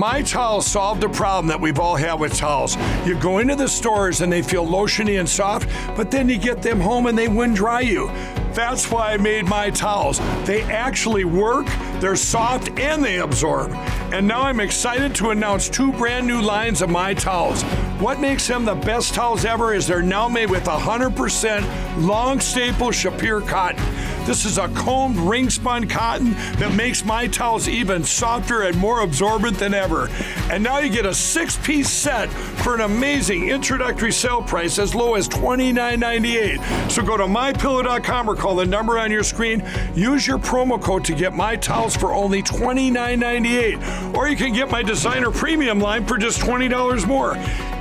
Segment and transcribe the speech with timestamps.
[0.00, 2.74] My towels solved a problem that we've all had with towels.
[3.04, 6.62] You go into the stores and they feel lotiony and soft, but then you get
[6.62, 8.06] them home and they wind dry you.
[8.54, 10.18] That's why I made my towels.
[10.46, 11.66] They actually work,
[12.00, 13.72] they're soft, and they absorb.
[14.10, 17.62] And now I'm excited to announce two brand new lines of my towels.
[18.00, 22.88] What makes them the best towels ever is they're now made with 100% long staple
[22.88, 23.84] Shapir cotton.
[24.24, 29.00] This is a combed ring spun cotton that makes my towels even softer and more
[29.00, 30.08] absorbent than ever.
[30.50, 34.94] And now you get a six piece set for an amazing introductory sale price as
[34.94, 36.90] low as $29.98.
[36.90, 39.62] So go to mypillow.com or call the number on your screen.
[39.94, 44.14] Use your promo code to get my towels for only $29.98.
[44.14, 47.36] Or you can get my designer premium line for just $20 more.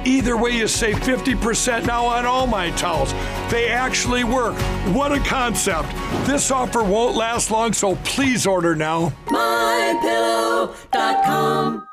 [0.10, 3.14] Either way, you save 50% now on all my towels.
[3.52, 4.56] They actually work.
[4.96, 5.88] What a concept!
[6.26, 9.14] This offer won't last long, so please order now.
[9.28, 11.86] MyPillow.com.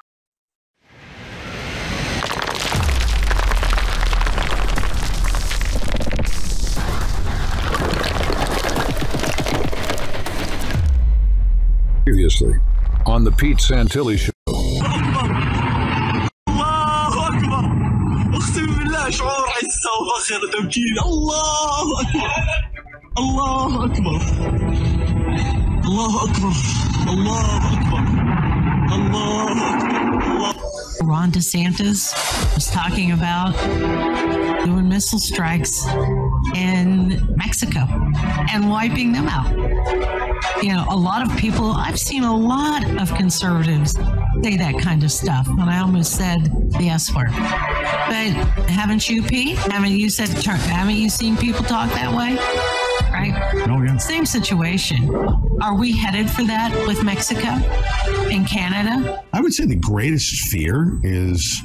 [12.06, 12.54] Previously
[13.04, 14.35] on the Pete Santilli Show.
[19.15, 22.31] شعور عزه وفخر وتمكين الله اكبر
[23.17, 24.21] الله اكبر
[25.85, 26.53] الله اكبر
[27.09, 28.03] الله اكبر
[28.95, 29.91] الله اكبر
[31.03, 32.01] Ron DeSantis
[32.55, 33.53] was talking about
[34.65, 35.73] doing missile strikes
[36.54, 37.80] in Mexico
[38.52, 39.50] and wiping them out.
[40.62, 43.92] You know, a lot of people, I've seen a lot of conservatives
[44.42, 46.44] say that kind of stuff, and I almost said
[46.78, 47.30] the S word.
[47.30, 48.32] But
[48.68, 49.56] haven't you, Pete?
[49.56, 52.36] Haven't you said, haven't you seen people talk that way?
[53.12, 53.34] Right?
[53.68, 53.96] Oh, yeah.
[53.96, 55.14] Same situation.
[55.62, 59.24] Are we headed for that with Mexico and Canada?
[59.32, 61.62] I would say the greatest fear is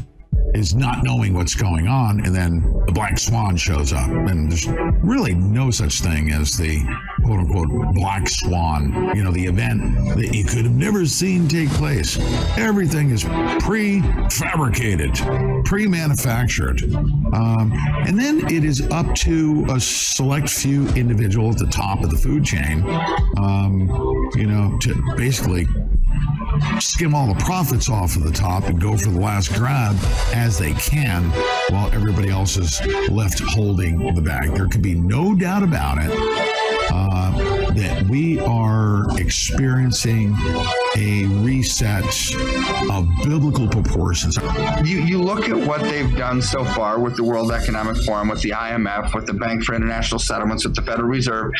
[0.53, 4.09] is not knowing what's going on and then the black swan shows up.
[4.09, 4.67] And there's
[5.03, 6.81] really no such thing as the
[7.23, 9.15] quote unquote black swan.
[9.15, 9.81] You know the event
[10.15, 12.17] that you could have never seen take place.
[12.57, 13.23] Everything is
[13.59, 15.15] pre-fabricated
[15.65, 16.83] pre-manufactured.
[17.33, 17.71] Um,
[18.05, 22.17] and then it is up to a select few individuals at the top of the
[22.17, 22.83] food chain
[23.37, 23.87] um,
[24.35, 25.67] you know to basically
[26.79, 29.95] skim all the profits off of the top and go for the last grab
[30.33, 31.23] as they can
[31.69, 34.53] while everybody else is left holding the bag.
[34.53, 36.11] There can be no doubt about it
[36.91, 40.35] uh, that we are experiencing
[40.97, 42.03] a reset
[42.91, 44.37] of biblical proportions.
[44.83, 48.41] You, you look at what they've done so far with the World Economic Forum, with
[48.41, 51.51] the IMF, with the Bank for International Settlements, with the Federal Reserve.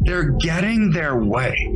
[0.00, 1.74] They're getting their way.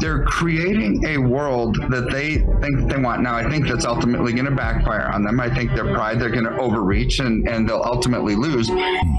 [0.00, 3.22] They're creating a world that they think they want.
[3.22, 5.38] Now, I think that's ultimately going to backfire on them.
[5.38, 8.68] I think their pride, they're going to overreach and, and they'll ultimately lose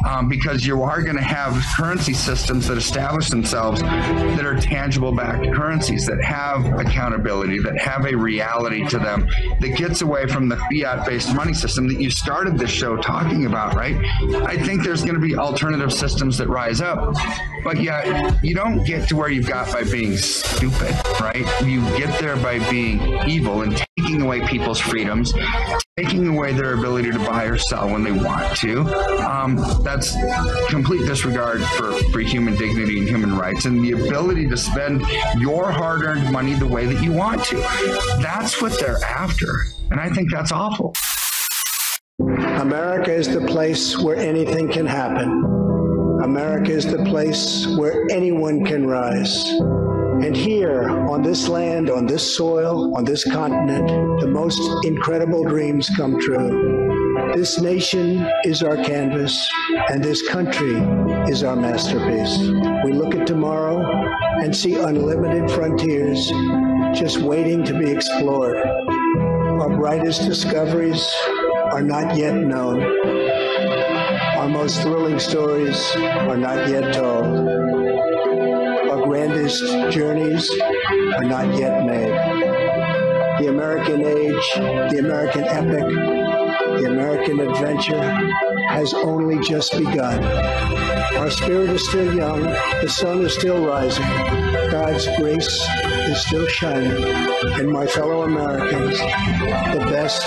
[0.05, 5.15] um, because you are going to have currency systems that establish themselves that are tangible
[5.15, 9.27] backed currencies, that have accountability, that have a reality to them,
[9.61, 13.45] that gets away from the fiat based money system that you started this show talking
[13.45, 13.95] about, right?
[14.45, 17.15] I think there's going to be alternative systems that rise up.
[17.63, 21.45] But yeah, you don't get to where you've got by being stupid, right?
[21.63, 25.33] You get there by being evil and taking away people's freedoms,
[25.97, 28.81] taking away their ability to buy or sell when they want to.
[29.25, 30.13] Um, that's
[30.69, 35.01] complete disregard for, for human dignity and human rights and the ability to spend
[35.37, 37.55] your hard earned money the way that you want to.
[38.21, 39.63] That's what they're after.
[39.89, 40.93] And I think that's awful.
[42.19, 45.82] America is the place where anything can happen.
[46.23, 49.45] America is the place where anyone can rise.
[50.23, 53.89] And here, on this land, on this soil, on this continent,
[54.21, 57.33] the most incredible dreams come true.
[57.35, 59.45] This nation is our canvas,
[59.89, 60.75] and this country
[61.29, 62.37] is our masterpiece.
[62.85, 63.83] We look at tomorrow
[64.41, 66.31] and see unlimited frontiers
[66.97, 68.55] just waiting to be explored.
[68.55, 71.05] Our brightest discoveries
[71.73, 72.79] are not yet known.
[74.43, 77.47] Our most thrilling stories are not yet told.
[78.89, 80.51] Our grandest journeys
[81.15, 82.11] are not yet made.
[83.39, 84.53] The American age,
[84.91, 85.85] the American epic,
[86.77, 88.03] the American adventure
[88.67, 90.21] has only just begun.
[91.15, 94.03] Our spirit is still young, the sun is still rising,
[94.69, 95.65] God's grace
[96.09, 100.21] is still shining, and my fellow Americans, the best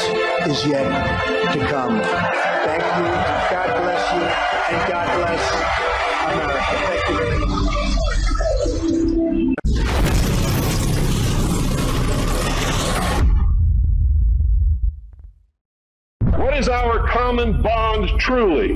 [0.50, 2.00] is yet to come.
[2.00, 3.04] Thank you,
[3.50, 4.22] God bless you,
[4.70, 5.42] and God bless
[6.32, 6.76] America.
[6.86, 7.76] Thank you much.
[16.58, 18.68] is our common bond truly?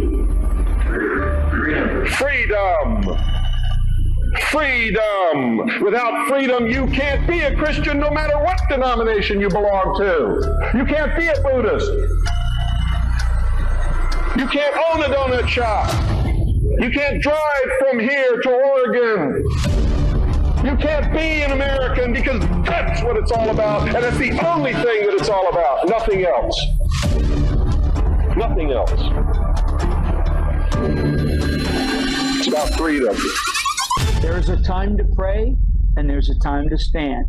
[2.10, 3.39] Freedom.
[4.38, 5.82] Freedom.
[5.82, 10.70] Without freedom, you can't be a Christian no matter what denomination you belong to.
[10.76, 11.90] You can't be a Buddhist.
[14.38, 15.90] You can't own a donut shop.
[16.80, 19.44] You can't drive from here to Oregon.
[20.64, 24.72] You can't be an American because that's what it's all about, and it's the only
[24.74, 25.88] thing that it's all about.
[25.88, 26.66] Nothing else.
[28.36, 28.92] Nothing else.
[32.38, 33.16] It's about freedom.
[34.20, 35.56] There's a time to pray
[35.96, 37.26] and there's a time to stand.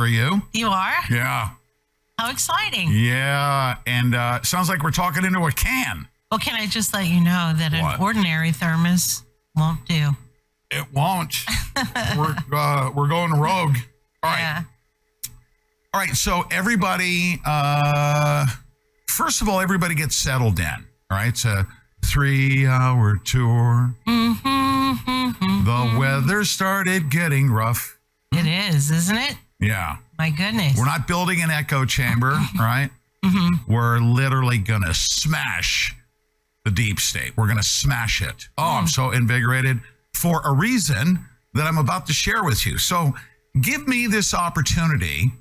[0.00, 0.40] For you.
[0.54, 0.94] You are?
[1.10, 1.50] Yeah.
[2.18, 2.88] How exciting.
[2.90, 3.76] Yeah.
[3.86, 6.08] And uh, sounds like we're talking into a can.
[6.30, 7.96] Well, can I just let you know that What?
[7.96, 9.24] an ordinary thermos
[9.54, 10.12] won't do?
[10.70, 11.34] It won't.
[12.16, 13.76] we're uh, we're going rogue.
[14.22, 14.38] All right.
[14.38, 14.62] Yeah.
[15.92, 16.14] All right.
[16.14, 18.46] So everybody, uh,
[19.06, 20.66] first of all, everybody gets settled in.
[21.10, 21.28] All right.
[21.28, 21.66] It's a
[22.06, 23.94] three-hour tour.
[24.06, 27.98] Mm-hmm, The weather started getting rough.
[28.32, 29.36] It is, isn't it?
[29.60, 29.96] Yeah.
[30.18, 30.76] My goodness.
[30.78, 32.90] We're not building an echo chamber, right?
[33.68, 35.94] We're literally going to smash
[36.64, 37.36] the deep state.
[37.36, 38.48] We're going to smash it.
[38.58, 39.80] Oh, I'm so invigorated
[40.14, 41.24] for a reason
[41.54, 42.78] that I'm about to share with you.
[42.78, 43.14] So
[43.60, 45.32] give me this opportunity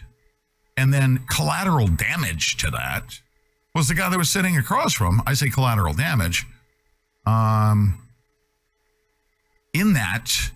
[0.78, 3.20] And then collateral damage to that
[3.76, 5.16] was the guy that was sitting across from.
[5.16, 5.22] him.
[5.26, 6.46] I say collateral damage.
[7.26, 8.02] Um,
[9.74, 10.52] in that,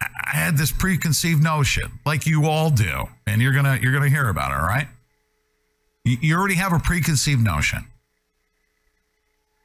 [0.00, 4.28] I had this preconceived notion, like you all do, and you're gonna you're gonna hear
[4.28, 4.58] about it.
[4.58, 4.88] All right,
[6.04, 7.86] you, already have a preconceived notion,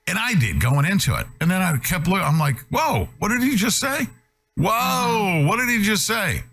[0.08, 2.24] and I did going into it, and then I kept looking.
[2.26, 4.08] I'm like, whoa, what did he just say?
[4.56, 6.44] Whoa, what did he just say?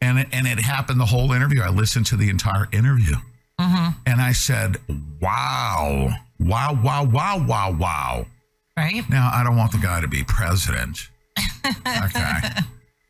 [0.00, 1.62] And it, and it happened the whole interview.
[1.62, 3.16] I listened to the entire interview,
[4.06, 4.76] and I said,
[5.20, 8.26] wow, wow, wow, wow, wow, wow.
[8.76, 9.08] Right?
[9.08, 10.98] Now, I don't want the guy to be president.
[11.66, 12.32] Okay.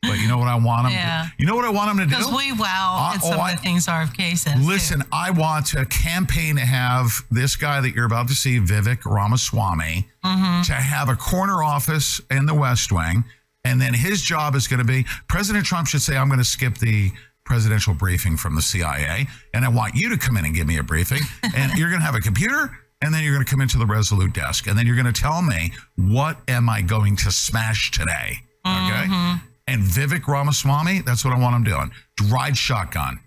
[0.03, 1.25] but you know what I want him Yeah.
[1.25, 2.11] to You know what I want him to do?
[2.11, 4.55] Because we wow Uh, at some oh, of the things RFK says.
[4.55, 4.61] too.
[4.61, 9.05] Listen, I want to campaign to have this guy that you're about to see, Vivek
[9.05, 10.63] Ramaswamy, Mm-hmm.
[10.63, 13.25] to have a corner office in the West Wing.
[13.65, 16.45] And then his job is going to be President Trump should say, I'm going to
[16.45, 17.11] skip the
[17.45, 19.27] presidential briefing from the CIA.
[19.55, 21.21] And I want you to come in and give me a briefing.
[21.55, 22.79] and you're going to have a computer.
[23.03, 24.67] And then you're going to come into the Resolute desk.
[24.67, 28.39] And then you're going to tell me, what am I going to smash today?
[28.67, 29.07] Okay.
[29.07, 29.47] Mm-hmm.
[29.69, 31.91] And Vivek Ramaswamy, that's what I want him doing.
[32.31, 33.21] Ride shotgun.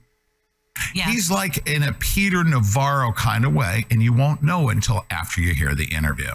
[0.94, 1.10] Yeah.
[1.10, 5.06] He's like in a Peter Navarro kind of way, and you won't know it until
[5.12, 6.32] after you hear the interview.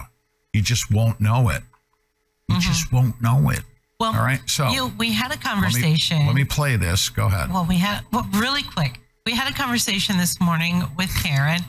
[0.53, 1.63] You just won't know it.
[2.47, 2.59] You mm-hmm.
[2.61, 3.61] just won't know it.
[3.99, 6.25] well, all right, so- you, we had a Let me, conversation.
[6.27, 7.09] let me play this.
[7.09, 7.51] Go ahead.
[7.51, 8.99] Well, we had well, really quick.
[9.25, 11.61] We had a conversation this morning with Karen,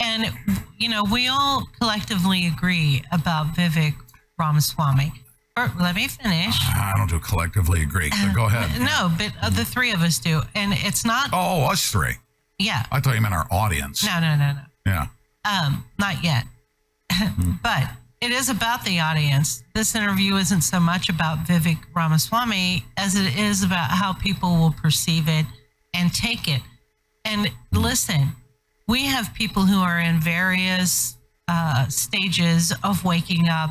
[0.00, 0.32] and
[0.78, 3.94] you know we all collectively agree about Vivek
[4.38, 5.12] Ramaswamy.
[5.58, 6.54] Or, let me finish.
[6.60, 8.10] I don't do collectively agree.
[8.10, 8.78] So go ahead.
[8.86, 11.30] No, but uh, the three of us do, and it's not.
[11.32, 12.16] Oh, us three.
[12.58, 12.84] Yeah.
[12.92, 14.04] I thought you meant our audience.
[14.04, 14.60] No, no, no, no.
[14.84, 15.06] Yeah.
[15.44, 16.44] Um, not yet.
[17.62, 17.88] but
[18.20, 19.62] it is about the audience.
[19.74, 24.72] This interview isn't so much about Vivek Ramaswamy as it is about how people will
[24.72, 25.46] perceive it
[25.94, 26.62] and take it.
[27.24, 28.32] And listen,
[28.88, 31.16] we have people who are in various
[31.48, 33.70] uh, stages of waking up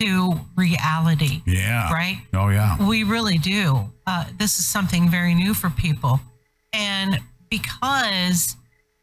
[0.00, 1.42] to reality.
[1.46, 1.92] Yeah.
[1.92, 2.18] Right?
[2.32, 2.76] Oh, yeah.
[2.86, 3.92] We really do.
[4.06, 6.20] Uh, this is something very new for people.
[6.72, 7.20] And
[7.50, 8.56] because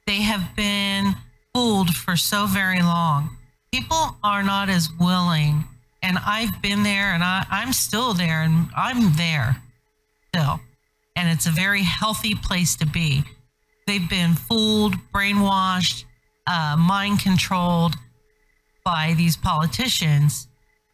[0.05, 1.15] they have been
[1.53, 3.37] fooled for so very long,
[3.71, 5.63] people are not as willing.
[6.03, 9.61] And I've been there and I, I'm still there and I'm there
[10.27, 10.59] still.
[11.15, 13.23] And it's a very healthy place to be.
[13.87, 16.05] They've been fooled, brainwashed,
[16.47, 17.95] uh, mind controlled
[18.83, 20.47] by these politicians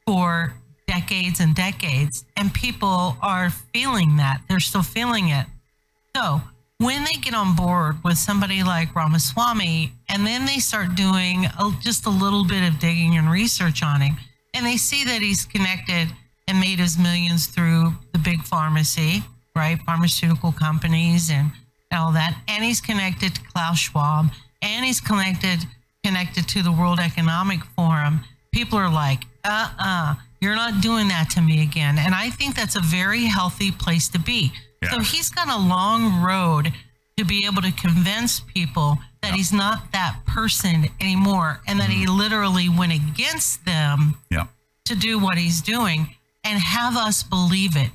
[0.06, 0.56] for
[0.88, 2.25] decades and decades.
[2.36, 4.41] And people are feeling that.
[4.48, 5.46] They're still feeling it.
[6.15, 6.41] So
[6.79, 11.72] when they get on board with somebody like Ramaswamy and then they start doing a,
[11.82, 14.17] just a little bit of digging and research on him,
[14.53, 16.08] and they see that he's connected
[16.48, 19.24] and made his millions through the big pharmacy,
[19.56, 19.79] right?
[19.86, 21.51] Pharmaceutical companies and
[21.91, 22.38] all that.
[22.48, 24.27] And he's connected to Klaus Schwab
[24.62, 25.60] and he's connected
[26.03, 28.22] connected to the World Economic Forum.
[28.53, 31.98] People are like, uh uh, you're not doing that to me again.
[31.98, 34.51] And I think that's a very healthy place to be.
[34.91, 36.72] So he's got a long road
[37.17, 42.06] to be able to convince people that he's not that person anymore and that he
[42.06, 44.46] literally went against them Yeah.
[44.86, 47.89] to do what he's doing and have us believe it,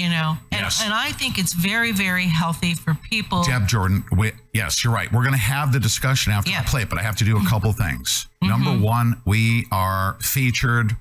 [0.00, 0.36] you know?
[0.52, 0.82] And, Yes.
[0.82, 3.42] and I think it's very, very healthy for people.
[3.44, 5.10] Deb Jordan, we, yes, you're right.
[5.12, 7.36] We're going to have the discussion after I play it, but I have to do
[7.36, 8.26] a couple things.
[8.42, 10.96] Number one, we are featured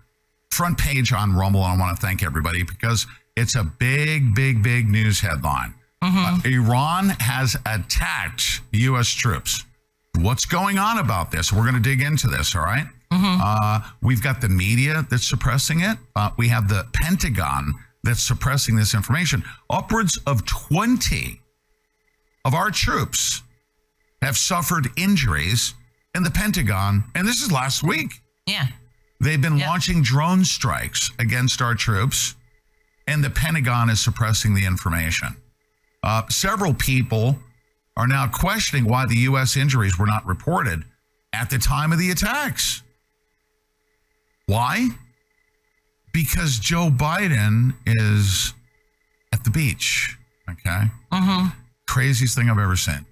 [0.52, 4.62] front page on Rumble, and I want to thank everybody because it's a big, big,
[4.64, 5.74] big news headline.
[6.02, 9.08] Uh, Iran has attacked U.S.
[9.10, 9.66] troops.
[10.18, 11.52] What's going on about this?
[11.54, 12.86] We're going to dig into this, all right?
[13.12, 15.98] Uh, we've got the media that's suppressing it.
[16.16, 19.44] Uh, we have the Pentagon that's suppressing this information.
[19.70, 21.42] Upwards of 20
[22.46, 23.44] of our troops
[24.22, 25.74] have suffered injuries
[26.16, 28.12] in the Pentagon, and this is last week.
[28.46, 28.68] Yeah.
[29.22, 32.36] They've been launching drone strikes against our troops,
[33.08, 35.36] and the Pentagon is suppressing the information.
[36.02, 37.38] Uh, several people
[37.98, 39.58] are now questioning why the U.S.
[39.58, 40.84] injuries were not reported
[41.34, 42.82] at the time of the attacks.
[44.46, 44.88] Why?
[46.12, 48.54] Because Joe Biden is
[49.34, 50.18] at the beach.
[50.50, 50.86] Okay.
[51.12, 51.48] Mm-hmm.
[51.88, 53.06] Craziest thing I've ever seen.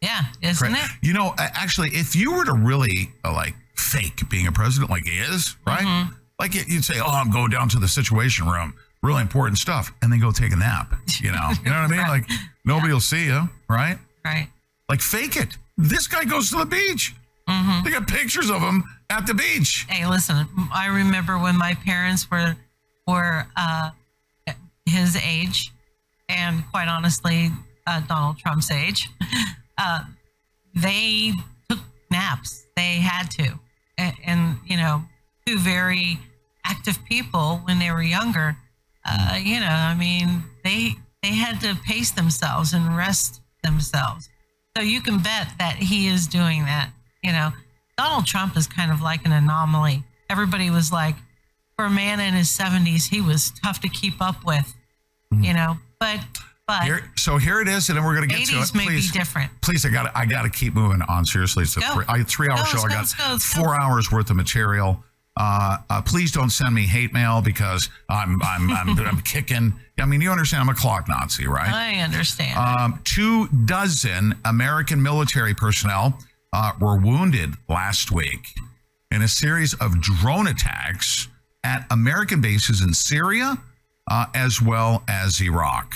[0.00, 0.90] Yeah, isn't Cra- it?
[1.02, 5.04] You know, actually, if you were to really uh, like fake being a president like
[5.04, 5.80] he is, right?
[5.84, 6.14] Mm-hmm.
[6.38, 10.12] Like you'd say, "Oh, I'm going down to the Situation Room, really important stuff," and
[10.12, 10.94] then go take a nap.
[11.20, 11.98] You know, you know what I mean?
[12.08, 12.30] Like
[12.64, 13.98] nobody will see you, right?
[14.24, 14.48] Right.
[14.88, 15.56] Like fake it.
[15.76, 17.14] This guy goes to the beach.
[17.48, 17.84] Mm-hmm.
[17.84, 19.86] They got pictures of him at the beach.
[19.88, 22.56] Hey, listen, I remember when my parents were
[23.06, 23.90] were uh,
[24.84, 25.72] his age,
[26.28, 27.50] and quite honestly,
[27.86, 29.08] uh, Donald Trump's age.
[29.80, 30.02] Uh,
[30.74, 31.32] they
[31.68, 31.78] took
[32.10, 32.66] naps.
[32.74, 33.60] They had to,
[33.96, 35.04] and, and you know,
[35.46, 36.18] two very
[36.64, 38.56] active people when they were younger.
[39.04, 44.28] Uh, you know, I mean, they they had to pace themselves and rest themselves.
[44.76, 46.90] So you can bet that he is doing that.
[47.22, 47.52] You know,
[47.98, 50.04] Donald Trump is kind of like an anomaly.
[50.30, 51.16] Everybody was like,
[51.76, 54.72] for a man in his 70s, he was tough to keep up with,
[55.32, 56.20] you know, but,
[56.66, 58.74] but Here, so here it is, and then we're going to get to 80s it.
[58.76, 59.50] may Please, be different.
[59.62, 61.24] please, I got I got to keep moving on.
[61.26, 61.92] Seriously, it's a Go.
[61.94, 62.82] three, I, three hour Go, show.
[62.82, 63.38] let's I got go, go.
[63.38, 65.02] four hours worth of material.
[65.36, 69.72] Uh, uh, please don't send me hate mail because I'm I'm I'm, I'm kicking.
[69.98, 70.62] I mean, you understand?
[70.62, 71.72] I'm a clock Nazi, right?
[71.72, 72.58] I understand.
[72.58, 76.18] Um, two dozen American military personnel
[76.52, 78.54] uh, were wounded last week
[79.10, 81.28] in a series of drone attacks
[81.64, 83.58] at American bases in Syria
[84.10, 85.94] uh, as well as Iraq.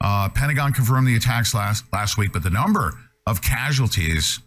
[0.00, 2.92] Uh, Pentagon confirmed the attacks last last week, but the number
[3.26, 4.40] of casualties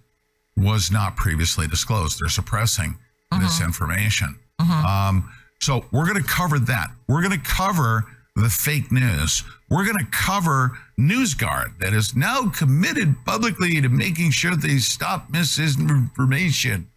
[0.56, 2.20] was not previously disclosed.
[2.22, 2.98] They're suppressing
[3.40, 4.38] this information.
[4.60, 6.92] Um, so we're going to cover that.
[7.08, 8.06] We're going to cover
[8.42, 9.44] the fake news.
[9.70, 15.30] We're going to cover NewsGuard that is now committed publicly to making sure they stop
[15.30, 16.90] misinformation.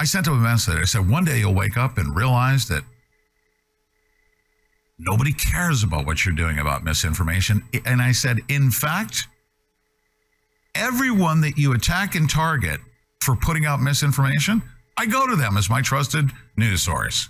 [0.00, 0.76] I sent him a message.
[0.76, 2.84] I said, one day you'll wake up and realize that
[4.98, 7.62] nobody cares about what you're doing about misinformation.
[7.84, 9.26] And I said, in fact,
[10.74, 12.80] everyone that you attack and target
[13.22, 14.62] for putting out misinformation,
[14.96, 17.28] I go to them as my trusted news source.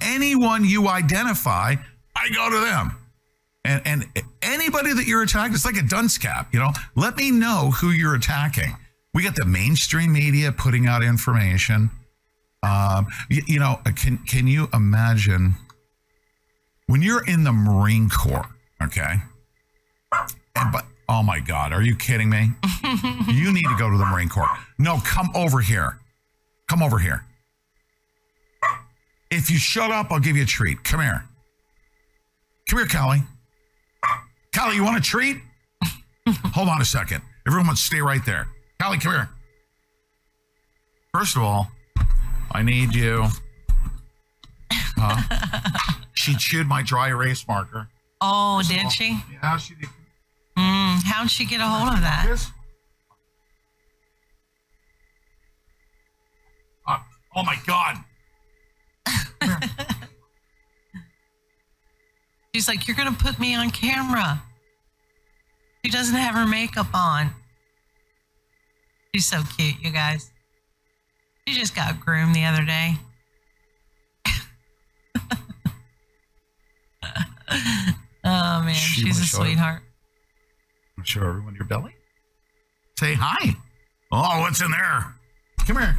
[0.00, 1.74] Anyone you identify,
[2.14, 2.96] I go to them.
[3.64, 6.70] And and anybody that you're attacking, it's like a dunce cap, you know.
[6.94, 8.76] Let me know who you're attacking.
[9.12, 11.90] We got the mainstream media putting out information.
[12.62, 15.56] Um, you, you know, can can you imagine
[16.86, 18.48] when you're in the Marine Corps?
[18.82, 19.16] Okay,
[20.56, 22.50] and but oh my God, are you kidding me?
[23.28, 24.48] you need to go to the Marine Corps.
[24.78, 25.98] No, come over here.
[26.68, 27.24] Come over here.
[29.30, 30.82] If you shut up, I'll give you a treat.
[30.84, 31.24] Come here.
[32.68, 33.22] Come here, Callie.
[34.54, 35.38] Callie, you want a treat?
[36.28, 37.22] Hold on a second.
[37.46, 38.48] Everyone, stay right there.
[38.80, 39.30] Callie, come here.
[41.14, 41.70] First of all,
[42.52, 43.26] I need you.
[44.72, 45.94] Huh?
[46.14, 47.88] she chewed my dry erase marker.
[48.20, 49.18] Oh, did she?
[49.32, 49.88] Yeah, she did.
[50.56, 52.26] Mm, how'd she get a hold of that?
[52.28, 52.50] This.
[56.86, 56.98] Uh,
[57.38, 57.96] oh my God.
[62.54, 64.42] She's like, You're going to put me on camera.
[65.84, 67.30] She doesn't have her makeup on.
[69.14, 70.32] She's so cute, you guys.
[71.46, 72.96] She just got groomed the other day.
[78.24, 78.74] oh, man.
[78.74, 79.82] She she's a sweetheart.
[80.98, 81.94] I'm sure everyone your belly.
[82.98, 83.56] Say hi.
[84.10, 85.14] Oh, what's in there?
[85.64, 85.96] Come here.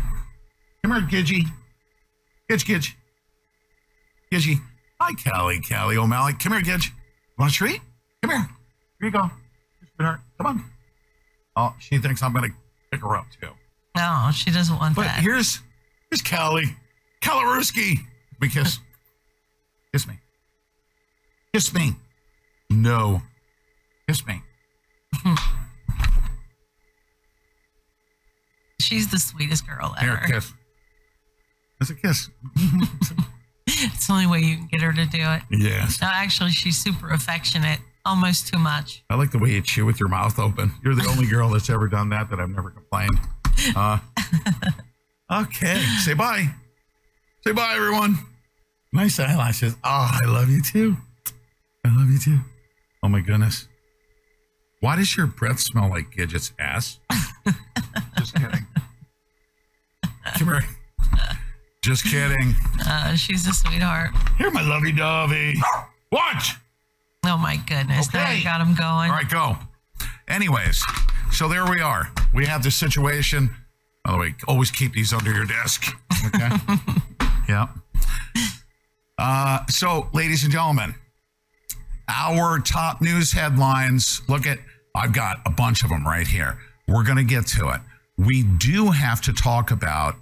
[0.83, 1.43] Come here, Gidgy.
[2.50, 2.95] Gidge, Gidge.
[4.31, 4.62] Gidgy.
[5.01, 6.33] Hi, Callie, Callie O'Malley.
[6.33, 6.91] Come here, Gidge.
[7.38, 7.81] Want a treat?
[8.21, 8.50] Come here.
[9.00, 9.29] Here you go.
[10.00, 10.63] Come on.
[11.55, 12.55] Oh, she thinks I'm going to
[12.91, 13.50] pick her up, too.
[13.95, 15.21] No, she doesn't want But that.
[15.21, 15.59] here's
[16.09, 16.75] here's Callie.
[17.21, 17.98] Kalarowski.
[18.33, 18.79] Let me kiss.
[19.91, 20.19] kiss me.
[21.53, 21.95] Kiss me.
[22.69, 23.21] No.
[24.07, 24.41] Kiss me.
[28.79, 30.17] She's the sweetest girl ever.
[30.17, 30.53] Here, kiss.
[31.81, 32.29] It's a kiss.
[33.71, 35.41] It's the only way you can get her to do it.
[35.51, 36.01] Yes.
[36.01, 39.03] No, actually, she's super affectionate, almost too much.
[39.09, 40.74] I like the way you chew with your mouth open.
[40.83, 43.19] You're the only girl that's ever done that that I've never complained.
[43.75, 44.00] Uh,
[45.32, 45.82] okay.
[46.04, 46.49] Say bye.
[47.45, 48.17] Say bye, everyone.
[48.91, 49.75] Nice eyelashes.
[49.84, 50.97] Oh, I love you too.
[51.86, 52.39] I love you too.
[53.04, 53.67] Oh my goodness.
[54.82, 56.99] Why does your breath smell like Gidget's ass?
[58.17, 58.65] Just kidding.
[60.38, 60.65] Come here.
[61.89, 62.54] Just kidding.
[62.86, 64.12] Uh, she's a sweetheart.
[64.38, 65.56] Here, my lovey dovey.
[66.12, 66.52] What?
[67.25, 68.13] Oh my goodness.
[68.13, 69.10] Now you got him going.
[69.10, 69.58] All right, go.
[70.28, 70.84] Anyways,
[71.32, 72.12] so there we are.
[72.32, 73.49] We have the situation.
[74.06, 75.99] By the way, always keep these under your desk.
[76.28, 76.49] Okay.
[77.49, 77.69] yeah.
[79.17, 80.93] Uh, so, ladies and gentlemen,
[82.08, 84.21] our top news headlines.
[84.28, 84.60] Look at,
[84.93, 86.60] I've got a bunch of them right here.
[86.88, 87.82] We're going to get to it.
[88.15, 90.17] We do have to talk about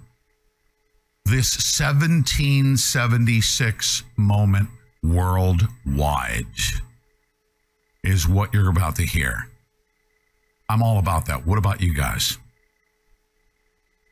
[1.28, 4.70] this 1776 moment
[5.02, 6.46] worldwide
[8.02, 9.50] is what you're about to hear.
[10.70, 11.46] I'm all about that.
[11.46, 12.38] What about you guys?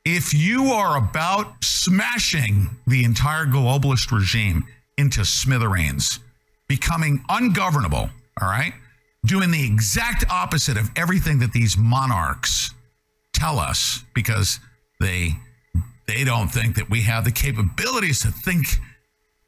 [0.05, 4.65] If you are about smashing the entire globalist regime
[4.99, 6.21] into smithereens,
[6.69, 8.73] becoming ungovernable, all right,
[9.25, 12.75] doing the exact opposite of everything that these monarchs
[13.33, 14.61] tell us because
[15.01, 15.37] they
[16.07, 18.67] they don't think that we have the capabilities to think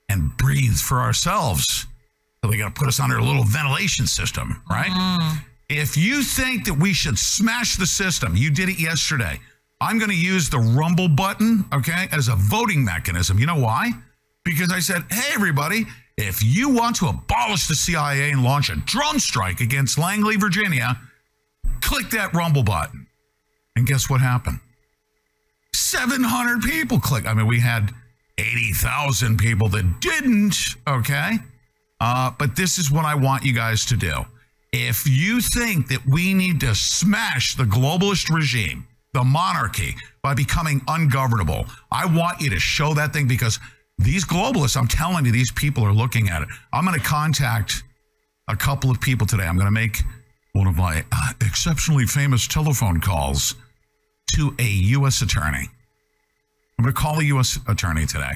[0.08, 1.86] and breathe for ourselves.
[2.42, 4.90] So they got to put us under a little ventilation system, right?
[4.90, 5.38] Mm-hmm.
[5.68, 9.38] If you think that we should smash the system, you did it yesterday.
[9.80, 13.38] I'm going to use the rumble button, okay, as a voting mechanism.
[13.38, 13.92] You know why?
[14.44, 15.84] Because I said, hey, everybody,
[16.16, 20.98] if you want to abolish the CIA and launch a drone strike against Langley, Virginia,
[21.80, 23.06] click that rumble button.
[23.76, 24.58] And guess what happened?
[25.74, 27.26] 700 people click.
[27.26, 27.92] I mean, we had
[28.38, 30.54] 80,000 people that didn't,
[30.86, 31.38] okay?
[32.00, 34.24] Uh, but this is what I want you guys to do.
[34.72, 40.82] If you think that we need to smash the globalist regime, the monarchy, by becoming
[40.86, 43.58] ungovernable, I want you to show that thing because
[43.98, 46.48] these globalists, I'm telling you, these people are looking at it.
[46.72, 47.82] I'm going to contact
[48.46, 49.44] a couple of people today.
[49.44, 50.02] I'm going to make
[50.52, 53.54] one of my uh, exceptionally famous telephone calls
[54.34, 55.22] to a U.S.
[55.22, 55.68] attorney.
[56.78, 57.58] I'm going to call a U.S.
[57.68, 58.32] attorney today.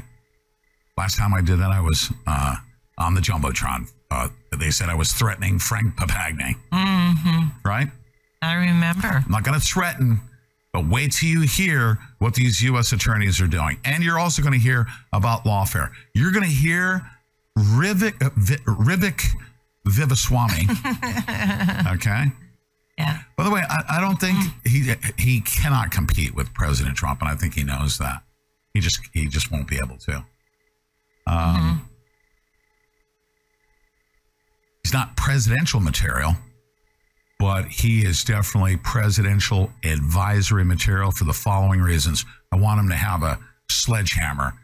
[0.96, 2.57] Last time I did that, I was uh,
[2.98, 3.90] on the Jumbotron.
[4.11, 4.28] Uh,
[4.59, 7.88] they said I was threatening Frank Papagni, hmm right?
[8.42, 9.22] I remember.
[9.24, 10.20] I'm not going to threaten,
[10.72, 12.92] but wait till you hear what these U.S.
[12.92, 13.78] attorneys are doing.
[13.85, 15.90] And you're also going to hear about lawfare.
[16.14, 17.02] You're going to hear
[17.57, 18.31] Rivik, uh,
[19.88, 20.68] Vivaswamy.
[21.94, 22.33] okay.
[23.02, 23.18] Yeah.
[23.36, 27.28] By the way, I, I don't think he he cannot compete with President Trump, and
[27.28, 28.22] I think he knows that.
[28.74, 30.24] He just he just won't be able to.
[31.26, 31.88] Um,
[34.84, 36.36] He's he's not presidential material,
[37.38, 42.24] but he is definitely presidential advisory material for the following reasons.
[42.52, 43.38] I want him to have a
[43.68, 44.54] sledgehammer.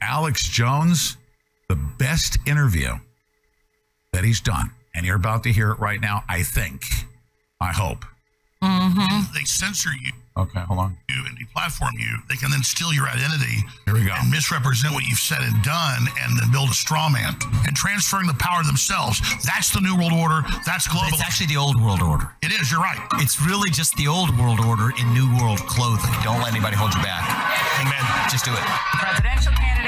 [0.00, 1.16] Alex Jones,
[1.68, 2.94] the best interview
[4.12, 6.82] that he's done, and you're about to hear it right now, I think.
[7.62, 8.04] I hope.
[8.62, 9.34] Mm-hmm.
[9.34, 10.96] They censor you Okay, hold on.
[11.10, 12.16] you and deplatform you.
[12.30, 14.14] They can then steal your identity Here we go.
[14.16, 17.34] and misrepresent what you've said and done and then build a straw man
[17.66, 19.20] and transferring the power themselves.
[19.44, 20.40] That's the New World Order.
[20.64, 21.10] That's global.
[21.12, 22.32] It's actually the old world order.
[22.40, 22.96] it is, you're right.
[23.20, 26.14] It's really just the old world order in new world clothing.
[26.24, 27.26] Don't let anybody hold you back.
[27.82, 28.04] Amen.
[28.30, 28.64] Just do it.
[28.96, 29.81] Presidential candidate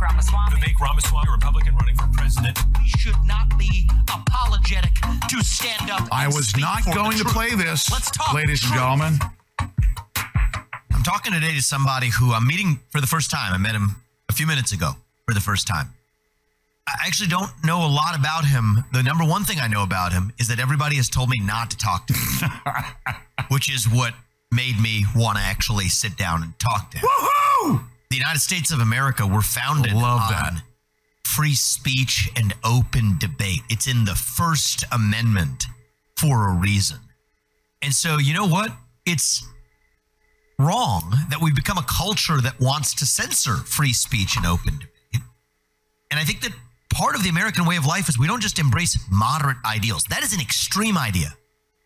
[0.00, 0.56] Vivek Ramaswamy.
[0.56, 2.58] Vivek Ramaswamy, a Republican running for president.
[2.78, 4.94] We should not be apologetic
[5.28, 6.08] to stand up.
[6.10, 9.18] I was not going to play this, Let's talk ladies and gentlemen.
[9.58, 13.52] I'm talking today to somebody who I'm meeting for the first time.
[13.52, 13.96] I met him
[14.28, 14.92] a few minutes ago
[15.26, 15.92] for the first time.
[16.88, 18.84] I actually don't know a lot about him.
[18.92, 21.70] The number one thing I know about him is that everybody has told me not
[21.72, 22.50] to talk to him,
[23.48, 24.14] which is what
[24.50, 27.90] made me want to actually sit down and talk to him.
[28.10, 30.62] The United States of America were founded Love on that.
[31.24, 33.60] free speech and open debate.
[33.68, 35.66] It's in the First Amendment
[36.18, 36.98] for a reason.
[37.82, 38.72] And so, you know what?
[39.06, 39.46] It's
[40.58, 45.24] wrong that we've become a culture that wants to censor free speech and open debate.
[46.10, 46.52] And I think that
[46.92, 50.02] part of the American way of life is we don't just embrace moderate ideals.
[50.10, 51.34] That is an extreme idea.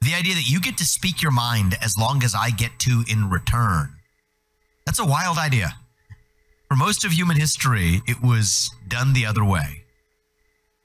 [0.00, 3.04] The idea that you get to speak your mind as long as I get to
[3.08, 3.94] in return.
[4.87, 5.76] That's a wild idea.
[6.74, 9.84] For most of human history, it was done the other way.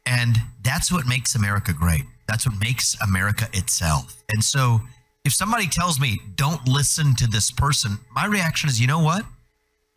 [0.06, 2.04] And that's what makes America great.
[2.28, 4.21] That's what makes America itself.
[4.30, 4.82] And so
[5.25, 9.25] if somebody tells me, don't listen to this person, my reaction is, you know what?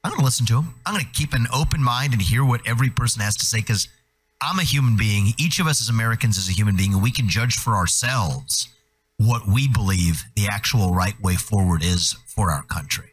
[0.03, 0.75] I'm going to listen to him.
[0.87, 3.59] I'm going to keep an open mind and hear what every person has to say
[3.59, 3.87] because
[4.41, 5.35] I'm a human being.
[5.37, 8.67] Each of us as Americans is a human being, and we can judge for ourselves
[9.19, 13.11] what we believe the actual right way forward is for our country.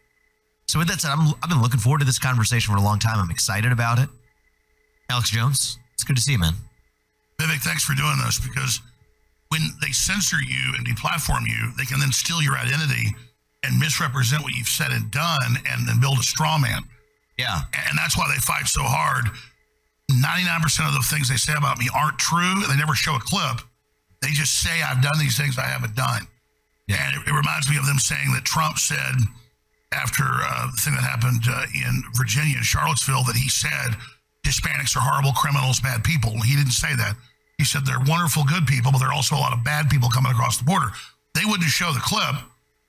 [0.70, 3.00] So, with that said, I'm, I've been looking forward to this conversation for a long
[3.00, 3.18] time.
[3.18, 4.08] I'm excited about it.
[5.10, 6.54] Alex Jones, it's good to see you, man.
[7.42, 8.80] Vivek, thanks for doing this because
[9.48, 13.16] when they censor you and deplatform you, they can then steal your identity
[13.64, 16.84] and misrepresent what you've said and done and then build a straw man.
[17.40, 17.62] Yeah.
[17.74, 19.26] And that's why they fight so hard.
[20.14, 22.62] 99% of the things they say about me aren't true.
[22.70, 23.66] They never show a clip.
[24.22, 26.28] They just say, I've done these things I haven't done.
[26.88, 26.98] Yeah.
[27.02, 29.18] And it, it reminds me of them saying that Trump said
[29.93, 33.95] after uh, the thing that happened uh, in Virginia and Charlottesville that he said
[34.45, 36.32] Hispanics are horrible criminals, bad people.
[36.41, 37.15] He didn't say that.
[37.58, 40.10] He said they're wonderful, good people, but there are also a lot of bad people
[40.10, 40.91] coming across the border.
[41.36, 42.36] They wouldn't show the clip.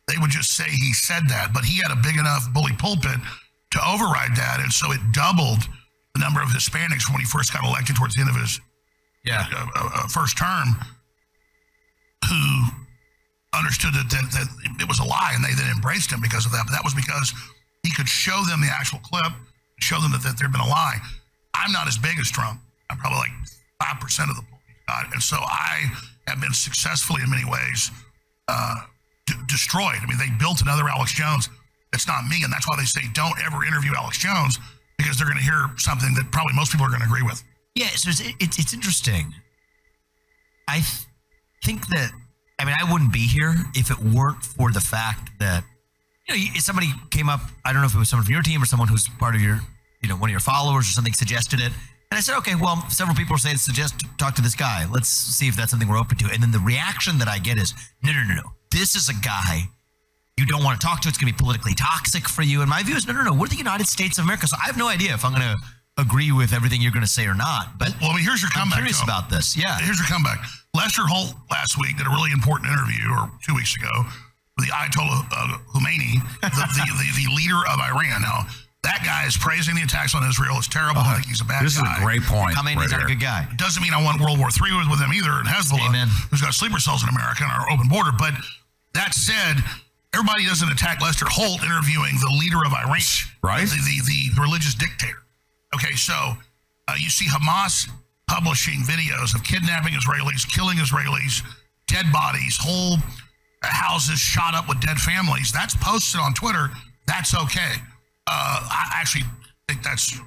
[0.06, 1.52] They would just say he said that.
[1.52, 3.18] But he had a big enough bully pulpit
[3.72, 4.58] to override that.
[4.60, 5.66] And so it doubled
[6.14, 8.60] the number of Hispanics when he first got elected towards the end of his
[9.24, 9.46] Yeah.
[9.54, 10.76] uh, uh, uh, first term
[12.28, 12.64] who
[13.54, 14.48] understood that, that, that
[14.80, 16.64] it was a lie and they then embraced him because of that.
[16.66, 17.32] But that was because
[17.82, 19.32] he could show them the actual clip,
[19.80, 20.98] show them that, that there'd been a lie.
[21.54, 22.60] I'm not as big as Trump.
[22.90, 23.34] I'm probably like
[23.82, 25.12] 5% of the poll got.
[25.12, 25.90] And so I
[26.26, 27.90] have been successfully in many ways
[28.48, 28.86] uh,
[29.26, 29.98] d- destroyed.
[30.02, 31.48] I mean, they built another Alex Jones.
[31.92, 32.42] It's not me.
[32.44, 34.58] And that's why they say don't ever interview Alex Jones
[34.98, 37.42] because they're going to hear something that probably most people are going to agree with.
[37.74, 39.32] Yeah, so it's, it's, it's interesting.
[40.68, 41.06] I th-
[41.64, 42.10] think that,
[42.60, 45.64] I mean, I wouldn't be here if it weren't for the fact that,
[46.28, 48.62] you know, somebody came up, I don't know if it was someone from your team
[48.62, 49.60] or someone who's part of your,
[50.02, 51.72] you know, one of your followers or something suggested it.
[52.10, 54.86] And I said, okay, well, several people are saying, suggest talk to this guy.
[54.92, 56.28] Let's see if that's something we're open to.
[56.30, 57.72] And then the reaction that I get is,
[58.04, 58.52] no, no, no, no.
[58.70, 59.62] This is a guy
[60.36, 61.08] you don't want to talk to.
[61.08, 62.60] It's going to be politically toxic for you.
[62.60, 63.32] And my view is, no, no, no.
[63.32, 64.46] We're the United States of America.
[64.48, 65.56] So I have no idea if I'm going to
[66.00, 67.78] agree with everything you're going to say or not.
[67.78, 68.80] But Well, I mean, here's your comeback.
[68.80, 68.96] I'm comeback.
[68.96, 69.04] curious Joe.
[69.04, 69.56] about this.
[69.56, 69.78] Yeah.
[69.78, 70.40] Here's your comeback.
[70.74, 73.90] Lester Holt last week did a really important interview, or two weeks ago,
[74.56, 78.22] with the Ayatollah uh, Khomeini, the, the, the, the leader of Iran.
[78.22, 78.46] Now,
[78.86, 80.56] that guy is praising the attacks on Israel.
[80.56, 81.02] It's terrible.
[81.04, 81.98] I think he's a bad This is guy.
[81.98, 82.56] a great point.
[82.56, 83.44] I mean, right he's not a good guy.
[83.56, 86.08] Doesn't mean I want World War III with, with him either, and Hezbollah, Amen.
[86.30, 88.10] who's got sleeper cells in America and our open border.
[88.16, 88.32] But
[88.94, 89.60] that said,
[90.14, 93.02] everybody doesn't attack Lester Holt interviewing the leader of Iran,
[93.42, 93.66] Right.
[93.68, 95.18] The, the, the religious dictator.
[95.74, 97.88] Okay, so uh, you see Hamas
[98.26, 101.42] publishing videos of kidnapping Israelis, killing Israelis,
[101.86, 102.96] dead bodies, whole
[103.62, 105.52] houses shot up with dead families.
[105.52, 106.70] That's posted on Twitter.
[107.06, 107.74] That's okay.
[108.26, 109.24] Uh, I actually
[109.68, 110.18] think that's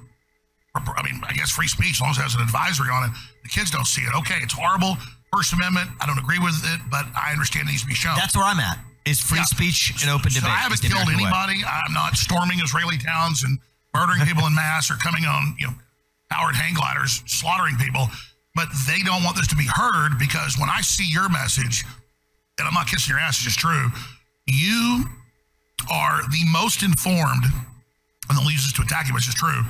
[0.74, 3.12] I mean, I guess free speech, as long as it has an advisory on it,
[3.44, 4.10] the kids don't see it.
[4.26, 4.96] Okay, it's horrible.
[5.32, 8.16] First Amendment, I don't agree with it, but I understand it needs to be shown.
[8.16, 8.78] That's where I'm at.
[9.06, 9.44] Is free Yeah.
[9.44, 10.50] speech and open so debate.
[10.50, 11.30] I haven't killed American way.
[11.30, 11.64] anybody.
[11.64, 13.58] I'm not storming Israeli towns and
[13.94, 15.74] murdering people in mass or coming on, you know,
[16.30, 18.08] powered hang gliders, slaughtering people.
[18.54, 21.84] but they don't want this to be heard because when I see your message,
[22.58, 23.90] and I'm not kissing your ass, it's just true,
[24.46, 25.04] you
[25.90, 27.44] are the most informed,
[28.28, 29.62] and they'll use this to attack you, which is true,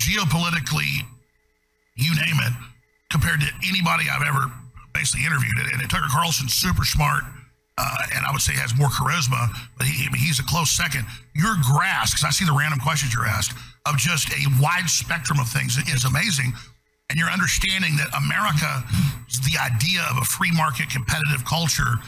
[0.00, 1.00] geopolitically,
[1.96, 2.52] you name it,
[3.10, 4.52] compared to anybody I've ever
[4.92, 5.56] basically interviewed.
[5.58, 7.24] And, and Tucker Carlson's super smart,
[7.78, 9.46] uh, and I would say has more charisma,
[9.78, 11.06] but he, he's a close second.
[11.34, 13.54] Your grasp, because I see the random questions you're asked,
[13.86, 16.52] of just a wide spectrum of things is amazing.
[17.08, 18.82] And your understanding that America,
[19.46, 22.02] the idea of a free market competitive culture,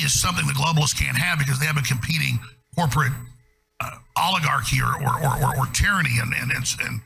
[0.00, 2.40] is something the globalists can't have because they have a competing
[2.74, 3.12] corporate
[3.80, 7.00] uh, oligarchy or, or, or, or, or tyranny and, and, and, and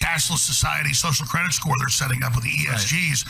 [0.00, 3.26] cashless society social credit score they're setting up with the ESGs.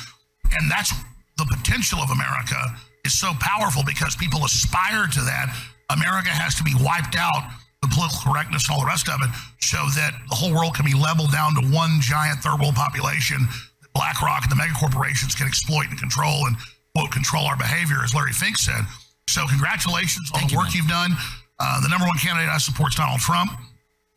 [0.53, 0.93] And that's
[1.39, 2.77] the potential of America
[3.07, 5.55] is so powerful because people aspire to that.
[5.89, 7.47] America has to be wiped out,
[7.81, 9.31] the political correctness and all the rest of it,
[9.63, 13.47] so that the whole world can be leveled down to one giant third world population
[13.81, 16.59] that BlackRock and the mega corporations can exploit and control and
[16.93, 18.83] quote control our behavior, as Larry Fink said.
[19.31, 21.15] So congratulations on the work you've done.
[21.59, 23.55] Uh, the number one candidate I support is Donald Trump.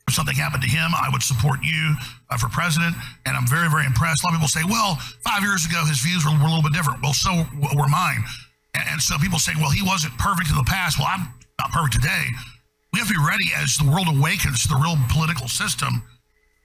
[0.08, 1.94] If something happened to him, I would support you
[2.30, 2.96] uh, for president.
[3.26, 4.24] And I'm very, very impressed.
[4.24, 6.66] A lot of people say, well, five years ago, his views were, were a little
[6.66, 7.04] bit different.
[7.04, 7.46] Well, so
[7.78, 8.26] were mine.
[8.74, 11.00] And, and so people say, well, he wasn't perfect in the past.
[11.00, 12.26] Well, I'm not perfect today.
[12.94, 16.04] We have to be ready as the world awakens to the real political system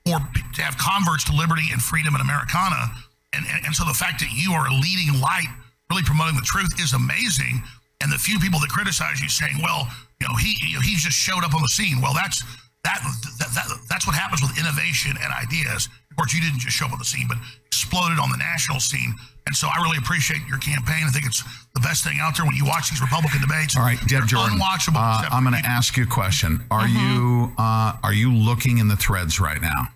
[0.08, 2.92] or to have converts to liberty and freedom in Americana.
[3.32, 5.48] And, and, and so the fact that you are a leading light,
[5.90, 7.62] really promoting the truth, is amazing.
[8.00, 9.88] And the few people that criticize you saying, well,
[10.20, 12.00] you know, he you know, he just showed up on the scene.
[12.00, 12.44] Well, that's
[12.84, 13.00] that,
[13.40, 15.88] that, that that's what happens with innovation and ideas.
[16.10, 18.78] Of course, you didn't just show up on the scene, but exploded on the national
[18.80, 19.14] scene.
[19.46, 21.04] And so I really appreciate your campaign.
[21.06, 21.42] I think it's
[21.74, 23.76] the best thing out there when you watch these Republican debates.
[23.76, 24.58] All right, Deb Jordan.
[24.58, 24.96] Unwatchable.
[24.96, 26.64] uh, except I'm going to ask you a question.
[26.70, 27.12] Are Mm-hmm.
[27.14, 29.88] you uh, are you looking in the threads right now?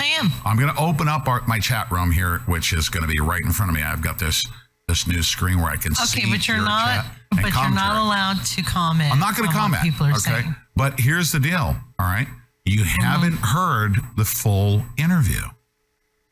[0.00, 0.30] I am.
[0.44, 3.18] I'm going to open up our, my chat room here, which is going to be
[3.20, 3.82] right in front of me.
[3.82, 4.44] I've got this
[4.88, 6.86] this new screen where I can see Okay, but you're your not.
[7.04, 9.12] chat and But you're not allowed to comment.
[9.12, 9.82] I'm not going on to what comment.
[9.82, 10.54] People are okay, saying.
[10.76, 11.76] but here's the deal.
[11.98, 12.26] All right,
[12.64, 13.00] you Mm-hmm.
[13.02, 15.40] haven't heard the full interview.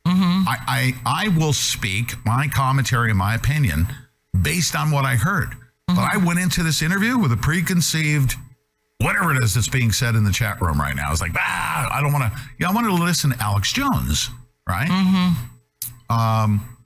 [0.06, 0.48] Mm-hmm.
[0.48, 3.86] I, I I will speak my commentary and my opinion
[4.42, 5.54] based on what I heard.
[5.86, 6.26] But I Mm-hmm.
[6.26, 8.34] went into this interview with a preconceived
[8.98, 11.08] whatever it is that's being said in the chat room right now.
[11.08, 12.38] I was like, ah, I don't want to.
[12.58, 14.30] Yeah, I wanted to listen to Alex Jones,
[14.68, 14.88] right?
[14.88, 16.14] Mm-hmm.
[16.14, 16.78] Um,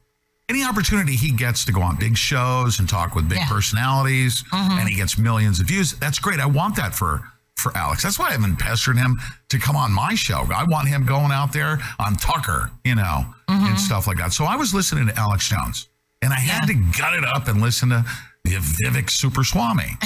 [0.48, 3.48] any opportunity he gets to go on big shows and talk with big Yeah.
[3.48, 4.78] personalities, Mhm.
[4.80, 5.92] and he gets millions of views.
[5.94, 6.38] That's great.
[6.40, 7.22] I want that for
[7.56, 8.02] for Alex.
[8.02, 10.46] That's why I've been pestering him to come on my show.
[10.54, 13.66] I want him going out there on Tucker, you know, Mm-hmm.
[13.66, 14.32] and stuff like that.
[14.32, 15.88] So I was listening to Alex Jones,
[16.22, 18.02] and I had to gut it up and listen to
[18.42, 19.98] the Vivek Super Swami.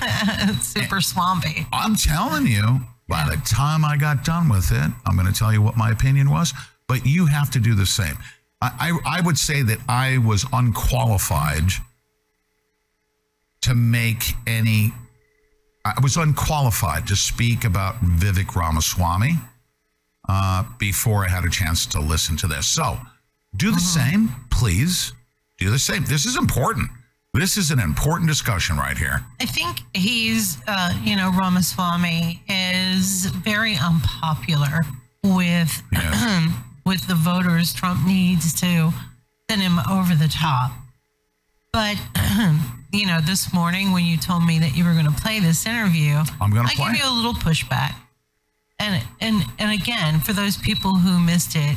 [0.62, 1.66] Super swampy.
[1.74, 5.52] I'm telling you, by the time I got done with it, I'm going to tell
[5.52, 6.54] you what my opinion was.
[6.88, 8.16] But you have to do the same.
[8.62, 11.68] I, I, I would say that I was unqualified
[13.62, 14.92] to make any.
[15.96, 19.34] I was unqualified to speak about Vivek Ramaswamy
[20.28, 22.66] uh, before I had a chance to listen to this.
[22.66, 22.98] So,
[23.56, 25.12] do the same, please.
[25.58, 26.04] Do the same.
[26.04, 26.90] This is important.
[27.32, 29.24] This is an important discussion right here.
[29.40, 34.82] I think he's, uh, you know, Ramaswamy is very unpopular
[35.22, 35.82] with
[36.84, 37.72] with the voters.
[37.72, 38.92] Trump needs to
[39.48, 40.72] send him over the top.
[41.72, 41.96] But
[42.96, 45.66] you know, this morning when you told me that you were going to play this
[45.66, 47.04] interview, I'm gonna I play give it.
[47.04, 47.94] you a little pushback.
[48.78, 51.76] And and and again, for those people who missed it,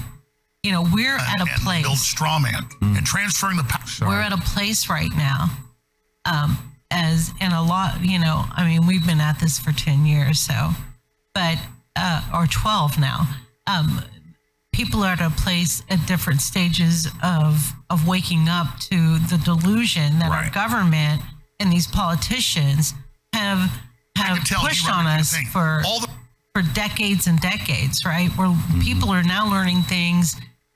[0.64, 1.84] you know, we're at a place.
[1.84, 4.10] build straw man and transferring the power.
[4.10, 5.48] We're at a place right now,
[6.26, 6.58] um,
[6.92, 10.40] as in a lot, you know, I mean, we've been at this for 10 years,
[10.40, 10.72] so,
[11.34, 11.58] but,
[11.96, 13.28] uh, or 12 now.
[13.68, 14.02] Um,
[14.80, 18.96] people are at a place at different stages of, of waking up to
[19.32, 21.22] the delusion that our government
[21.60, 22.94] and these politicians
[23.34, 23.70] have,
[24.16, 26.08] have pushed on us for, All the-
[26.56, 28.30] for decades and decades, right?
[28.38, 30.36] Where people are now learning things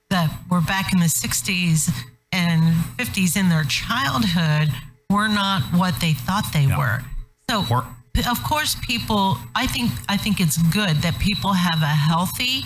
[0.09, 1.89] that were back in the 60s
[2.33, 2.61] and
[2.97, 4.67] 50s in their childhood
[5.09, 6.99] were not what they thought they were.
[7.49, 7.63] So
[8.13, 12.65] p- of course people I think I think it's good that people have a healthy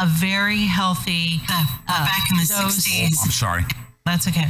[0.00, 3.16] a very healthy uh, back in the 60s.
[3.22, 3.64] I'm sorry.
[4.06, 4.46] That's okay.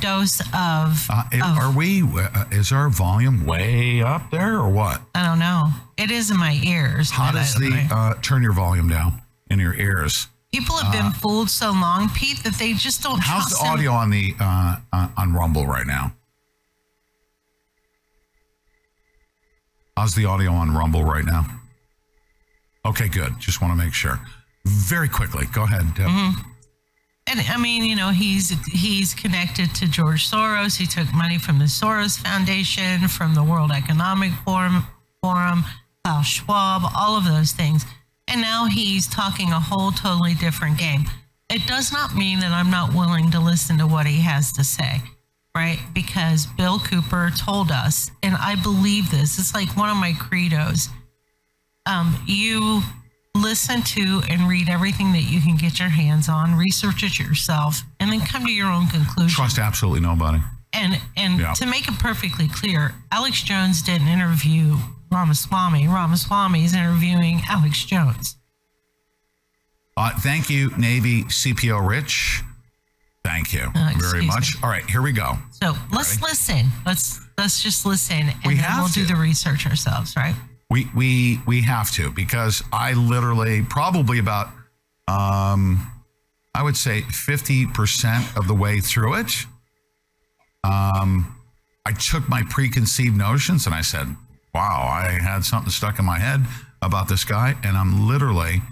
[0.00, 2.02] Dose of, Uh, of are we?
[2.02, 5.02] Uh, is our volume way up there or what?
[5.14, 5.68] I don't know.
[5.96, 7.10] It is in my ears.
[7.10, 10.28] How but I does the uh, turn your volume down in your ears?
[10.52, 13.66] People have been uh, fooled so long, Pete, that they just don't How's trust the
[13.66, 13.72] him.
[13.72, 16.12] audio on the uh, uh, on Rumble right now?
[19.96, 21.46] How's the audio on Rumble right now?
[22.84, 23.38] Okay, good.
[23.38, 24.18] Just want to make sure.
[24.66, 25.82] Very quickly, go ahead.
[25.82, 26.40] Mm-hmm.
[27.28, 30.76] And I mean, you know, he's he's connected to George Soros.
[30.76, 34.84] He took money from the Soros Foundation, from the World Economic Forum,
[35.22, 35.64] Forum,
[36.04, 37.84] Klaus Schwab, all of those things.
[38.28, 41.04] And now he's talking a whole totally different game.
[41.48, 44.64] It does not mean that I'm not willing to listen to what he has to
[44.64, 45.02] say,
[45.54, 45.78] right?
[45.92, 49.38] Because Bill Cooper told us, and I believe this.
[49.38, 50.88] It's like one of my credos.
[51.86, 52.82] Um, you
[53.42, 57.82] listen to and read everything that you can get your hands on, research it yourself,
[58.00, 59.30] and then come to your own conclusion.
[59.34, 60.38] Trust absolutely nobody.
[60.74, 61.52] And and Yeah.
[61.54, 64.78] to make it perfectly clear, Alex Jones didn't interview
[65.10, 65.86] Ramaswamy.
[65.88, 68.36] Ramaswamy is interviewing Alex Jones.
[69.96, 72.42] Uh, thank you, Navy CPO Rich.
[73.22, 74.56] Thank you Uh, very much.
[74.62, 75.38] All right, here we go.
[75.50, 76.72] So let's listen.
[76.86, 80.34] Let's let's just listen, and we then we'll do the research ourselves, right?
[80.72, 84.46] We we we have to because I literally probably about
[85.06, 85.86] um
[86.54, 89.32] I would say 50% of the way through it
[90.64, 91.36] um
[91.84, 94.16] I took my preconceived notions and I said,
[94.54, 96.46] "Wow, I had something stuck in my head
[96.80, 98.62] about this guy and I'm literally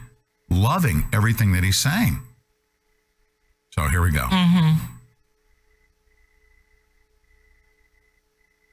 [0.49, 2.23] loving everything that he's saying."
[3.75, 4.23] So here we go.
[4.23, 4.87] Mm-hmm.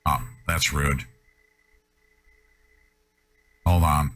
[0.06, 1.04] Oh, that's rude.
[3.68, 4.12] Hold on.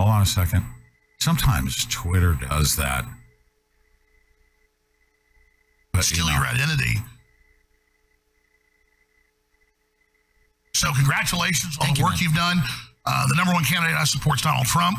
[0.00, 0.66] Hold on a second.
[1.20, 3.04] Sometimes Twitter does that.
[5.92, 6.98] But, you steal know, your identity.
[10.74, 12.58] So, congratulations on the work you've done.
[13.06, 14.98] Uh, the number one candidate I support is Donald Trump.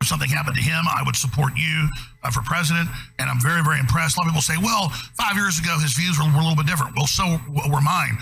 [0.00, 1.88] If something happened to him, I would support you
[2.24, 2.88] uh, for president.
[3.18, 4.16] And I'm very, very impressed.
[4.16, 6.56] A lot of people say, well, five years ago, his views were, were a little
[6.56, 6.96] bit different.
[6.96, 7.36] Well, so
[7.68, 8.16] were mine.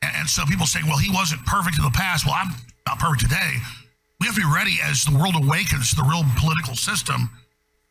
[0.00, 2.24] And, and so people say, well, he wasn't perfect in the past.
[2.24, 2.54] Well, I'm
[2.86, 3.60] not perfect today.
[4.20, 7.30] We have to be ready as the world awakens to the real political system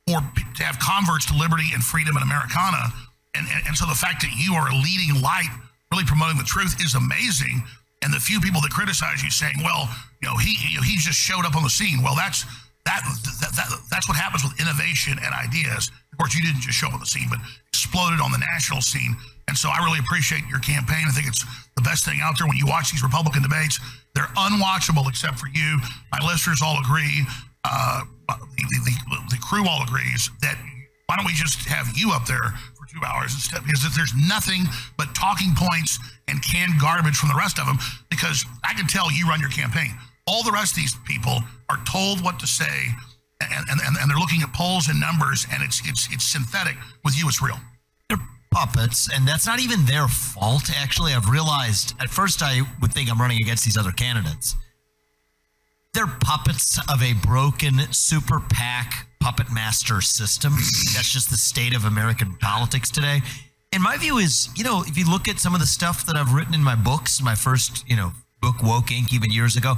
[0.09, 2.91] or to have converts to liberty and freedom and Americana.
[3.35, 5.49] And, and, and so the fact that you are a leading light,
[5.91, 7.63] really promoting the truth, is amazing.
[8.03, 9.89] And the few people that criticize you saying, well,
[10.21, 12.03] you know, he he just showed up on the scene.
[12.03, 12.43] Well, that's
[12.85, 13.01] that,
[13.39, 15.89] that, that that's what happens with innovation and ideas.
[16.11, 17.39] Of course, you didn't just show up on the scene, but
[17.93, 19.15] exploded on the national scene.
[19.47, 21.05] And so I really appreciate your campaign.
[21.05, 23.79] I think it's the best thing out there when you watch these Republican debates.
[24.15, 25.77] They're unwatchable except for you.
[26.11, 27.21] My listeners all agree.
[27.63, 30.57] Uh, the, the, the, crew all agrees that
[31.05, 33.63] why don't we just have you up there for two hours instead?
[33.63, 34.65] Because if there's nothing
[34.97, 37.77] but talking points and canned garbage from the rest of them,
[38.09, 39.93] because I can tell you run your campaign.
[40.25, 42.89] All the rest of these people are told what to say,
[43.39, 46.75] and, and, and they're looking at polls and numbers, and it's it's it's synthetic.
[47.03, 47.59] With you, it's real.
[48.53, 50.69] Puppets, and that's not even their fault.
[50.75, 54.55] Actually, I've realized at first I would think I'm running against these other candidates.
[55.93, 60.53] They're puppets of a broken super PAC puppet master system.
[60.93, 63.21] That's just the state of American politics today.
[63.71, 66.15] And my view is, you know, if you look at some of the stuff that
[66.15, 68.11] I've written in my books, my first, you know,
[68.41, 69.75] book, Woke Inc., even years ago,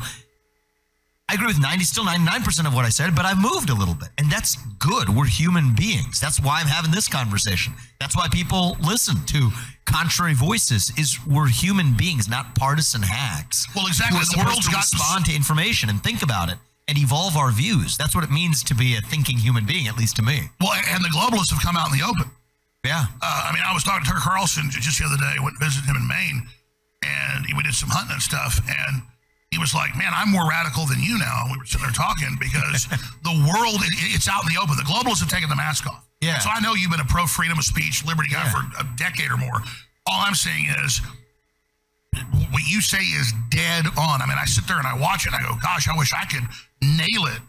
[1.28, 3.96] I agree with 90, still 99% of what I said, but I've moved a little
[3.96, 4.10] bit.
[4.20, 5.10] And that's good.
[5.10, 6.20] We're human beings.
[6.20, 7.74] That's why I'm having this conversation.
[8.00, 9.50] That's why people listen to
[9.86, 13.66] contrary voices is we're human beings, not partisan hacks.
[13.76, 14.20] Well, exactly.
[14.20, 16.58] The world's to gotten- respond to information and think about it
[16.88, 17.98] and evolve our views.
[17.98, 20.50] That's what it means to be a thinking human being, at least to me.
[20.62, 22.30] Well, and the globalists have come out in the open.
[22.86, 23.06] Yeah.
[23.20, 25.42] Uh, I mean, I was talking to Tucker Carlson just the other day.
[25.42, 26.48] Went and visited him in Maine,
[27.02, 28.60] and we did some hunting and stuff.
[28.70, 29.02] And
[29.56, 31.96] he was like, "Man, I'm more radical than you now." And we were sitting there
[31.96, 32.88] talking because
[33.24, 34.76] the world it, it's out in the open.
[34.76, 36.04] The globalists have taken the mask off.
[36.20, 36.40] Yeah.
[36.40, 39.32] So I know you've been a pro freedom of speech, liberty guy for a decade
[39.32, 39.64] or more.
[40.06, 41.00] All I'm saying is.
[42.52, 44.22] What you say is dead on.
[44.22, 46.14] I mean, I sit there and I watch it and I go, gosh, I wish
[46.14, 46.44] I could
[46.82, 47.42] nail it.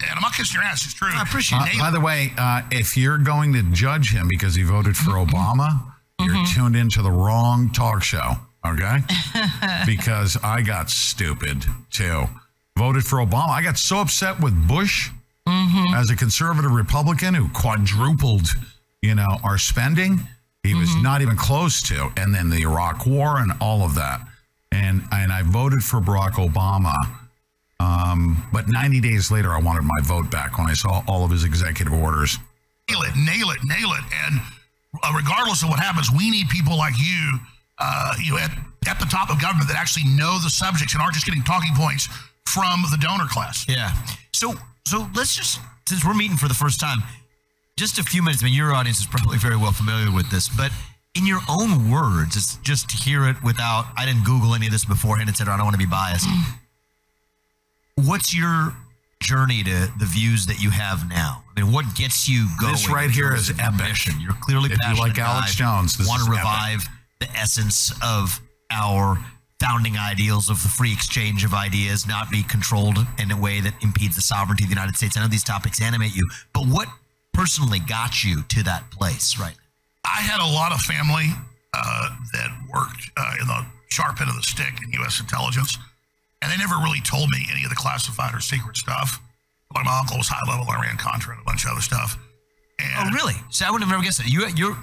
[0.00, 0.84] And I'm not kissing your ass.
[0.86, 1.10] It's true.
[1.12, 4.62] I appreciate Uh, by the way, uh, if you're going to judge him because he
[4.62, 5.92] voted for Obama,
[6.22, 8.36] you're tuned into the wrong talk show.
[8.74, 8.98] Okay,
[9.86, 12.24] because I got stupid too.
[12.76, 13.50] Voted for Obama.
[13.50, 15.10] I got so upset with Bush
[15.94, 18.48] as a conservative Republican who quadrupled,
[19.00, 20.20] you know, our spending.
[20.62, 24.20] He was not even close to, and then the Iraq War and all of that.
[24.72, 26.94] And and I voted for Barack Obama.
[27.78, 31.30] Um, but 90 days later, I wanted my vote back when I saw all of
[31.30, 32.38] his executive orders.
[32.90, 34.04] nail it, nail it, nail it.
[34.24, 34.40] And
[35.02, 37.38] uh, regardless of what happens, we need people like you,
[37.78, 38.50] uh, you know, at,
[38.88, 41.74] at the top of government that actually know the subjects and aren't just getting talking
[41.74, 42.08] points
[42.46, 43.66] from the donor class.
[43.68, 43.92] Yeah.
[44.32, 44.54] So
[44.86, 47.02] so let's just since we're meeting for the first time,
[47.76, 48.42] just a few minutes.
[48.42, 50.70] I mean, your audience is probably very well familiar with this, but
[51.14, 54.72] in your own words, it's just to hear it without I didn't Google any of
[54.72, 55.54] this beforehand, etc.
[55.54, 56.28] I don't want to be biased.
[57.96, 58.74] What's your
[59.22, 61.42] journey to the views that you have now?
[61.56, 62.72] I mean, what gets you going?
[62.72, 63.88] This right here is here terms is of your epic.
[63.88, 64.20] mission?
[64.20, 66.88] You're clearly If you like Alex Jones, want is to epic.
[67.20, 68.40] The essence of
[68.70, 69.18] our
[69.60, 73.74] founding ideals of the free exchange of ideas, not be controlled in a way that
[73.82, 75.16] impedes the sovereignty of the United States.
[75.16, 76.88] I know these topics animate you, but what
[77.32, 79.56] personally got you to that place, right?
[80.04, 81.32] I had a lot of family
[81.74, 85.20] uh, that worked uh, in the sharp end of the stick in U.S.
[85.20, 85.78] intelligence,
[86.42, 89.20] and they never really told me any of the classified or secret stuff.
[89.74, 92.16] Like my uncle was high level, Iran-Contra and a bunch of other stuff.
[92.80, 93.34] oh, really?
[93.50, 94.28] So I would have never guessed that.
[94.28, 94.76] You, your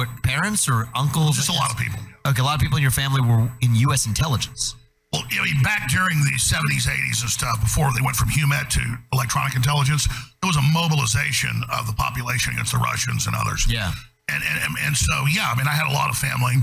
[0.00, 1.36] what parents or uncles?
[1.36, 2.00] Just a lot of people.
[2.24, 4.06] Okay, a lot of people in your family were in U.S.
[4.06, 4.74] intelligence.
[5.12, 8.70] Well, you know, back during the 70s, 80s, and stuff, before they went from HUMINT
[8.80, 8.80] to
[9.12, 10.08] electronic intelligence,
[10.40, 13.66] there was a mobilization of the population against the Russians and others.
[13.68, 13.92] Yeah.
[14.32, 16.56] And, and, and so, yeah, I mean, I had a lot of family.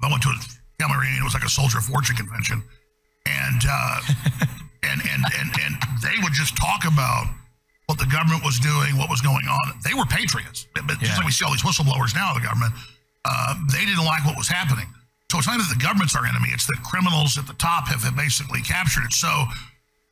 [0.00, 0.38] I went to a
[0.80, 1.20] family reunion.
[1.20, 2.62] It was like a Soldier of Fortune convention.
[3.26, 4.00] And, uh,
[4.88, 7.28] and, and, and, and they would just talk about
[7.86, 9.78] what the government was doing, what was going on.
[9.84, 10.66] They were patriots.
[10.74, 11.16] But but just Yeah.
[11.18, 12.72] like we see all these whistleblowers now the government,
[13.24, 14.88] uh, they didn't like what was happening.
[15.30, 18.02] So it's not that the government's our enemy, it's that criminals at the top have,
[18.04, 19.12] have basically captured it.
[19.12, 19.28] So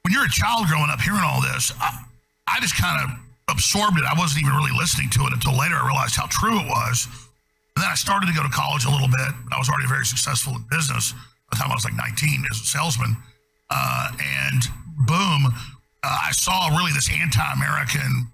[0.03, 2.05] when you're a child growing up hearing all this, I,
[2.49, 3.17] I just kind of
[3.49, 4.05] absorbed it.
[4.05, 7.07] I wasn't even really listening to it until later I realized how true it was.
[7.77, 10.05] And then I started to go to college a little bit, I was already very
[10.05, 13.17] successful in business by the time I was like 19 as a salesman.
[13.71, 14.63] Uh, and
[15.07, 15.55] boom,
[16.03, 18.29] uh, I saw really this anti-American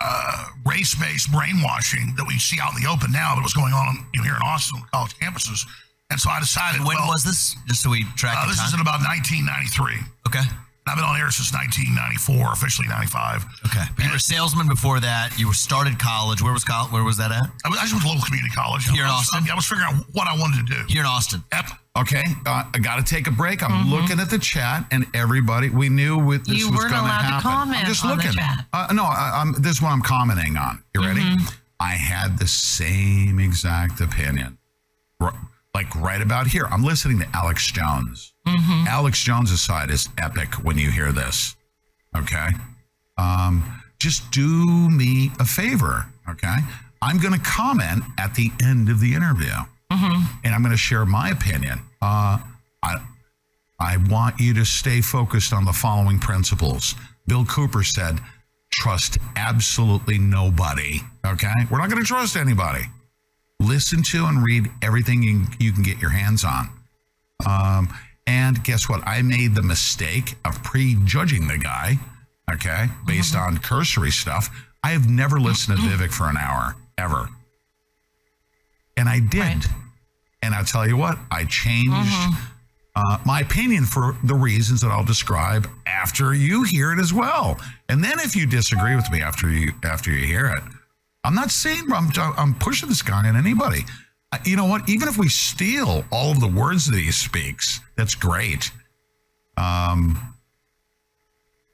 [0.00, 4.06] uh, race-based brainwashing that we see out in the open now that was going on
[4.14, 5.66] you know, here in Austin on college campuses.
[6.10, 6.80] And so I decided.
[6.80, 7.56] When well, was this?
[7.66, 8.68] Just so we track uh, this time.
[8.68, 9.98] is in about 1993.
[10.28, 10.46] Okay.
[10.88, 13.44] I've been on air since 1994, officially 95.
[13.68, 13.84] Okay.
[13.92, 15.36] But you were a salesman before that.
[15.36, 16.40] You were started college.
[16.40, 16.90] Where was college?
[16.92, 17.44] Where was that at?
[17.44, 18.88] I, was, I just went to local community college.
[18.88, 19.52] Here in I was, Austin?
[19.52, 20.80] I was figuring out what I wanted to do.
[20.88, 21.44] Here in Austin.
[21.52, 21.76] Yep.
[21.98, 23.62] Okay, uh, I got to take a break.
[23.62, 23.90] I'm Mm-hmm.
[23.92, 27.40] looking at the chat, and everybody, we knew what this You was going to happen.
[27.42, 28.32] comment I'm just on the looking.
[28.32, 28.66] chat.
[28.72, 30.82] Uh, no, I, I'm, this is what I'm commenting on.
[30.94, 31.20] You ready?
[31.22, 31.44] Mm-hmm.
[31.80, 34.58] I had the same exact opinion,
[35.20, 35.34] R-
[35.74, 36.66] like right about here.
[36.70, 38.32] I'm listening to Alex Jones.
[38.46, 38.86] Mm-hmm.
[38.88, 41.56] Alex Jones' side is epic when you hear this.
[42.16, 42.48] Okay,
[43.16, 46.06] um, just do me a favor.
[46.28, 46.56] Okay,
[47.02, 49.52] I'm going to comment at the end of the interview
[50.44, 51.80] and I'm going to share my opinion.
[52.00, 52.38] Uh,
[52.82, 52.96] I,
[53.80, 56.94] I want you to stay focused on the following principles.
[57.26, 58.20] Bill Cooper said,
[58.70, 61.00] trust absolutely nobody.
[61.26, 61.52] Okay?
[61.70, 62.84] We're not going to trust anybody.
[63.60, 66.70] Listen to and read everything you, you can get your hands on.
[67.46, 67.88] Um,
[68.26, 69.06] and guess what?
[69.06, 71.98] I made the mistake of prejudging the guy,
[72.52, 74.48] okay, based on cursory stuff.
[74.84, 77.28] I have never listened to Vivek for an hour, ever.
[78.96, 79.64] And I did.
[80.42, 81.92] And I tell you what, I changed
[82.94, 87.60] uh, my opinion for the reasons that I'll describe after you hear it as well.
[87.88, 90.62] And then if you disagree with me after you after you hear it,
[91.24, 93.84] I'm not saying I'm, I'm pushing this guy on anybody.
[94.32, 94.88] Uh, You know what?
[94.88, 98.70] Even if we steal all of the words that he speaks, that's great.
[99.56, 100.34] Um,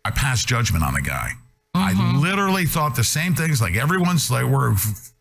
[0.04, 1.32] I pass judgment on the guy.
[1.74, 3.60] I literally thought the same things.
[3.60, 4.74] Like everyone's like, we're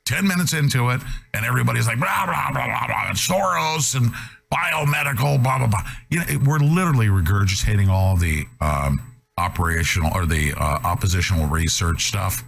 [0.06, 1.01] 10 minutes into it,
[1.34, 4.12] and everybody's like, blah, blah, blah, blah, blah, and Soros and
[4.51, 5.82] biomedical, blah, blah, blah.
[6.10, 8.99] You know, it- we're literally regurgitating all the um,
[9.38, 12.43] operational or the uh, oppositional research stuff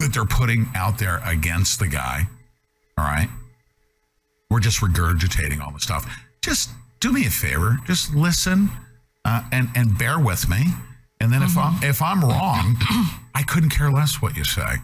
[0.00, 2.22] that they're putting out there against the guy.
[2.96, 3.28] All right.
[4.50, 6.06] We're just regurgitating all the stuff.
[6.42, 7.78] Just do me a favor.
[7.86, 8.70] Just listen
[9.26, 10.64] uh, and and bear with me.
[11.20, 12.76] And then if I'm if I'm wrong,
[13.34, 14.76] I couldn't care less what you say.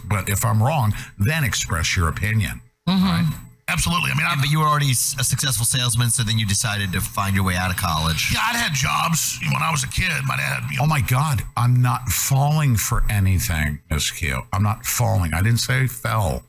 [0.00, 2.60] But if I'm wrong, then express your opinion.
[2.88, 3.04] Mm-hmm.
[3.04, 3.48] Right?
[3.68, 4.10] Absolutely.
[4.10, 7.02] I mean, I, but you were already a successful salesman, so then you decided to
[7.02, 8.30] find your way out of college.
[8.32, 10.10] yeah, I'd had jobs when I was a kid.
[10.26, 14.40] My dad you know, Oh my God, I'm not falling for anything, Miss Q.
[14.54, 15.34] I'm not falling.
[15.34, 16.42] I didn't say fell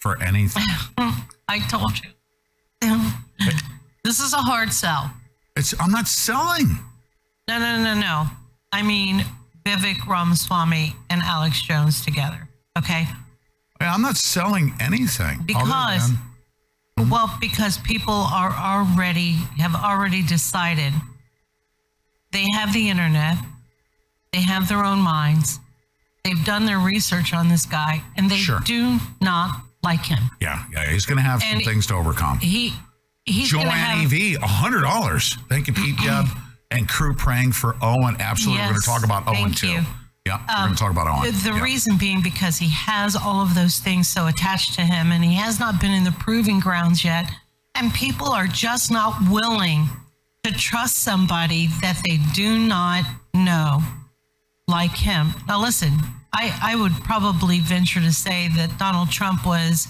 [0.00, 0.64] for anything.
[1.48, 2.10] I told you.
[4.04, 5.10] this is a hard sell.
[5.56, 6.76] It's I'm not selling.
[7.48, 8.26] No, no, no, no.
[8.72, 9.24] I mean
[9.64, 12.48] Vivek Ramaswamy and Alex Jones together.
[12.78, 13.06] Okay.
[13.80, 15.42] I'm not selling anything.
[15.44, 16.10] Because,
[16.96, 20.92] than- well, because people are already have already decided.
[22.32, 23.36] They have the internet.
[24.32, 25.60] They have their own minds.
[26.24, 28.60] They've done their research on this guy, and they Sure.
[28.60, 30.30] do not like him.
[30.40, 32.38] yeah, yeah, he's going to have some things to overcome.
[32.38, 32.72] He
[33.26, 35.36] he's Joanne have EV, hundred dollars.
[35.50, 36.24] Thank you, Pete Deb,
[36.70, 38.16] and crew praying for Owen.
[38.18, 39.68] Absolutely, we're going to talk about Owen too.
[39.72, 39.84] you.
[40.26, 41.32] Yeah, we're um, going to talk about Owen.
[41.32, 41.62] The, the Yeah.
[41.62, 45.34] reason being because he has all of those things so attached to him and he
[45.34, 47.30] has not been in the proving grounds yet.
[47.74, 49.88] And people are just not willing
[50.44, 53.04] to trust somebody that they do not
[53.34, 53.82] know
[54.66, 55.34] like him.
[55.46, 55.98] Now, listen,
[56.32, 59.88] I, I would probably venture to say that Donald Trump was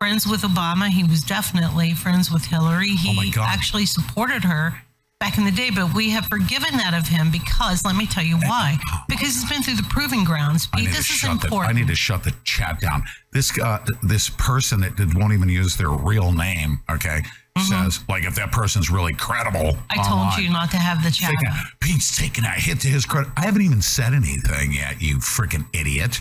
[0.00, 0.88] friends with Obama.
[0.88, 2.94] He was definitely friends with Hillary.
[3.06, 4.82] Oh He actually supported her
[5.20, 8.24] back in the day, but we have forgiven that of him because, let me tell
[8.24, 8.78] you why.
[9.08, 10.68] Because he's been through the proving grounds.
[10.72, 13.02] I need, This to is shut the, I need to shut the chat down.
[13.32, 17.22] This uh, this person that did, won't even use their real name, okay,
[17.66, 19.72] says like if that person's really credible.
[19.72, 20.00] Mm-hmm.
[20.00, 21.30] I told online, you not to have the chat.
[21.30, 21.48] thinking,
[21.80, 23.32] Pete's taking a hit to his credit.
[23.36, 26.20] I haven't even said anything yet, you freaking idiot.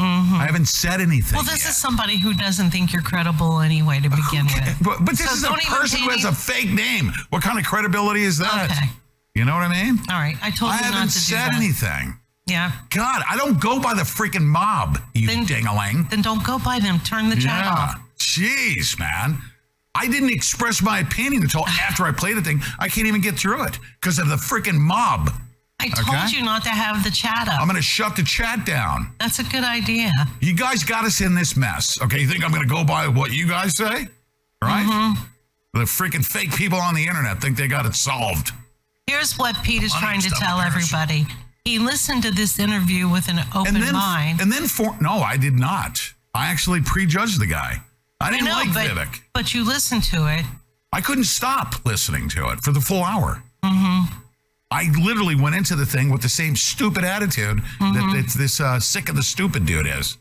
[0.00, 0.36] Mm-hmm.
[0.36, 1.34] I haven't said anything.
[1.36, 1.70] Well, this yet.
[1.70, 4.76] is somebody who doesn't think you're credible anyway to begin with.
[4.80, 7.10] But, but this So is a person who has a fake name.
[7.30, 8.70] What kind of credibility is that?
[8.70, 8.92] Okay.
[9.34, 9.98] You know what I mean?
[10.10, 10.76] All right, I told you.
[10.76, 11.54] I you haven't not to do said that.
[11.56, 12.16] anything.
[12.46, 12.72] Yeah.
[12.90, 16.08] God, I don't go by the freaking mob, you Then- dingaling.
[16.10, 17.00] Then don't go by them.
[17.00, 17.70] Turn the chat yeah.
[17.70, 18.00] off.
[18.18, 19.38] Jeez, man.
[19.94, 22.60] I didn't express my opinion until after I played the thing.
[22.78, 25.30] I can't even get through it because of the freaking mob.
[25.80, 26.36] I told Okay.
[26.36, 27.60] you not to have the chat up.
[27.60, 29.12] I'm going to shut the chat down.
[29.20, 30.10] That's a good idea.
[30.40, 32.00] You guys got us in this mess.
[32.02, 34.08] Okay, you think I'm going to go by what you guys say?
[34.62, 34.84] Right?
[34.84, 35.22] Mm-hmm.
[35.74, 38.50] The freaking fake people on the internet think they got it solved.
[39.06, 41.26] Here's what Pete is trying to tell everybody.
[41.64, 44.40] He listened to this interview with an open and then, mind.
[44.40, 46.00] and then for no, I did not.
[46.34, 47.76] I actually prejudged the guy.
[48.20, 49.20] I didn't know, like but, Vivek.
[49.32, 50.44] but you listened to it.
[50.92, 53.42] I couldn't stop listening to it for the full hour.
[53.62, 54.14] Mm-hmm.
[54.70, 57.92] I literally went into the thing with the same stupid attitude Mm-hmm.
[57.94, 60.18] that, that this uh, sick of the stupid dude is.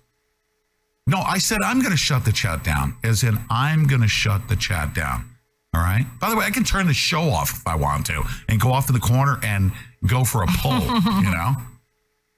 [1.05, 4.07] No, I said I'm going to shut the chat down, as in I'm going to
[4.07, 5.29] shut the chat down.
[5.73, 6.05] All right.
[6.19, 8.71] By the way, I can turn the show off if I want to and go
[8.71, 9.71] off to the corner and
[10.05, 10.79] go for a poll.
[11.21, 11.53] you know,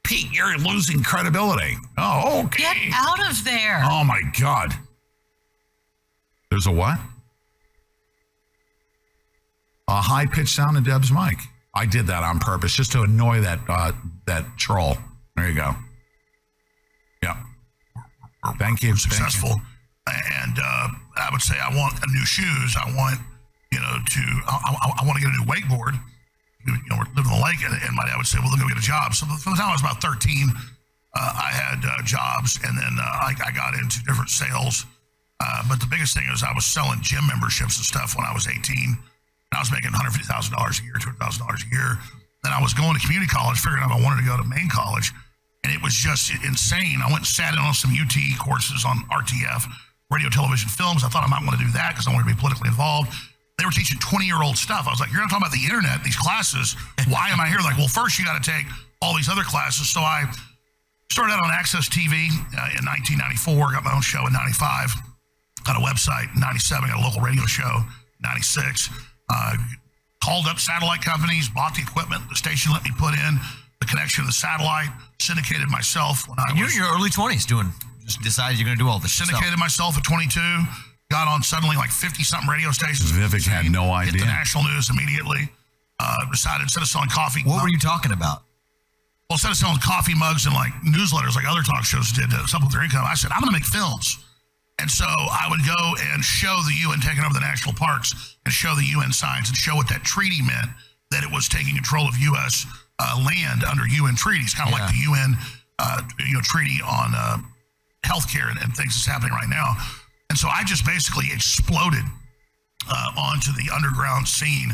[0.03, 1.77] Pete, you're losing credibility.
[1.97, 2.63] Oh, okay.
[2.63, 3.81] Get out of there.
[3.83, 4.73] Oh my God.
[6.49, 6.99] There's a what?
[9.87, 11.37] A high pitched sound in Deb's mic.
[11.79, 13.93] I did that on purpose just to annoy that uh,
[14.27, 14.97] that troll.
[15.37, 15.71] There you go.
[17.23, 17.39] Yeah.
[18.59, 18.97] Thank you.
[18.97, 19.55] Successful.
[20.05, 22.75] And uh, I would say I want new shoes.
[22.75, 23.21] I want,
[23.71, 25.95] you know, to I, I, I want to get a new wakeboard.
[26.67, 28.67] You know, we're living the lake, and, and my dad would say, "Well, then go
[28.67, 32.03] get a job." So from the time I was about 13, uh, I had uh,
[32.03, 34.83] jobs, and then uh, I, I, got into different sales.
[35.39, 38.33] Uh, but the biggest thing is I was selling gym memberships and stuff when I
[38.33, 38.99] was 18.
[39.57, 41.69] I was making one hundred fifty thousand dollars a year, two hundred thousand dollars a
[41.73, 41.97] year.
[42.43, 44.69] Then I was going to community college, figuring out I wanted to go to main
[44.69, 45.11] college,
[45.63, 47.03] and it was just insane.
[47.03, 49.67] I went and sat in on some UT courses on RTF,
[50.07, 51.03] radio, television, films.
[51.03, 53.11] I thought I might want to do that because I wanted to be politically involved.
[53.59, 54.87] They were teaching 20 year old stuff.
[54.87, 56.79] I was like, You're not talking about the internet, these classes.
[57.11, 57.59] Why am I here?
[57.59, 58.65] Like, well, first you got to take
[59.01, 59.89] all these other classes.
[59.89, 60.31] So I
[61.11, 64.95] started out on Access TV uh, in 1994, got my own show in 95,
[65.65, 67.83] got a website in 97, got a local radio show
[68.23, 68.89] 96.
[69.29, 69.55] Uh,
[70.23, 73.39] called up satellite companies, bought the equipment, the station let me put in
[73.79, 77.09] the connection to the satellite, syndicated myself when I And you're was in your early
[77.09, 77.71] 20s doing,
[78.05, 79.39] just decided you're going to do all this yourself.
[79.39, 80.39] syndicated myself at 22.
[81.09, 83.11] Got on suddenly like 50 something radio stations.
[83.11, 84.25] Vivek had no Hit the idea.
[84.25, 85.49] national news immediately.
[85.99, 87.41] Uh, decided instead of selling coffee.
[87.43, 88.43] What were you talking about?
[89.29, 92.47] Well, instead of selling coffee mugs and like newsletters like other talk shows did to
[92.47, 94.17] supplement their income, I said, I'm going to make films.
[94.79, 98.53] And so I would go and show the UN taking over the national parks and
[98.53, 100.71] show the UN signs and show what that treaty meant
[101.11, 102.65] that it was taking control of U.S.
[102.99, 105.35] Uh, land under UN treaties, kind of like the UN
[105.79, 107.37] uh, you know, treaty on uh,
[108.03, 109.75] healthcare and, and things that's happening right now.
[110.29, 112.03] And so I just basically exploded
[112.89, 114.71] uh, onto the underground scene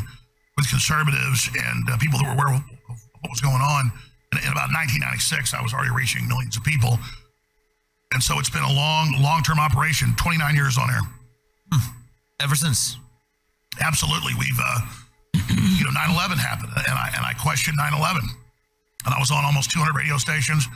[0.56, 2.62] with conservatives and uh, people that were aware of
[3.20, 3.90] what was going on.
[4.32, 6.98] And in about 1996, I was already reaching millions of people.
[8.12, 11.00] And so it's been a long, long term operation, 29 years on air.
[12.40, 12.98] Ever since.
[13.80, 14.32] Absolutely.
[14.38, 14.80] We've, uh,
[15.78, 18.22] you know, 9 11 happened, and I, and I questioned 9 11.
[19.06, 20.66] And I was on almost 200 radio stations.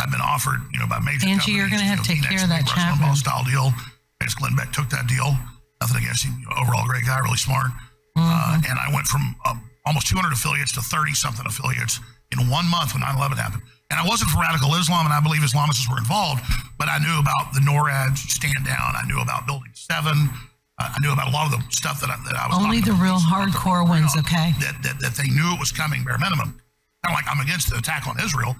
[0.00, 2.48] I've been offered, you know, by major Angie, you're gonna have to take care of
[2.48, 3.16] that Rush chat Limbaugh room.
[3.16, 3.72] style deal.
[4.20, 5.36] Vince Glenn Beck took that deal.
[5.80, 6.38] Nothing against him.
[6.40, 7.70] You know, overall, great guy, really smart.
[8.16, 8.22] Mm-hmm.
[8.22, 12.66] Uh, and I went from um, almost 200 affiliates to 30 something affiliates in one
[12.70, 13.62] month when 9 11 happened.
[13.92, 16.40] And I wasn't for radical Islam, and I believe Islamists were involved,
[16.80, 18.96] but I knew about the NORAD stand down.
[18.96, 20.08] I knew about Building 7.
[20.08, 22.80] Uh, I knew about a lot of the stuff that I, that I was Only
[22.80, 24.56] the real hardcore ones, okay?
[24.64, 26.56] That, that, that they knew it was coming, bare minimum.
[27.04, 28.56] Kind of like I'm against the attack on Israel,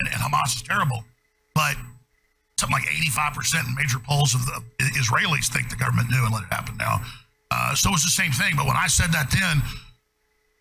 [0.00, 1.04] and, and Hamas is terrible.
[1.54, 1.76] But
[2.56, 4.64] something like 85% in major polls of the
[4.96, 7.04] Israelis think the government knew and let it happen now.
[7.50, 8.56] Uh, so it's the same thing.
[8.56, 9.60] But when I said that then,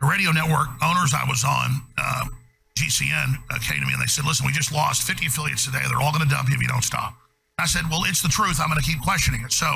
[0.01, 2.25] the radio network owners I was on, uh,
[2.79, 5.83] GCN, uh, came to me and they said, listen, we just lost 50 affiliates today.
[5.87, 7.15] They're all going to dump you if you don't stop.
[7.59, 8.59] I said, well, it's the truth.
[8.61, 9.51] I'm going to keep questioning it.
[9.51, 9.67] So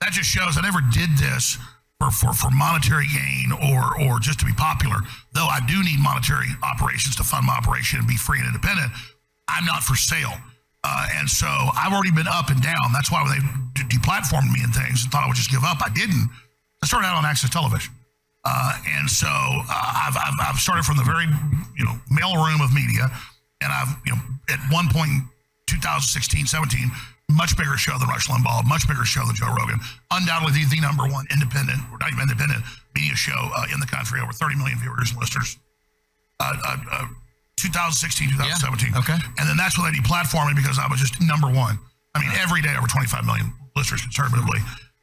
[0.00, 1.56] that just shows I never did this
[1.98, 5.00] for, for, for monetary gain or or just to be popular.
[5.32, 8.92] Though I do need monetary operations to fund my operation and be free and independent.
[9.48, 10.32] I'm not for sale.
[10.82, 12.92] Uh, and so I've already been up and down.
[12.92, 13.40] That's why they
[13.76, 16.30] de- deplatformed me and things and thought I would just give up, I didn't.
[16.82, 17.92] I started out on Access Television.
[18.44, 21.26] Uh, and so uh, I've, I've, I've started from the very,
[21.76, 23.10] you know, mailroom of media.
[23.60, 25.28] And I've, you know, at one point,
[25.68, 26.90] 2016, 17,
[27.30, 29.78] much bigger show than Rush Limbaugh, much bigger show than Joe Rogan.
[30.10, 32.64] Undoubtedly the, the number one independent, or not even independent,
[32.96, 35.56] media show uh, in the country, over 30 million viewers and listeners.
[36.40, 37.06] Uh, uh, uh,
[37.60, 38.96] 2016, 2017.
[38.96, 39.20] okay.
[39.38, 41.78] And then that's when they deplatformed me because I was just number one.
[42.16, 44.58] I mean, every day over 25 million listeners conservatively.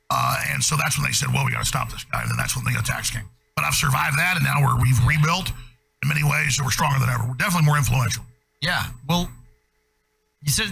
[0.09, 2.21] Uh, and so that's when they said, well, we got to stop this guy.
[2.21, 3.25] And then that's when the attacks came.
[3.55, 5.51] But I've survived that, and now we're, we've rebuilt
[6.03, 7.25] in many ways, so we're stronger than ever.
[7.27, 8.23] We're definitely more influential.
[8.61, 8.85] Yeah.
[9.07, 9.29] Well,
[10.43, 10.67] you said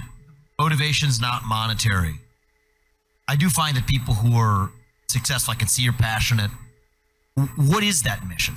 [0.59, 2.19] motivation's not monetary.
[3.27, 4.69] I do find that people who are
[5.09, 6.51] successful, I can see you're passionate.
[7.57, 8.55] What is that mission?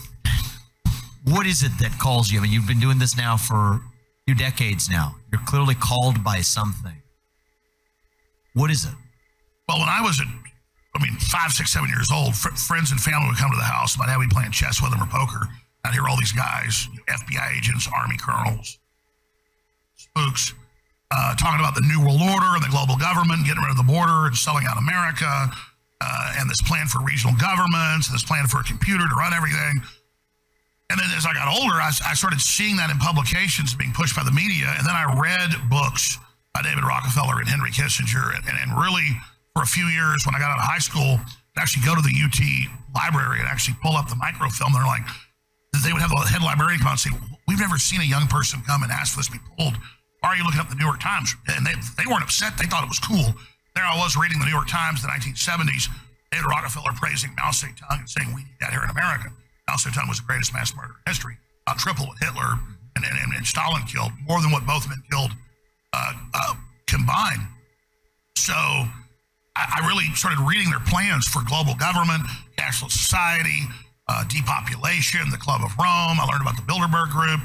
[1.25, 2.39] What is it that calls you?
[2.39, 3.81] I mean, you've been doing this now for
[4.27, 5.17] two decades now.
[5.33, 7.03] You're clearly called by something.
[8.55, 8.95] What is it?
[9.69, 10.27] Well, when I was at,
[10.99, 13.63] I mean, five, six, seven years old, fr- friends and family would come to the
[13.63, 13.95] house.
[14.01, 15.47] I'd have me playing chess with them or poker.
[15.85, 18.79] I'd hear all these guys, FBI agents, Army colonels,
[19.95, 20.55] spooks,
[21.11, 23.87] uh, talking about the New World Order and the global government, getting rid of the
[23.87, 25.31] border and selling out America,
[26.01, 29.33] uh, and this plan for regional governments, and this plan for a computer to run
[29.33, 29.81] everything.
[30.91, 34.17] And then as I got older, I, I started seeing that in publications being pushed
[34.17, 34.75] by the media.
[34.77, 36.19] And then I read books
[36.55, 38.35] by David Rockefeller and Henry Kissinger.
[38.35, 39.21] And, and really,
[39.59, 42.05] for a few years, when I got out of high school, I'd actually go to
[42.07, 42.39] the UT
[42.95, 44.71] library and actually pull up the microfilm.
[44.71, 45.03] They're like,
[45.83, 47.15] they would have the head librarian come out and say,
[47.51, 49.75] We've never seen a young person come and ask for this to be pulled.
[50.23, 51.35] Why are you looking up the New York Times?
[51.51, 52.55] And they, they weren't upset.
[52.55, 53.35] They thought it was cool.
[53.75, 55.91] There I was reading the New York Times in the 1970s,
[56.31, 59.35] David Rockefeller praising Mao Zedong and saying, We need that here in America.
[59.67, 61.35] Mao Zedong was the greatest mass murderer in history,
[61.67, 62.63] about triple what Hitler
[62.95, 65.35] and, and, and Stalin killed, more than what both men killed
[65.91, 66.55] uh, uh,
[66.87, 67.43] combined.
[68.39, 68.55] So
[69.59, 72.23] I, really started reading their plans for global government,
[72.57, 73.67] cashless society,
[74.07, 76.23] uh, depopulation, the Club of Rome.
[76.23, 77.41] I learned about the Bilderberg Group.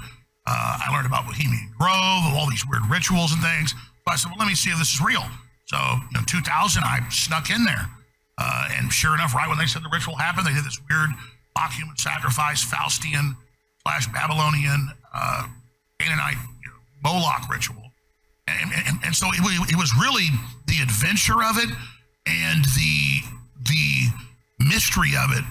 [0.45, 3.71] Uh, I learned about Bohemian Grove, all these weird rituals and things.
[3.71, 5.23] So I said, well, let me see if this is real.
[5.65, 5.77] So
[6.15, 7.89] in 2000, I snuck in there.
[8.37, 11.09] Uh, and sure enough, right when they said the ritual happened, they did this weird
[11.55, 13.35] mock human sacrifice, Faustian
[13.83, 15.47] slash Babylonian uh,
[15.99, 17.91] Canaanite you know, Moloch ritual.
[18.47, 19.39] And, and, and so it,
[19.71, 20.27] it was really
[20.67, 21.69] the adventure of it
[22.27, 23.21] and the
[23.63, 24.07] the
[24.59, 25.43] mystery of it.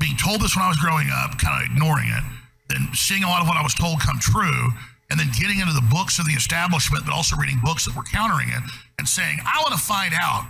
[0.00, 2.24] Being told this when I was growing up, kind of ignoring it,
[2.68, 4.72] then seeing a lot of what I was told come true,
[5.10, 8.02] and then getting into the books of the establishment, but also reading books that were
[8.02, 8.62] countering it
[8.98, 10.48] and saying, I want to find out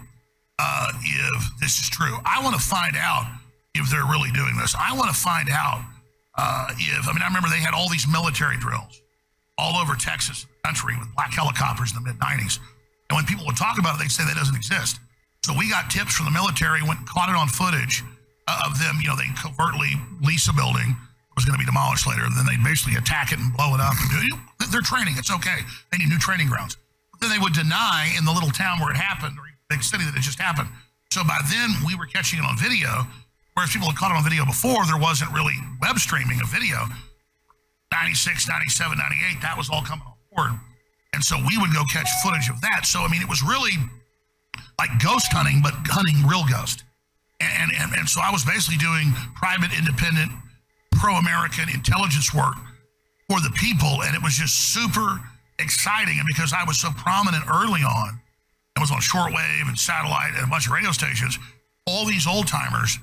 [0.59, 2.17] uh, if this is true.
[2.25, 3.27] I want to find out
[3.75, 4.75] if they're really doing this.
[4.79, 5.83] I want to find out
[6.39, 9.03] uh, if, I mean, I remember they had all these military drills
[9.59, 12.59] all over Texas country with black helicopters in the mid 90s.
[13.11, 15.01] And when people would talk about it, they'd say that doesn't exist.
[15.45, 18.03] So we got tips from the military, went and caught it on footage
[18.47, 18.99] uh, of them.
[19.03, 20.97] You know, they covertly lease a building
[21.33, 22.29] it was going to be demolished later.
[22.29, 23.97] And then they'd basically attack it and blow it up.
[23.97, 24.37] And do, you
[24.69, 25.17] they're training.
[25.17, 25.65] It's okay.
[25.91, 26.77] They need new training grounds.
[27.09, 30.05] But then they would deny in the little town where it happened or big city
[30.05, 30.69] that it just happened.
[31.09, 33.09] So by then we were catching it on video,
[33.57, 34.85] whereas people had caught it on video before.
[34.85, 36.85] There wasn't really web streaming of video.
[37.93, 40.53] 96, 97, 98, that was all coming on board.
[41.13, 42.85] And so we would go catch footage of that.
[42.85, 43.77] So, I mean, it was really
[44.79, 46.85] like ghost hunting, but hunting real ghost.
[47.41, 50.31] And, and, and so I was basically doing private, independent,
[50.93, 52.55] pro American intelligence work
[53.29, 54.03] for the people.
[54.03, 55.21] And it was just super
[55.59, 56.19] exciting.
[56.19, 58.21] And because I was so prominent early on,
[58.77, 61.39] I was on shortwave and satellite and a bunch of radio stations,
[61.87, 62.99] all these old timers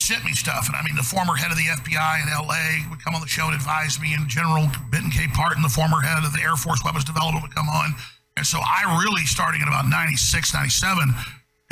[0.00, 0.66] sent me stuff.
[0.66, 3.28] And I mean, the former head of the FBI in LA would come on the
[3.28, 5.26] show and advise me, and General Benton K.
[5.28, 7.94] Partin, the former head of the Air Force Weapons Development, would come on.
[8.38, 11.10] And so I really, starting in about 96, 97,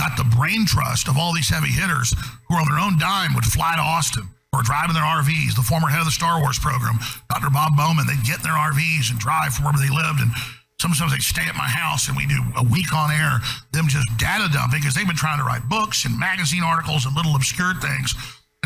[0.02, 2.10] got the brain trust of all these heavy hitters
[2.50, 5.54] who on their own dime would fly to Austin or drive in their RVs.
[5.54, 6.98] The former head of the Star Wars program,
[7.30, 7.54] Dr.
[7.54, 10.18] Bob Bowman, they'd get in their RVs and drive from wherever they lived.
[10.18, 10.34] And
[10.82, 13.38] sometimes they'd stay at my house and we do a week on air,
[13.70, 17.14] them just data dumping because they've been trying to write books and magazine articles and
[17.14, 18.10] little obscure things.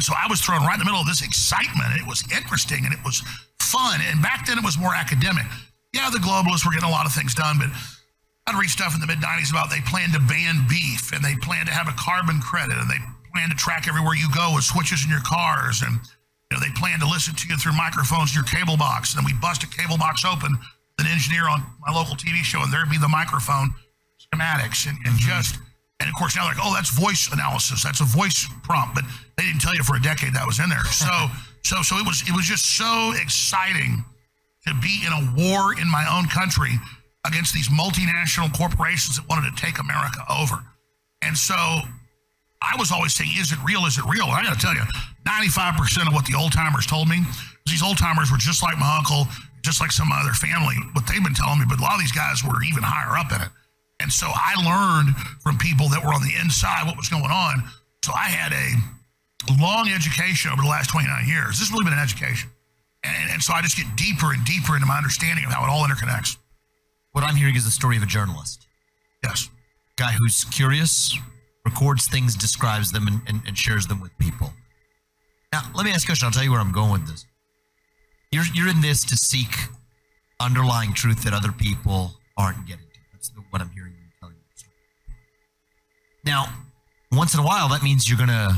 [0.01, 2.01] And so I was thrown right in the middle of this excitement.
[2.01, 3.21] It was interesting and it was
[3.61, 4.01] fun.
[4.09, 5.45] And back then it was more academic.
[5.93, 7.71] Yeah, the globalists were getting a lot of things done, but
[8.47, 11.35] I'd read stuff in the mid 90s about they plan to ban beef and they
[11.43, 12.99] plan to have a carbon credit and they
[13.35, 15.99] plan to track everywhere you go with switches in your cars and
[16.51, 19.23] you know they plan to listen to you through microphones in your cable box and
[19.23, 20.59] then we bust a cable box open
[20.99, 23.71] an engineer on my local TV show and there'd be the microphone
[24.19, 25.31] schematics and, and mm-hmm.
[25.31, 25.59] just
[26.01, 27.83] And of course, now they're like, oh, that's voice analysis.
[27.83, 28.95] That's a voice prompt.
[28.95, 29.05] But
[29.37, 30.85] they didn't tell you for a decade that was in there.
[30.85, 31.13] So,
[31.63, 34.05] so, so it was, it was just so exciting
[34.71, 36.79] to be in a war in my own country
[37.27, 40.65] against these multinational corporations that wanted to take America over.
[41.23, 41.55] And so
[42.63, 43.85] I was always saying, is it real?
[43.85, 44.25] Is it real?
[44.25, 44.85] I got to tell you,
[45.29, 47.21] 95% of what the old timers told me,
[47.67, 49.29] these old timers were just like my uncle,
[49.63, 52.13] just like some other family, what they've been telling me, but a lot of these
[52.13, 53.53] guys were even higher up in it.
[54.01, 55.15] And so I learned
[55.45, 57.69] from people that were on the inside what was going on.
[58.03, 61.61] So I had a long education over the last 29 years.
[61.61, 62.49] This has really been an education.
[63.05, 65.69] And, and so I just get deeper and deeper into my understanding of how it
[65.69, 66.37] all interconnects.
[67.13, 68.67] What I'm hearing is the story of a journalist.
[69.25, 69.49] Yes.
[69.97, 71.17] Guy who's curious,
[71.65, 74.53] records things, describes them, and, and, and shares them with people.
[75.53, 76.27] Now, let me ask you a question.
[76.27, 77.27] I'll tell you where I'm going with this.
[78.31, 79.55] You're, you're in this to seek
[80.39, 83.01] underlying truth that other people aren't getting to.
[83.13, 84.43] That's the, what I'm hearing you telling you.
[86.25, 86.47] Now,
[87.11, 88.57] once in a while, that means you're going to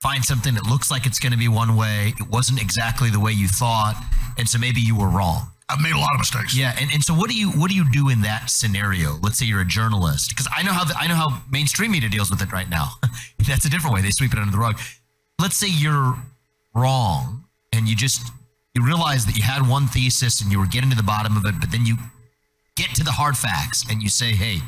[0.00, 2.14] find something that looks like it's going to be one way.
[2.18, 4.02] It wasn't exactly the way you thought.
[4.38, 5.50] And so maybe you were wrong.
[5.70, 6.56] I've made a lot of mistakes.
[6.56, 9.16] Yeah, and, and so what do you what do you do in that scenario?
[9.22, 12.08] Let's say you're a journalist, because I know how the, I know how mainstream media
[12.08, 12.92] deals with it right now.
[13.46, 14.80] That's a different way; they sweep it under the rug.
[15.38, 16.16] Let's say you're
[16.74, 17.44] wrong,
[17.74, 18.32] and you just
[18.74, 21.44] you realize that you had one thesis and you were getting to the bottom of
[21.44, 21.96] it, but then you
[22.76, 24.62] get to the hard facts and you say, "Hey,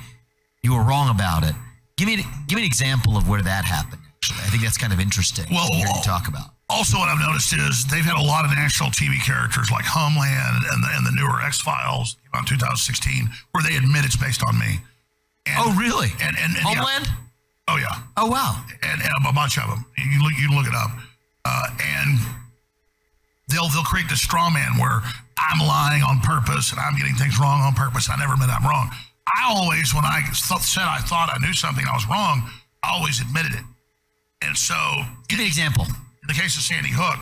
[0.62, 1.54] you were wrong about it."
[1.96, 2.16] Give me
[2.46, 4.02] give me an example of where that happened.
[4.28, 5.46] I think that's kind of interesting.
[5.50, 6.52] Well, to hear you talk about.
[6.68, 10.64] Also, what I've noticed is they've had a lot of national TV characters like Homeland
[10.70, 14.58] and the, and the newer X Files on 2016, where they admit it's based on
[14.58, 14.78] me.
[15.46, 16.12] And, oh, really?
[16.20, 16.78] And, and, and yeah.
[16.78, 17.08] Homeland?
[17.68, 17.96] oh yeah.
[18.16, 18.62] Oh, wow.
[18.82, 19.84] And, and a bunch of them.
[19.98, 20.90] You look, you look it up,
[21.44, 22.18] uh, and
[23.48, 25.02] they'll they'll create this straw man where
[25.40, 28.08] I'm lying on purpose and I'm getting things wrong on purpose.
[28.10, 28.90] I never admit I'm wrong.
[29.26, 32.50] I always, when I th- said I thought I knew something, I was wrong.
[32.82, 33.64] I always admitted it.
[34.42, 34.76] And so,
[35.28, 35.84] give me an example.
[35.84, 37.20] In the case of Sandy Hook,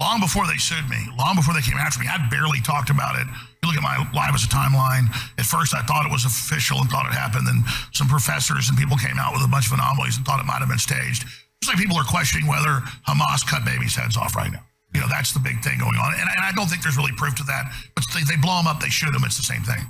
[0.00, 3.16] long before they sued me, long before they came after me, I barely talked about
[3.16, 3.26] it.
[3.62, 5.08] You look at my life as a timeline.
[5.38, 7.46] At first, I thought it was official and thought it happened.
[7.46, 10.46] Then some professors and people came out with a bunch of anomalies and thought it
[10.46, 11.24] might have been staged.
[11.62, 14.66] Just like people are questioning whether Hamas cut babies' heads off right now.
[14.92, 16.12] You know, that's the big thing going on.
[16.12, 17.72] And, and I don't think there's really proof to that.
[17.94, 19.22] But they, they blow them up, they shoot them.
[19.24, 19.80] It's the same thing.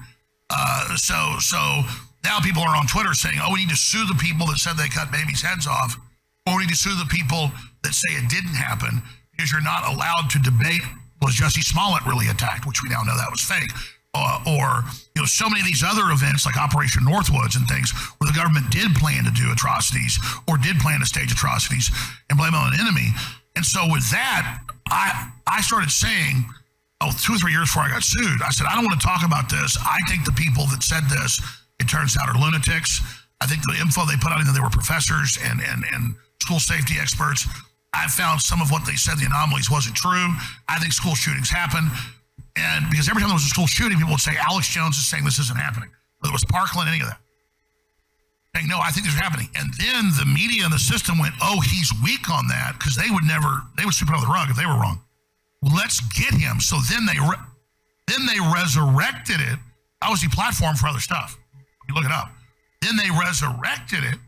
[0.52, 1.58] Uh, so, so
[2.24, 4.76] now people are on Twitter saying, "Oh, we need to sue the people that said
[4.76, 5.96] they cut babies' heads off,
[6.46, 7.50] need to sue the people
[7.82, 10.82] that say it didn't happen because you're not allowed to debate
[11.20, 13.70] was Jussie Smollett really attacked, which we now know that was fake."
[14.14, 14.84] Uh, or
[15.16, 18.36] you know, so many of these other events like Operation Northwoods and things, where the
[18.36, 21.88] government did plan to do atrocities or did plan to stage atrocities
[22.28, 23.08] and blame on an enemy.
[23.56, 26.44] And so with that, I I started saying
[27.02, 29.06] oh, two or three years before I got sued, I said, I don't want to
[29.06, 29.76] talk about this.
[29.82, 31.42] I think the people that said this,
[31.80, 33.02] it turns out, are lunatics.
[33.42, 36.60] I think the info they put out, either they were professors and, and, and school
[36.60, 37.46] safety experts.
[37.94, 40.34] I found some of what they said, the anomalies, wasn't true.
[40.68, 41.88] I think school shootings happen.
[42.56, 45.06] And because every time there was a school shooting, people would say, Alex Jones is
[45.06, 45.88] saying this isn't happening.
[46.20, 47.20] Whether it was Parkland, any of that.
[48.56, 49.48] Saying, no, I think this is happening.
[49.56, 53.08] And then the media and the system went, oh, he's weak on that because they
[53.08, 55.00] would never, they would sweep it under the rug if they were wrong
[55.62, 56.60] let's get him.
[56.60, 57.46] So then they re-
[58.08, 59.58] then they resurrected it.
[60.00, 61.38] I was the platform for other stuff.
[61.88, 62.30] You look it up.
[62.82, 64.18] Then they resurrected it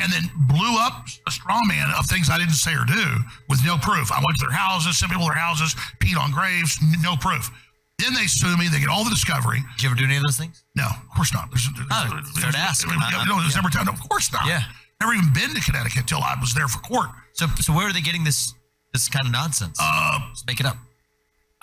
[0.00, 3.04] and then blew up a straw man of things I didn't say or do
[3.48, 4.10] with no proof.
[4.12, 7.50] I went to their houses, sent people to their houses, peed on graves, no proof.
[7.98, 8.66] Then they sue me.
[8.68, 9.62] They get all the discovery.
[9.76, 10.64] Did you ever do any of those things?
[10.74, 11.48] No, of course not.
[11.50, 12.82] There's, there's, Oh, fair to ask.
[12.86, 13.86] there's- no, there's never time.
[13.88, 14.46] Of course not.
[14.46, 14.62] Yeah.
[15.00, 17.10] Never even been to Connecticut until I was there for court.
[17.34, 18.52] So, so where are they getting this
[18.92, 19.78] this kind of nonsense?
[19.80, 20.76] Uh, Just make it up.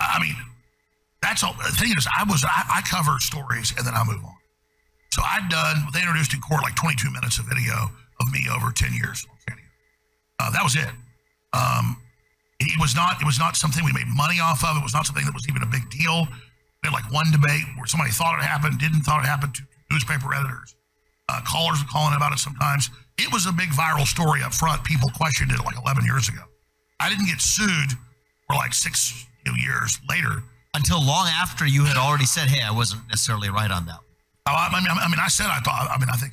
[0.00, 0.36] I mean,
[1.22, 1.54] that's all.
[1.54, 4.34] The thing is, I was I, I cover stories and then I move on.
[5.12, 5.84] So I'd done.
[5.92, 7.90] They introduced in court like 22 minutes of video
[8.22, 9.26] of me over 10 years.
[10.38, 10.90] Uh, that was it.
[11.52, 11.98] Um,
[12.58, 13.20] it was not.
[13.20, 14.76] It was not something we made money off of.
[14.76, 16.26] It was not something that was even a big deal.
[16.82, 19.54] We had like one debate where somebody thought it happened, didn't thought it happened.
[19.54, 20.74] Two newspaper editors,
[21.28, 22.90] uh, callers were calling about it sometimes.
[23.18, 24.82] It was a big viral story up front.
[24.84, 26.42] People questioned it like 11 years ago.
[26.98, 27.92] I didn't get sued
[28.46, 30.42] for like six you know, years later.
[30.74, 34.00] Until long after you had already said, "Hey, I wasn't necessarily right on that."
[34.46, 35.86] Oh, I mean, I mean, I said I thought.
[35.90, 36.32] I mean, I think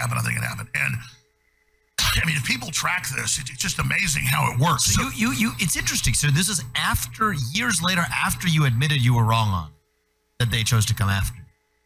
[0.00, 0.20] it happened.
[0.20, 0.68] I think it happened.
[0.74, 0.94] And
[2.00, 4.86] I mean, if people track this, it's just amazing how it works.
[4.86, 5.52] So, you, you, you.
[5.58, 6.14] It's interesting.
[6.14, 9.70] So this is after years later, after you admitted you were wrong on
[10.38, 11.38] that they chose to come after.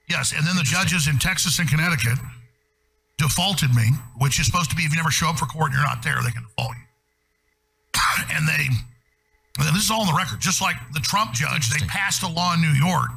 [0.08, 2.18] Yes, and then the judges in Texas and Connecticut
[3.18, 5.74] defaulted me, which is supposed to be if you never show up for court and
[5.74, 6.86] you're not there, they can default you.
[8.36, 8.68] and they,
[9.58, 12.28] and this is all on the record, just like the Trump judge, they passed a
[12.28, 13.10] law in New York.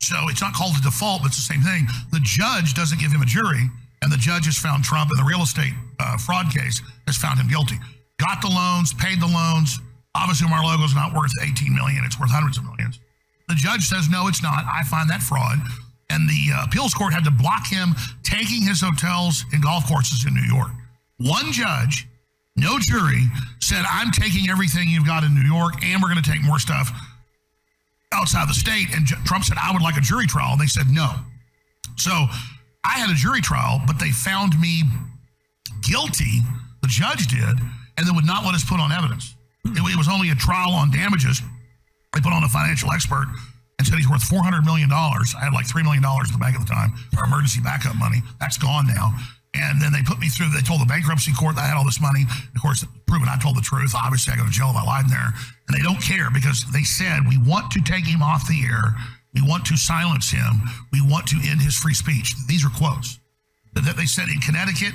[0.00, 1.86] So it's not called a default, but it's the same thing.
[2.12, 3.68] The judge doesn't give him a jury.
[4.02, 7.38] And the judge has found Trump in the real estate uh, fraud case has found
[7.38, 7.76] him guilty.
[8.18, 9.78] Got the loans, paid the loans.
[10.14, 13.00] Obviously, Mar-a-Lago is not worth 18 million; it's worth hundreds of millions.
[13.48, 14.64] The judge says no, it's not.
[14.66, 15.58] I find that fraud,
[16.08, 20.26] and the uh, appeals court had to block him taking his hotels and golf courses
[20.26, 20.70] in New York.
[21.18, 22.08] One judge,
[22.56, 23.26] no jury,
[23.60, 26.58] said, "I'm taking everything you've got in New York, and we're going to take more
[26.58, 26.90] stuff
[28.12, 30.88] outside the state." And Trump said, "I would like a jury trial," and they said
[30.90, 31.14] no.
[31.96, 32.26] So
[32.84, 34.82] I had a jury trial, but they found me
[35.82, 36.40] guilty.
[36.82, 37.60] The judge did,
[37.96, 39.34] and they would not let us put on evidence.
[39.66, 39.76] Hmm.
[39.76, 41.42] It, it was only a trial on damages.
[42.14, 43.28] They put on a financial expert
[43.78, 45.34] and said he's worth four hundred million dollars.
[45.36, 47.96] I had like three million dollars in the bank at the time for emergency backup
[47.96, 48.22] money.
[48.40, 49.14] That's gone now.
[49.54, 50.50] And then they put me through.
[50.50, 52.22] They told the bankruptcy court that I had all this money.
[52.54, 53.94] Of course, proven I told the truth.
[53.94, 55.34] Obviously, I go to jail if I lied in there.
[55.66, 58.94] And they don't care because they said we want to take him off the air.
[59.34, 60.62] We want to silence him.
[60.92, 62.34] We want to end his free speech.
[62.48, 63.18] These are quotes
[63.74, 64.94] that they said in Connecticut,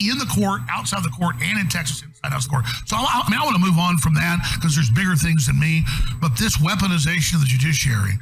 [0.00, 2.64] in the court, outside the court, and in Texas, inside the court.
[2.86, 5.46] So I, I mean, I want to move on from that because there's bigger things
[5.46, 5.84] than me.
[6.20, 8.16] But this weaponization of the judiciary,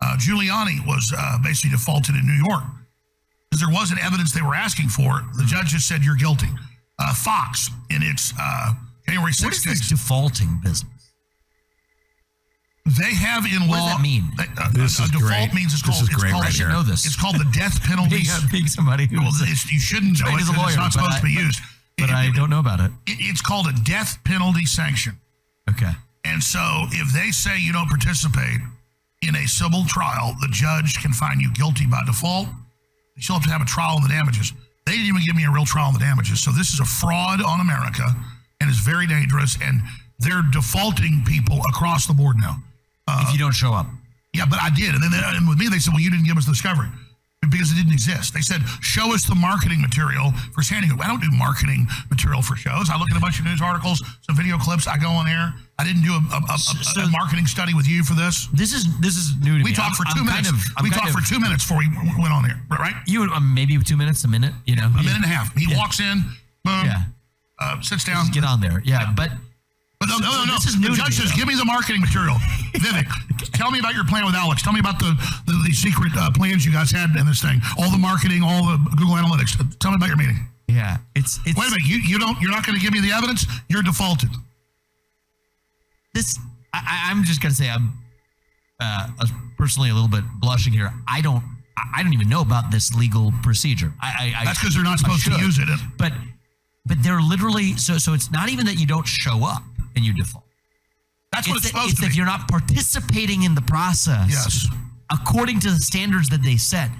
[0.00, 2.62] uh, Giuliani was uh, basically defaulted in New York
[3.50, 5.22] because there wasn't evidence they were asking for.
[5.38, 6.50] The judge just said you're guilty.
[6.98, 8.74] Uh, Fox in its uh,
[9.06, 10.93] January 6th What is this defaulting business?
[12.84, 13.88] They have in What law.
[13.88, 14.30] does that mean?
[14.36, 15.54] they- uh, This a is default great.
[15.54, 16.02] means it's This called.
[16.02, 16.68] is it's great called right here.
[16.68, 17.06] know this.
[17.06, 18.22] It's called the death penalty.
[18.24, 19.40] Being, being somebody who Well, was
[19.72, 21.32] you shouldn't know trained it as a 'cause lawyer, it's not supposed I- to be
[21.32, 21.60] used.
[21.96, 22.92] but It- I don't know about it.
[23.06, 25.18] it- it's called a death penalty sanction.
[25.70, 25.92] Okay.
[26.24, 28.60] And so if they say you don't participate
[29.22, 32.48] in a civil trial, the judge can find you guilty by default.
[33.16, 34.52] You still have to have a trial on the damages.
[34.84, 36.40] They didn't even give me a real trial on the damages.
[36.42, 38.14] So this is a fraud on America
[38.60, 39.56] and it's very dangerous.
[39.62, 39.82] And
[40.18, 42.62] they're defaulting people across the board now.
[43.08, 43.86] If you don't show up.
[44.32, 44.94] Yeah, but I did.
[44.94, 46.88] And then and with me, they said, well, you didn't give us the discovery
[47.50, 48.32] because it didn't exist.
[48.34, 50.98] They said, show us the marketing material for Sandy Hook.
[51.04, 52.88] I don't do marketing material for shows.
[52.90, 54.88] I look at a bunch of news articles, some video clips.
[54.88, 55.54] I go on air.
[55.78, 58.48] I didn't do a, a, a, a- a marketing study with you for this.
[58.54, 59.74] This is this is new to We me.
[59.76, 60.48] talked for I'm- 2 I'm minutes.
[60.50, 61.88] Kind of, I'm we talked of- for two minutes before we
[62.18, 62.94] went on air, right?
[63.06, 64.54] You um, maybe two minutes, a minute.
[64.66, 65.54] You know, A minute and a half.
[65.54, 66.22] He walks in,
[66.64, 67.02] boom, Yeah.
[67.60, 68.24] uh, sits down.
[68.26, 68.80] Just get on there.
[68.84, 69.30] Yeah, but
[70.04, 70.54] But no, no, no, no.
[70.60, 71.36] This is new the judge me, says, though.
[71.36, 72.36] "Give me the marketing material."
[72.74, 73.08] Vivek,
[73.52, 74.60] tell me about your plan with Alex.
[74.62, 77.60] Tell me about the the, the secret uh, plans you guys had in this thing.
[77.78, 79.56] All the marketing, all the Google Analytics.
[79.78, 80.38] Tell me about your meeting.
[80.68, 81.86] yeah, it's it's Wait a minute.
[81.86, 82.40] You you don't.
[82.40, 83.46] You're not going to give me the evidence.
[83.68, 84.30] You're defaulted.
[86.12, 86.38] this.
[86.72, 87.92] I, I'm just gonna say I'm
[88.80, 89.08] uh,
[89.56, 90.92] personally a little bit blushing here.
[91.08, 91.42] I don't.
[91.94, 93.92] I don't even know about this legal procedure.
[94.00, 95.68] I, I, I That's because they're not supposed to use it.
[95.98, 96.12] But
[96.86, 98.12] but they're literally so so.
[98.12, 99.62] It's not even that you don't show up
[99.96, 100.44] and you default.
[101.32, 102.16] That's what it's that- supposed it's to if be.
[102.16, 104.30] you're not participating in the process.
[104.30, 104.66] Yes.
[105.12, 106.90] According to the standards that they set.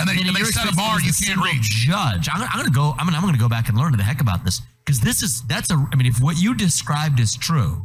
[0.00, 1.62] And they, and they set a bar you can't reach.
[1.70, 2.94] Judge, I'm, I'm going to go.
[2.98, 3.14] I'm going.
[3.14, 5.70] I'm going to go back and learn the heck about this because this is that's
[5.70, 5.74] a.
[5.92, 7.80] I mean, if what you described is true,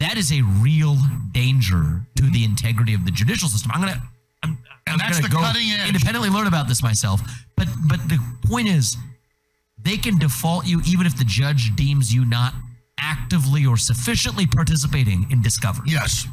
[0.00, 0.96] that is a real
[1.32, 3.70] danger to the integrity of the judicial system.
[3.74, 4.00] I'm going to.
[4.42, 4.50] I'm,
[4.86, 5.88] And I'm that's the cutting edge.
[5.88, 7.20] Independently learn about this myself,
[7.56, 8.96] but but the point is,
[9.82, 12.54] they can default you even if the judge deems you not
[13.00, 15.86] actively or sufficiently participating in discovery.
[15.86, 16.26] Yes.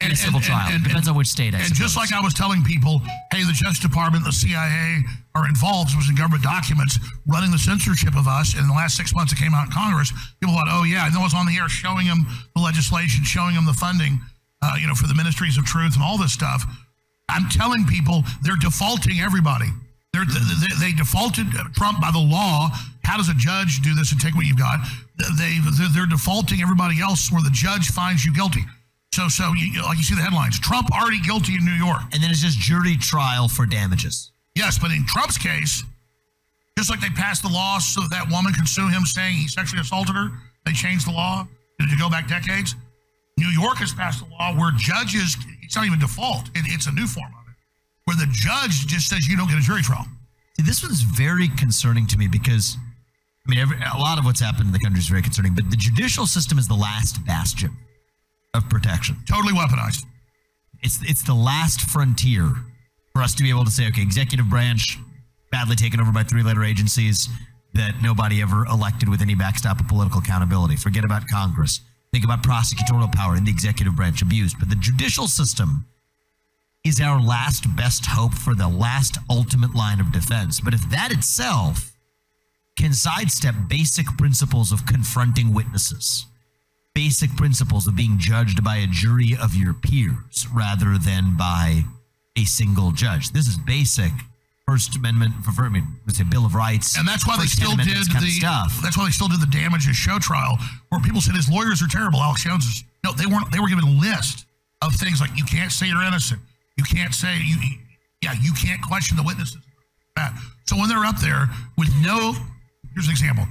[0.00, 0.68] In a civil trial.
[0.82, 3.00] Depends on which state, I And just like I was telling people,
[3.32, 5.00] hey, the Justice Department, the CIA
[5.34, 5.96] are involved.
[5.96, 8.58] Was in government documents running the censorship of us.
[8.58, 10.12] In the last six months, it came out in Congress.
[10.40, 13.54] People thought, oh yeah, and I was on the air showing them the legislation, showing
[13.54, 14.20] them the funding,
[14.60, 16.64] uh, you know, for the ministries of truth and all this stuff.
[17.30, 19.70] I'm telling people they're defaulting everybody.
[20.14, 22.70] They're, they, they defaulted uh, Trump by the law.
[23.02, 24.78] How does a judge do this and take what you've got?
[25.18, 28.64] They they're, they're defaulting everybody else where the judge finds you guilty.
[29.12, 32.02] So so you, like you see the headlines, Trump already guilty in New York.
[32.12, 34.30] And then it's just jury trial for damages.
[34.54, 35.82] Yes, but in Trump's case,
[36.78, 39.48] just like they passed the law so that that woman could sue him saying he
[39.48, 40.30] sexually assaulted her,
[40.64, 41.46] they changed the law
[41.80, 42.76] to go back decades.
[43.36, 46.92] New York has passed a law where judges, it's not even default, it, it's a
[46.92, 47.34] new form
[48.04, 50.06] where the judge just says you don't get a jury trial.
[50.56, 52.76] See, this one's very concerning to me because,
[53.46, 55.70] I mean, every, a lot of what's happened in the country is very concerning, but
[55.70, 57.70] the judicial system is the last bastion
[58.54, 59.16] of protection.
[59.28, 60.04] Totally weaponized.
[60.82, 62.52] It's it's the last frontier
[63.14, 64.98] for us to be able to say, okay, executive branch
[65.50, 67.28] badly taken over by three-letter agencies
[67.72, 70.76] that nobody ever elected with any backstop of political accountability.
[70.76, 71.80] Forget about Congress.
[72.12, 74.56] Think about prosecutorial power in the executive branch abused.
[74.58, 75.86] But the judicial system
[76.84, 80.60] is our last best hope for the last ultimate line of defense.
[80.60, 81.96] But if that itself
[82.78, 86.26] can sidestep basic principles of confronting witnesses,
[86.94, 91.84] basic principles of being judged by a jury of your peers rather than by
[92.36, 93.30] a single judge.
[93.30, 94.12] This is basic
[94.66, 98.08] First Amendment, I mean, let's say Bill of Rights, And that's why they still Amendment,
[98.08, 98.80] did the stuff.
[98.82, 100.58] That's why they still did the damages show trial,
[100.88, 102.18] where people said his lawyers are terrible.
[102.18, 103.52] Alex Jones is no, they weren't.
[103.52, 104.46] They were given a list
[104.80, 106.40] of things like you can't say you're innocent,
[106.76, 107.56] you can't say you,
[108.22, 109.58] yeah, you can't question the witnesses.
[110.66, 112.32] So when they're up there with no,
[112.94, 113.44] here's an example.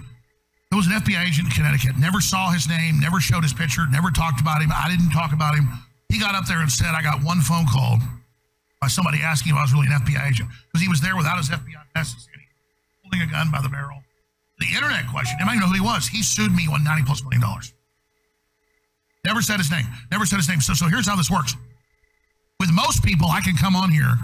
[0.71, 1.97] There was an FBI agent in Connecticut.
[1.97, 2.99] Never saw his name.
[2.99, 3.85] Never showed his picture.
[3.91, 4.71] Never talked about him.
[4.73, 5.69] I didn't talk about him.
[6.09, 7.99] He got up there and said, "I got one phone call
[8.81, 11.37] by somebody asking if I was really an FBI agent because he was there without
[11.37, 12.47] his FBI necessity,
[13.03, 14.01] holding a gun by the barrel."
[14.59, 15.37] The internet question.
[15.39, 16.07] Anybody know who he was?
[16.07, 17.73] He sued me, won ninety plus million dollars.
[19.25, 19.85] Never said his name.
[20.11, 20.59] Never said his name.
[20.61, 21.55] So, so here's how this works.
[22.63, 24.15] With most people, I can come on here.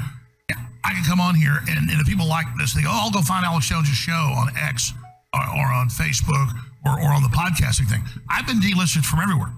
[0.87, 3.11] I can come on here, and, and if people like this, they go, "Oh, I'll
[3.11, 4.93] go find Alex Jones' show on X
[5.33, 6.47] or, or on Facebook
[6.85, 9.51] or, or on the podcasting thing." I've been delisted from everywhere.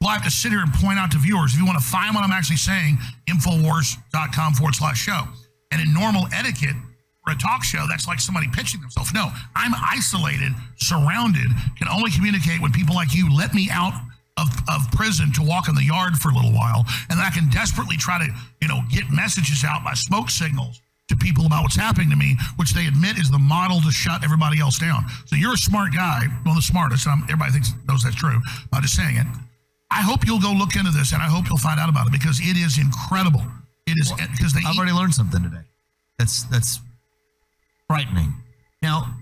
[0.00, 1.84] Well, I have to sit here and point out to viewers if you want to
[1.84, 2.96] find what I'm actually saying,
[3.28, 5.28] Infowars.com forward slash show.
[5.70, 6.76] And in normal etiquette
[7.26, 9.12] for a talk show, that's like somebody pitching themselves.
[9.12, 13.92] No, I'm isolated, surrounded, can only communicate when people like you let me out
[14.38, 16.84] of, of prison to walk in the yard for a little while.
[17.10, 18.28] And then I can desperately try to,
[18.60, 22.36] you know, get messages out by smoke signals to people about what's happening to me,
[22.56, 25.04] which they admit is the model to shut everybody else down.
[25.26, 27.06] So you're a smart guy, one of the smartest.
[27.06, 28.40] And I'm, everybody thinks knows that's true.
[28.72, 29.26] I'm just saying it.
[29.90, 32.12] I hope you'll go look into this, and I hope you'll find out about it
[32.12, 33.44] because it is incredible.
[33.86, 34.66] It is because eh, they.
[34.66, 35.64] I've already learned something today.
[36.18, 36.80] That's that's
[37.88, 38.32] frightening.
[38.80, 39.14] Now,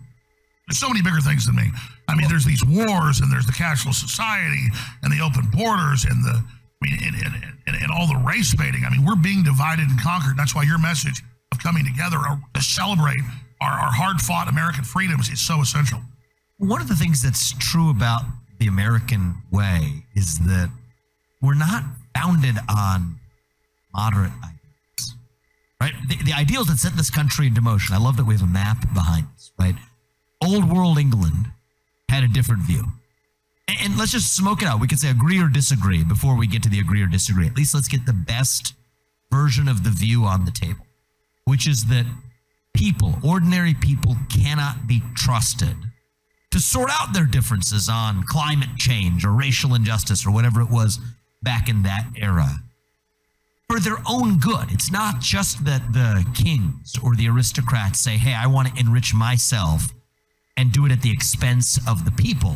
[0.78, 1.70] so many bigger things than me.
[2.08, 4.66] I mean, there's these wars, and there's the cashless society,
[5.02, 6.42] and the open borders, and the
[6.82, 7.34] I mean, and, and,
[7.66, 8.84] and, and all the race baiting.
[8.86, 10.36] I mean, we're being divided and conquered.
[10.36, 13.20] That's why your message of coming together uh, to celebrate
[13.60, 16.00] our, our hard fought American freedoms is so essential.
[16.56, 18.22] One of the things that's true about
[18.58, 20.70] the American way is that
[21.42, 23.18] we're not founded on
[23.94, 25.16] moderate ideals,
[25.80, 25.94] right?
[26.08, 27.94] The, the ideals that set this country into motion.
[27.94, 29.74] I love that we have a map behind us, right?
[30.42, 31.52] Old world England
[32.08, 32.84] had a different view.
[33.68, 34.80] And, and let's just smoke it out.
[34.80, 37.46] We could say agree or disagree before we get to the agree or disagree.
[37.46, 38.74] At least let's get the best
[39.30, 40.86] version of the view on the table,
[41.44, 42.06] which is that
[42.74, 45.76] people, ordinary people, cannot be trusted
[46.50, 50.98] to sort out their differences on climate change or racial injustice or whatever it was
[51.42, 52.60] back in that era
[53.68, 54.72] for their own good.
[54.72, 59.14] It's not just that the kings or the aristocrats say, hey, I want to enrich
[59.14, 59.94] myself
[60.60, 62.54] and do it at the expense of the people.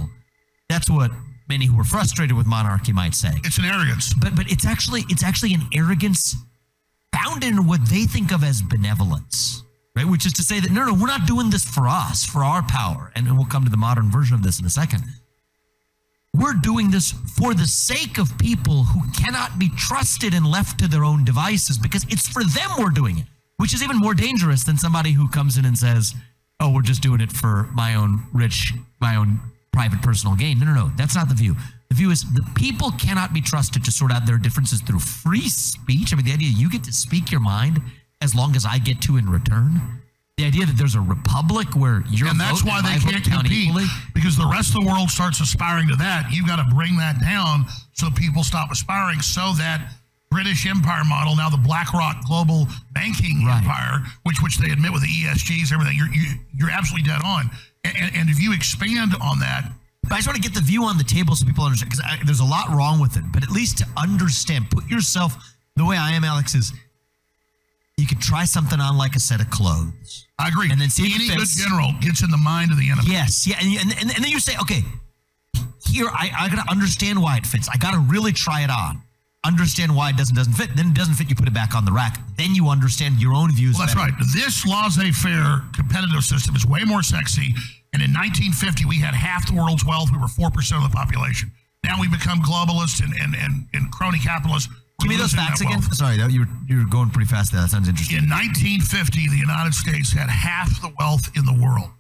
[0.69, 1.11] That's what
[1.49, 3.33] many who are frustrated with monarchy might say.
[3.45, 4.13] It's an arrogance.
[4.13, 6.37] But but it's actually it's actually an arrogance
[7.15, 9.63] founded in what they think of as benevolence.
[9.97, 10.07] Right?
[10.07, 12.63] Which is to say that no, no, we're not doing this for us, for our
[12.65, 13.11] power.
[13.17, 15.05] And we'll come to the modern version of this in a second.
[16.35, 20.89] We're doing this for the sake of people who cannot be trusted and left to
[20.89, 23.27] their own devices because it's for them we're doing it,
[23.57, 26.13] which is even more dangerous than somebody who comes in and says,
[26.61, 29.41] oh, we're just doing it for my own rich, my own
[29.73, 30.59] private personal gain.
[30.59, 30.91] No, no, no.
[30.97, 31.57] That's not the view.
[31.89, 35.49] The view is the people cannot be trusted to sort out their differences through free
[35.49, 36.13] speech.
[36.13, 37.81] I mean, the idea you get to speak your mind
[38.23, 40.01] as long as I get to in return.
[40.37, 43.69] The idea that there's a republic where your and that's why and they can't compete
[43.69, 43.85] equally.
[44.15, 46.33] because the rest of the world starts aspiring to that.
[46.33, 49.93] You've got to bring that down so people stop aspiring, so that
[50.35, 55.09] British Empire model, now the BlackRock global banking empire, which which they admit with the
[55.09, 55.97] ESGs, everything.
[55.97, 56.27] You're you,
[56.59, 57.49] you're absolutely dead on.
[57.85, 59.71] And, and, if you expand on that,
[60.03, 62.27] But I just want to get the view on the table so people understand because
[62.27, 63.25] there's a lot wrong with it.
[63.33, 65.37] But at least to understand, put yourself
[65.77, 66.73] the way I am, Alex, is
[67.97, 70.27] you could try something on like a set of clothes.
[70.39, 70.71] I agree.
[70.71, 73.07] And then see if any it good general gets in the mind of the enemy.
[73.07, 74.83] Yes, yeah, and, and, and, then you say, okay,
[75.87, 77.69] here I, I got to understand why it fits.
[77.69, 79.04] I got to really try it on.
[79.45, 80.71] Understand why it doesn't doesn't fit.
[80.75, 81.29] Then it doesn't fit.
[81.29, 82.19] You put it back on the rack.
[82.39, 83.75] Then you understand your own views.
[83.77, 84.13] Well, that's better.
[84.13, 84.25] right.
[84.33, 87.55] This laissez-faire competitive system is way more sexy.
[87.93, 90.11] And in 1950, we had half the world's wealth.
[90.11, 91.53] We were four percent of the population.
[91.85, 94.73] Now we become globalists and and and, and crony capitalists.
[95.01, 95.83] Give me those facts again.
[95.93, 97.61] Sorry, that- you're you were going pretty fast there.
[97.61, 98.17] That sounds interesting.
[98.25, 101.91] In 1950, the United States had half the wealth in the world.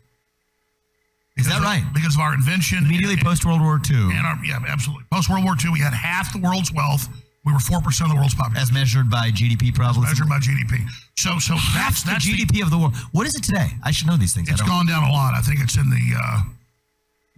[1.36, 1.84] Is that Because of- right?
[1.92, 2.86] Because of our invention.
[2.86, 5.04] Immediately post World War II, And our, yeah, absolutely.
[5.12, 7.08] Post World War II, we had half the world's wealth.
[7.44, 8.62] We were four percent of the world's population.
[8.62, 10.02] as measured by GDP, probably.
[10.02, 10.88] measured by GDP.
[11.16, 12.94] So, so that's that's the GDP of the world.
[13.12, 13.68] What is it today?
[13.84, 14.48] I should know these things.
[14.48, 15.34] It's gone down a lot.
[15.34, 16.40] I think it's in the uh,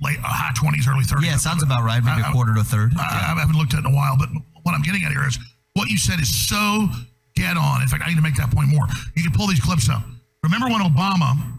[0.01, 1.27] late uh, high twenties, early thirties.
[1.27, 2.03] Yeah, it sounds about right.
[2.03, 2.93] Maybe a quarter to a third.
[2.97, 4.29] I, I haven't looked at it in a while, but
[4.63, 5.39] what I'm getting at here is
[5.75, 6.87] what you said is so
[7.35, 7.83] dead on.
[7.83, 8.87] In fact, I need to make that point more.
[9.15, 10.03] You can pull these clips up.
[10.43, 11.59] Remember when Obama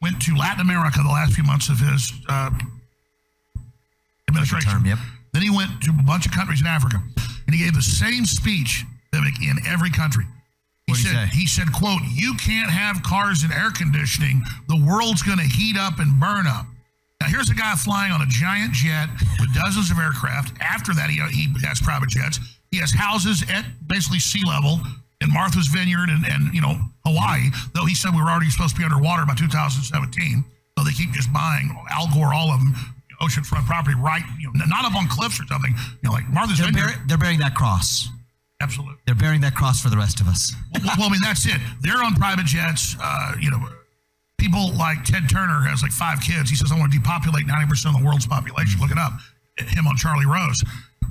[0.00, 2.50] went to Latin America the last few months of his uh,
[4.28, 4.70] administration?
[4.70, 4.98] term, yep.
[5.32, 7.02] Then he went to a bunch of countries in Africa,
[7.48, 8.84] and he gave the same speech
[9.40, 10.24] in every country.
[10.86, 14.42] He said, he said, quote, you can't have cars and air conditioning.
[14.68, 16.66] The world's going to heat up and burn up.
[17.20, 19.08] Now, here's a guy flying on a giant jet
[19.40, 20.56] with dozens of aircraft.
[20.60, 22.38] After that, he, uh, he has private jets.
[22.70, 24.80] He has houses at basically sea level
[25.20, 28.74] in Martha's Vineyard and, and you know, Hawaii, though he said we were already supposed
[28.74, 30.44] to be underwater by 2017.
[30.78, 32.72] So they keep just buying Al Gore, all of them,
[33.20, 35.74] oceanfront property, right, you know, not up on cliffs or something.
[36.02, 36.86] You know, like Martha's They're, Vineyard.
[36.86, 38.08] bear- they're bearing that cross.
[38.60, 38.96] Absolutely.
[39.06, 40.52] They're bearing that cross for the rest of us.
[40.74, 41.60] well, well, I mean, that's it.
[41.80, 42.96] They're on private jets.
[43.00, 43.60] Uh, you know,
[44.38, 46.50] people like Ted Turner has like five kids.
[46.50, 48.80] He says, I want to depopulate 90% of the world's population.
[48.80, 49.12] Look it up.
[49.58, 50.62] Him on Charlie Rose.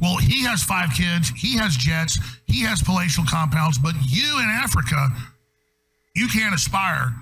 [0.02, 1.32] Well, he has five kids.
[1.36, 2.20] He has jets.
[2.46, 3.78] He has palatial compounds.
[3.78, 5.10] But you in Africa,
[6.16, 7.14] you can't aspire.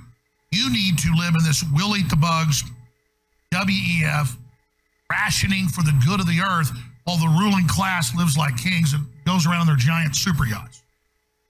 [0.51, 2.63] You need to live in this we'll eat the bugs,
[3.53, 4.35] WEF,
[5.11, 6.71] rationing for the good of the earth
[7.03, 10.81] while the ruling class lives like kings and goes around their giant super yachts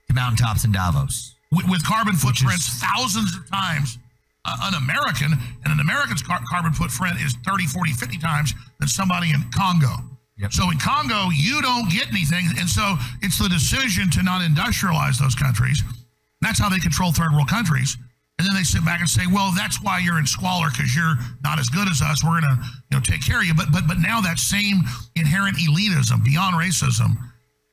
[0.08, 1.34] The mountaintops in Davos.
[1.52, 3.98] with, with carbon footprints thousands of times
[4.48, 5.32] uh, an American,
[5.64, 9.88] and an American's car- carbon footprint is 30, 40, 50 times than somebody in Congo.
[10.50, 12.46] So in Congo, you don't get anything.
[12.58, 15.82] And so it's the decision to not industrialize those countries.
[16.42, 17.96] That's how they control third world countries.
[18.38, 21.16] And then they sit back and say, well, that's why you're in squalor because you're
[21.42, 22.22] not as good as us.
[22.22, 22.58] We're going to
[22.90, 23.54] you know, take care of you.
[23.54, 24.82] But, but, but now that same
[25.14, 27.16] inherent elitism beyond racism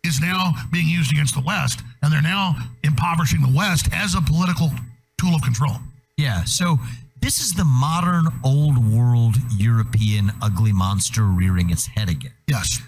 [0.06, 1.82] is now being used against the West.
[2.02, 4.72] And they're now impoverishing the West as a political
[5.20, 5.76] tool of control.
[6.18, 6.46] Yeah.
[6.46, 6.78] So
[7.22, 12.34] this is the modern old world European ugly monster rearing its head again.
[12.48, 12.82] Yes.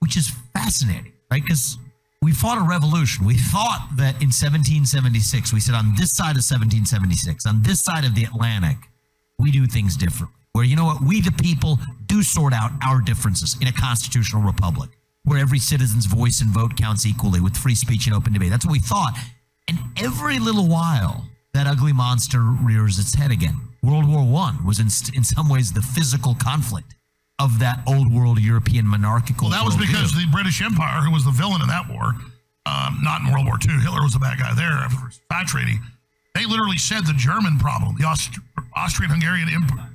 [0.00, 1.42] Which is fascinating, right?
[1.42, 1.78] Because
[2.22, 3.24] we fought a revolution.
[3.24, 8.04] We thought that in 1776, we said on this side of 1776, on this side
[8.04, 8.76] of the Atlantic,
[9.38, 10.34] we do things differently.
[10.52, 14.42] Where, you know what, we the people do sort out our differences in a constitutional
[14.42, 14.90] republic
[15.24, 18.50] where every citizen's voice and vote counts equally with free speech and open debate.
[18.50, 19.16] That's what we thought.
[19.68, 23.60] And every little while, that ugly monster rears its head again.
[23.82, 26.94] World War One was in, in some ways the physical conflict
[27.38, 29.48] of that old world European monarchical.
[29.48, 32.14] Well, that was because the British Empire, who was the villain in that war,
[32.66, 35.78] um, not in World War II, Hitler was the bad guy there after the Treaty.
[36.34, 38.38] They literally said the German problem, the Aust-
[38.76, 39.88] Austrian-Hungarian Empire,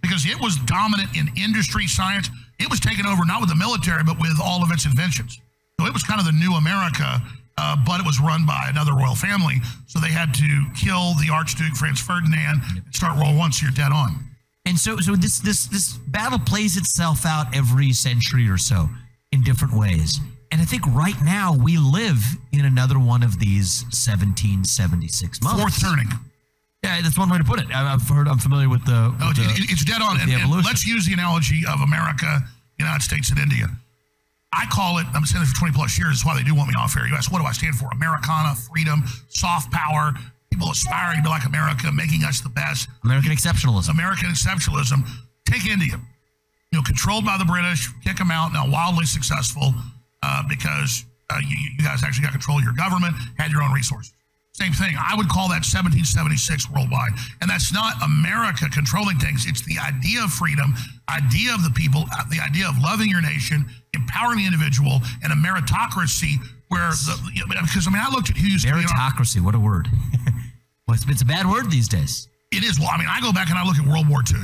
[0.00, 2.30] because it was dominant in industry, science.
[2.58, 5.38] It was taken over not with the military, but with all of its inventions.
[5.78, 7.20] So it was kind of the new America,
[7.58, 9.60] uh, but it was run by another royal family.
[9.86, 13.52] So they had to kill the Archduke Franz Ferdinand and start World War One.
[13.52, 14.24] So you're dead on.
[14.66, 18.88] And so, so this this this battle plays itself out every century or so
[19.32, 20.18] in different ways.
[20.52, 22.18] And I think right now we live
[22.52, 25.60] in another one of these 1776 months.
[25.60, 26.08] Fourth turning.
[26.82, 27.66] Yeah, that's one way to put it.
[27.74, 28.28] I've heard.
[28.28, 29.14] I'm familiar with the.
[29.14, 30.20] With oh, it- the- it's dead on.
[30.20, 32.42] And, and let's use the analogy of America,
[32.78, 33.68] United States, and India.
[34.52, 36.16] I call it, I'm saying this for 20 plus years.
[36.16, 37.06] That's why they do want me off air.
[37.06, 37.90] You ask, what do I stand for?
[37.92, 40.14] Americana, freedom, soft power,
[40.56, 42.88] people aspiring to be like America, making us the best.
[43.04, 43.90] American exceptionalism.
[43.90, 45.04] American exceptionalism.
[45.44, 46.00] Take India.
[46.72, 49.74] You know, controlled by the British, kick them out, now wildly successful
[50.22, 53.72] uh, because uh, you, you guys actually got control of your government, had your own
[53.72, 54.12] resources.
[54.52, 54.96] Same thing.
[54.96, 57.12] I would call that 1776 worldwide.
[57.42, 59.44] And that's not America controlling things.
[59.44, 60.72] It's the idea of freedom,
[61.12, 65.28] idea of the people, uh, the idea of loving your nation, empowering the individual, and
[65.28, 67.14] a meritocracy where the,
[67.62, 69.40] because I mean, I looked at who used to be in our- Meritocracy.
[69.44, 69.88] What a word.
[70.86, 72.28] well, it's, it's a bad word these days.
[72.52, 72.78] It is.
[72.78, 74.40] Well, I mean, I go back and I look at World War II,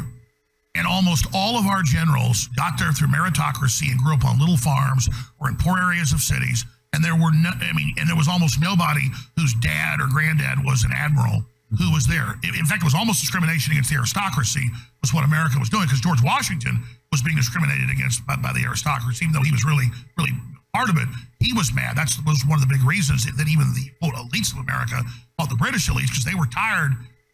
[0.74, 4.56] and almost all of our generals got there through meritocracy and grew up on little
[4.56, 5.08] farms
[5.40, 6.64] or in poor areas of cities.
[6.92, 10.62] And there were no, I mean, and there was almost nobody whose dad or granddad
[10.64, 11.44] was an admiral
[11.78, 12.36] who was there.
[12.44, 14.68] In fact, it was almost discrimination against the aristocracy
[15.00, 18.60] was what America was doing because George Washington was being discriminated against by, by the
[18.60, 19.88] aristocracy, even though he was really,
[20.18, 20.36] really
[20.74, 21.08] part of it.
[21.40, 21.96] He was mad.
[21.96, 25.02] That's was one of the big reasons that even the quote elites of America
[25.36, 26.92] fought the British elites because they were tired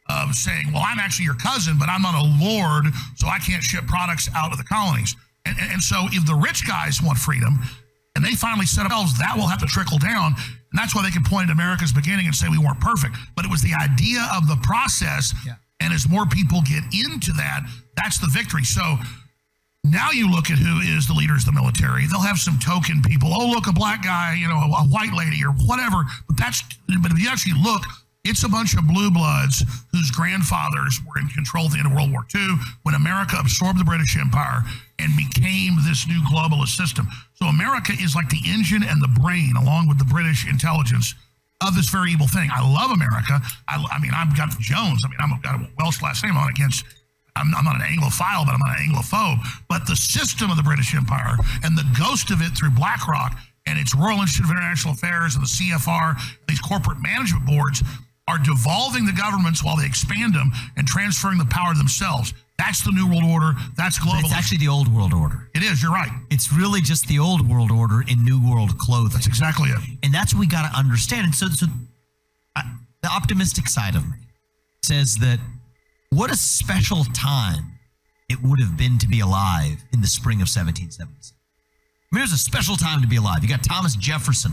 [0.08, 2.86] of saying, well, I'm actually your cousin, but I'm not a lord,
[3.16, 5.14] so I can't ship products out of the colonies.
[5.44, 7.58] And, and, so if the rich guys want freedom
[8.16, 10.34] and they finally set up themselves, that will have to trickle down.
[10.36, 13.16] And that's why they can point at America's beginning and say we weren't perfect.
[13.36, 15.32] But it was the idea of the process.
[15.80, 17.64] And as more people get into that,
[17.96, 18.64] that's the victory.
[18.64, 18.98] So
[19.84, 22.06] now you look at who is the leaders of the military.
[22.06, 23.30] They'll have some token people.
[23.32, 26.04] Oh, look, a black guy, you know, a, white lady or whatever.
[26.26, 26.62] But that's
[27.02, 27.82] but if you actually look,
[28.24, 31.94] it's a bunch of blue bloods whose grandfathers were in control at the end of
[31.94, 34.62] World War II when America absorbed the British Empire
[34.98, 37.06] and became this new globalist system.
[37.34, 41.14] So America is like the engine and the brain, along with the British intelligence
[41.66, 42.50] of this very evil thing.
[42.52, 43.40] I love America.
[43.66, 45.02] I, I mean, I've got Jones.
[45.04, 46.36] I mean, I'm got a Welsh last name.
[46.36, 46.84] I'm against.
[47.38, 49.38] I'm, I'm not an Anglophile, but I'm not an Anglophobe.
[49.68, 53.78] But the system of the British Empire and the ghost of it through BlackRock and
[53.78, 56.16] it's Royal Institute of International Affairs and the CFR,
[56.48, 57.82] these corporate management boards
[58.26, 62.32] are devolving the governments while they expand them and transferring the power to themselves.
[62.58, 63.52] That's the New World Order.
[63.76, 64.20] That's global.
[64.20, 65.48] it's actually the old world order.
[65.54, 65.82] It is.
[65.82, 66.10] You're right.
[66.30, 69.12] It's really just the old world order in new world clothing.
[69.12, 69.78] That's exactly it.
[70.02, 71.24] And that's what we got to understand.
[71.26, 71.66] And so, so
[72.56, 72.62] uh,
[73.02, 74.16] the optimistic side of me
[74.82, 75.38] says that
[76.10, 77.72] what a special time
[78.28, 81.34] it would have been to be alive in the spring of 1776.
[82.10, 83.42] I mean, it was a special time to be alive.
[83.42, 84.52] You got Thomas Jefferson,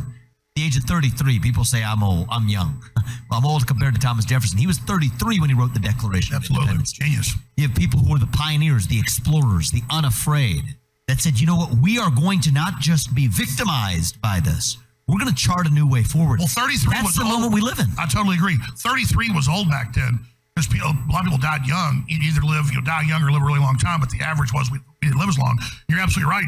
[0.56, 1.40] the age of 33.
[1.40, 2.27] People say I'm old.
[2.30, 2.84] I'm young.
[3.30, 4.57] well, I'm old compared to Thomas Jefferson.
[4.57, 6.68] He was 33 when he wrote the Declaration Absolutely.
[6.68, 6.91] of Independence.
[6.94, 7.34] Genius.
[7.57, 10.64] You have people who were the pioneers, the explorers, the unafraid,
[11.07, 14.77] that said, you know what, we are going to not just be victimized by this.
[15.07, 16.40] We're going to chart a new way forward.
[16.40, 17.32] Well, 33 That's was the old.
[17.32, 17.86] moment we live in.
[17.98, 18.57] I totally agree.
[18.77, 20.19] 33 was old back then
[20.56, 22.06] because people, a lot of people died young.
[22.07, 24.22] You either live, you know, die young or live a really long time, but the
[24.22, 25.57] average was we, didn't live as long.
[25.90, 26.48] You're absolutely right.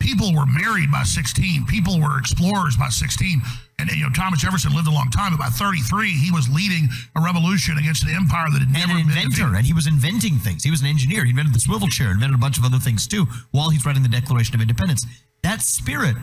[0.00, 1.66] People were married by 16.
[1.66, 3.40] People were explorers by 16.
[3.78, 6.88] And, you know, Thomas Jefferson lived a long time, but by 33, he was leading
[7.14, 9.56] a revolution against an empire that had And never an been inventor, defeated.
[9.58, 10.64] and he was inventing things.
[10.64, 11.22] He was an engineer.
[11.24, 14.02] He invented the swivel chair, invented a bunch of other things too, while he's writing
[14.02, 15.04] the Declaration of Independence.
[15.44, 16.16] That spirit,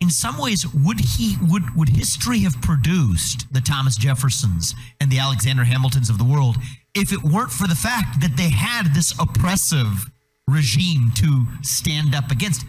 [0.00, 5.18] in some ways, would he would would history have produced the Thomas Jeffersons and the
[5.18, 6.56] Alexander Hamiltons of the world
[6.94, 10.10] if it weren't for the fact that they had this oppressive
[10.48, 12.64] regime to stand up against?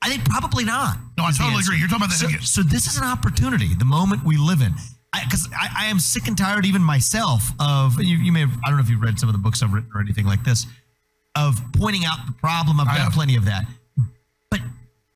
[0.00, 0.96] I think probably not.
[1.16, 1.78] No, I totally agree.
[1.78, 4.72] You're talking about the- So, so this is an opportunity, the moment we live in.
[5.24, 8.68] Because I, I, am sick and tired, even myself, of you, you may have, I
[8.68, 10.66] don't know if you've read some of the books I've written or anything like this,
[11.34, 12.78] of pointing out the problem.
[12.78, 13.12] I've I done have.
[13.12, 13.64] plenty of that.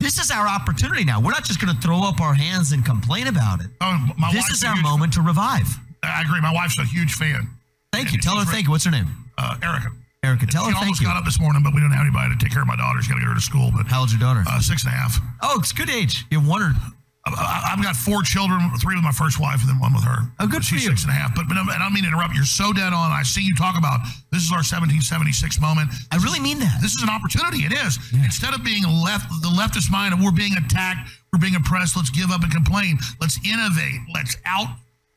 [0.03, 1.21] This is our opportunity now.
[1.21, 3.67] We're not just going to throw up our hands and complain about it.
[3.79, 5.65] Oh, my this is our moment to revive.
[6.03, 6.41] I agree.
[6.41, 7.47] My wife's a huge fan.
[7.93, 8.15] Thank you.
[8.15, 8.71] And Tell her thank you.
[8.71, 9.07] What's her name?
[9.37, 9.87] Uh, Erica.
[10.21, 10.45] Erica.
[10.47, 11.07] Tell she her thank almost you.
[11.07, 12.99] got up this morning, but we don't have anybody to take care of my daughter.
[13.01, 13.71] She's got to get her to school.
[13.75, 14.43] But How old's your daughter?
[14.45, 15.17] uh, six and a half.
[15.41, 16.25] oh, it's good age.
[16.29, 16.73] You have one or
[17.25, 20.27] I've got four children, three with my first wife, and then one with her.
[20.41, 20.89] Oh, good for She's you.
[20.91, 21.33] six and a half.
[21.33, 22.35] But, but I don't mean to interrupt.
[22.35, 23.11] You're so dead on.
[23.11, 25.31] I see you talk about this is our 1776
[25.61, 25.87] moment.
[26.11, 26.79] I really mean that.
[26.81, 27.63] This is an opportunity.
[27.63, 27.95] It is.
[28.11, 31.95] Instead of being left, the leftist mind of we're being attacked, we're being oppressed.
[31.95, 32.99] Let's give up and complain.
[33.21, 34.03] Let's innovate.
[34.13, 34.67] Let's out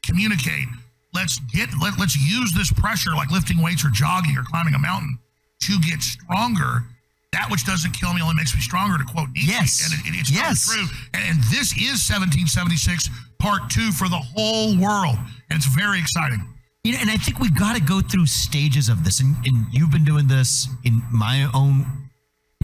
[0.07, 0.71] communicate.
[1.13, 1.71] Let's get.
[1.83, 5.19] Let, let's use this pressure, like lifting weights or jogging or climbing a mountain,
[5.63, 6.87] to get stronger.
[7.37, 8.97] That which doesn't kill me only makes me stronger.
[8.97, 9.85] To quote Nietzsche, Yes.
[9.85, 10.65] and it, it- it's Yes.
[10.67, 10.87] true.
[11.13, 15.19] And, and this is 1776 Part Two for the whole world,
[15.51, 16.41] and it's very exciting.
[16.85, 19.21] You know, and I think we've got to go through stages of this.
[19.21, 21.85] And, and you've been doing this in my own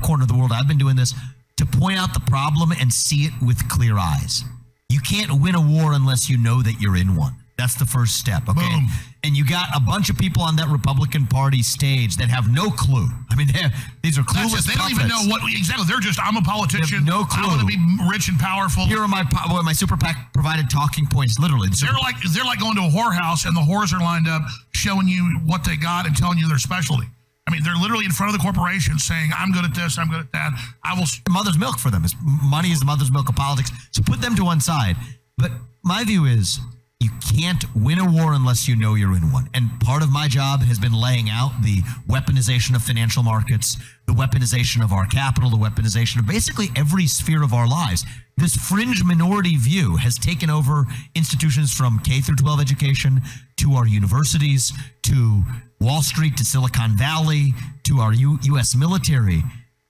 [0.03, 0.53] corner of the world.
[0.53, 1.13] I've been doing this
[1.59, 4.45] to point out the problem and see it with clear eyes.
[4.89, 7.35] You can't win a war unless you know that you're in one.
[7.63, 8.49] That's the first step.
[8.51, 8.59] Okay.
[8.59, 8.91] Boom.
[9.23, 12.75] And you got a bunch of people on that Republican Party stage that have no
[12.75, 13.07] clue.
[13.31, 13.47] I mean,
[14.03, 14.67] these are clueless.
[14.67, 14.67] it.
[14.67, 15.87] They don't even know what exactly.
[15.87, 17.07] They're just I'm a politician.
[17.07, 17.47] no clue.
[17.47, 17.79] I want to be
[18.11, 18.83] rich and powerful.
[18.91, 21.39] Here are my what my super PAC provided talking points.
[21.39, 24.27] Literally, the They're like they're like going to a whorehouse and the whores are lined
[24.27, 24.43] up
[24.75, 27.07] showing you what they got and telling you their specialty.
[27.47, 30.03] I mean, they're literally in front of the corporation saying, "I'm good at this.
[30.03, 30.51] I'm good at that.
[30.83, 32.03] I will." mother's milk for them.
[32.03, 33.71] It's, money is the mother's milk of politics.
[33.95, 34.97] So put them to one side.
[35.39, 35.53] But
[35.85, 36.59] my view is
[37.03, 39.49] you can't win a war unless you know you're in one.
[39.55, 43.77] And part of my job has been laying out the weaponization of financial markets,
[44.07, 48.05] the weaponization of our capital, the weaponization of basically every sphere of our lives.
[48.37, 50.85] This fringe minority view has taken over
[51.15, 53.21] institutions from K through 12 education
[53.57, 54.73] to our universities
[55.03, 55.43] to
[55.81, 57.53] Wall Street to Silicon Valley
[57.85, 58.77] to our U- U.S.
[58.77, 59.43] military.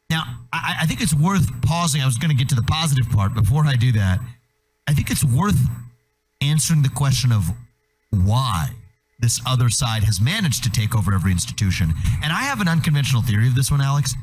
[0.09, 2.01] Now, I, I think it's worth pausing.
[2.01, 3.35] I was going to get to the positive part.
[3.35, 4.19] Before I do that,
[4.89, 5.59] I think it's worth
[6.43, 7.51] answering the question of
[8.11, 8.69] why
[9.21, 11.95] this other side has managed to take over every institution.
[12.23, 14.15] And I have an unconventional theory of this one, Alex.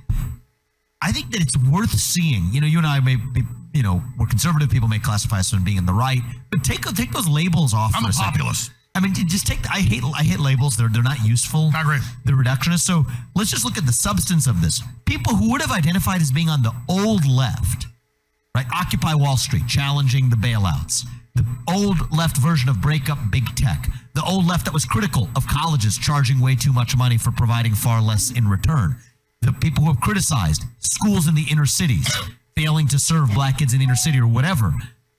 [1.01, 2.49] I think that it's worth seeing.
[2.51, 3.43] You know, you and I may be,
[3.73, 6.21] you know, we're conservative people may classify us as being in the right,
[6.51, 7.93] but take take those labels off.
[7.95, 8.31] I'm for a second.
[8.33, 8.71] populist.
[8.95, 9.61] I mean, just take.
[9.61, 10.03] The, I hate.
[10.03, 10.75] I hate labels.
[10.75, 11.71] They're they're not useful.
[11.73, 11.99] I agree.
[12.25, 12.79] They're reductionist.
[12.79, 13.05] So
[13.35, 14.81] let's just look at the substance of this.
[15.05, 17.87] People who would have identified as being on the old left,
[18.53, 18.65] right?
[18.75, 21.05] Occupy Wall Street, challenging the bailouts.
[21.39, 23.87] The old left version of break up big tech.
[24.13, 27.75] The old left that was critical of colleges charging way too much money for providing
[27.75, 28.97] far less in return.
[29.39, 32.13] The people who have criticized schools in the inner cities,
[32.57, 34.73] failing to serve black kids in the inner city or whatever.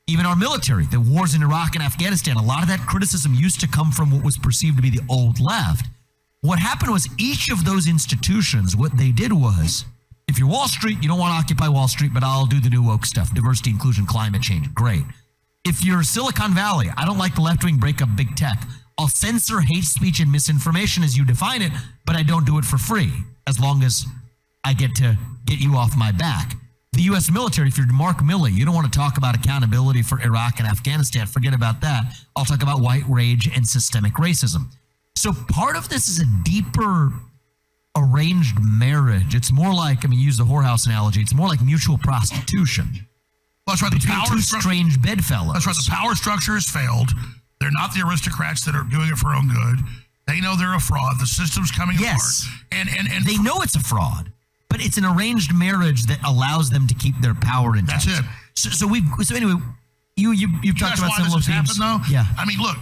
[0.06, 3.60] Even our military, the wars in Iraq and Afghanistan, a lot of that criticism used
[3.60, 5.86] to come from what was perceived to be the old left.
[6.42, 9.86] What happened was each of those institutions, what they did was,
[10.28, 12.68] if you're Wall Street, you don't want to occupy Wall Street, but I'll do the
[12.68, 14.74] new woke stuff, diversity, inclusion, climate change.
[14.74, 15.04] Great.
[15.64, 18.62] If you're Silicon Valley, I don't like the left wing break up big tech.
[18.96, 21.72] I'll censor hate speech and misinformation as you define it,
[22.06, 23.12] but I don't do it for free
[23.46, 24.06] as long as
[24.64, 26.54] I get to get you off my back.
[26.92, 27.30] the U.S.
[27.30, 30.66] military, if you're Mark Milley, you don't want to talk about accountability for Iraq and
[30.66, 31.26] Afghanistan.
[31.26, 32.14] Forget about that.
[32.34, 34.72] I'll talk about white rage and systemic racism.
[35.14, 37.12] So part of this is a deeper
[37.96, 39.34] arranged marriage.
[39.34, 41.20] It's more like, I mean, use the whorehouse analogy.
[41.20, 43.06] It's more like mutual prostitution.
[43.66, 43.92] That's right.
[43.92, 45.52] The power two stru- strange bedfellows.
[45.54, 45.76] That's right.
[45.76, 47.10] The power structure has failed.
[47.60, 49.78] They're not the aristocrats that are doing it for own good.
[50.26, 51.20] They know they're a fraud.
[51.20, 52.46] The system's coming Yes.
[52.46, 52.64] apart.
[52.72, 54.32] And and and they know it's a fraud,
[54.68, 58.06] but it's an arranged marriage that allows them to keep their power intact.
[58.06, 58.24] That's it.
[58.54, 59.02] So, so we.
[59.22, 59.54] So anyway,
[60.16, 61.98] you you you've You talked about similar this has happened, though?
[62.12, 62.24] Yeah.
[62.38, 62.76] I mean, look,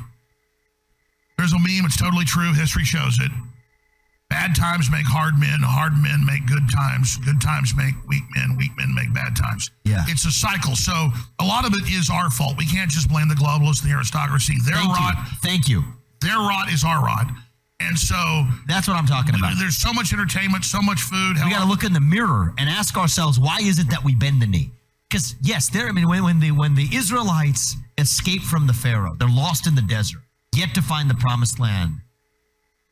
[1.37, 1.85] there's a meme.
[1.85, 2.53] It's totally true.
[2.53, 3.31] History shows it.
[4.31, 5.61] Bad times make hard men.
[5.63, 7.17] Hard men make good times.
[7.19, 8.57] Good times make weak men.
[8.57, 9.71] Weak men make bad times.
[9.85, 10.05] Yeah.
[10.07, 10.77] It's a cycle.
[10.77, 11.11] So
[11.41, 12.57] a lot of it is our fault.
[12.59, 14.55] We can't just blame the globalists and the aristocracy.
[14.65, 15.15] Their Thank rot.
[15.17, 15.23] you.
[15.43, 15.83] Thank you.
[16.21, 17.27] Their rot is our rot.
[17.81, 19.55] And so That's what I'm talking about.
[19.59, 21.37] there's so much entertainment, so much food.
[21.45, 24.15] we got to look in the mirror and ask ourselves why is it that we
[24.17, 24.73] bend the knee
[25.09, 29.15] because yes there i mean when, when the when the israelites escape from the pharaoh
[29.19, 30.21] they're lost in the desert
[30.57, 31.93] yet to find the promised land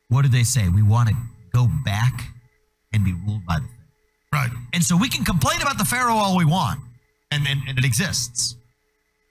[0.09, 1.15] what do they say we want to
[1.53, 2.27] go back
[2.93, 6.15] and be ruled by the pharaoh right and so we can complain about the pharaoh
[6.15, 6.79] all we want
[7.31, 8.55] and and, and it exists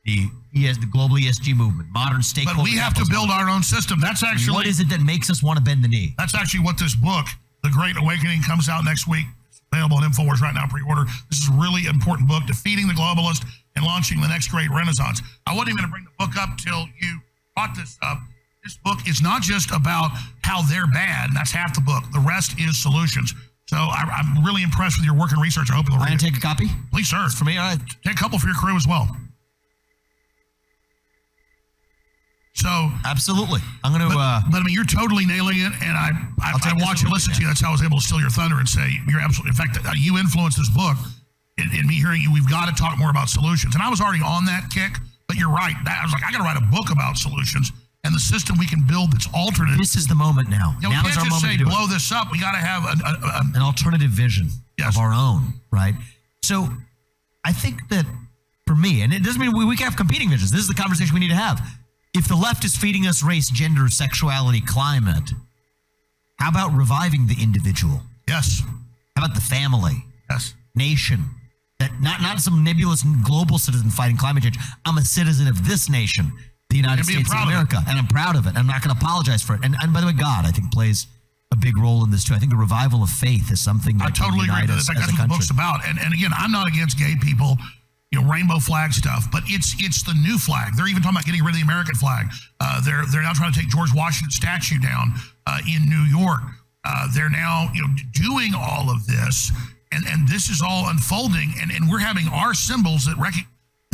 [0.05, 3.63] the ES, the global esg movement modern stakeholder But we have to build our own
[3.63, 3.99] system.
[4.01, 6.61] That's actually what is it that makes us want to bend the knee That's actually
[6.61, 7.27] what this book,
[7.65, 9.27] The Great Awakening, comes out next week.
[9.49, 11.05] It's available at InfoWars right now, pre-order.
[11.29, 13.45] This is a really important book, Defeating the Globalist
[13.75, 15.21] and Launching the Next Great Renaissance.
[15.47, 17.21] I wasn't even going to bring the book up till you
[17.57, 18.19] brought this up.
[18.67, 20.11] This book is not just about
[20.43, 22.03] how they're bad, that's half the book.
[22.13, 23.33] The rest is solutions.
[23.71, 25.71] So I, I'm really impressed with your work and research.
[25.71, 26.35] I hope you'll I read can it.
[26.35, 27.29] take a copy Please, sir.
[27.31, 29.07] for me all right Take a couple for your crew as well.
[32.55, 35.95] So absolutely i'm going to but, uh but I mean, you're totally nailing it, and
[35.95, 36.11] I
[36.43, 37.47] I, I watch and listen to you.
[37.47, 39.55] That's how I was able to steal your thunder and say you're absolutely.
[39.55, 40.97] In fact, uh, you influenced this book,
[41.59, 42.33] in, in me hearing you.
[42.35, 44.99] We've got to talk more about solutions, and I was already on that kick.
[45.29, 45.75] But you're right.
[45.85, 47.71] That, I was like, I got to write a book about solutions
[48.07, 49.77] and the system we can build that's alternate.
[49.79, 51.69] this is the moment now You know, now is our moment say to do it.
[51.71, 52.31] blow this up.
[52.33, 54.95] We got to have a, a, a, an alternative vision Yes.
[54.97, 55.95] of our own, right?
[56.43, 56.69] So
[57.45, 58.05] I think that
[58.67, 60.51] for me, and it doesn't mean we, we can have competing visions.
[60.51, 61.61] This is the conversation we need to have.
[62.15, 65.31] If the left is feeding us race, gender, sexuality, climate,
[66.39, 68.03] how about reviving the individual?
[68.29, 68.63] yes,
[69.17, 70.55] How about the family, yes.
[70.75, 71.25] nation?
[71.79, 74.59] That not not some nebulous global citizen fighting climate change.
[74.87, 76.33] I'm a citizen of this nation,
[76.71, 77.49] the United States of proud of.
[77.49, 78.57] America, and I'm proud of it.
[78.57, 79.61] I'm not going to apologize for it.
[79.65, 81.07] And, and by the way, God, I think plays
[81.53, 82.35] a big role in this too.
[82.35, 84.97] I think the revival of faith is something that I totally agree with us that.
[84.97, 85.87] In fact, as a that's what the book's about.
[85.87, 87.57] And and again, I'm not against gay people,
[88.11, 90.75] you know, rainbow flag stuff, but it's it's the new flag.
[90.77, 92.27] They're even talking about getting rid of the American flag.
[92.59, 95.15] Uh, they're they're now trying to take George Washington's statue down
[95.47, 96.43] uh, in New York.
[96.83, 99.53] Uh, they're now you know doing all of this,
[99.93, 103.47] and and this is all unfolding, and and we're having our symbols that rec-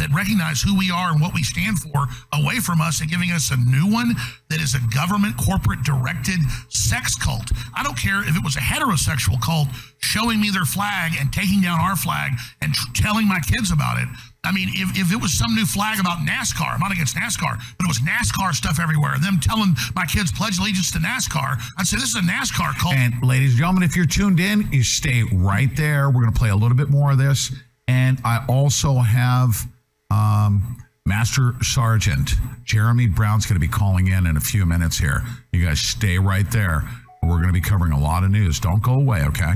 [0.03, 3.31] that recognize who we are and what we stand for away from us and giving
[3.31, 4.19] us a new one
[4.51, 7.55] that is a government corporate directed sex cult.
[7.75, 9.69] I don't care if it was a heterosexual cult
[9.99, 14.03] showing me their flag and taking down our flag and tr- telling my kids about
[14.03, 14.09] it.
[14.45, 17.63] I mean, if, if it was some new flag about NASCAR, I'm not against NASCAR,
[17.79, 21.87] but it was NASCAR stuff everywhere, them telling my kids pledge allegiance to NASCAR, I'd
[21.87, 22.95] say this is a NASCAR cult.
[22.95, 26.11] And ladies and gentlemen, if you're tuned in, you stay right there.
[26.11, 27.55] We're going to play a little bit more of this.
[27.87, 29.67] And I also have
[30.13, 30.77] um,
[31.07, 32.33] Master Sergeant
[32.65, 35.23] Jeremy Brown's going to be calling in in a few minutes here.
[35.53, 36.89] You guys stay right there.
[37.23, 38.61] We're going to be covering a lot of news.
[38.61, 39.55] Don't go away, okay?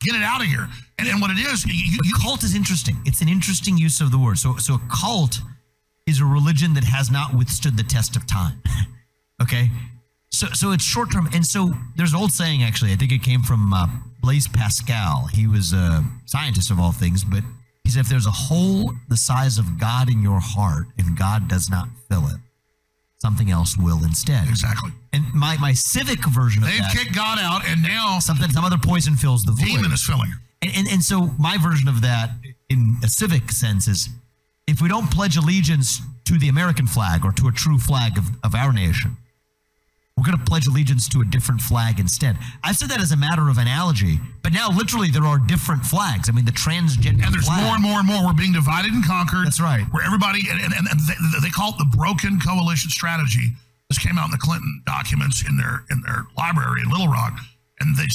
[0.00, 0.68] Get it out of here.
[0.98, 2.96] And, and what it is, you, A cult is interesting.
[3.04, 4.38] It's an interesting use of the word.
[4.38, 5.40] So, so a cult
[6.06, 8.62] is a religion that has not withstood the test of time.
[9.42, 9.70] okay,
[10.30, 12.92] so so it's short term, and so there's an old saying actually.
[12.92, 13.86] I think it came from uh,
[14.20, 15.28] Blaise Pascal.
[15.32, 17.42] He was a scientist of all things, but
[17.84, 21.48] he said if there's a hole the size of God in your heart and God
[21.48, 22.40] does not fill it,
[23.18, 24.48] something else will instead.
[24.48, 24.90] Exactly.
[25.12, 28.64] And my my civic version of they've that, kicked God out, and now something some
[28.64, 29.66] other poison fills the void.
[29.66, 30.38] demon is filling it.
[30.62, 32.30] And, and, and so my version of that
[32.70, 34.08] in a civic sense is
[34.66, 38.24] if we don't pledge allegiance to the American flag or to a true flag of,
[38.42, 39.16] of our nation,
[40.16, 42.38] we're going to pledge allegiance to a different flag instead.
[42.62, 46.28] I said that as a matter of analogy, but now literally there are different flags.
[46.28, 47.62] I mean, the transgender And there's flag.
[47.62, 48.26] more and more and more.
[48.26, 49.46] We're being divided and conquered.
[49.46, 49.82] That's right.
[49.90, 53.52] Where everybody, and, and, and they, they call it the broken coalition strategy.
[53.90, 57.36] This came out in the Clinton documents in their in their library in Little Rock.
[57.80, 58.06] And they,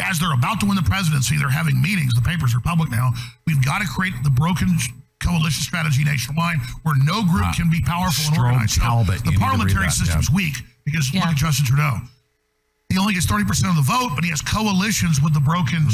[0.00, 2.14] as they're about to win the presidency, they're having meetings.
[2.14, 3.12] The papers are public now.
[3.46, 4.74] We've got to create the broken
[5.22, 8.80] coalition strategy nationwide where no group can be powerful and organized.
[8.80, 10.36] So Talbot, the to read parliamentary system's yeah.
[10.36, 11.20] weak because Yeah.
[11.20, 12.00] look at Justin Trudeau.
[12.90, 15.88] He only gets 30% of the vote, but he has coalitions with the broken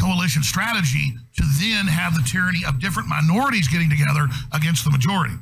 [0.00, 5.34] coalition strategy to then have the tyranny of different minorities getting together against the majority.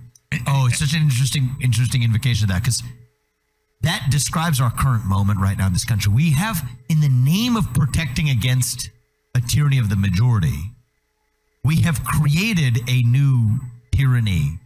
[0.47, 2.83] Oh, it's such an interesting, interesting invocation of that because
[3.81, 6.13] that describes our current moment right now in this country.
[6.13, 8.91] We have, in the name of protecting against
[9.35, 10.73] a tyranny of the majority,
[11.65, 13.59] we have created a new
[13.93, 14.59] tyranny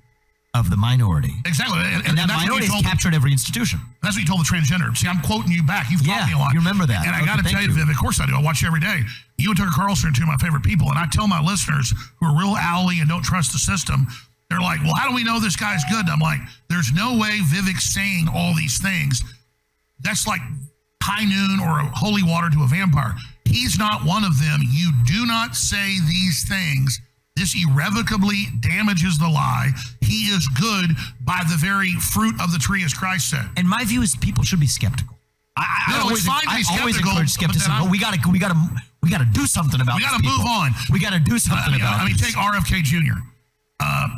[0.55, 1.35] of the minority.
[1.45, 1.79] Exactly.
[1.83, 3.81] And, And, that that's minority has captured every institution.
[4.03, 4.95] That's what you told the transgender.
[4.97, 5.91] See, I'm quoting you back.
[5.91, 6.53] You've Yeah, taught me a lot.
[6.55, 7.05] you remember that.
[7.07, 7.75] And I got to tell you, you.
[7.75, 8.37] Viv, of course I do.
[8.37, 9.03] I watch you every day.
[9.37, 10.89] You and Tucker Carlson are two of my favorite people.
[10.91, 14.07] And I tell my listeners who are real owly and don't trust the system,
[14.49, 16.07] they're like, well, how do we know this guy's good?
[16.07, 16.39] And I'm like,
[16.71, 19.23] there's no way Vivek's saying all these things.
[20.01, 20.41] That's like
[21.03, 23.15] high noon or holy water to a vampire.
[23.45, 24.61] He's not one of them.
[24.71, 27.01] You do not say these things.
[27.37, 29.71] This irrevocably damages the lie.
[30.01, 30.91] He is good
[31.21, 33.47] by the very fruit of the tree, as Christ said.
[33.57, 35.19] And my view is people should be skeptical.
[35.57, 37.27] I, I, No, I always, it's fine to I be always skeptical, encourage but then
[37.59, 38.59] skepticism, I'm- but we got to, we got to,
[39.03, 39.97] we got to do something about.
[39.99, 40.47] We got to move people.
[40.51, 40.71] on.
[40.95, 42.01] We got to do something I mean, about.
[42.01, 42.35] I mean this.
[42.35, 43.19] take RFK Jr.
[43.81, 44.09] Uh,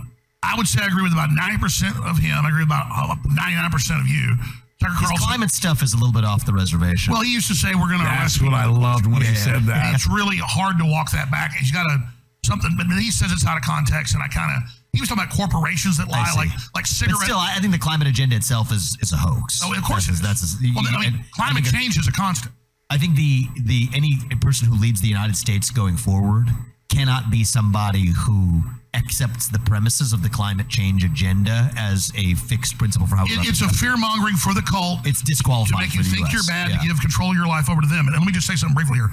[0.43, 2.37] I would say I agree with about 90% of him.
[2.45, 4.37] I agree with about uh, 99% of you.
[4.79, 7.13] Tucker His climate stuff is a little bit off the reservation.
[7.15, 9.35] Well, he used to say we're going to That's arrest what I loved when he
[9.35, 9.95] said And that.
[9.95, 11.53] It's really hard to walk that back.
[11.57, 11.99] He's got a
[12.47, 14.63] something, but he says it's out of context, and I kind of
[14.93, 17.79] he was talking about corporations that lie, like like but still, I I think the
[17.79, 19.61] climate agenda itself is is a hoax.
[19.63, 20.57] Oh, of course that's that's.
[20.75, 22.53] well, I mean, and climate think- change is a constant.
[22.89, 26.47] I think the the any person who leads the United States going forward
[26.89, 28.63] cannot be somebody who
[28.95, 33.25] accepts the premises of the climate change agenda as a fixed principle for how.
[33.25, 35.01] It, it's a fear mongering for the cult.
[35.05, 36.33] It's disqualifying to make you think US.
[36.33, 36.79] you're bad Yeah.
[36.81, 38.07] to give control of your life over to them.
[38.07, 39.11] And let me just say something briefly here.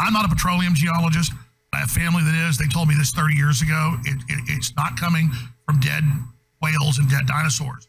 [0.00, 1.32] I'm not a petroleum geologist.
[1.72, 2.56] I have family that is.
[2.56, 3.96] They told me this 30 years ago.
[4.04, 5.30] It, it, it's not coming
[5.66, 6.04] from dead
[6.62, 7.88] whales and dead dinosaurs.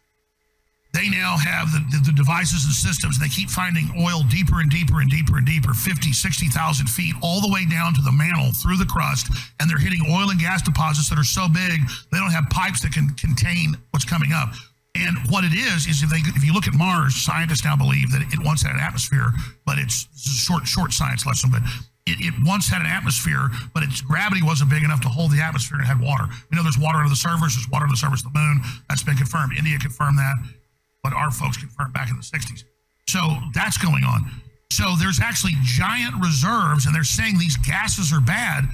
[0.92, 3.20] They now have the, the, the devices and systems.
[3.20, 7.42] They keep finding oil deeper and deeper and deeper and deeper, 50, 60,000 feet, all
[7.42, 9.30] the way down to the mantle through the crust.
[9.60, 11.82] And they're hitting oil and gas deposits that are so big,
[12.12, 14.50] they don't have pipes that can contain what's coming up.
[14.96, 18.12] And what it is is if they if you look at Mars, scientists now believe
[18.12, 19.32] that it once had an atmosphere,
[19.66, 21.62] but it's, it's a short short science lesson, but
[22.10, 25.42] it, it once had an atmosphere, but its gravity wasn't big enough to hold the
[25.42, 26.26] atmosphere and it had water.
[26.50, 28.62] We know there's water under the surface, there's water under the surface of the moon.
[28.90, 29.54] That's been confirmed.
[29.58, 30.36] India confirmed that,
[31.04, 32.64] but our folks confirmed back in the 60s.
[33.08, 33.20] So
[33.54, 34.30] that's going on.
[34.72, 38.66] So there's actually giant reserves, and they're saying these gases are bad.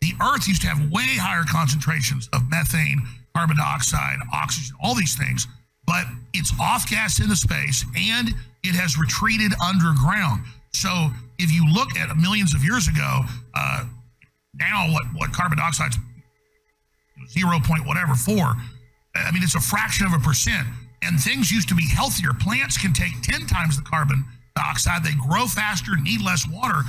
[0.00, 3.00] The Earth used to have way higher concentrations of methane,
[3.34, 5.46] carbon dioxide, oxygen, all these things,
[5.86, 8.28] but it's off gas into space and
[8.62, 10.42] it has retreated underground.
[10.74, 13.22] So if you look at millions of years ago,
[13.54, 13.84] uh,
[14.54, 15.96] now what, what carbon dioxide's
[17.28, 18.54] zero point whatever four.
[19.14, 20.66] I mean, it's a fraction of a percent.
[21.02, 22.32] And things used to be healthier.
[22.32, 24.24] Plants can take 10 times the carbon
[24.56, 25.04] dioxide.
[25.04, 26.82] They grow faster, need less water.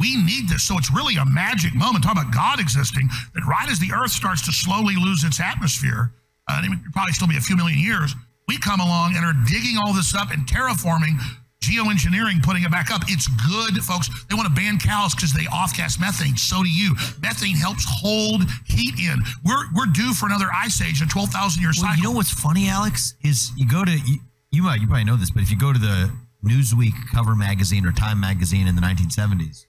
[0.00, 0.64] We need this.
[0.64, 2.02] So it's really a magic moment.
[2.02, 6.12] Talk about God existing, that right as the earth starts to slowly lose its atmosphere,
[6.48, 8.14] uh, it probably still be a few million years,
[8.48, 11.20] we come along and are digging all this up and terraforming,
[11.62, 13.02] geoengineering, putting it back up.
[13.08, 14.10] It's good, folks.
[14.28, 16.36] They want to ban cows because they off-gas methane.
[16.36, 16.94] So do you.
[17.22, 19.16] Methane helps hold heat in.
[19.44, 21.96] We're we're due for another ice age, a 12,000 year Well, cycle.
[21.96, 24.18] you know what's funny, Alex, is you go to you,
[24.50, 26.10] you might you probably know this, but if you go to the
[26.44, 29.66] Newsweek cover magazine or Time magazine in the 1970s,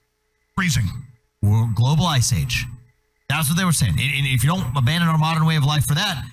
[0.56, 0.88] freezing,
[1.40, 2.66] world, global ice age.
[3.28, 3.92] That's what they were saying.
[3.92, 6.24] And, and if you don't abandon our modern way of life for that,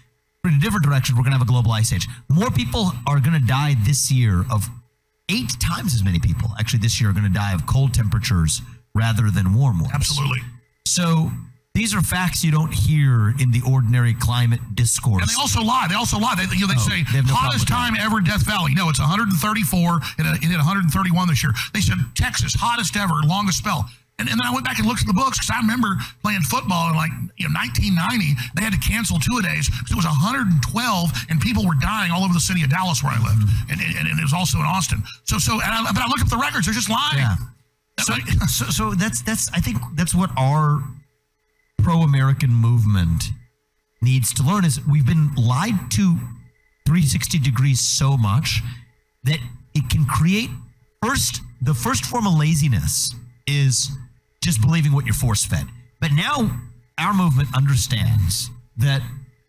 [0.43, 2.07] in a different direction, we're going to have a global ice age.
[2.27, 4.67] More people are going to die this year of
[5.31, 8.61] eight times as many people actually this year are going to die of cold temperatures
[8.93, 9.91] rather than warm ones.
[9.93, 10.39] Absolutely.
[10.85, 11.31] So
[11.73, 15.21] these are facts you don't hear in the ordinary climate discourse.
[15.21, 15.87] And they also lie.
[15.87, 16.35] They also lie.
[16.35, 18.73] They, you know, they Oh, say they no hottest time ever Death Valley.
[18.75, 19.95] No, it's 134.
[20.19, 21.53] It, it hit 131 this year.
[21.73, 23.89] They said Texas hottest ever, longest spell.
[24.21, 26.45] And, and then I went back and looked at the books because I remember playing
[26.45, 27.09] football in like
[27.41, 28.37] you know 1990.
[28.53, 30.61] They had to cancel two a days because it was 112
[31.33, 33.73] and people were dying all over the city of Dallas where I lived, mm-hmm.
[33.73, 35.01] and, and, and it was also in Austin.
[35.25, 37.17] So so and I, but I look up the records; they're just lying.
[37.17, 37.41] Yeah.
[38.05, 38.13] So,
[38.45, 40.85] so, so that's that's I think that's what our
[41.81, 43.33] pro-American movement
[44.05, 46.13] needs to learn is we've been lied to
[46.85, 48.61] 360 degrees so much
[49.23, 49.39] that
[49.73, 50.49] it can create
[51.03, 53.15] first the first form of laziness
[53.47, 53.91] is
[54.41, 55.65] just believing what you're force fed.
[55.99, 56.61] But now
[56.97, 59.01] our movement understands that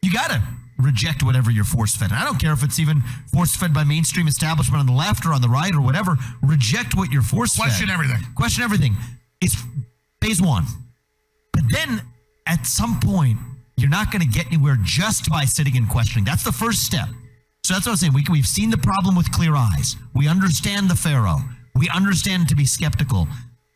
[0.02, 0.42] you got to
[0.78, 2.10] reject whatever you're force fed.
[2.10, 3.02] And I don't care if it's even
[3.32, 6.16] force fed by mainstream establishment on the left or on the right or whatever.
[6.42, 7.64] Reject what you're force fed.
[7.64, 8.22] Question everything.
[8.34, 8.96] Question everything.
[9.40, 9.56] It's
[10.20, 10.64] phase one.
[11.52, 12.02] But then
[12.46, 13.38] at some point,
[13.76, 16.24] you're not going to get anywhere just by sitting and questioning.
[16.24, 17.08] That's the first step.
[17.64, 18.12] So that's what I'm saying.
[18.12, 19.96] We, we've seen the problem with clear eyes.
[20.14, 21.38] We understand the Pharaoh.
[21.76, 23.28] We understand to be skeptical.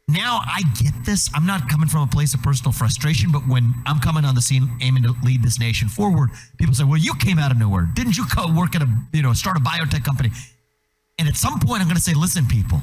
[0.09, 1.29] Now I get this.
[1.35, 4.41] I'm not coming from a place of personal frustration, but when I'm coming on the
[4.43, 7.89] scene aiming to lead this nation forward, people say, "Well, you came out of nowhere.
[7.95, 10.31] Didn't you go work at a you know start a biotech company?"
[11.19, 12.81] And at some point, I'm going to say, "Listen, people."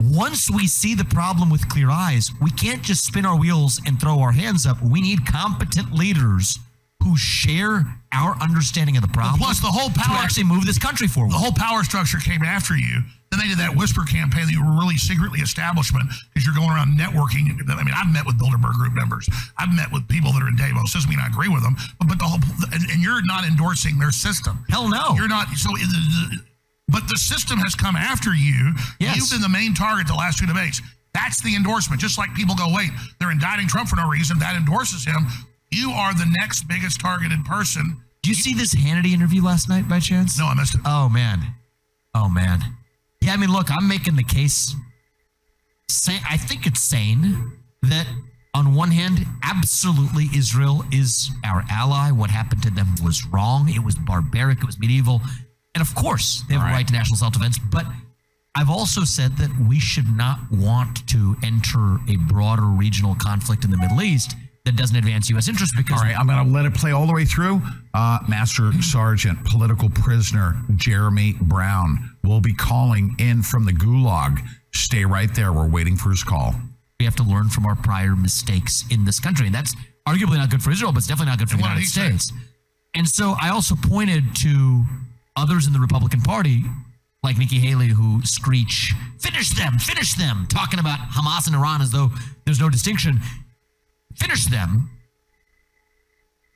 [0.00, 4.00] Once we see the problem with clear eyes, we can't just spin our wheels and
[4.00, 4.82] throw our hands up.
[4.82, 6.58] We need competent leaders
[7.02, 9.38] who share our understanding of the problem.
[9.38, 11.32] Plus, the whole power to actually move this country forward.
[11.32, 13.02] The whole power structure came after you.
[13.30, 16.68] Then they did that whisper campaign that you were really secretly establishment because you're going
[16.68, 17.48] around networking.
[17.64, 19.24] I mean, I've met with Bilderberg Group members.
[19.56, 20.92] I've met with people that are in Davos.
[20.92, 22.38] Doesn't mean I agree with them, but, but the whole
[22.70, 24.64] and, and you're not endorsing their system.
[24.68, 25.16] Hell no.
[25.16, 25.48] You're not.
[25.56, 26.36] So, uh,
[26.92, 28.76] but the system has come after you.
[29.00, 29.16] Yes.
[29.16, 30.82] You've been the main target the last two debates.
[31.14, 32.00] That's the endorsement.
[32.00, 34.38] Just like people go, wait, they're indicting Trump for no reason.
[34.38, 35.24] That endorses him.
[35.72, 38.02] You are the next biggest targeted person.
[38.22, 40.38] Do you see this Hannity interview last night by chance?
[40.38, 40.82] No, I missed it.
[40.84, 41.40] Oh man,
[42.14, 42.60] oh man.
[43.22, 44.74] Yeah, I mean, look, I'm making the case.
[45.88, 48.06] Sa- I think it's sane that
[48.54, 52.10] on one hand, absolutely Israel is our ally.
[52.10, 53.70] What happened to them was wrong.
[53.70, 54.58] It was barbaric.
[54.58, 55.22] It was medieval,
[55.74, 57.58] and of course they have a right to national self-defense.
[57.58, 57.86] But
[58.54, 63.70] I've also said that we should not want to enter a broader regional conflict in
[63.70, 65.48] the Middle East that doesn't advance U.S.
[65.48, 67.60] interests because All right, I'm going to let it play all the way through.
[67.94, 74.40] Uh, Master Sergeant, political prisoner Jeremy Brown will be calling in from the gulag.
[74.72, 75.52] Stay right there.
[75.52, 76.54] We're waiting for his call.
[77.00, 79.46] we have to learn from our prior mistakes in this country.
[79.46, 79.74] And that's
[80.06, 82.08] arguably not good for Israel, but it's definitely not good for the United he say?
[82.08, 82.32] States.
[82.94, 84.84] And so I also pointed to
[85.36, 86.62] others in the Republican Party,
[87.22, 91.90] like Nikki Haley, who screech, finish them, finish them, talking about Hamas and Iran as
[91.90, 92.10] though
[92.44, 93.20] there's no distinction.
[94.16, 94.90] Finish them.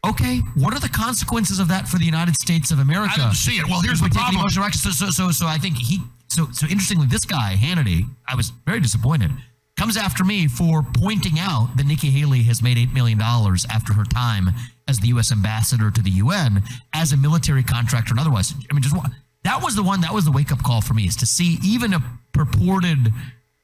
[0.07, 3.15] Okay, what are the consequences of that for the United States of America?
[3.15, 3.67] I didn't see it.
[3.69, 4.49] Well, here's the problem.
[4.49, 6.01] So, so, so, so I think he.
[6.29, 9.31] So, so interestingly, this guy Hannity, I was very disappointed.
[9.77, 13.93] Comes after me for pointing out that Nikki Haley has made eight million dollars after
[13.95, 14.51] her time
[14.89, 15.33] as the U.S.
[15.33, 16.63] ambassador to the UN
[16.93, 18.55] as a military contractor and otherwise.
[18.71, 19.09] I mean, just wa-
[19.43, 20.01] that was the one.
[20.03, 22.03] That was the wake up call for me is to see even a
[22.33, 23.13] purported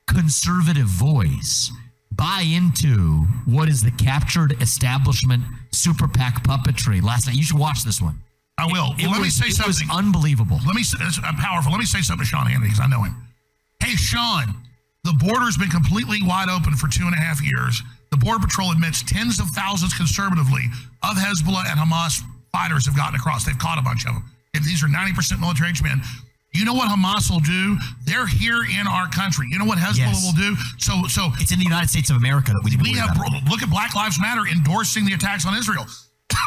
[0.06, 1.70] conservative voice
[2.16, 7.36] buy into what is the captured establishment super PAC puppetry last night.
[7.36, 8.20] You should watch this one.
[8.58, 8.94] I will.
[8.98, 9.88] It Well, let me say it was something.
[9.96, 10.60] unbelievable.
[10.66, 10.82] Let me.
[10.82, 11.72] say- It's uh, powerful.
[11.72, 13.16] Let me say something to Sean Hannity because I know him.
[13.82, 14.54] Hey, Sean,
[15.04, 17.82] the border's been completely wide open for two and a half years.
[18.10, 20.64] The Border Patrol admits tens of thousands conservatively
[21.02, 22.20] of Hezbollah and Hamas
[22.52, 23.44] fighters have gotten across.
[23.46, 24.24] They've caught a bunch of them.
[24.52, 26.02] If these are 90% military age men.
[26.52, 27.78] You know what Hamas will do?
[28.04, 29.46] They're here in our country.
[29.50, 30.22] You know what Hezbollah Yes.
[30.24, 30.54] will do?
[30.78, 33.44] So, so It's in the United States of America that we need we have about.
[33.48, 35.86] look at Black Lives Matter endorsing the attacks on Israel.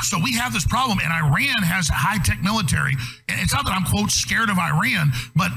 [0.02, 2.94] So we have this problem, and Iran has high tech military.
[3.30, 5.52] And it's not that I'm quote scared of Iran, but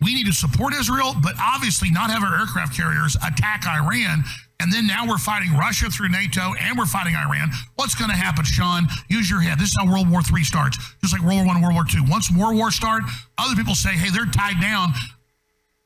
[0.00, 4.24] we need to support Israel, but obviously not have our aircraft carriers attack Iran.
[4.60, 7.50] And then now we're fighting Russia through NATO, and we're fighting Iran.
[7.74, 8.86] What's going to happen, Sean?
[9.08, 9.58] Use your head.
[9.58, 12.08] This is how World War III starts, just like World War One, World War II.
[12.08, 13.02] Once World War start,
[13.36, 14.94] other people say, "Hey, they're tied down."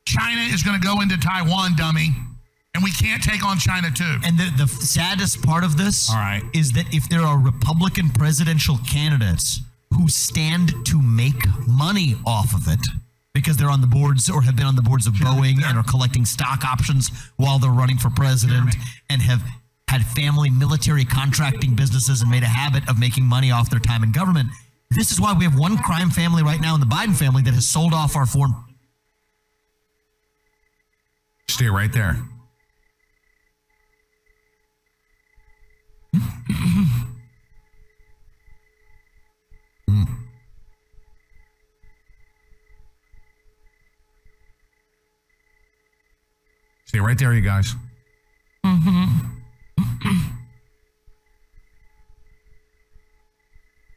[0.06, 2.14] China is going to go into Taiwan, dummy,
[2.74, 4.18] and we can't take on China too.
[4.24, 6.42] And the, the saddest part of this All right.
[6.54, 9.60] is that if there are Republican presidential candidates
[9.94, 12.80] who stand to make money off of it
[13.38, 15.84] because they're on the boards or have been on the boards of Boeing and are
[15.84, 18.74] collecting stock options while they're running for president
[19.08, 19.40] and have
[19.86, 24.02] had family military contracting businesses and made a habit of making money off their time
[24.02, 24.48] in government.
[24.90, 27.54] This is why we have one crime family right now in the Biden family that
[27.54, 28.54] has sold off our foreign
[31.48, 32.16] Stay right there.
[46.88, 47.74] Stay right there, you guys.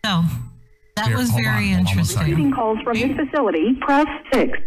[0.06, 0.24] So
[0.96, 2.06] that Here, was very on interesting.
[2.06, 2.32] second.
[2.32, 4.58] Receiving calls from this facility, press 6.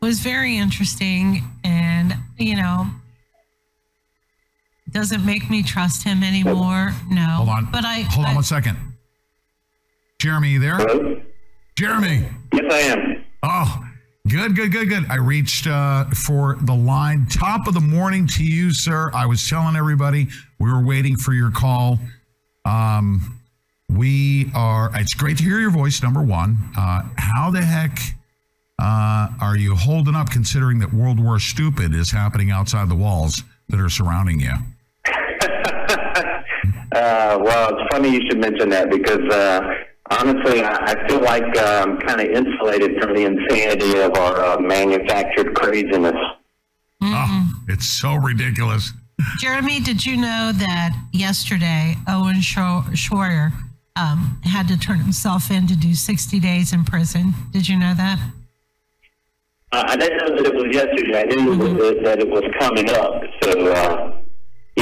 [0.00, 2.86] Was very interesting and you know
[4.90, 7.68] doesn't make me trust him anymore no Hold on.
[7.72, 8.76] but i hold on I- one second.
[10.20, 10.78] Jeremy, you there?
[11.76, 12.28] Jeremy.
[12.52, 13.24] Yes, I am.
[13.42, 13.83] Oh,
[14.28, 15.06] good, good, good, good.
[15.10, 17.26] I reached uh, for the line.
[17.26, 19.10] Top of the morning to you, sir.
[19.14, 20.28] I was telling everybody
[20.58, 21.98] we were waiting for your call.
[22.64, 23.40] Um,
[23.88, 24.90] we are.
[24.94, 26.02] It's great to hear your voice.
[26.02, 27.98] Number one, uh, how the heck
[28.78, 33.42] uh, are you holding up, considering that World War Stupid is happening outside the walls
[33.68, 34.52] that are surrounding you?
[36.94, 39.60] Uh, well, it's funny you should mention that because uh,
[40.10, 44.44] honestly, I, I feel like uh, I'm kind of insulated from the insanity of our
[44.44, 46.16] uh, manufactured craziness.
[47.02, 48.92] Oh, it's so ridiculous.
[49.38, 53.52] Jeremy, did you know that yesterday Owen Schro- Schroyer
[53.96, 57.32] um, had to turn himself in to do 60 days in prison?
[57.52, 58.18] Did you know that?
[59.70, 61.20] Uh, I didn't know that it was yesterday.
[61.20, 63.22] I knew that, that it was coming up.
[63.42, 64.23] So, uh,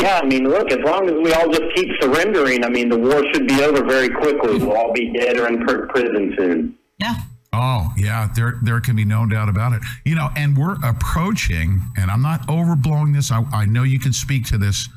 [0.02, 2.98] yeah, I mean, look, as long as we all just keep surrendering, I mean, the
[2.98, 4.58] war should be over very quickly.
[4.58, 6.78] We'll all be dead or in prison soon.
[6.98, 7.14] Yeah.
[7.52, 9.82] Oh, yeah, there there can be no doubt about it.
[10.04, 13.30] You know, and we're approaching, and I'm not overblowing this.
[13.30, 14.88] I, I know you can speak to this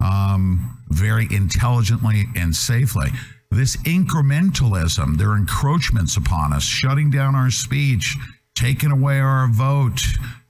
[0.00, 3.10] um, very intelligently and safely.
[3.52, 8.16] This incrementalism, their encroachments upon us, shutting down our speech,
[8.56, 10.00] taking away our vote.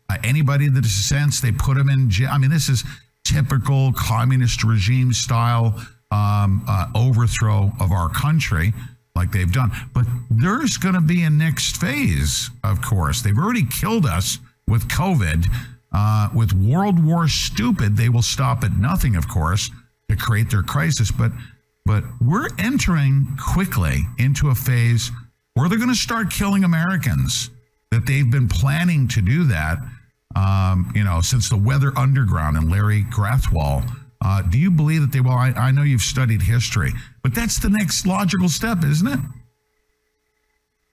[0.08, 2.30] Uh, anybody that dissents, they put them in jail.
[2.32, 2.84] I mean, this is
[3.28, 5.74] typical communist regime style
[6.10, 8.72] um, uh, overthrow of our country
[9.14, 9.70] like they've done.
[9.92, 13.20] But there's going to be a next phase, of course.
[13.20, 15.46] They've already killed us with COVID.
[15.92, 19.70] Uh, with World War stupid, they will stop at nothing, of course,
[20.08, 21.10] to create their crisis.
[21.10, 21.32] But
[21.84, 25.10] but we're entering quickly into a phase
[25.54, 27.50] where they're going to start killing Americans.
[27.90, 29.78] That they've been planning to do that,
[30.36, 33.88] um, you know, since the Weather Underground and Larry Grathwohl.
[34.20, 35.30] Uh, do you believe that they will?
[35.30, 36.92] I, I know you've studied history,
[37.22, 39.20] but that's the next logical step, isn't it?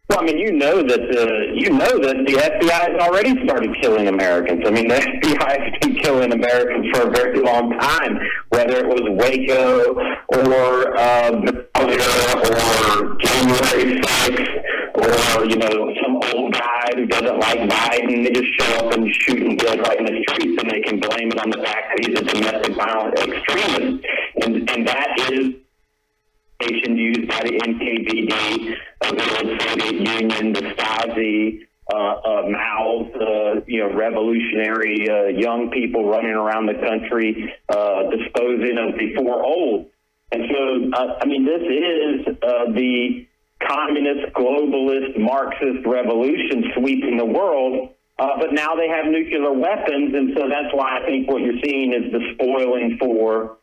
[0.10, 3.76] Well, I mean, you know that the you know that the FBI has already started
[3.82, 4.62] killing Americans.
[4.64, 8.88] I mean, the FBI has been killing Americans for a very long time, whether it
[8.88, 9.95] was Waco
[10.28, 11.32] or uh,
[11.76, 18.23] or January 6th or you know some old guy who doesn't like Biden.
[18.23, 20.99] They just show up and shoot him dead right in the streets, and they can
[20.99, 24.05] blame it on the fact that he's a domestic violent extremist,
[24.43, 25.55] and and that is
[27.05, 33.80] used by the NKVD, uh, the Soviet Union, the Stasi, uh, uh, Mao's, uh, you
[33.80, 39.88] know, revolutionary uh, young people running around the country, uh, disposing of the four old.
[40.31, 43.27] And so, uh, I mean, this is uh, the
[43.61, 47.90] communist, globalist, Marxist revolution sweeping the world.
[48.18, 51.60] Uh, but now they have nuclear weapons, and so that's why I think what you're
[51.64, 53.57] seeing is the spoiling for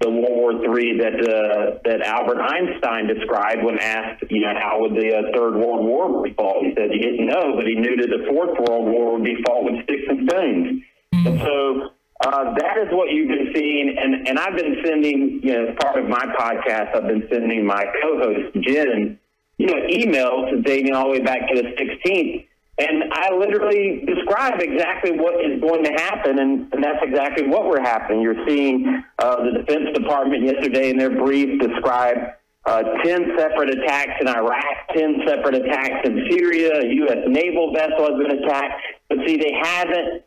[0.00, 4.80] the World War III that uh, that Albert Einstein described when asked, you know, how
[4.80, 6.62] would the uh, Third World War be fought?
[6.64, 9.36] He said he didn't know, but he knew that the Fourth World War would be
[9.44, 10.82] fought with sticks and stones.
[11.12, 11.90] And so
[12.24, 15.76] uh, that is what you've been seeing, and and I've been sending, you know, as
[15.80, 19.18] part of my podcast, I've been sending my co-host Jen,
[19.58, 22.46] you know, emails dating all the way back to the 16th.
[22.78, 27.66] And I literally describe exactly what is going to happen, and, and that's exactly what
[27.66, 28.22] we're happening.
[28.22, 32.18] You're seeing uh, the Defense Department yesterday in their brief describe
[32.66, 34.62] uh, 10 separate attacks in Iraq,
[34.94, 37.18] 10 separate attacks in Syria, a U.S.
[37.26, 38.80] naval vessel has been attacked.
[39.08, 40.22] But see, they haven't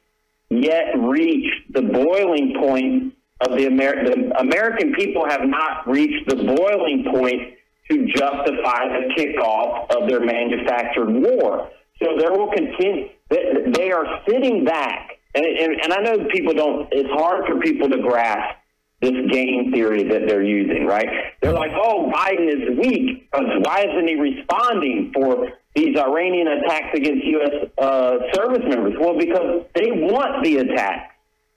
[0.50, 6.36] yet reached the boiling point of the, Amer- the American people have not reached the
[6.36, 7.54] boiling point
[7.92, 11.70] to justify the kickoff of their manufactured war.
[12.02, 13.10] So there will continue.
[13.30, 16.88] They, are sitting back, and, and, and I know people don't.
[16.92, 18.58] It's hard for people to grasp
[19.02, 21.08] this game theory that they're using, right?
[21.42, 23.30] They're like, "Oh, Biden is weak.
[23.32, 27.70] Why isn't he responding for these Iranian attacks against U.S.
[27.78, 31.11] Uh, service members?" Well, because they want the attack.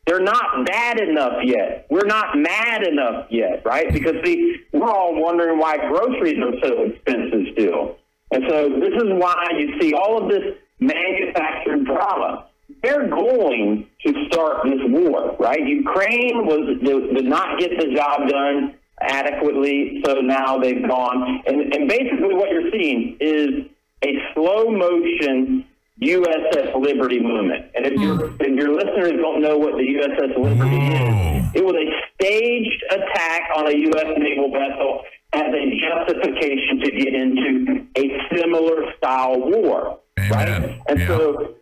[0.06, 1.86] They're not bad enough yet.
[1.88, 3.90] We're not mad enough yet, right?
[3.92, 7.96] Because see, we're all wondering why groceries are so expensive still.
[8.30, 10.42] And so this is why you see all of this
[10.80, 12.46] manufactured drama.
[12.82, 15.66] They're going to start this war, right?
[15.66, 21.42] Ukraine was did not get the job done adequately, so now they've gone.
[21.46, 23.66] And, and basically, what you're seeing is
[24.04, 25.64] a slow motion
[26.02, 27.66] USS Liberty movement.
[27.74, 31.74] And if your if your listeners don't know what the USS Liberty is, it was
[31.74, 34.06] a staged attack on a U.S.
[34.18, 35.02] naval vessel
[35.32, 40.00] as a justification to get into a similar style war,
[40.30, 40.48] right?
[40.88, 41.54] And so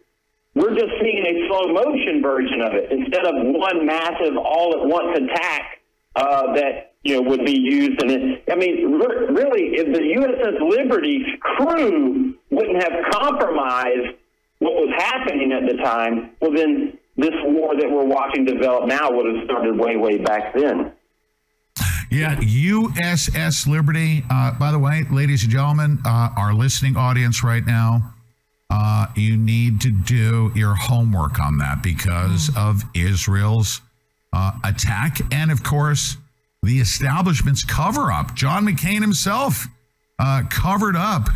[0.55, 4.87] we're just seeing a slow motion version of it instead of one massive all at
[4.87, 5.81] once attack
[6.17, 8.01] uh, that you know would be used.
[8.03, 14.17] And it, I mean, re- really, if the USS Liberty crew wouldn't have compromised
[14.63, 19.11] what was happening at the time, well, then this war that we're watching develop now
[19.11, 20.93] would have started way, way back then.
[22.13, 24.23] Yeah, USS Liberty.
[24.31, 28.15] Uh, by the way, ladies and gentlemen, uh, our listening audience right now,
[28.71, 33.81] uh, you need to do your homework on that because of Israel's
[34.33, 36.19] uh, attack and, of course,
[36.63, 38.37] the establishment's cover up.
[38.37, 39.67] John McCain himself
[40.21, 41.29] uh, covered up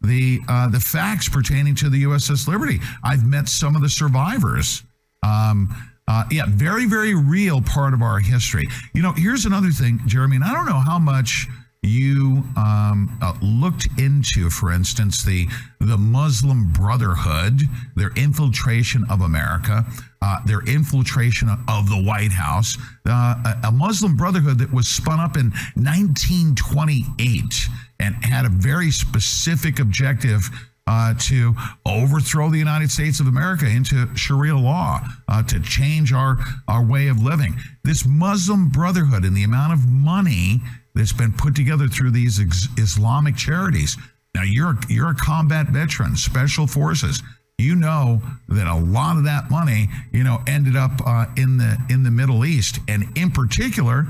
[0.00, 2.80] the uh, the facts pertaining to the USS Liberty.
[3.02, 4.82] I've met some of the survivors.
[5.22, 5.74] Um,
[6.06, 8.66] uh, yeah, very, very real part of our history.
[8.94, 11.46] You know, here's another thing, Jeremy, and I don't know how much
[11.82, 15.46] you um, uh, looked into, for instance, the
[15.80, 17.62] the Muslim Brotherhood,
[17.94, 19.86] their infiltration of America,
[20.20, 22.76] uh, their infiltration of the White House,
[23.06, 27.68] uh, a, a Muslim Brotherhood that was spun up in 1928
[28.00, 30.50] and had a very specific objective
[30.88, 36.38] uh, to overthrow the United States of America into Sharia law, uh, to change our,
[36.66, 37.56] our way of living.
[37.84, 40.62] This Muslim Brotherhood and the amount of money
[40.98, 43.96] that's been put together through these ex- Islamic charities.
[44.34, 47.22] Now, you're, you're a combat veteran, special forces.
[47.56, 51.76] You know that a lot of that money, you know, ended up uh, in the
[51.88, 54.06] in the Middle East, and in particular,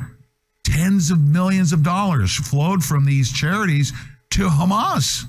[0.65, 3.93] tens of millions of dollars flowed from these charities
[4.33, 5.25] to Hamas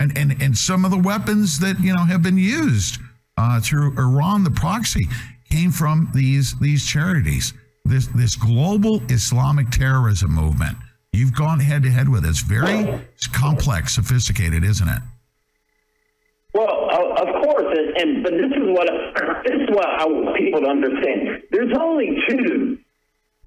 [0.00, 2.98] and and and some of the weapons that you know have been used
[3.36, 5.06] uh, through Iran, the proxy,
[5.48, 7.52] came from these these charities.
[7.90, 10.76] This this global Islamic terrorism movement.
[11.12, 12.24] You've gone head to head with.
[12.24, 12.28] it.
[12.28, 13.02] It's very
[13.32, 15.02] complex, sophisticated, isn't it?
[16.54, 16.88] Well,
[17.18, 18.86] of course, and, and but this is what
[19.44, 21.42] this is what I want people to understand.
[21.50, 22.78] There's only two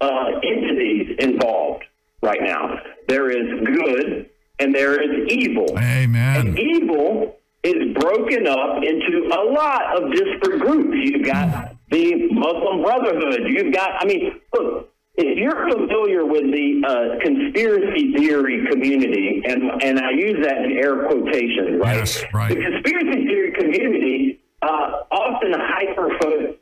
[0.02, 1.86] uh, entities involved
[2.22, 2.80] right now.
[3.08, 4.30] There is good
[4.60, 5.68] and there is evil.
[5.78, 6.48] Amen.
[6.48, 10.98] And evil is broken up into a lot of disparate groups.
[11.02, 13.42] You've got the Muslim Brotherhood.
[13.48, 19.84] You've got, I mean, look, if you're familiar with the uh, conspiracy theory community, and
[19.84, 21.98] and I use that in air quotations, right?
[21.98, 22.50] Yes, right.
[22.50, 26.10] The conspiracy theory community uh, often hyper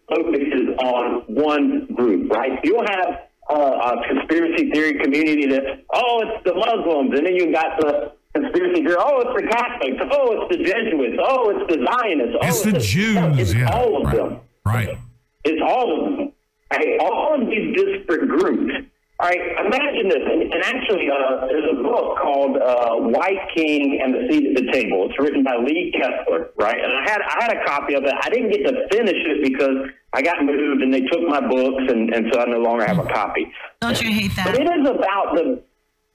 [0.09, 2.59] focuses on one group, right?
[2.65, 5.63] You'll have uh, a conspiracy theory community that,
[5.93, 10.03] oh, it's the Muslims, and then you've got the conspiracy theory, oh, it's the Catholics,
[10.11, 13.71] oh, it's the Jesuits, oh, it's the Zionists, oh, It's the no, Jews, it's yeah,
[13.71, 14.15] all of right.
[14.17, 14.39] them.
[14.65, 14.97] Right.
[15.43, 16.31] It's all of them.
[16.72, 16.97] Right?
[16.99, 18.88] All of these disparate groups.
[19.19, 20.23] All right, imagine this.
[20.26, 24.65] And, and actually, uh, there's a book called uh, White King and the Seat at
[24.65, 25.07] the Table.
[25.07, 26.77] It's written by Lee Kessler, right?
[26.81, 28.13] And I had I had a copy of it.
[28.19, 31.84] I didn't get to finish it because I got moved and they took my books,
[31.88, 33.45] and, and so I no longer have a copy.
[33.80, 34.45] Don't you hate that?
[34.45, 35.61] But it is about the.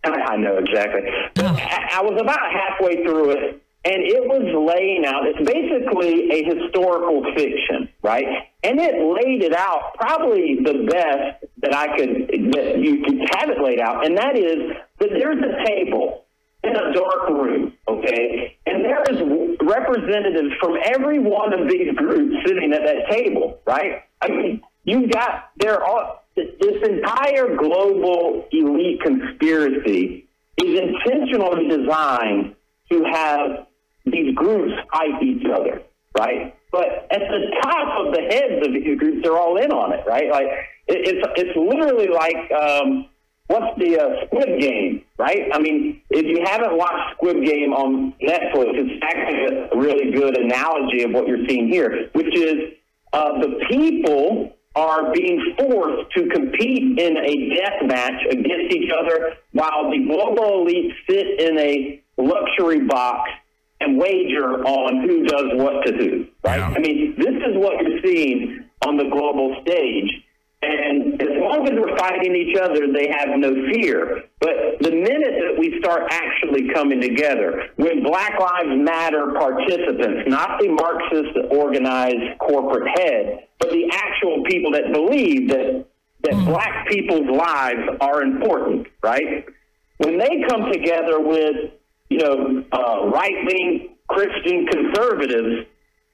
[0.02, 1.02] I know exactly.
[1.34, 5.22] But I, I was about halfway through it, and it was laying out.
[5.26, 8.26] It's basically a historical fiction, right?
[8.64, 13.48] And it laid it out probably the best that I could that you could have
[13.48, 16.24] it laid out, and that is that there's a table
[16.64, 19.22] in a dark room, okay, and there is
[19.62, 24.02] representatives from every one of these groups sitting at that table, right?
[24.20, 30.26] I mean, you've got there are this entire global elite conspiracy
[30.58, 32.56] is intentionally designed
[32.90, 33.66] to have
[34.06, 35.82] these groups fight each other,
[36.16, 36.54] right?
[36.72, 40.04] But at the top of the heads of these groups, they're all in on it,
[40.06, 40.30] right?
[40.30, 40.46] Like
[40.86, 43.08] it, it's it's literally like um,
[43.48, 45.48] what's the uh, Squid Game, right?
[45.52, 50.38] I mean, if you haven't watched Squid Game on Netflix, it's actually a really good
[50.38, 52.74] analogy of what you're seeing here, which is
[53.12, 59.32] uh, the people are being forced to compete in a death match against each other
[59.52, 63.30] while the global elite sit in a luxury box
[63.80, 66.60] and wager on who does what to who, right?
[66.60, 70.22] I mean, this is what you're seeing on the global stage.
[70.62, 74.24] And as long as we're fighting each other, they have no fear.
[74.40, 80.58] But the minute that we start actually coming together, when Black Lives Matter participants, not
[80.58, 85.86] the Marxist organized corporate head, but the actual people that believe that
[86.22, 86.46] that mm.
[86.46, 89.46] black people's lives are important, right?
[89.98, 91.72] When they come together with,
[92.08, 95.66] you know, uh, right-wing Christian conservatives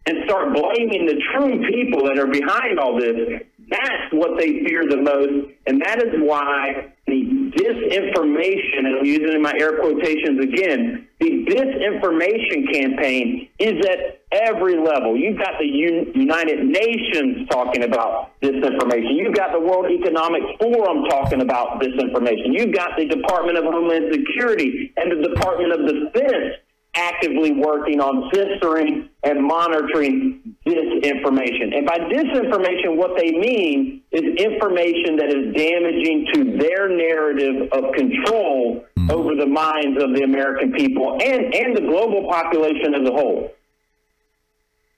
[0.07, 4.83] and start blaming the true people that are behind all this, that's what they fear
[4.89, 10.41] the most, and that is why the disinformation, and I'm using in my air quotations
[10.41, 15.17] again, the disinformation campaign is at every level.
[15.17, 19.17] You've got the United Nations talking about disinformation.
[19.17, 22.53] You've got the World Economic Forum talking about disinformation.
[22.53, 26.57] You've got the Department of Homeland Security and the Department of Defense
[26.95, 31.75] actively working on censoring and monitoring disinformation.
[31.75, 37.95] And by disinformation, what they mean is information that is damaging to their narrative of
[37.95, 39.11] control hmm.
[39.11, 43.51] over the minds of the American people and, and the global population as a whole.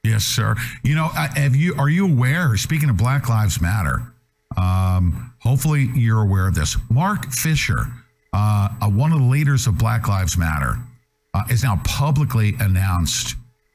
[0.04, 0.54] Yes, sir.
[0.82, 2.56] You know, have you are you aware?
[2.56, 4.02] Speaking of Black Lives Matter,
[4.56, 6.76] um, hopefully you're aware of this.
[6.90, 7.86] Mark Fisher,
[8.34, 10.76] uh, uh, one of the leaders of Black Lives Matter
[11.32, 13.34] uh, is now publicly announced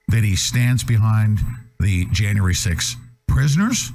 [0.10, 1.40] that he stands behind
[1.80, 2.96] the January 6th
[3.28, 3.92] prisoners,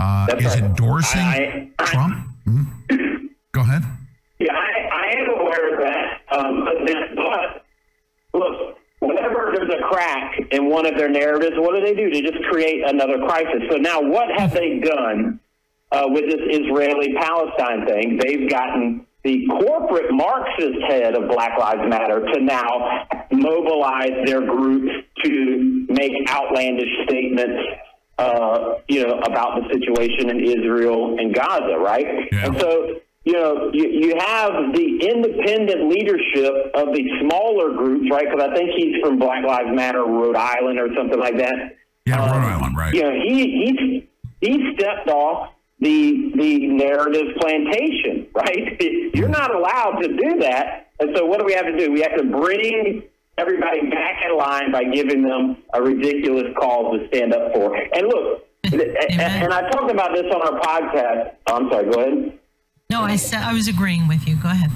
[0.00, 0.64] uh, That's is right.
[0.64, 2.26] endorsing I- I- Trump.
[2.46, 3.28] Mhm.
[3.52, 3.84] Go ahead.
[4.40, 6.36] Yeah, I, I am aware of that.
[6.36, 7.16] Um, but,
[8.32, 8.65] but look,
[9.06, 12.10] whenever there's a crack in one of their narratives, what do they do?
[12.10, 13.62] They just create another crisis.
[13.70, 15.40] So now, what have they done
[15.92, 18.18] uh, with this Israeli-Palestine thing?
[18.18, 24.92] They've gotten the corporate Marxist head of Black Lives Matter to now mobilize their groups
[25.24, 27.60] to make outlandish statements
[28.18, 32.06] uh, you know, about the situation in Israel and Gaza, right?
[32.32, 32.46] Yeah.
[32.46, 38.24] And so, you know, you, you have the independent leadership of the smaller groups, right?
[38.30, 41.76] Because I think he's from Black Lives Matter, Rhode Island, or something like that.
[42.06, 42.94] Yeah, Rhode um, Island, right?
[42.94, 44.08] You know, he he
[44.40, 45.50] he stepped off
[45.80, 48.80] the the narrative plantation, right?
[49.12, 50.92] You're not allowed to do that.
[51.00, 51.90] And so, what do we have to do?
[51.90, 53.02] We have to bring
[53.38, 57.74] everybody back in line by giving them a ridiculous cause to stand up for.
[57.74, 58.80] And look, and,
[59.20, 61.32] and I talked about this on our podcast.
[61.48, 61.90] Oh, I'm sorry.
[61.90, 62.38] Go ahead.
[62.88, 64.36] No, I said I was agreeing with you.
[64.36, 64.70] Go ahead.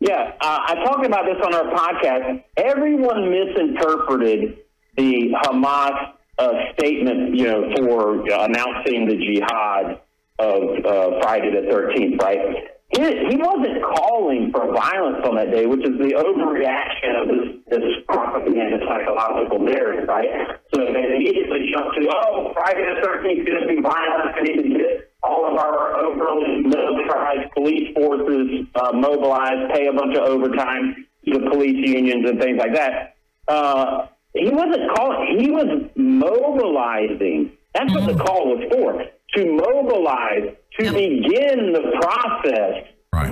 [0.00, 2.42] Yeah, uh, I talked about this on our podcast.
[2.56, 4.58] Everyone misinterpreted
[4.96, 10.00] the Hamas uh, statement, you know, for announcing the jihad
[10.38, 12.40] of uh, Friday the 13th, right?
[12.90, 17.78] He, he wasn't calling for violence on that day, which is the overreaction of this,
[17.78, 20.28] this propaganda psychological narrative, right?
[20.74, 25.04] So they immediately jumped to, oh, Friday the 13th is going to be violent.
[25.24, 29.92] We need to get all of our overly militarized police forces uh, mobilized, pay a
[29.92, 33.16] bunch of overtime to the police unions and things like that.
[33.48, 37.52] Uh, he wasn't calling, he was mobilizing.
[37.74, 39.04] That's what the call was for
[39.36, 42.84] to mobilize, to begin the process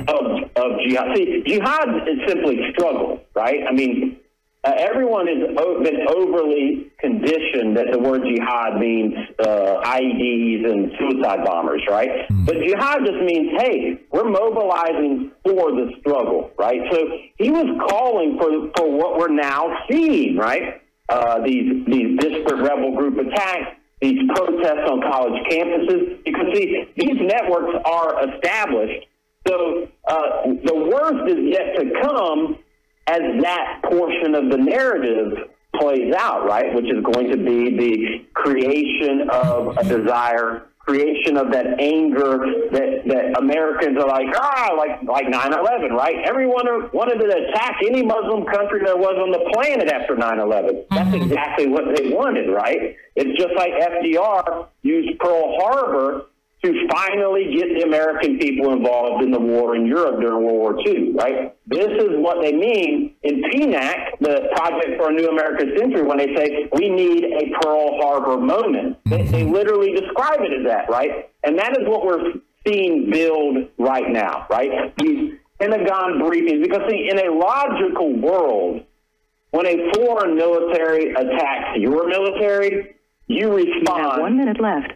[0.08, 1.16] of, of jihad.
[1.16, 3.60] See, jihad is simply struggle, right?
[3.68, 4.18] I mean,
[4.64, 5.38] uh, everyone has
[5.82, 12.28] been overly conditioned that the word jihad means uh, IEDs and suicide bombers, right?
[12.46, 16.80] But jihad just means, hey, we're mobilizing for the struggle, right?
[16.92, 16.98] So
[17.38, 20.80] he was calling for for what we're now seeing, right?
[21.08, 27.16] Uh, these these disparate rebel group attacks, these protests on college campuses, because see, these
[27.20, 29.06] networks are established.
[29.48, 32.58] So uh, the worst is yet to come
[33.06, 36.74] as that portion of the narrative plays out, right?
[36.74, 42.38] Which is going to be the creation of a desire, creation of that anger
[42.70, 46.16] that, that Americans are like, ah, like like 9/11, right?
[46.26, 50.84] Everyone wanted to attack any Muslim country there was on the planet after 9/11.
[50.90, 52.96] That's exactly what they wanted, right?
[53.16, 56.26] It's just like FDR used Pearl Harbor
[56.62, 60.86] to finally get the American people involved in the war in Europe during World War
[60.86, 61.56] II, right?
[61.66, 66.18] This is what they mean in PNAC, the Project for a New American Century, when
[66.18, 68.96] they say we need a Pearl Harbor moment.
[69.06, 69.52] They, they mm-hmm.
[69.52, 71.30] literally describe it as that, right?
[71.42, 72.32] And that is what we're
[72.64, 74.94] seeing build right now, right?
[74.98, 78.84] These Pentagon briefings, because see, in a logical world,
[79.50, 82.94] when a foreign military attacks your military,
[83.26, 84.22] you respond.
[84.22, 84.92] one minute left.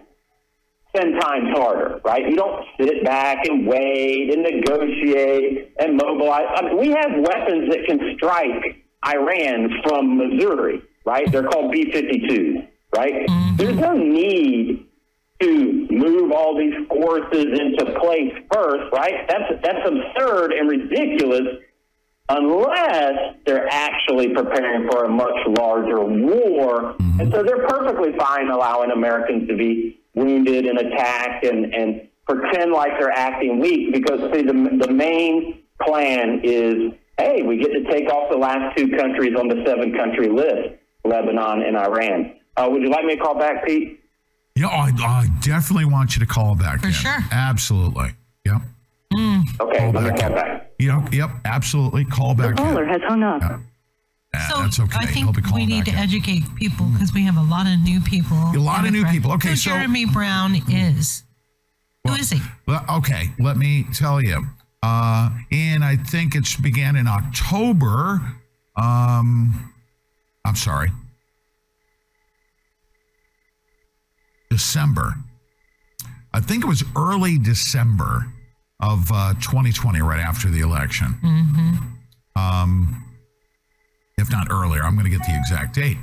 [0.96, 2.28] Ten times harder, right?
[2.28, 6.46] You don't sit back and wait and negotiate and mobilize.
[6.54, 11.30] I mean, we have weapons that can strike Iran from Missouri, right?
[11.30, 13.28] They're called B 52s, right?
[13.28, 13.56] Mm-hmm.
[13.56, 14.86] There's no need
[15.40, 19.28] to move all these forces into place first, right?
[19.28, 21.62] That's, that's absurd and ridiculous
[22.28, 26.94] unless they're actually preparing for a much larger war.
[26.94, 27.20] Mm-hmm.
[27.20, 32.72] And so they're perfectly fine allowing Americans to be wounded and attacked and, and pretend
[32.72, 37.84] like they're acting weak because, see, the, the main plan is hey, we get to
[37.90, 40.74] take off the last two countries on the seven country list,
[41.04, 42.36] Lebanon and Iran.
[42.56, 44.00] Uh, would you like me to call back, Pete?
[44.54, 46.80] Yeah, I, I definitely want you to call back.
[46.80, 47.18] For sure.
[47.30, 48.14] Absolutely.
[48.44, 48.62] Yep.
[49.60, 50.72] Okay, call back call back.
[50.78, 52.04] Yep, yep, absolutely.
[52.04, 52.58] Call back.
[52.58, 52.88] in.
[52.88, 53.60] has hung up.
[54.48, 54.98] So that's okay.
[55.00, 58.36] I think we need to educate people because we have a lot of new people.
[58.36, 59.32] A lot of new people.
[59.32, 61.22] Okay, Who so- Jeremy Brown is.
[62.06, 62.40] Who is he?
[62.66, 64.46] Well, okay, let me tell you.
[64.82, 68.20] Uh, and I think it began in October.
[68.76, 69.72] Um,
[70.44, 70.90] I'm sorry,
[74.50, 75.14] December.
[76.32, 78.26] I think it was early December
[78.80, 81.14] of uh, 2020, right after the election.
[82.36, 83.02] Um,
[84.18, 85.98] if not earlier, I'm going to get the exact date.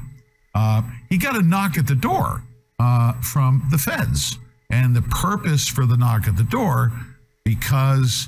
[0.55, 2.43] Uh, he got a knock at the door
[2.79, 4.37] uh, from the feds.
[4.69, 6.91] And the purpose for the knock at the door,
[7.45, 8.27] because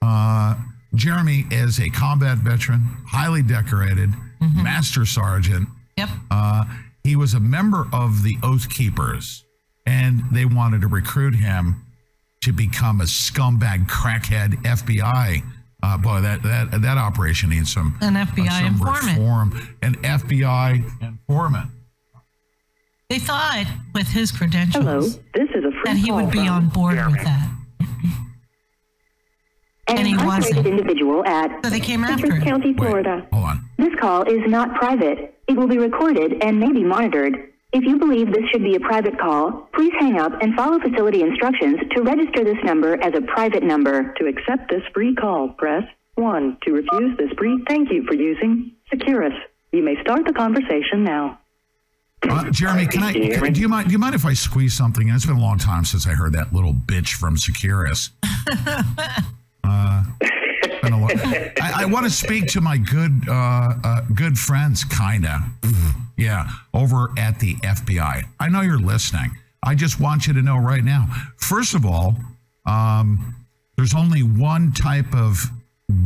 [0.00, 0.54] Uh,
[0.94, 4.10] Jeremy is a combat veteran, highly decorated,
[4.40, 5.68] master sergeant.
[5.98, 6.08] Yep.
[6.30, 6.64] Uh,
[7.02, 9.44] he was a member of the Oath Keepers,
[9.84, 11.84] and they wanted to recruit him
[12.42, 15.42] to become a scumbag crackhead FBI.
[15.82, 19.06] Uh, boy, that that that operation needs some An FBI some informant.
[19.18, 19.76] reform.
[19.82, 21.70] An FBI informant.
[23.08, 23.64] They thought
[23.94, 25.00] with his credentials Hello,
[25.34, 27.48] this is a free that he would be on board with that.
[29.88, 30.66] An and he incarcerated wasn't.
[30.80, 32.42] individual at So they came after him.
[32.42, 33.26] County, Florida.
[33.32, 33.64] Hold on.
[33.78, 35.38] This call is not private.
[35.46, 37.52] It will be recorded and may be monitored.
[37.72, 41.20] If you believe this should be a private call, please hang up and follow facility
[41.20, 44.14] instructions to register this number as a private number.
[44.14, 45.82] To accept this free call, press
[46.14, 46.58] 1.
[46.64, 49.34] To refuse this free, thank you for using Securus.
[49.72, 51.40] You may start the conversation now.
[52.28, 53.12] Uh, Jeremy, can I?
[53.12, 53.88] can- do you mind?
[53.88, 55.06] Do you mind if I squeeze something?
[55.06, 55.14] in?
[55.14, 58.10] It's been a long time since I heard that little bitch from Securus.
[59.70, 60.02] Uh,
[60.82, 61.10] been a long-
[61.60, 65.42] I, I want to speak to my good, uh, uh, good friends, kinda.
[66.18, 68.24] Yeah, over at the FBI.
[68.40, 69.30] I know you're listening.
[69.62, 71.06] I just want you to know right now.
[71.36, 72.16] First of all,
[72.66, 73.46] um,
[73.76, 75.44] there's only one type of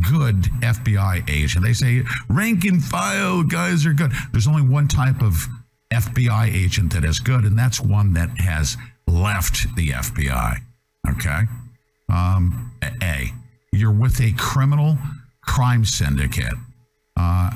[0.09, 1.65] good FBI agent.
[1.65, 4.11] They say rank and file guys are good.
[4.31, 5.47] There's only one type of
[5.91, 8.77] FBI agent that is good, and that's one that has
[9.07, 10.57] left the FBI.
[11.09, 11.41] Okay.
[12.07, 12.71] Um,
[13.01, 13.33] a,
[13.71, 14.97] you're with a criminal
[15.41, 16.53] crime syndicate.
[17.17, 17.51] Uh,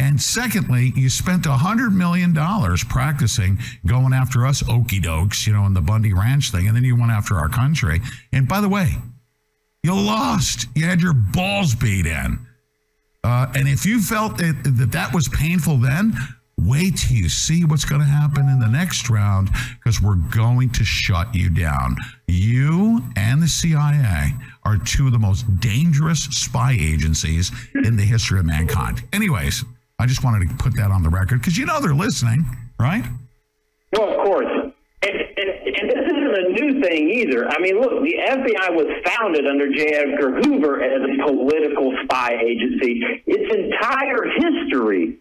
[0.00, 5.52] and secondly, you spent a hundred million dollars practicing going after us okey dokes, you
[5.52, 8.00] know, in the Bundy Ranch thing, and then you went after our country.
[8.32, 8.94] And by the way,
[9.82, 10.68] you lost.
[10.74, 12.38] You had your balls beat in.
[13.22, 16.14] Uh, and if you felt that that was painful then,
[16.58, 20.70] wait till you see what's going to happen in the next round because we're going
[20.70, 21.94] to shut you down.
[22.26, 24.32] You and the CIA
[24.64, 29.02] are two of the most dangerous spy agencies in the history of mankind.
[29.12, 29.62] Anyways,
[30.00, 32.46] I just wanted to put that on the record because you know they're listening,
[32.78, 33.04] right?
[33.92, 34.46] Well, of course.
[35.02, 37.46] And, and, and this isn't a new thing either.
[37.46, 39.92] I mean, look, the FBI was founded under J.
[39.92, 43.02] Edgar Hoover as a political spy agency.
[43.26, 45.18] Its entire history,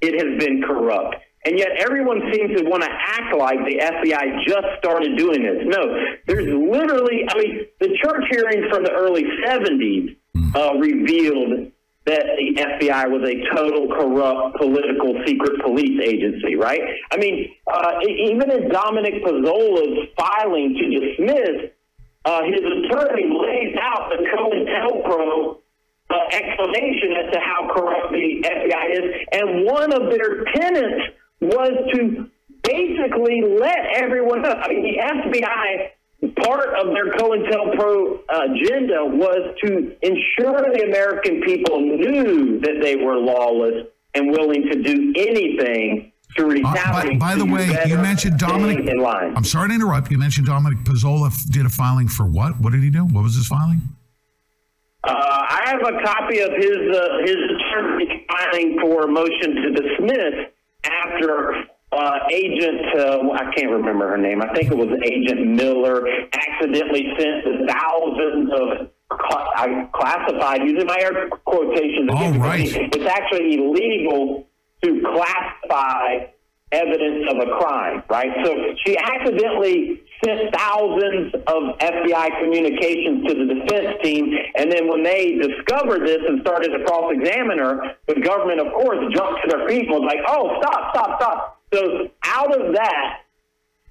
[0.00, 1.16] it has been corrupt.
[1.44, 5.64] And yet everyone seems to want to act like the FBI just started doing this.
[5.66, 5.84] No,
[6.26, 10.16] there's literally, I mean, the church hearings from the early 70s
[10.56, 11.72] uh, revealed
[12.06, 16.80] that the FBI was a total corrupt political secret police agency, right?
[17.10, 21.70] I mean, uh, even in Dominic Pezzola's filing to dismiss,
[22.26, 25.58] uh, his attorney lays out the COINTELPRO
[26.10, 31.04] uh, explanation as to how corrupt the FBI is, and one of their tenets
[31.40, 32.28] was to
[32.62, 34.50] basically let everyone know.
[34.50, 35.88] I mean, the FBI
[36.32, 43.16] part of their COINTELPRO agenda was to ensure the American people knew that they were
[43.16, 47.20] lawless and willing to do anything to Uh, by, retaliate.
[47.20, 48.88] by the way, you mentioned Dominic.
[48.88, 49.34] in line.
[49.36, 50.10] I'm sorry to interrupt.
[50.10, 52.60] You mentioned Dominic Pezzola did a filing for what?
[52.60, 53.04] What did he do?
[53.04, 53.80] What was his filing?
[55.04, 59.70] Uh, I have a copy of his uh, his attorney filing for a motion to
[59.72, 60.34] dismiss
[60.84, 64.42] after uh, Agent uh, I can't remember her name.
[64.42, 70.98] I think it was Agent Miller accidentally sent the thousands of I classified using my
[71.00, 72.10] air quotations.
[72.10, 72.68] Again, right.
[72.68, 74.46] It's actually illegal
[74.82, 76.26] to classify
[76.72, 78.30] evidence of a crime, right?
[78.44, 85.02] So she accidentally sent thousands of FBI communications to the defense team, and then when
[85.02, 89.68] they discovered this and started to cross-examine her, the government, of course, jumped to their
[89.68, 93.22] feet and was like, "Oh, stop, stop, stop!" So out of that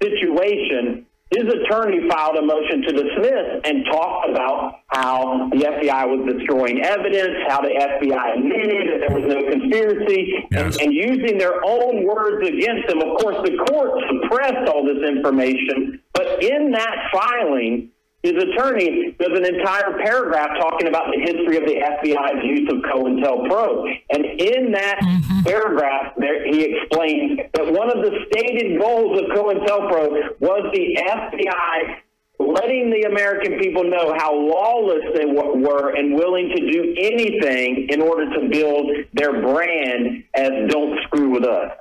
[0.02, 6.38] situation, his attorney filed a motion to dismiss and talked about how the FBI was
[6.38, 11.66] destroying evidence, how the FBI admitted that there was no conspiracy, and, and using their
[11.66, 13.02] own words against him.
[13.02, 17.90] Of course, the court suppressed all this information, but in that filing,
[18.24, 22.78] his attorney does an entire paragraph talking about the history of the FBI's use of
[22.90, 23.84] COINTELPRO.
[24.12, 24.98] And in that
[25.46, 32.00] paragraph, there, he explains that one of the stated goals of COINTELPRO was the FBI
[32.40, 37.88] letting the American people know how lawless they w- were and willing to do anything
[37.90, 41.72] in order to build their brand as don't screw with us.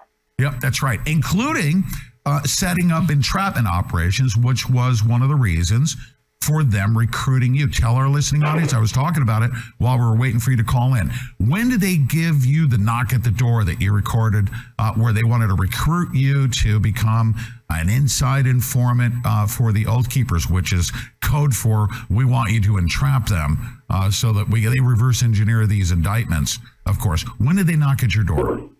[0.41, 1.85] Yep, that's right, including
[2.27, 5.97] uh, setting up entrapment operations, which was one of the reasons
[6.43, 7.71] for them recruiting you.
[7.71, 10.57] Tell our listening audience, I was talking about it while we were waiting for you
[10.57, 11.11] to call in.
[11.39, 14.49] When did they give you the knock at the door that you recorded
[14.79, 17.35] uh, where they wanted to recruit you to become
[17.71, 20.93] an inside informant uh, for the Oath Keepers, which is
[21.23, 23.83] code for we want you to entrap them?
[23.93, 26.59] uh, so that we they reverse engineer these indictments.
[26.87, 28.71] Of course, when did they knock at your door?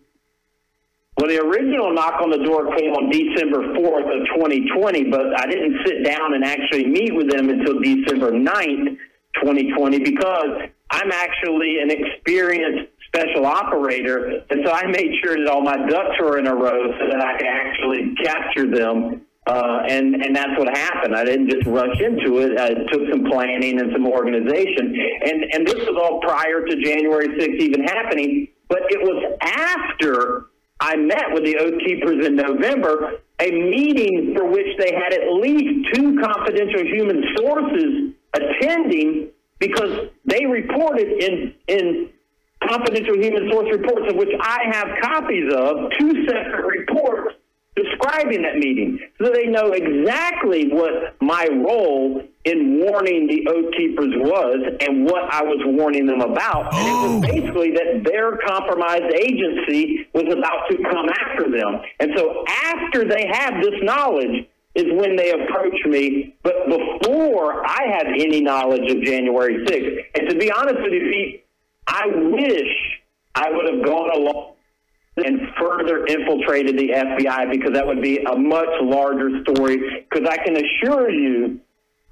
[1.17, 5.45] Well, the original knock on the door came on December 4th of 2020, but I
[5.45, 8.97] didn't sit down and actually meet with them until December 9th,
[9.43, 15.61] 2020, because I'm actually an experienced special operator, and so I made sure that all
[15.61, 19.21] my ducks were in a row so that I could actually capture them.
[19.45, 21.13] Uh, and and that's what happened.
[21.13, 22.57] I didn't just rush into it.
[22.57, 24.95] I took some planning and some organization,
[25.25, 28.47] and and this was all prior to January 6th even happening.
[28.69, 30.45] But it was after
[30.83, 35.31] I met with the Oath Keepers in November, a meeting for which they had at
[35.31, 39.29] least two confidential human sources attending
[39.59, 42.09] because they reported in in
[42.67, 47.35] confidential human source reports of which I have copies of, two separate reports
[47.77, 48.99] describing that meeting.
[49.21, 55.33] So they know exactly what my role in warning the Oath Keepers was and what
[55.33, 56.73] I was warning them about.
[56.73, 57.21] And it was oh.
[57.21, 61.81] basically that their compromised agency was about to come after them.
[61.99, 67.83] And so after they have this knowledge, is when they approach me, but before I
[67.91, 69.97] had any knowledge of January 6th.
[70.15, 71.45] And to be honest with you, Pete,
[71.87, 73.01] I wish
[73.35, 74.53] I would have gone along
[75.17, 80.07] and further infiltrated the FBI because that would be a much larger story.
[80.09, 81.59] Because I can assure you,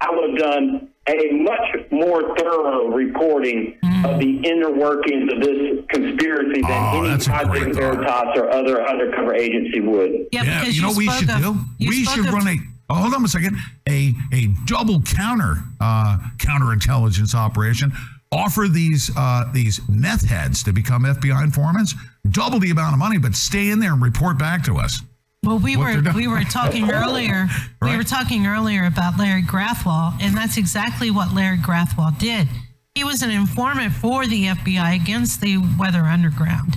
[0.02, 5.84] I would have done a much more thorough reporting of the inner workings of this
[5.90, 10.26] conspiracy than Oh, any that's a Project Veritas or other undercover agency would.
[10.32, 11.56] Yeah, you know what we should do?
[11.78, 12.56] We should run a
[12.90, 13.56] oh, hold on a second.
[13.88, 17.92] A a double counter uh, counterintelligence operation.
[18.32, 21.94] Offer these uh, these meth heads to become FBI informants.
[22.30, 25.00] Double the amount of money, but stay in there and report back to us.
[25.44, 27.48] Well, we were we were talking earlier.
[27.80, 32.46] We were talking earlier about Larry Grathwohl, and that's exactly what Larry Grathwohl did.
[32.94, 36.76] He was an informant for the FBI against the Weather Underground.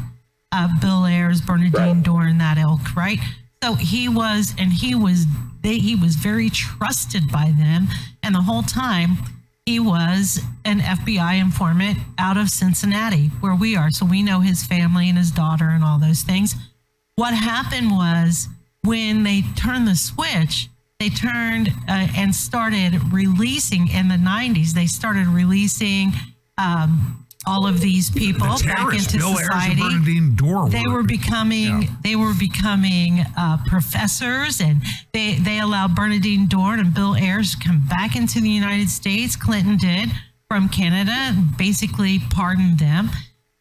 [0.51, 3.19] Uh, Bill Ayers, Bernardine Dohrn, that ilk, right?
[3.61, 5.25] So he was, and he was,
[5.61, 7.87] they, he was very trusted by them,
[8.23, 9.17] and the whole time
[9.65, 13.91] he was an FBI informant out of Cincinnati, where we are.
[13.91, 16.55] So we know his family and his daughter and all those things.
[17.15, 18.47] What happened was
[18.85, 24.85] when they turned the switch, they turned uh, and started releasing in the 90s, they
[24.87, 26.13] started releasing
[26.57, 29.75] um, all of these people The back into Bill society.
[30.69, 31.89] They were- becoming Yeah.
[32.03, 34.81] they were becoming uh, professors, and
[35.13, 39.35] they they allowed Bernardine Dohrn and Bill Ayers to come back into the United States.
[39.35, 40.09] Clinton did
[40.47, 43.09] from Canada, and basically pardoned them,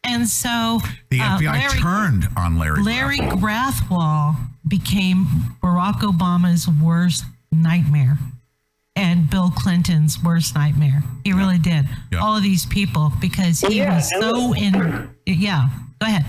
[0.03, 0.79] and so
[1.11, 2.81] The uh, FBI Larry- turned on Larry.
[2.81, 4.35] Larry Grathwohl
[4.67, 5.25] became
[5.63, 8.17] Barack Obama's worst nightmare
[8.95, 11.03] and Bill Clinton's worst nightmare.
[11.23, 11.85] He really did.
[12.11, 12.19] Yeah.
[12.19, 15.09] All of these people because he Well, yeah, was so look- in.
[15.25, 15.67] Yeah,
[15.99, 16.25] go ahead.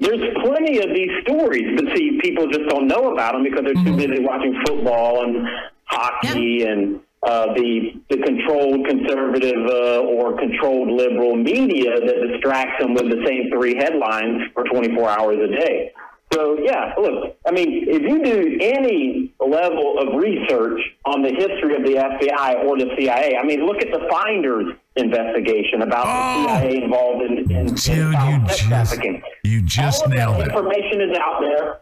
[0.00, 3.84] There's plenty of these stories, but see, people just don't know about them because they're
[3.84, 5.46] too busy watching football and
[5.84, 12.94] hockey and uh, the the controlled conservative uh, or controlled liberal media that distracts them
[12.94, 15.92] with the same three headlines for 24 hours a day.
[16.32, 21.74] So yeah, look, I mean, if you do any level of research on the history
[21.76, 26.58] of the FBI or the CIA, I mean, look at the Finders investigation about the
[26.60, 29.22] CIA involved in, in, in Dude, child you just trafficking.
[29.44, 30.56] you just All nailed that it.
[30.56, 31.80] information is out there.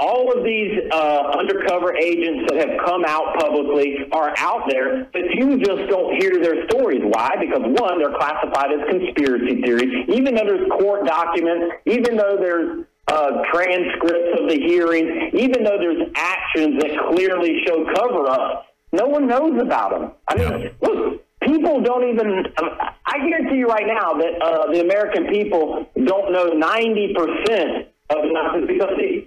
[0.00, 5.22] All of these uh, undercover agents that have come out publicly are out there, but
[5.34, 7.00] you just don't hear their stories.
[7.02, 7.34] Why?
[7.40, 10.06] Because one, they're classified as conspiracy theories.
[10.08, 15.78] Even though there's court documents, even though there's uh, transcripts of the hearings, even though
[15.78, 20.12] there's actions that clearly show cover up, no one knows about them.
[20.28, 22.46] I mean, look, people don't even.
[23.06, 28.16] I guarantee you right now that uh, the American people don't know ninety percent of
[28.22, 29.26] the nonsense because the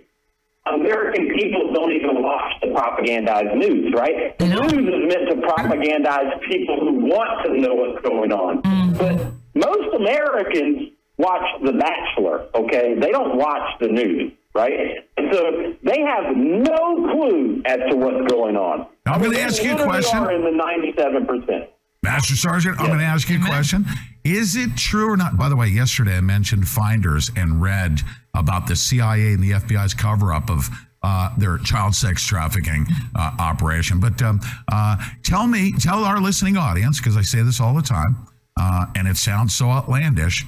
[0.72, 3.94] American people don't even watch the propagandized news.
[3.95, 4.38] Right?
[4.38, 8.62] The news is meant to propagandize people who want to know what's going on,
[8.94, 10.91] but most Americans
[11.22, 12.48] watch The Bachelor.
[12.56, 14.34] Okay, they don't watch the news.
[14.53, 14.73] Right,
[15.15, 18.85] and so they have no clue as to what's going on.
[19.06, 20.19] I'm gonna ask you a question.
[20.19, 21.69] Are in the ninety-seven percent.
[22.03, 23.85] Master Sergeant, I'm going to ask you a question.
[24.23, 25.38] Is it true or not?
[25.38, 28.02] By the way, yesterday I mentioned Finders and read
[28.34, 30.68] about the CIA and the FBI's cover up of
[31.03, 33.99] uh, their child sex trafficking uh, operation.
[33.99, 34.39] But um,
[34.72, 38.27] uh, tell me, tell our listening audience, because I say this all the time,
[38.60, 40.43] uh, and it sounds so outlandish.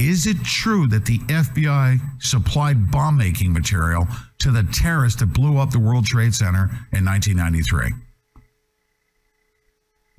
[0.00, 4.08] Is it true that the FBI supplied bomb making material
[4.38, 7.92] to the terrorists that blew up the World Trade Center in 1993?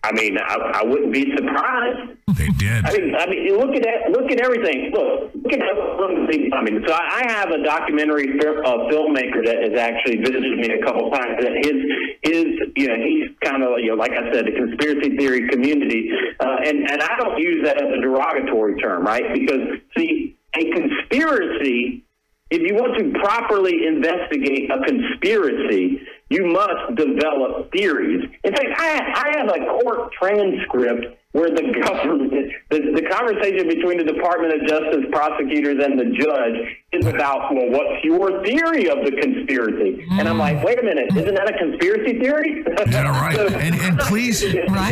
[0.04, 2.14] I mean, I, I wouldn't be surprised.
[2.38, 2.86] They did.
[2.86, 4.12] I mean, I mean, look at that.
[4.12, 4.92] Look at everything.
[4.94, 6.54] Look, look at that.
[6.54, 10.86] I mean, so I have a documentary uh, filmmaker that has actually visited me a
[10.86, 11.42] couple times.
[11.42, 12.46] That his his
[12.76, 16.58] you know he's kind of you know like I said the conspiracy theory community, uh,
[16.66, 19.34] and and I don't use that as a derogatory term, right?
[19.34, 22.04] Because see, a conspiracy.
[22.50, 28.30] If you want to properly investigate a conspiracy, you must develop theories.
[28.44, 32.32] In fact, I, I have a court transcript where the government,
[32.70, 37.70] the, the conversation between the Department of Justice prosecutors and the judge is about, well,
[37.70, 40.06] what's your theory of the conspiracy?
[40.12, 42.64] And I'm like, wait a minute, isn't that a conspiracy theory?
[42.90, 43.40] Yeah, right.
[43.62, 44.44] And, and please,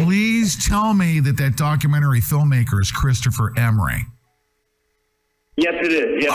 [0.03, 4.05] please tell me that that documentary filmmaker is Christopher Emery.
[5.57, 6.23] yes, it is.
[6.23, 6.33] Yes,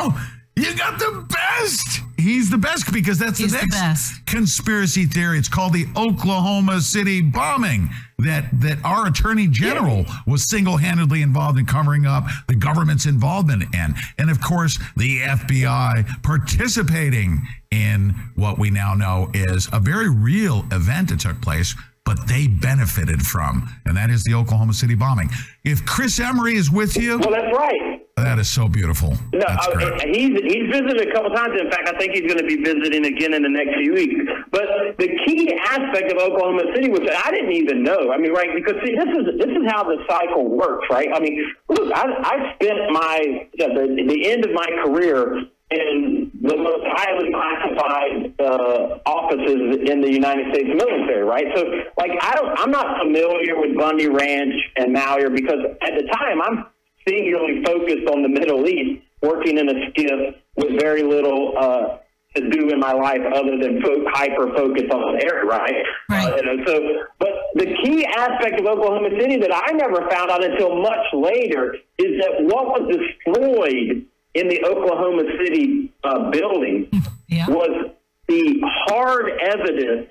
[0.00, 2.00] Oh, you got the best.
[2.16, 4.26] He's the best because that's He's the the next best.
[4.26, 5.36] conspiracy theory.
[5.38, 7.90] It's called the Oklahoma City bombing
[8.20, 13.94] that that our attorney general was single-handedly involved in covering up the government's involvement in.
[14.18, 20.64] And of course, the FBI participating in what we now know is a very real
[20.72, 21.74] event that took place
[22.06, 25.30] but they benefited from, and that is the Oklahoma City bombing.
[25.64, 27.80] If Chris Emery is with you, Well, that's right.
[28.34, 29.10] That is so beautiful.
[29.32, 30.16] No, That's uh, great.
[30.16, 31.60] he's he's visited a couple times.
[31.60, 34.14] In fact, I think he's going to be visiting again in the next few weeks.
[34.50, 34.66] But
[34.98, 38.48] the key aspect of Oklahoma City, which I didn't even know, I mean, right?
[38.54, 41.08] Because see, this is this is how the cycle works, right?
[41.14, 46.56] I mean, look, I, I spent my the, the end of my career in the
[46.56, 51.46] most highly classified uh, offices in the United States military, right?
[51.56, 51.64] So,
[51.98, 56.42] like, I don't, I'm not familiar with Bundy Ranch and Malheur because at the time
[56.42, 56.66] I'm
[57.06, 61.98] singularly focused on the Middle East, working in a SCIF with very little uh,
[62.34, 65.84] to do in my life other than fo- hyper focus on the area, right?
[66.32, 66.80] Uh, you know, so,
[67.18, 71.76] but the key aspect of Oklahoma City that I never found out until much later
[71.98, 74.04] is that what was destroyed
[74.34, 76.88] in the Oklahoma City uh, building
[77.48, 77.90] was
[78.26, 80.08] the hard evidence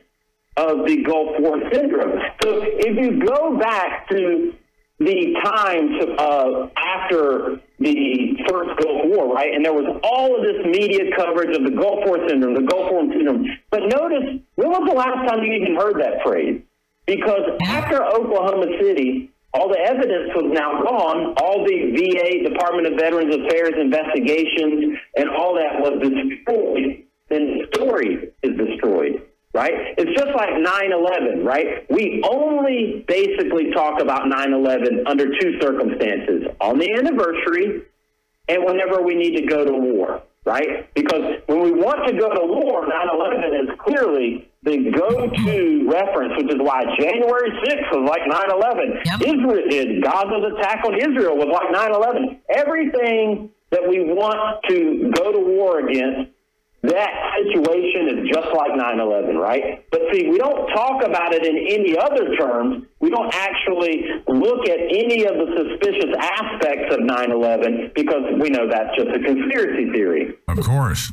[0.56, 2.20] of the Gulf War syndrome.
[2.41, 4.53] So if you go back to
[5.06, 10.66] the times uh, after the first Gulf War, right, and there was all of this
[10.66, 13.46] media coverage of the Gulf War syndrome, the Gulf War syndrome.
[13.70, 16.62] But notice, when was the last time you even heard that phrase?
[17.06, 21.36] Because after Oklahoma City, all the evidence was now gone.
[21.38, 27.04] All the VA, Department of Veterans Affairs investigations, and all that was destroyed.
[27.30, 29.22] Then the story is destroyed,
[29.54, 29.94] right?
[29.98, 31.90] It's just like 9/11, right?
[31.90, 37.84] We only basically talk about 9/11 under two circumstances: on the anniversary,
[38.48, 40.94] and whenever we need to go to war, right?
[40.94, 46.54] Because when we want to go to war, 9/11 is clearly the go-to reference, which
[46.54, 49.02] is why January 6th was like 9/11.
[49.22, 52.40] Israel, is Gaza's attack on Israel was like 9/11.
[52.50, 56.32] Everything that we want to go to war against
[56.84, 57.11] that
[57.47, 61.97] situation is just like 9-11 right but see we don't talk about it in any
[61.97, 68.23] other terms we don't actually look at any of the suspicious aspects of 9-11 because
[68.41, 71.11] we know that's just a conspiracy theory Of course.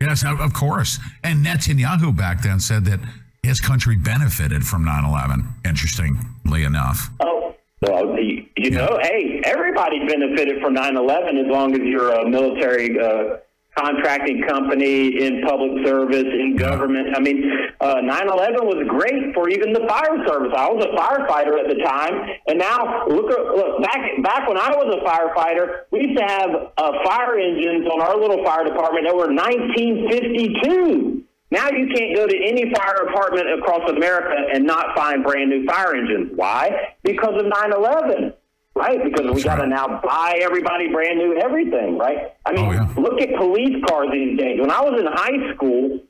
[0.00, 0.98] Yes, of course.
[1.22, 3.00] And Netanyahu back then said that
[3.42, 7.10] his country benefited from 9 11, interestingly enough.
[7.20, 12.28] oh well you, you know hey everybody benefited from 9-11 as long as you're a
[12.28, 13.36] military uh,
[13.76, 17.44] contracting company in public service in government i mean
[17.80, 21.82] uh, 9-11 was great for even the fire service i was a firefighter at the
[21.82, 22.14] time
[22.48, 26.50] and now look look back back when i was a firefighter we used to have
[26.76, 32.26] uh, fire engines on our little fire department that were 1952 now you can't go
[32.26, 36.30] to any fire department across America and not find brand new fire engines.
[36.36, 36.94] Why?
[37.02, 38.34] Because of 9/11,
[38.74, 39.02] right?
[39.02, 42.34] Because we got to now buy everybody brand new everything, right?
[42.46, 44.60] I mean, look at police cars these days.
[44.60, 46.00] When I was in high school,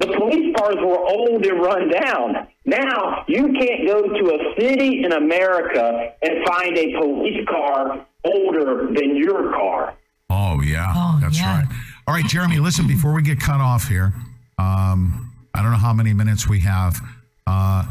[0.00, 2.48] the police cars were old and run down.
[2.64, 8.86] Now you can't go to a city in America and find a police car older
[8.92, 9.94] than your car.
[10.30, 11.18] Oh, yeah.
[11.20, 11.66] that's right.
[12.06, 14.12] All right, Jeremy, listen, before we get cut off here,
[14.58, 17.00] um, I don't know how many minutes we have.
[17.46, 17.84] Uh,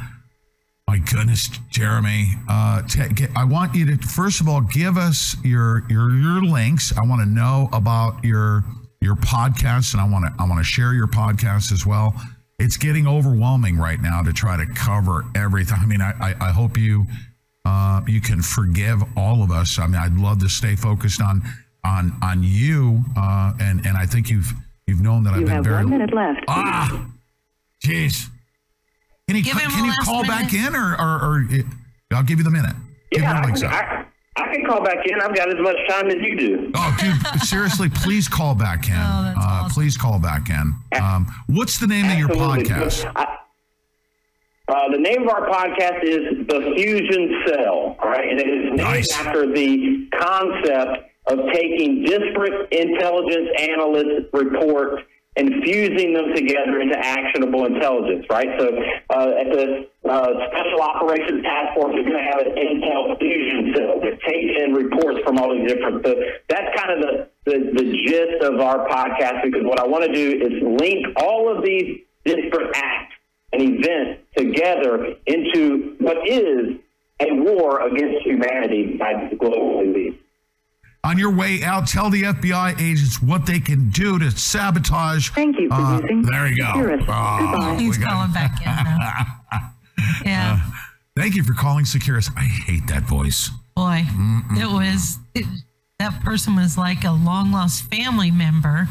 [0.93, 2.83] my goodness, Jeremy, uh,
[3.15, 6.93] get, I want you to first of all give us your your your links.
[6.95, 8.63] I want to know about your
[9.01, 12.13] your podcast, and I want to I want to share your podcast as well.
[12.59, 15.79] It's getting overwhelming right now to try to cover everything.
[15.81, 17.07] I mean, I I, I hope you
[17.65, 19.79] uh, you can forgive all of us.
[19.79, 21.41] I mean, I'd love to stay focused on
[21.83, 24.53] on on you, uh, and and I think you've
[24.85, 26.41] you've known that I've been have very one minute left.
[26.47, 27.07] ah,
[27.83, 28.29] jeez.
[29.27, 31.65] Can you, Give him can you last call back in or, or, or it,
[32.11, 32.75] I'll give you the minute.
[33.11, 33.63] Yeah, I, the links.
[33.63, 34.05] I,
[34.35, 35.19] I can call back in.
[35.21, 36.71] I've got as much time as you do.
[36.75, 38.95] Oh, dude, seriously, please call back in.
[38.95, 40.73] Oh, uh, Please call back in.
[41.01, 43.09] Um, what's the name of your podcast?
[43.15, 43.37] I-
[44.67, 48.29] Uh, the name of our podcast is The Fusion Cell, all right?
[48.29, 49.11] And it is named Nice.
[49.13, 55.03] after the concept of taking disparate intelligence analyst reports
[55.35, 58.47] and fusing them together into actionable intelligence, right?
[58.59, 58.67] So
[59.09, 63.73] uh, at the uh, Special Operations Task Force, we're going to have an intel fusion
[63.75, 66.05] cell that takes in reports from all these different.
[66.05, 66.15] So
[66.49, 70.13] that's kind of the, the, the gist of our podcast because what I want to
[70.13, 73.15] do is link all of these disparate acts
[73.53, 76.77] and events together into what is
[77.19, 80.22] a war against humanity by the global elite.
[81.05, 85.29] On your way out, tell the FBI agents what they can do to sabotage.
[85.31, 86.67] Thank you for uh, using There you go.
[86.73, 87.01] Securus.
[87.09, 87.75] Oh, Goodbye.
[87.77, 89.69] He's we got- calling back in now.
[90.25, 90.59] Yeah,
[91.15, 92.29] Thank you for calling Securus.
[92.35, 93.49] I hate that voice.
[93.75, 94.03] boy,
[94.57, 95.45] it was it,
[95.99, 98.87] that person was like a long lost family member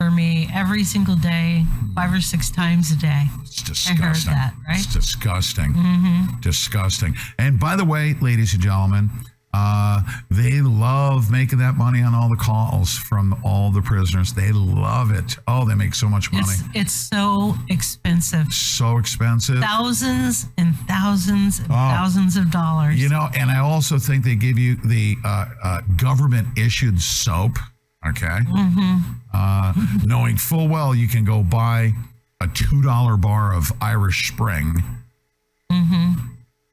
[0.00, 3.24] for me every single day, five or six times a day.
[3.42, 4.02] It's disgusting.
[4.02, 4.78] I heard that, right?
[4.78, 5.72] It's disgusting.
[5.74, 6.40] Mm-hmm.
[6.40, 7.14] Disgusting.
[7.38, 9.10] And by the way, ladies and gentlemen,
[9.54, 10.00] uh,
[10.30, 14.32] they love making that money on all the calls from all the prisoners.
[14.32, 15.36] They love it.
[15.46, 16.44] Oh, they make so much money.
[16.48, 18.52] It's it's so expensive.
[18.52, 19.58] so expensive.
[19.58, 21.74] Thousands and thousands and Oh.
[21.74, 23.00] thousands of dollars.
[23.00, 27.58] You know, and I also think they give you the uh, uh, government issued soap.
[28.08, 28.26] Okay.
[28.26, 28.96] Mm-hmm.
[29.34, 29.72] Uh,
[30.04, 31.92] knowing full well you can go buy
[32.40, 34.82] a $2 bar of Irish Spring
[35.70, 36.12] hmm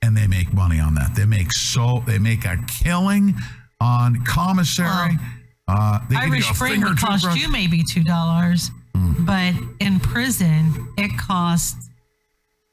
[0.02, 1.16] and they make money on that.
[1.16, 3.36] They make so, they make a killing
[3.82, 5.18] on commissary.
[5.68, 7.42] uh, they give you Irish a Spring would cost toothbrush.
[7.42, 9.24] you maybe two dollars, Mm.
[9.26, 9.54] but
[9.86, 11.90] in prison it costs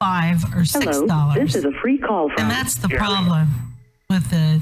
[0.00, 1.52] five or six Hello, dollars.
[1.52, 3.48] this is a free call from and that's the problem
[4.08, 4.60] with the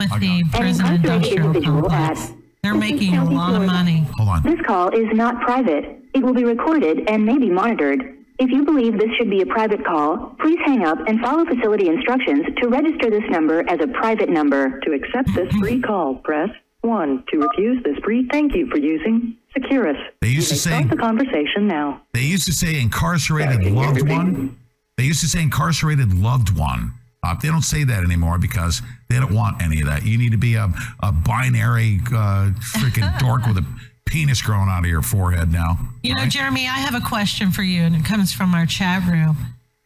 [0.00, 2.32] with the prison industrial complex.
[2.64, 4.06] They're making a lot of money.
[4.16, 4.42] Hold on.
[4.42, 6.00] This call is not private.
[6.14, 8.18] It will be recorded and may be monitored.
[8.42, 11.86] If you believe this should be a private call, please hang up and follow facility
[11.86, 14.80] instructions to register this number as a private number.
[14.80, 16.48] To accept this free call, press
[16.80, 17.24] 1.
[17.30, 19.96] To refuse this free, thank you for using Securus.
[20.22, 22.02] They used to say- start the conversation now.
[22.14, 24.56] They used to say incarcerated loved one.
[24.96, 26.94] They used to say incarcerated loved one.
[27.22, 30.04] Uh, they don't say that anymore because they don't want any of that.
[30.04, 30.68] You need to be a,
[31.00, 33.64] a binary uh, freaking dork with a
[34.04, 35.78] penis growing out of your forehead now.
[36.02, 39.06] You know, Jeremy, I have a question for you, and it comes from our chat
[39.06, 39.36] room,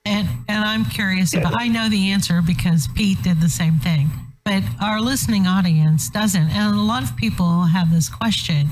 [0.06, 1.60] and and I'm curious about.
[1.60, 4.08] I know the answer because Pete did the same thing,
[4.42, 8.68] but our listening audience doesn't, and a lot of people have this question,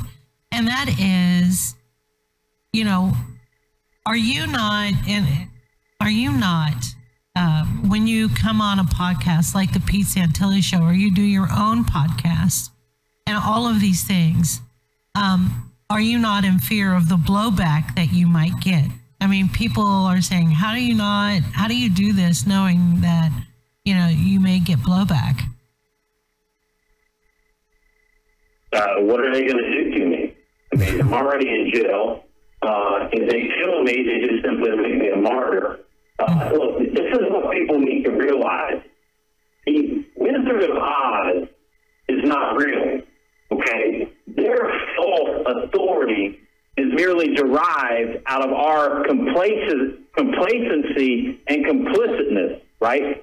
[0.53, 1.75] and that is,
[2.73, 3.13] you know,
[4.07, 5.27] are you not in?
[6.01, 6.83] Are you not?
[7.37, 11.21] Uh, when you come on a podcast like the Pete Santilli Show, or you do
[11.23, 12.71] your own podcast,
[13.27, 14.63] and all of these things,
[15.15, 18.87] um, are you not in fear of the blowback that you might get?
[19.21, 23.01] I mean, people are saying, how do you not, how do you do this knowing
[23.01, 23.31] that,
[23.85, 25.41] you know, you may get blowback?
[28.75, 30.35] uh, what are they going to do to me?
[30.73, 32.25] I mean, I'm already in jail.
[32.63, 35.81] Uh, if they kill me, they just simply make me a martyr.
[36.19, 38.83] Uh, look, this is what people need to realize.
[39.67, 41.49] The Wizard of Oz
[42.09, 43.01] is not real,
[43.53, 44.13] okay?
[44.37, 44.57] Their
[44.97, 46.41] false authority
[46.77, 53.23] is merely derived out of our complacency and complicitness, right?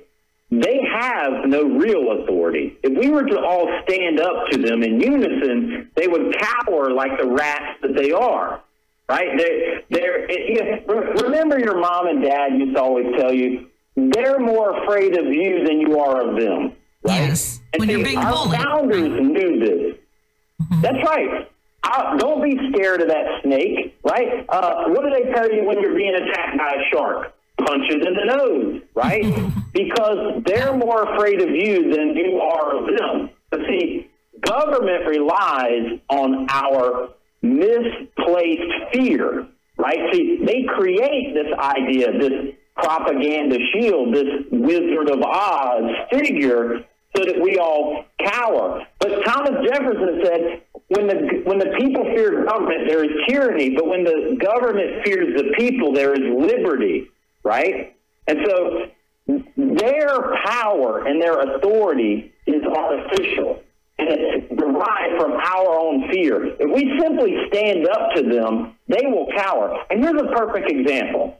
[0.49, 2.77] They have no real authority.
[2.83, 7.17] If we were to all stand up to them in unison, they would cower like
[7.19, 8.61] the rats that they are,
[9.07, 9.37] right?
[9.37, 14.39] They, they're, it, you remember your mom and dad used to always tell you, they're
[14.39, 16.73] more afraid of you than you are of them,
[17.03, 17.29] right?
[17.29, 18.61] Yes, And when you're see, being our bullied.
[18.61, 19.97] founders knew this.
[20.81, 21.49] That's right.
[21.83, 24.45] Uh, don't be scared of that snake, right?
[24.49, 27.33] Uh, what do they tell you when you're being attacked by a shark?
[27.57, 29.23] Punches in the nose, right?
[29.73, 33.29] because they're more afraid of you than you are of them.
[33.49, 34.09] But see,
[34.41, 37.09] government relies on our
[37.41, 39.47] misplaced fear,
[39.77, 40.13] right?
[40.13, 46.85] See, they create this idea, this propaganda shield, this Wizard of Oz figure,
[47.15, 48.85] so that we all cower.
[48.99, 53.75] But Thomas Jefferson said, when the when the people fear government, there is tyranny.
[53.75, 57.09] But when the government fears the people, there is liberty.
[57.43, 57.95] Right?
[58.27, 58.87] And so
[59.55, 63.61] their power and their authority is artificial.
[63.97, 66.55] And it's derived from our own fear.
[66.59, 69.77] If we simply stand up to them, they will cower.
[69.89, 71.37] And here's a perfect example.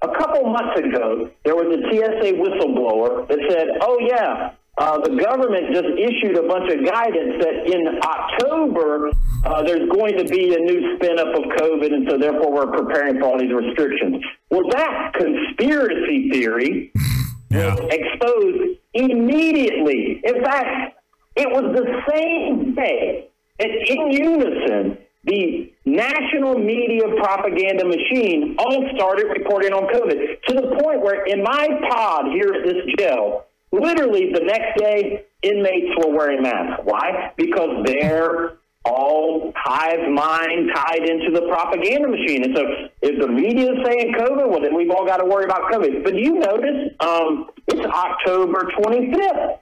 [0.00, 5.16] A couple months ago, there was a TSA whistleblower that said, "Oh yeah, uh, the
[5.16, 9.10] government just issued a bunch of guidance that in October
[9.44, 12.70] uh, there's going to be a new spin up of COVID, and so therefore we're
[12.70, 16.92] preparing for all these restrictions." Well, that conspiracy theory
[17.50, 20.20] was exposed immediately.
[20.24, 20.96] In fact,
[21.36, 23.28] it was the same day
[23.58, 30.76] that in unison the national media propaganda machine all started reporting on COVID to the
[30.80, 36.14] point where in my pod here at this jail, literally the next day, inmates were
[36.14, 36.82] wearing masks.
[36.84, 37.32] Why?
[37.36, 42.44] Because they're all hive mind tied into the propaganda machine.
[42.44, 42.62] And so
[43.02, 46.04] if the media is saying COVID, well, then we've all got to worry about COVID.
[46.04, 49.58] But you notice um, it's October 25th?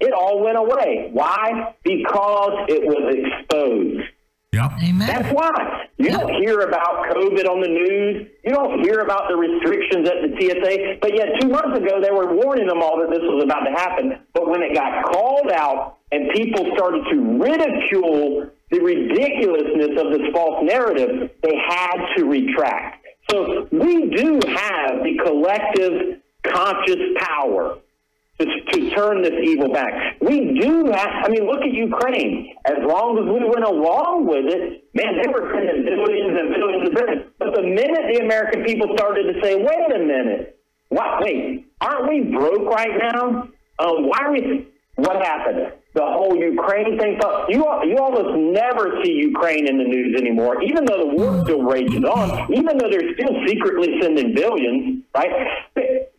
[0.00, 1.10] It all went away.
[1.12, 1.74] Why?
[1.82, 4.02] Because it was exposed.
[4.70, 4.82] Yep.
[4.82, 5.06] Amen.
[5.06, 5.86] That's why.
[5.98, 8.28] You don't hear about COVID on the news.
[8.44, 10.98] You don't hear about the restrictions at the TSA.
[11.00, 13.70] But yet, two months ago, they were warning them all that this was about to
[13.70, 14.18] happen.
[14.32, 20.32] But when it got called out and people started to ridicule the ridiculousness of this
[20.32, 23.06] false narrative, they had to retract.
[23.30, 27.78] So we do have the collective conscious power
[28.40, 30.16] to, to turn this evil back.
[30.20, 32.54] We do have, I mean, look at Ukraine.
[32.66, 36.88] As long as we went along with it, man, they were sending billions and billions
[36.88, 37.22] and billions.
[37.38, 40.58] But the minute the American people started to say, wait a minute,
[40.88, 43.48] what, wait, aren't we broke right now?
[43.78, 45.72] Um, why are we, what happened?
[45.94, 47.20] The whole Ukraine thing.
[47.48, 51.62] You, you almost never see Ukraine in the news anymore, even though the war still
[51.62, 55.30] rages on, even though they're still secretly sending billions, right?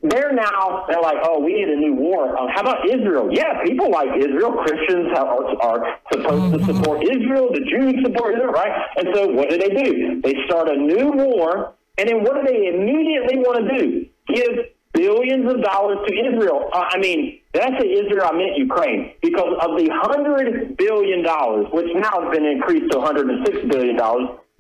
[0.10, 2.38] They're now, they're like, oh, we need a new war.
[2.38, 3.30] Um, how about Israel?
[3.32, 4.54] Yeah, people like Israel.
[4.54, 7.50] Christians are, are supposed to support Israel.
[7.52, 8.72] The Jews support Israel, right?
[8.98, 10.22] And so what do they do?
[10.22, 14.06] They start a new war, and then what do they immediately want to do?
[14.28, 16.70] Give billions of dollars to Israel.
[16.74, 18.30] Uh, I mean, I say Israel?
[18.32, 19.14] I meant Ukraine.
[19.22, 21.24] Because of the $100 billion,
[21.72, 23.98] which now has been increased to $106 billion,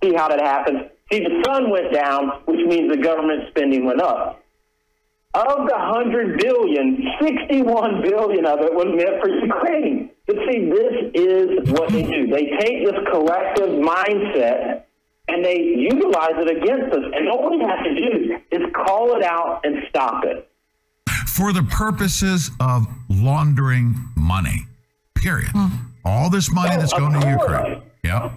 [0.03, 0.89] see how that happens.
[1.11, 4.41] See, the sun went down, which means the government spending went up.
[5.35, 10.09] Of the 100 billion, 61 billion of it was meant for Ukraine.
[10.25, 12.27] But see, this is what they do.
[12.27, 14.83] They take this collective mindset
[15.27, 17.03] and they utilize it against us.
[17.13, 20.49] And all we have to do is call it out and stop it.
[21.27, 24.67] For the purposes of laundering money,
[25.15, 25.49] period.
[25.53, 25.67] Hmm.
[26.05, 27.81] All this money that's going to Ukraine.
[28.03, 28.31] Yep.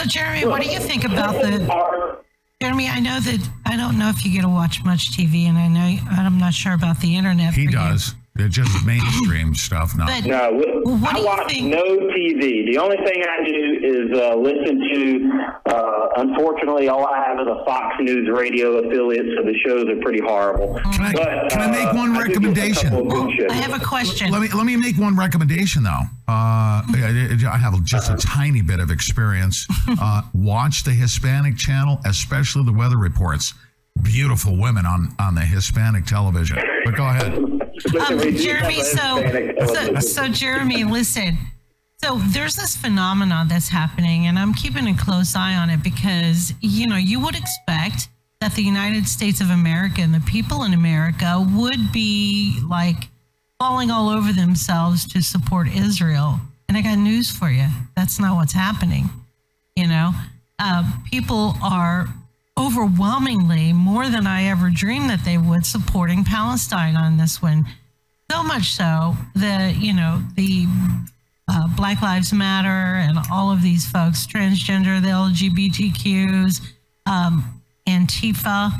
[0.00, 2.22] So, Jeremy, what do you think about the?
[2.62, 5.58] Jeremy, I know that I don't know if you get to watch much TV, and
[5.58, 7.54] I know I'm not sure about the internet.
[7.54, 8.21] He for you.
[8.34, 8.40] Does.
[8.42, 10.06] They're just mainstream stuff now.
[10.06, 12.70] But- No, what I do watch think- no TV.
[12.72, 15.48] The only thing I do is uh, listen to.
[15.64, 20.00] Uh, unfortunately, all I have is a Fox News radio affiliate, so the shows are
[20.02, 20.78] pretty horrible.
[20.92, 22.90] Can I, But, can I make uh, one I do get a recommendation?
[22.90, 23.50] couple of.
[23.50, 24.30] I have a question.
[24.30, 25.90] Let me let me make one recommendation though.
[26.28, 29.66] Uh, I I have just a tiny bit of experience.
[30.00, 33.52] Uh, watch the Hispanic channel, especially the weather reports.
[34.00, 36.58] Beautiful women on on the Hispanic television.
[36.84, 37.34] But go ahead.
[37.34, 41.38] Um, Jeremy, so, so so Jeremy, listen.
[42.02, 46.52] So there's this phenomenon that's happening, and I'm keeping a close eye on it because
[46.60, 48.08] you know you would expect
[48.40, 53.08] that the United States of America and the people in America would be like
[53.60, 56.40] falling all over themselves to support Israel.
[56.68, 57.68] And I got news for you.
[57.96, 59.08] That's not what's happening.
[59.76, 60.12] You know,
[60.58, 62.06] uh, people are
[62.58, 67.66] overwhelmingly more than I ever dreamed that they would supporting Palestine on this one.
[68.30, 70.66] So much so that you know the
[71.48, 76.60] uh, Black Lives Matter and all of these folks, transgender, the LGBTQs,
[77.06, 78.72] um, Antifa,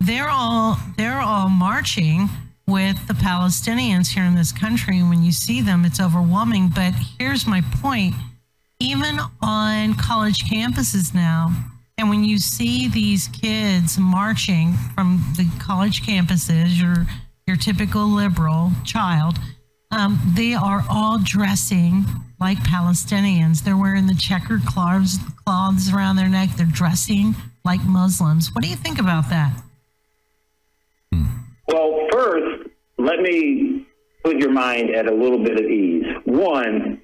[0.00, 2.28] they're all they're all marching
[2.66, 4.98] with the Palestinians here in this country.
[4.98, 6.70] And when you see them, it's overwhelming.
[6.74, 8.14] But here's my point:
[8.78, 11.52] even on college campuses now,
[12.00, 17.06] and when you see these kids marching from the college campuses, your
[17.46, 19.36] your typical liberal child,
[19.90, 22.04] um, they are all dressing
[22.40, 23.62] like Palestinians.
[23.62, 26.50] They're wearing the checkered cloths, cloths around their neck.
[26.56, 27.34] They're dressing
[27.66, 28.48] like Muslims.
[28.54, 29.62] What do you think about that?
[31.68, 33.86] Well, first, let me
[34.24, 36.06] put your mind at a little bit of ease.
[36.24, 37.02] One,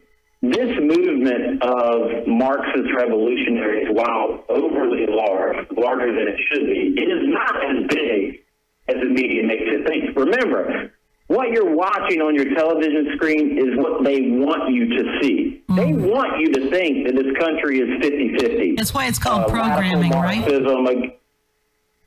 [0.53, 7.29] this movement of Marxist revolutionaries, while overly large, larger than it should be, it is
[7.29, 8.43] not as big
[8.89, 10.17] as the media makes it think.
[10.17, 10.93] Remember,
[11.29, 15.63] what you're watching on your television screen is what they want you to see.
[15.69, 16.07] They mm-hmm.
[16.07, 18.77] want you to think that this country is 50 50.
[18.77, 20.47] That's why it's called uh, programming, right?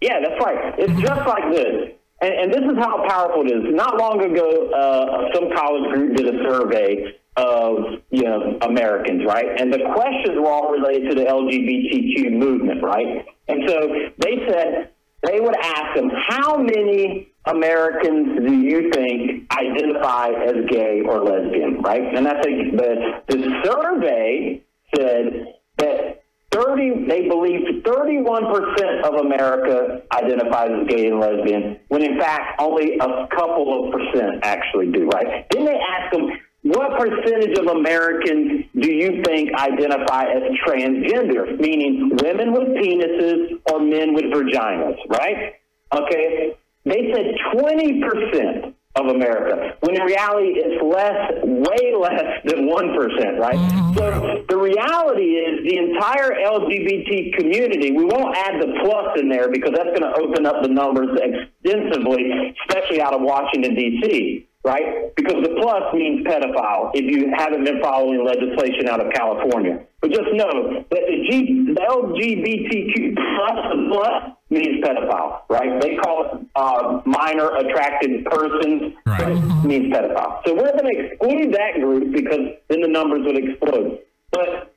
[0.01, 0.79] Yeah, that's right.
[0.79, 1.01] It's mm-hmm.
[1.01, 1.91] just like this.
[2.21, 3.75] And, and this is how powerful it is.
[3.75, 9.59] Not long ago, uh, some college group did a survey of you know Americans, right?
[9.59, 13.25] And the questions were all related to the LGBTQ movement, right?
[13.47, 13.87] And so
[14.17, 14.89] they said
[15.23, 21.81] they would ask them, how many Americans do you think identify as gay or lesbian,
[21.81, 22.15] right?
[22.15, 24.63] And I think the the survey
[24.95, 32.19] said that 30, they believe 31% of America identifies as gay and lesbian, when in
[32.19, 35.45] fact only a couple of percent actually do, right?
[35.51, 36.27] Then they ask them,
[36.63, 43.79] what percentage of Americans do you think identify as transgender, meaning women with penises or
[43.79, 45.55] men with vaginas, right?
[45.93, 46.55] Okay.
[46.85, 53.55] They said 20% of America, when in reality it's less, way less than 1%, right?
[53.55, 53.97] Mm-hmm.
[53.97, 59.49] So the reality is the entire LGBT community, we won't add the plus in there
[59.51, 65.15] because that's going to open up the numbers extensively, especially out of Washington, D.C., right?
[65.15, 69.85] Because the plus means pedophile if you haven't been following legislation out of California.
[70.01, 75.81] But just know that the, G, the LGBTQ plus the plus means pedophile, right?
[75.81, 80.41] They call it uh, minor attracted persons, but it means pedophile.
[80.45, 83.99] So we're going to exclude that group because then the numbers would explode.
[84.31, 84.73] But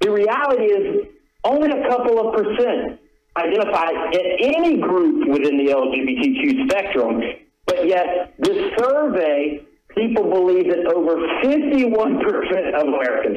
[0.00, 1.06] the reality is
[1.44, 3.00] only a couple of percent
[3.36, 7.20] identify in any group within the LGBTQ spectrum,
[7.66, 9.64] but yet this survey
[9.96, 13.36] people believe that over 51% of Americans,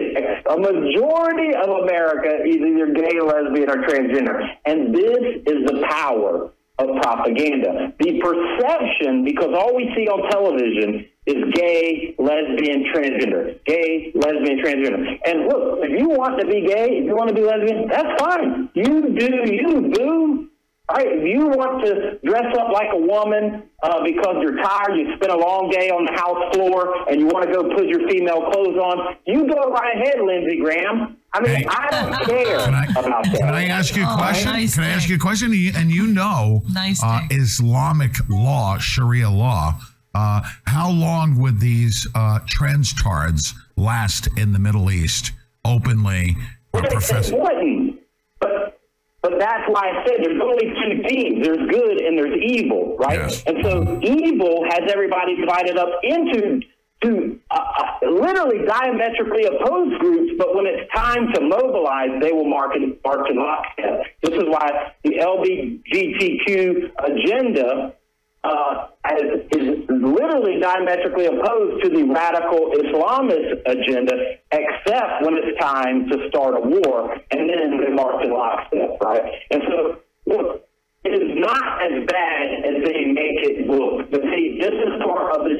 [0.49, 4.41] a majority of America is either gay, lesbian, or transgender.
[4.65, 7.93] And this is the power of propaganda.
[7.99, 13.59] The perception, because all we see on television is gay, lesbian, transgender.
[13.65, 15.17] Gay, lesbian, transgender.
[15.25, 18.21] And look, if you want to be gay, if you want to be lesbian, that's
[18.21, 18.69] fine.
[18.73, 20.49] You do you, boo.
[20.89, 24.95] All right, if you want to dress up like a woman uh, because you're tired,
[24.95, 27.87] you spent a long day on the house floor, and you want to go put
[27.87, 31.17] your female clothes on, you go right ahead, Lindsey Graham.
[31.33, 33.35] I mean, I don't care about that.
[33.37, 34.49] Can I ask you a Oh, question?
[34.53, 35.47] nice Can I ask you a question?
[35.75, 39.77] And you- know Nice uh, Islamic law, Sharia law.
[40.15, 45.33] Uh, how long would these uh, trans tards last in the Middle East
[45.65, 46.37] openly?
[46.73, 47.76] Uh, It profess- wouldn't.
[49.21, 51.45] But that's why I said there's only two teams.
[51.45, 53.19] There's good and there's evil, right?
[53.47, 56.61] And so evil has everybody divided up into
[57.03, 60.33] to uh, uh, literally diametrically opposed groups.
[60.37, 64.01] But when it's time to mobilize, they will mark in, march in lockstep.
[64.23, 67.93] This is why the LGBTQ agenda
[68.43, 68.87] uh,
[69.51, 74.13] is, literally diametrically opposed to the radical Islamist agenda,
[74.51, 79.23] except when it's time to start a war, and then they march in lockstep, right?
[79.51, 80.67] And so, look,
[81.03, 84.11] it is not as bad as they make it look.
[84.11, 85.57] But see, this is part of the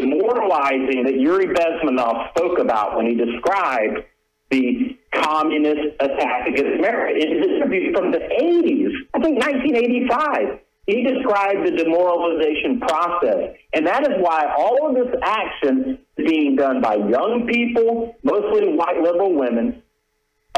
[0.00, 4.04] demoralizing that Yuri Bezmenov spoke about when he described
[4.50, 7.14] the communist attack against America.
[7.14, 13.56] In interview from the 80s, I think 1985, he described the demoralization process.
[13.72, 18.74] And that is why all of this action is being done by young people, mostly
[18.74, 19.82] white liberal women,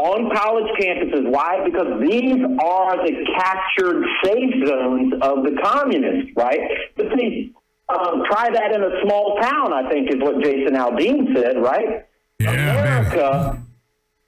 [0.00, 1.30] on college campuses.
[1.30, 1.64] Why?
[1.64, 6.60] Because these are the captured safe zones of the communists, right?
[6.96, 7.52] But see,
[7.88, 12.06] um, try that in a small town, I think is what Jason Aldean said, right?
[12.40, 13.62] America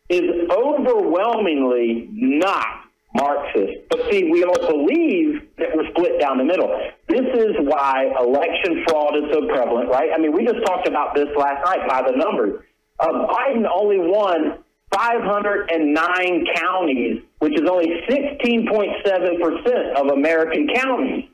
[0.09, 2.84] is overwhelmingly not
[3.15, 3.89] Marxist.
[3.89, 6.69] But see, we all believe that we're split down the middle.
[7.09, 10.11] This is why election fraud is so prevalent, right?
[10.12, 12.61] I mean, we just talked about this last night by the numbers.
[12.99, 14.59] Uh, Biden only won
[14.93, 21.24] 509 counties, which is only 16.7% of American counties,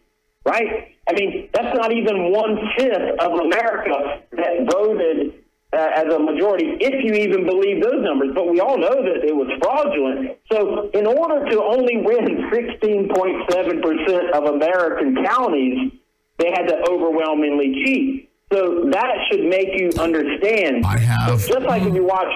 [0.44, 0.94] right?
[1.08, 5.34] I mean, that's not even one fifth of America that voted
[5.72, 8.30] Uh, as a majority, if you even believe those numbers.
[8.34, 10.36] But we all know that it was fraudulent.
[10.50, 15.92] So, in order to only win 16.7% of American counties,
[16.38, 18.30] they had to overwhelmingly cheat.
[18.52, 20.84] So that should make you understand.
[20.84, 21.38] I have.
[21.38, 22.26] Just like if you watch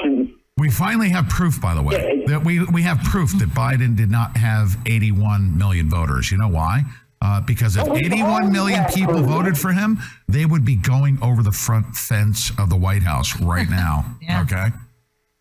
[0.56, 4.10] We finally have proof, by the way, that we, we have proof that Biden did
[4.10, 6.30] not have 81 million voters.
[6.30, 6.84] You know why?
[7.24, 9.98] Uh, because if Oh, we 81 always million have people voted for him,
[10.28, 14.04] they would be going over the front fence of the White House right now.
[14.42, 14.66] Okay?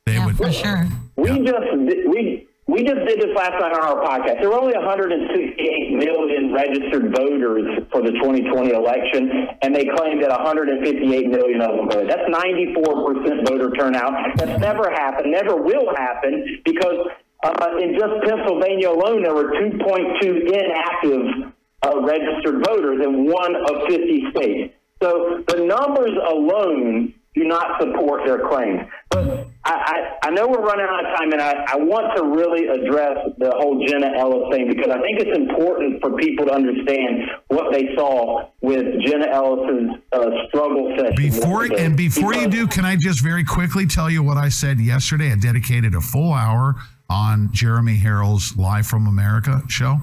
[0.05, 0.37] They would.
[0.37, 0.87] for sure.
[1.17, 4.39] We just did- we we just did this last night on our podcast.
[4.39, 10.29] There were only 168 million registered voters for the 2020 election, and they claimed that
[10.31, 12.09] 158 million of them voted.
[12.09, 14.13] That's 94 percent voter turnout.
[14.37, 16.95] That's never happened, never will happen, because
[17.43, 21.51] Uh, in just Pennsylvania alone, there were 2.2 inactive
[21.83, 24.73] uh, registered voters in one of 50 states.
[25.01, 28.81] So the numbers alone do not support their claims.
[29.09, 32.23] But I, I, I know we're running out of time, and I, I want to
[32.25, 36.53] really address the whole Jenna Ellis thing because I think it's important for people to
[36.53, 41.15] understand what they saw with Jenna Ellis's uh, struggle session.
[41.15, 41.85] Before yesterday.
[41.85, 45.31] and before you do, can I just very quickly tell you what I said yesterday?
[45.31, 46.75] I dedicated a full hour
[47.09, 49.97] on Jeremy Harrell's Live from America show.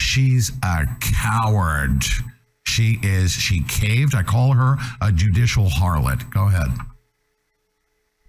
[0.00, 2.04] She's a coward.
[2.64, 3.32] She is.
[3.32, 4.14] She caved.
[4.14, 6.30] I call her a judicial harlot.
[6.30, 6.68] Go ahead.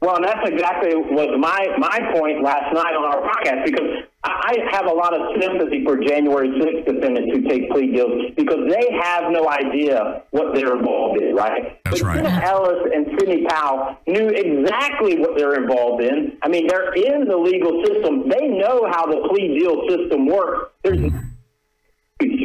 [0.02, 4.56] Well, and that's exactly was my my point last night on our podcast because I
[4.72, 8.99] have a lot of sympathy for January 6th defendants who take plea deals because they
[9.02, 11.80] have no idea what they're involved in, right?
[11.85, 12.23] That's but right.
[12.23, 16.38] Jenna Ellis and Sidney Powell knew exactly what they're involved in.
[16.44, 18.30] I mean, they're in the legal system.
[18.30, 20.73] They know how the plea deal system works.
[20.84, 21.27] There's mm-hmm.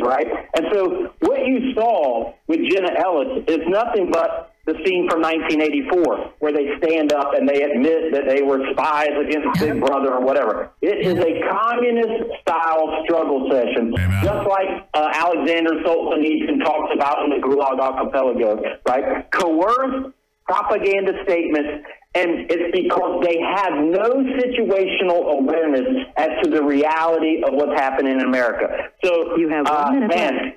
[0.03, 0.27] Right?
[0.55, 6.35] And so what you saw with Jenna Ellis is nothing but the scene from 1984
[6.39, 10.21] where they stand up and they admit that they were spies against Big Brother or
[10.21, 10.71] whatever.
[10.81, 13.93] It is a communist style struggle session,
[14.23, 19.29] just like uh, Alexander Solzhenitsyn talks about in the Gulag Archipelago, right?
[19.33, 20.15] Coerced
[20.47, 27.55] propaganda statements and it's because they have no situational awareness as to the reality of
[27.55, 28.91] what's happening in America.
[29.03, 30.55] So, you have uh, one minute man,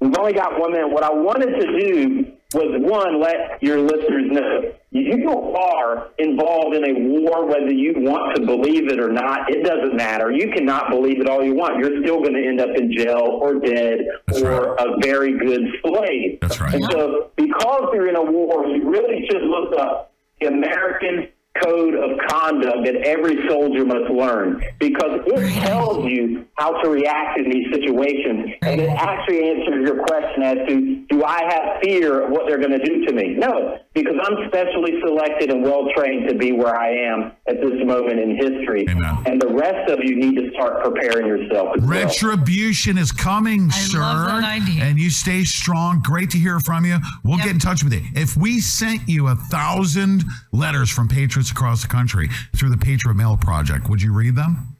[0.00, 0.90] we've only got one minute.
[0.90, 6.84] What I wanted to do was one, let your listeners know you are involved in
[6.84, 9.50] a war, whether you want to believe it or not.
[9.50, 10.30] It doesn't matter.
[10.30, 11.78] You cannot believe it all you want.
[11.78, 14.00] You're still going to end up in jail or dead
[14.42, 16.38] or a very good slave.
[16.40, 16.74] That's right.
[16.74, 21.28] And so, because you're in a war, you really should look up the American
[21.62, 27.38] Code of Conduct that every soldier must learn because it tells you how to react
[27.38, 28.50] in these situations.
[28.62, 32.58] And it actually answers your question as to do I have fear of what they're
[32.58, 33.34] going to do to me?
[33.34, 37.84] No, because I'm specially selected and well trained to be where I am at this
[37.84, 38.86] moment in history.
[38.88, 41.90] And the rest of you need to start preparing yourself as well.
[41.90, 43.98] Retribution is coming, sir.
[43.98, 44.82] love that idea.
[44.84, 46.00] And you stay strong.
[46.02, 46.98] Great to hear from you.
[47.24, 48.02] We'll get in touch with you.
[48.14, 53.14] If we sent you a thousand letters from patriots across the country through the Patriot
[53.14, 54.76] Mail Project, would you read them?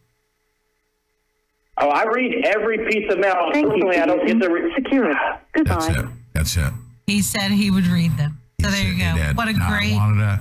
[1.80, 3.34] Oh, I read every piece of mail.
[3.52, 5.16] Unfortunately, I don't get to re- Secure it.
[5.64, 6.06] That's it.
[6.34, 6.72] That's it.
[7.06, 8.37] He said he would read them.
[8.60, 9.32] So there you go.
[9.34, 9.94] What a No, great,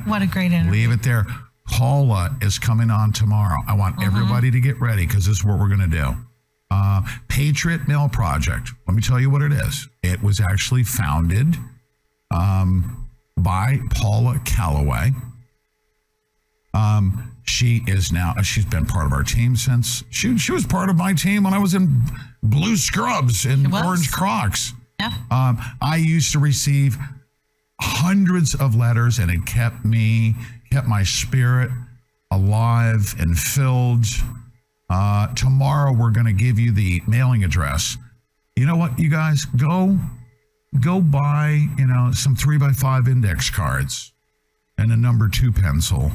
[0.07, 0.71] what a great interview.
[0.71, 1.25] Leave it there.
[1.67, 3.57] Paula is coming on tomorrow.
[3.67, 4.07] I want Uh-huh.
[4.07, 6.15] everybody to get ready because this is what we're going to do.
[6.71, 8.71] Uh, Patriot Mail Project.
[8.87, 9.87] Let me tell you what it is.
[10.01, 11.55] It was actually founded
[12.31, 15.11] um, by Paula Calloway.
[16.73, 18.33] Um, she is now.
[18.41, 21.53] She's been part of our team since she she was part of my team when
[21.53, 22.01] I was in
[22.43, 24.73] blue scrubs and orange Crocs.
[24.99, 25.13] Yeah.
[25.31, 26.97] Um, I used to receive
[27.79, 30.35] hundreds of letters, and it kept me
[30.71, 31.71] kept my spirit
[32.31, 34.05] alive and filled.
[34.89, 37.97] Uh, tomorrow we're going to give you the mailing address.
[38.55, 39.97] You know what, you guys go
[40.81, 44.11] go buy you know some three by five index cards
[44.77, 46.11] and a number two pencil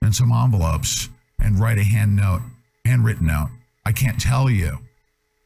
[0.00, 1.08] and some envelopes
[1.40, 2.40] and write a hand note,
[2.84, 3.50] handwritten note.
[3.84, 4.78] I can't tell you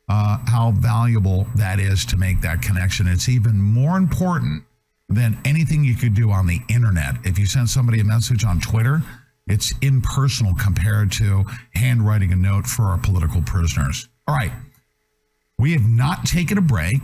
[0.08, 3.06] uh, how valuable that is to make that connection.
[3.06, 4.64] It's even more important
[5.10, 7.16] than anything you could do on the internet.
[7.24, 9.02] If you send somebody a message on Twitter,
[9.48, 14.08] it's impersonal compared to handwriting a note for our political prisoners.
[14.28, 14.52] All right.
[15.58, 17.02] We have not taken a break.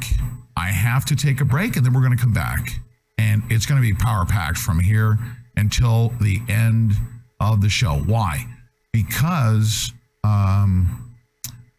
[0.57, 2.81] I have to take a break and then we're going to come back.
[3.19, 5.19] And it's going to be power packed from here
[5.57, 6.93] until the end
[7.41, 7.99] of the show.
[7.99, 8.47] Why?
[8.93, 11.15] Because um,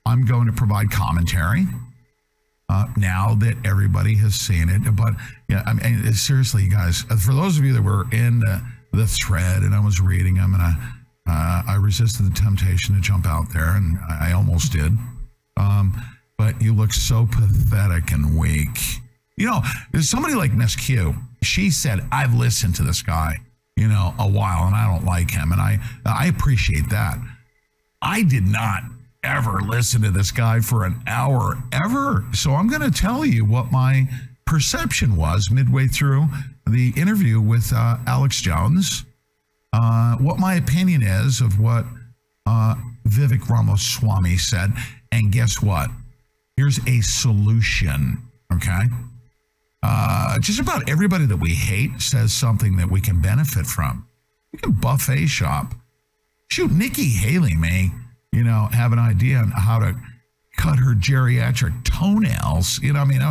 [0.06, 1.66] I'm going to provide commentary
[2.70, 4.96] uh, now that everybody has seen it.
[4.96, 5.14] But
[5.50, 8.62] yeah, I mean, seriously, guys, uh, for those of you that were in the,
[8.92, 10.74] the thread and I was reading them and I,
[11.28, 14.98] uh, I resisted the temptation to jump out there and I, almost did.
[15.56, 16.02] Um,
[16.38, 18.78] but you look so pathetic and weak.
[19.38, 19.62] You know,
[19.92, 21.16] there's somebody like Miss Q.
[21.44, 23.38] She said, I've listened to this guy,
[23.76, 25.52] you know, a while and I don't like him.
[25.52, 27.18] And I, I appreciate that.
[28.02, 28.84] I did not
[29.24, 32.26] ever listen to this guy for an hour ever.
[32.34, 34.08] So I'm going to tell you what my
[34.48, 36.26] perception was midway through
[36.66, 39.06] the interview with uh, Alex Jones,
[39.74, 41.86] uh, what my opinion is of what
[42.48, 42.76] uh,
[43.08, 44.72] Vivek Ramaswamy said.
[45.12, 45.92] And guess what?
[46.56, 48.18] Here's a solution.
[48.52, 48.84] Okay.
[49.84, 54.08] Uh, just about everybody that we hate says something that we can benefit from.
[54.52, 55.76] We can buffet shop.
[56.50, 57.92] Shoot, Nikki Haley may
[58.38, 59.96] you know, have an idea on how to
[60.58, 62.80] cut her geriatric toenails.
[62.84, 63.22] You know, I mean,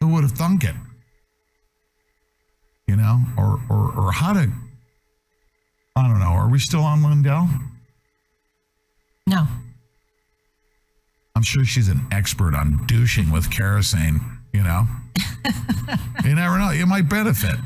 [0.00, 0.74] who would have thunk it?
[2.86, 4.50] You know, or or or how to.
[5.96, 6.26] I don't know.
[6.26, 7.48] Are we still on Lindell?
[9.26, 9.46] No.
[11.34, 14.20] I'm sure she's an expert on douching with kerosene.
[14.52, 14.86] You know,
[16.24, 16.70] you never know.
[16.70, 17.56] You might benefit.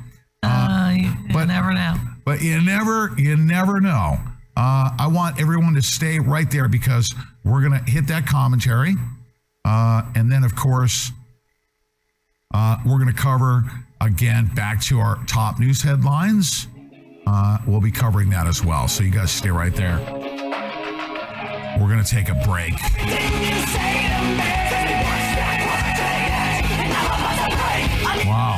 [0.43, 1.95] Uh, you, you but- never know.
[2.25, 4.19] But you never, you never know.
[4.57, 8.95] Uh, I want everyone to stay right there because we're gonna hit that commentary,
[9.65, 11.11] uh, and then of course,
[12.53, 13.65] uh, we're gonna cover
[14.01, 16.67] again back to our top news headlines.
[17.27, 18.89] Uh, we'll be covering that as well.
[18.89, 19.99] So you guys stay right there.
[21.81, 22.75] We're gonna take a break.
[28.27, 28.57] Wow.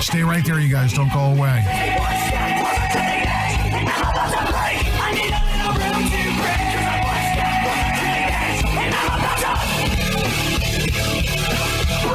[0.00, 0.92] Stay right there, you guys.
[0.92, 1.62] Don't go away.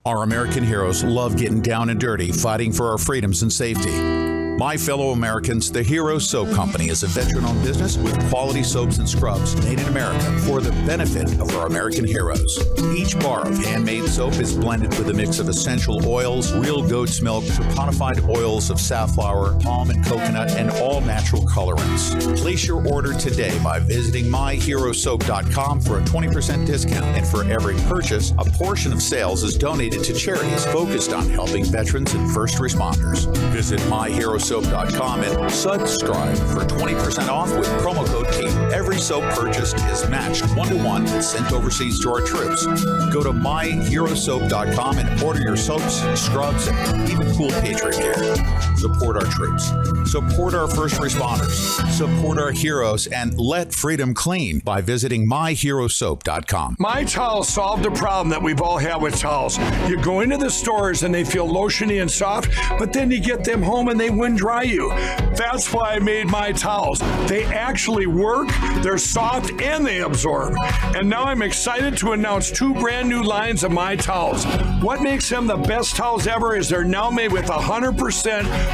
[0.05, 4.24] Our American heroes love getting down and dirty, fighting for our freedoms and safety.
[4.57, 8.99] My fellow Americans, the Hero Soap Company is a veteran owned business with quality soaps
[8.99, 12.65] and scrubs made in America for the benefit of our American heroes.
[12.95, 17.21] Each bar of handmade soap is blended with a mix of essential oils, real goat's
[17.21, 22.39] milk, saponified oils of safflower, palm, and coconut, and all natural colorants.
[22.39, 27.05] Place your order today by visiting myherosoap.com for a 20% discount.
[27.05, 31.65] And for every purchase, a portion of sales is donated to charities focused on helping
[31.65, 33.27] veterans and first responders.
[33.51, 38.73] Visit myherosoap.com and subscribe for 20% off with promo code KEEP.
[38.73, 42.67] Every soap purchased is matched one to one and sent overseas to our troops.
[43.11, 48.64] Go to myherosoap.com and order your soaps, scrubs, and even cool Patriot gear.
[48.85, 49.73] Support our troops.
[50.13, 51.91] Support our first responders.
[51.93, 56.77] Support our heroes and let freedom clean by visiting myherosoap.com.
[56.79, 59.57] My towels solved a problem that we've all had with towels.
[59.89, 63.43] You go into the stores and they feel lotiony and soft, but then you get
[63.43, 64.91] them home and they wind dry you.
[65.35, 66.99] That's why I made my towels.
[67.27, 68.49] They actually work,
[68.83, 70.57] they're soft, and they absorb.
[70.95, 74.45] And now I'm excited to announce two brand new lines of my towels.
[74.83, 78.74] What makes them the best towels ever is they're now made with 100%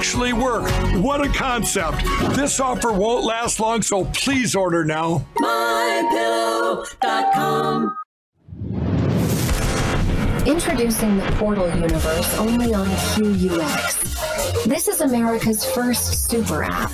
[0.00, 0.64] actually work.
[1.02, 2.02] What a concept.
[2.34, 5.26] This offer won't last long, so please order now.
[5.36, 6.90] MyPillow.com.
[10.46, 14.64] Introducing the Portal universe only on QUX.
[14.64, 16.90] This is America's first super app.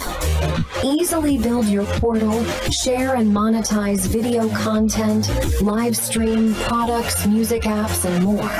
[0.83, 5.31] Easily build your portal, share and monetize video content,
[5.63, 8.51] live stream products, music apps, and more.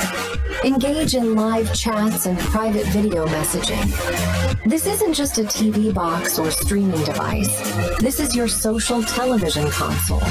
[0.63, 4.63] Engage in live chats and private video messaging.
[4.63, 7.59] This isn't just a TV box or streaming device.
[7.99, 10.23] This is your social television console.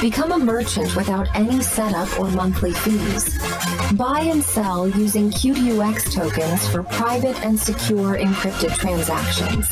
[0.00, 3.36] Become a merchant without any setup or monthly fees.
[3.94, 9.66] Buy and sell using QDUX tokens for private and secure encrypted transactions.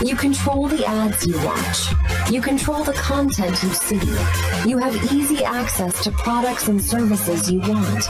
[0.00, 1.88] You control the ads you watch.
[2.30, 4.68] You control the content you see.
[4.68, 8.08] You have easy access to products and services you want,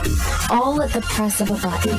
[0.51, 1.97] all at the press of a button.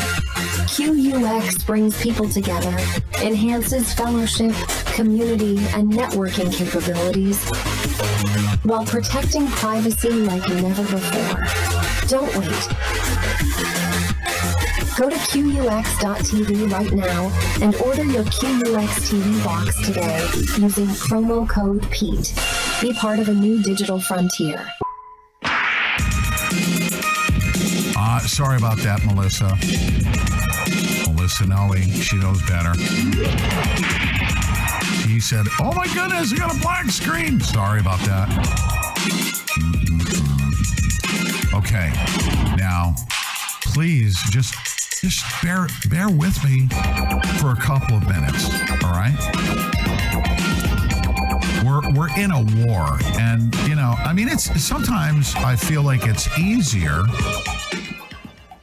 [0.69, 2.77] QUX brings people together,
[3.23, 4.53] enhances fellowship,
[4.93, 7.43] community, and networking capabilities
[8.63, 11.45] while protecting privacy like never before.
[12.07, 12.67] Don't wait.
[14.97, 20.19] Go to QUX.TV right now and order your QUX TV box today
[20.61, 22.33] using promo code PETE.
[22.81, 24.65] Be part of a new digital frontier.
[27.95, 29.55] Uh, sorry about that, Melissa.
[31.13, 32.73] Melissa Nelly, she knows better.
[35.07, 37.39] He said, Oh my goodness, I got a black screen.
[37.39, 38.78] Sorry about that.
[41.69, 41.91] Okay.
[42.57, 42.95] Now,
[43.61, 44.55] please just
[45.01, 46.67] just bear bear with me
[47.37, 48.49] for a couple of minutes.
[48.83, 49.13] All right.
[51.63, 56.07] We're we're in a war, and you know, I mean, it's sometimes I feel like
[56.07, 57.03] it's easier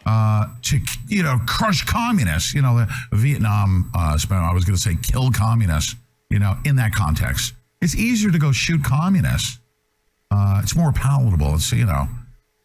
[0.05, 2.55] uh, to you know crush communists.
[2.55, 3.89] You know, the Vietnam.
[3.95, 5.95] Uh, I was going to say kill communists.
[6.29, 9.61] You know, in that context, it's easier to go shoot communists.
[10.29, 11.55] Uh, it's more palatable.
[11.55, 12.09] It's you know,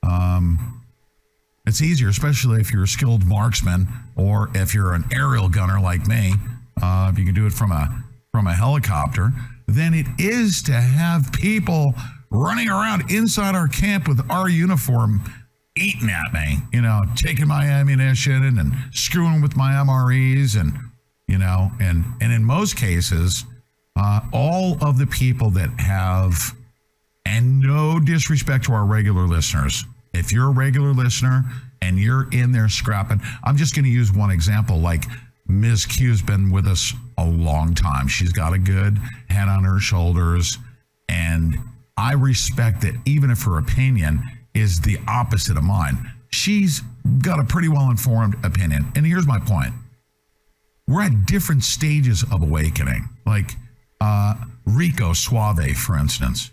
[0.03, 0.81] um,
[1.65, 6.07] it's easier, especially if you're a skilled marksman or if you're an aerial gunner like
[6.07, 6.33] me.
[6.81, 9.31] Uh, if you can do it from a from a helicopter,
[9.67, 11.93] than it is to have people
[12.29, 15.21] running around inside our camp with our uniform
[15.77, 20.73] eating at me, you know, taking my ammunition and, and screwing with my MREs and,
[21.27, 23.45] you know, and, and in most cases,
[23.97, 26.55] uh, all of the people that have,
[27.25, 31.43] and no disrespect to our regular listeners, if you're a regular listener
[31.81, 34.79] and you're in there scrapping, I'm just going to use one example.
[34.79, 35.05] Like
[35.47, 35.85] Ms.
[35.85, 38.07] Q's been with us a long time.
[38.07, 38.97] She's got a good
[39.29, 40.57] head on her shoulders.
[41.09, 41.57] And
[41.97, 44.23] I respect that even if her opinion
[44.53, 46.81] is the opposite of mine, she's
[47.19, 48.91] got a pretty well informed opinion.
[48.95, 49.73] And here's my point
[50.87, 53.07] we're at different stages of awakening.
[53.25, 53.55] Like
[54.01, 56.51] uh, Rico Suave, for instance.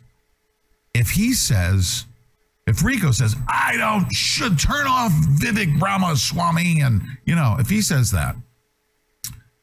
[0.94, 2.04] If he says,
[2.68, 7.80] if Rico says, I don't should turn off Vivek Ramaswamy, and you know, if he
[7.80, 8.36] says that,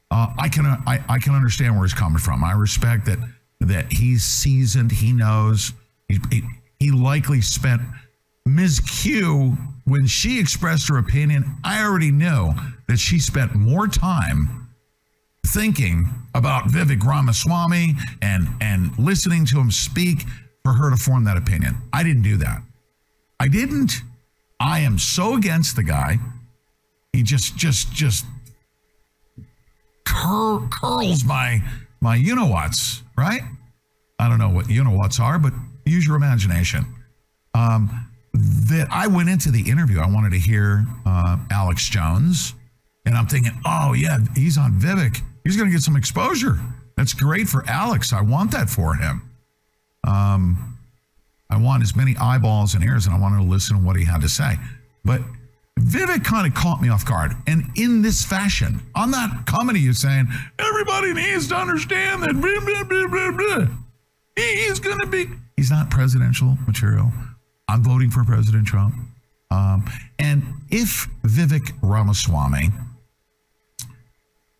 [0.09, 2.43] uh, I can I, I can understand where he's coming from.
[2.43, 3.19] I respect that
[3.61, 4.91] that he's seasoned.
[4.91, 5.71] He knows.
[6.09, 6.41] He, he,
[6.79, 7.81] he likely spent
[8.45, 8.79] Ms.
[8.79, 11.57] Q when she expressed her opinion.
[11.63, 12.53] I already knew
[12.87, 14.69] that she spent more time
[15.45, 17.93] thinking about Vivek Ramaswamy
[18.23, 20.23] and and listening to him speak
[20.63, 21.77] for her to form that opinion.
[21.93, 22.63] I didn't do that.
[23.39, 23.93] I didn't.
[24.59, 26.17] I am so against the guy.
[27.13, 28.25] He just just just
[30.05, 31.61] cur- curls my
[32.01, 33.41] my you know what's right.
[34.19, 35.53] I don't know what you know what's are, but
[35.85, 36.85] use your imagination.
[37.53, 39.99] Um, that I went into the interview.
[39.99, 42.53] I wanted to hear uh, Alex Jones,
[43.05, 45.21] and I'm thinking, oh yeah, he's on Vivek.
[45.43, 46.59] He's going to get some exposure.
[46.97, 48.13] That's great for Alex.
[48.13, 49.29] I want that for him.
[50.05, 50.74] Um,
[51.55, 54.03] I want as many eyeballs and ears, and I wanted to listen to what he
[54.03, 54.57] had to say.
[55.05, 55.21] But
[55.79, 57.33] Vivek kind of caught me off guard.
[57.47, 60.27] And in this fashion, not coming to you saying,
[60.59, 63.67] everybody needs to understand that blah, blah, blah, blah, blah.
[64.35, 65.27] he's going to be.
[65.55, 67.11] He's not presidential material.
[67.67, 68.95] I'm voting for President Trump.
[69.49, 72.69] Um, and if Vivek Ramaswamy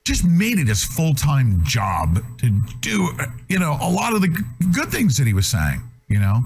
[0.05, 3.09] just made it his full time job to do,
[3.49, 4.29] you know, a lot of the
[4.73, 6.43] good things that he was saying, you know,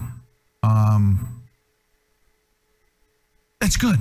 [0.63, 1.43] um,
[3.59, 3.97] that's good.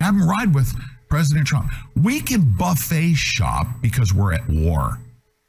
[0.00, 0.72] Have him ride with
[1.08, 1.70] President Trump.
[1.94, 5.00] We can buffet shop because we're at war.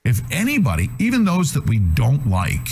[0.06, 2.68] If anybody, even those that we don't like,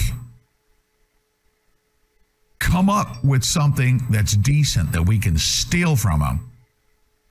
[2.59, 6.51] come up with something that's decent that we can steal from them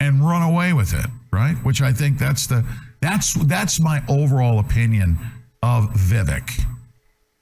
[0.01, 1.57] and run away with it, right?
[1.65, 2.65] Which I think that's the
[3.01, 5.19] that's that's my overall opinion
[5.63, 6.65] of Vivek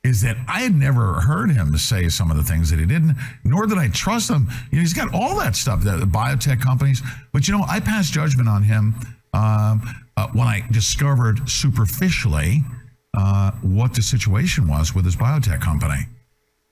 [0.04, 3.16] is that I had never heard him say some of the things that he didn't,
[3.44, 4.48] nor did I trust him.
[4.70, 7.02] You know, he's got all that stuff, the, the biotech companies.
[7.32, 8.94] But you know, I passed judgment on him
[9.32, 9.82] um,
[10.16, 12.62] uh, when I discovered superficially
[13.14, 16.06] uh, what the situation was with his biotech company.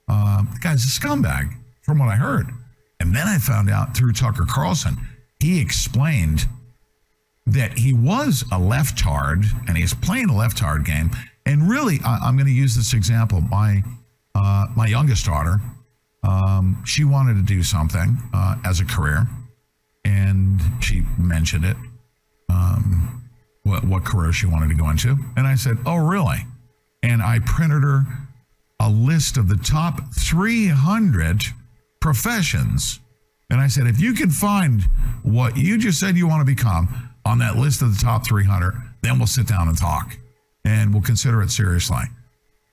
[0.09, 1.53] Uh, the guy's a scumbag,
[1.83, 2.47] from what I heard.
[2.99, 4.97] And then I found out through Tucker Carlson,
[5.39, 6.47] he explained
[7.47, 11.11] that he was a leftard and he's playing a leftard game.
[11.45, 13.41] And really, I, am going to use this example.
[13.41, 13.83] My
[14.35, 15.59] uh, my youngest daughter,
[16.23, 19.27] um, she wanted to do something uh, as a career,
[20.05, 21.77] and she mentioned it.
[22.49, 23.29] Um,
[23.63, 26.45] what what career she wanted to go into, and I said, "Oh, really?"
[27.03, 28.03] And I printed her
[28.79, 31.43] a list of the top 300
[31.99, 32.99] professions,
[33.49, 34.83] and I said, "If you can find
[35.23, 38.73] what you just said you want to become on that list of the top 300,
[39.01, 40.17] then we'll sit down and talk."
[40.65, 42.03] And we'll consider it seriously.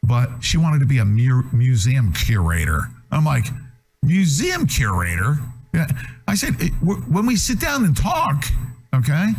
[0.02, 2.88] But she wanted to be a mu- museum curator.
[3.10, 3.46] I'm like,
[4.02, 5.38] museum curator?
[5.74, 5.86] Yeah.
[6.26, 8.44] I said, "Eh, when we sit down and talk,
[8.94, 9.32] okay,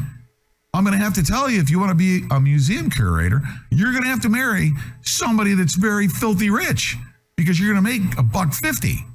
[0.74, 3.42] I'm going to have to tell you if you want to be a museum curator,
[3.72, 4.72] you're going to have to marry
[5.02, 6.96] somebody that's very filthy rich
[7.36, 9.06] because you're going to make a buck 50.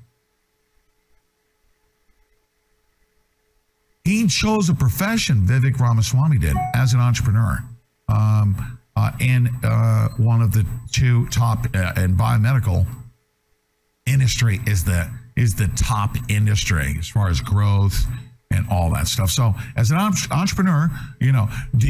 [4.05, 7.59] He chose a profession, Vivek Ramaswamy did, as an entrepreneur.
[8.09, 12.87] Um, uh, in uh, one of the two top uh, in biomedical
[14.07, 18.07] industry is the is the top industry as far as growth
[18.51, 19.31] and all that stuff.
[19.31, 20.91] So, as an entre- entrepreneur,
[21.21, 21.89] you know, do,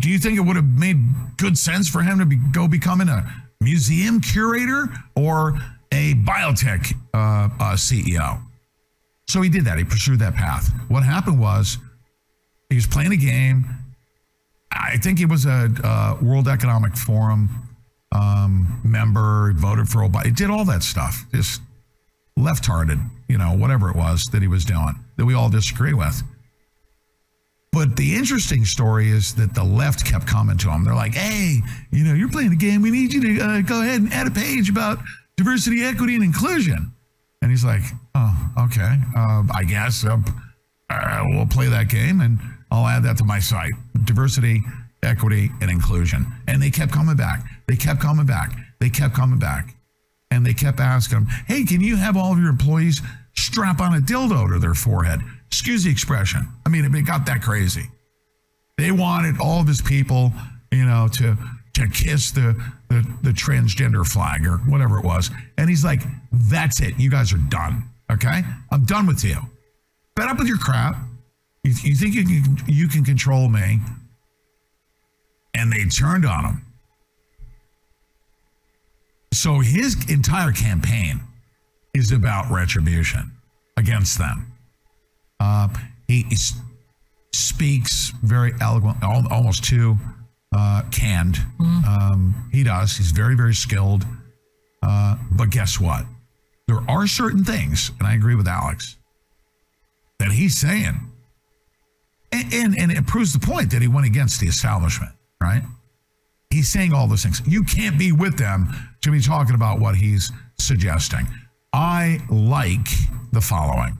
[0.00, 0.98] do you think it would have made
[1.36, 3.26] good sense for him to be, go becoming a
[3.60, 5.58] museum curator or
[5.92, 8.42] a biotech uh, uh, CEO?
[9.28, 9.78] So he did that.
[9.78, 10.70] He pursued that path.
[10.88, 11.78] What happened was
[12.70, 13.66] he was playing a game.
[14.70, 17.68] I think he was a uh, World Economic Forum
[18.12, 20.26] um, member, voted for Obama.
[20.26, 21.26] He did all that stuff.
[21.32, 21.60] Just
[22.36, 22.98] left-hearted,
[23.28, 26.22] you know, whatever it was that he was doing that we all disagree with.
[27.72, 30.84] But the interesting story is that the left kept coming to him.
[30.84, 32.80] They're like, "Hey, you know, you're playing the game.
[32.82, 34.98] We need you to uh, go ahead and add a page about
[35.36, 36.92] diversity, equity, and inclusion."
[37.42, 37.82] And he's like,
[38.14, 38.96] "Oh, okay.
[39.14, 40.18] Uh, I guess uh,
[40.88, 42.40] uh, we'll play that game, and
[42.70, 43.72] I'll add that to my site:
[44.04, 44.62] diversity,
[45.02, 47.44] equity, and inclusion." And they kept coming back.
[47.66, 48.56] They kept coming back.
[48.80, 49.74] They kept coming back,
[50.30, 53.02] and they kept asking him, "Hey, can you have all of your employees
[53.34, 56.46] strap on a dildo to their forehead?" Excuse the expression.
[56.66, 57.90] I mean, it got that crazy.
[58.76, 60.32] They wanted all of his people,
[60.70, 61.36] you know, to
[61.74, 65.30] to kiss the, the the transgender flag or whatever it was.
[65.56, 66.98] And he's like, "That's it.
[66.98, 67.84] You guys are done.
[68.10, 69.36] Okay, I'm done with you.
[70.16, 70.96] Fed up with your crap.
[71.68, 73.80] You, you think you can you can control me?"
[75.54, 76.66] And they turned on him.
[79.32, 81.20] So his entire campaign
[81.94, 83.32] is about retribution
[83.76, 84.52] against them.
[85.40, 85.68] Uh,
[86.06, 86.26] he
[87.32, 89.96] speaks very eloquent, almost too
[90.54, 91.38] uh, canned.
[91.60, 92.96] Um, he does.
[92.96, 94.06] He's very, very skilled.
[94.82, 96.06] Uh, but guess what?
[96.66, 98.96] There are certain things, and I agree with Alex,
[100.18, 101.07] that he's saying,
[102.32, 105.62] and, and, and it proves the point that he went against the establishment, right?
[106.50, 107.42] He's saying all those things.
[107.46, 108.68] You can't be with them
[109.02, 111.26] to be talking about what he's suggesting.
[111.72, 112.88] I like
[113.32, 113.98] the following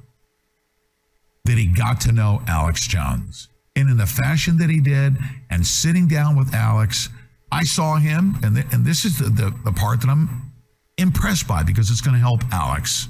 [1.44, 3.48] that he got to know Alex Jones.
[3.76, 5.16] And in the fashion that he did,
[5.50, 7.08] and sitting down with Alex,
[7.52, 10.52] I saw him, and, th- and this is the, the, the part that I'm
[10.96, 13.08] impressed by because it's going to help Alex.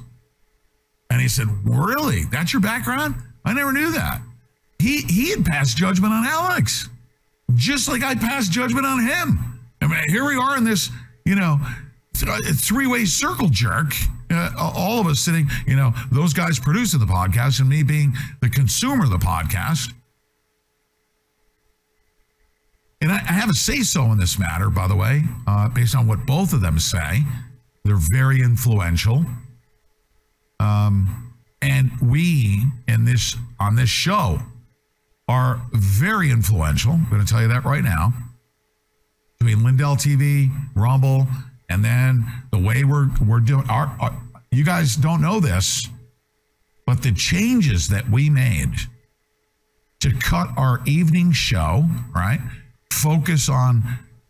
[1.10, 2.24] And he said, Really?
[2.24, 3.14] That's your background?
[3.44, 4.20] I never knew that.
[4.78, 6.88] He, he had passed judgment on Alex,
[7.54, 9.60] just like I passed judgment on him.
[9.80, 10.90] I mean, here we are in this,
[11.24, 11.58] you know,
[12.14, 13.92] three way circle jerk.
[14.30, 18.14] Uh, all of us sitting, you know, those guys producing the podcast and me being
[18.42, 19.92] the consumer of the podcast.
[23.00, 25.96] And I, I have a say so in this matter, by the way, uh, based
[25.96, 27.22] on what both of them say.
[27.84, 29.24] They're very influential.
[30.60, 31.32] Um,
[31.62, 34.40] and we in this on this show
[35.28, 36.92] are very influential.
[36.92, 38.12] I'm going to tell you that right now.
[39.38, 41.26] Between Lindell TV, Rumble,
[41.68, 45.86] and then the way we're we're doing our, our you guys don't know this,
[46.86, 48.72] but the changes that we made
[50.00, 51.84] to cut our evening show,
[52.14, 52.40] right?
[52.92, 53.82] Focus on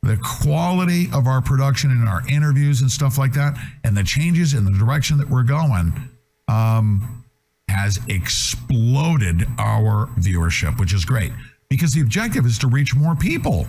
[0.03, 4.55] the quality of our production and our interviews and stuff like that, and the changes
[4.55, 5.93] in the direction that we're going
[6.49, 7.18] um,
[7.79, 11.33] has exploded our viewership, which is great
[11.69, 13.67] because the objective is to reach more people.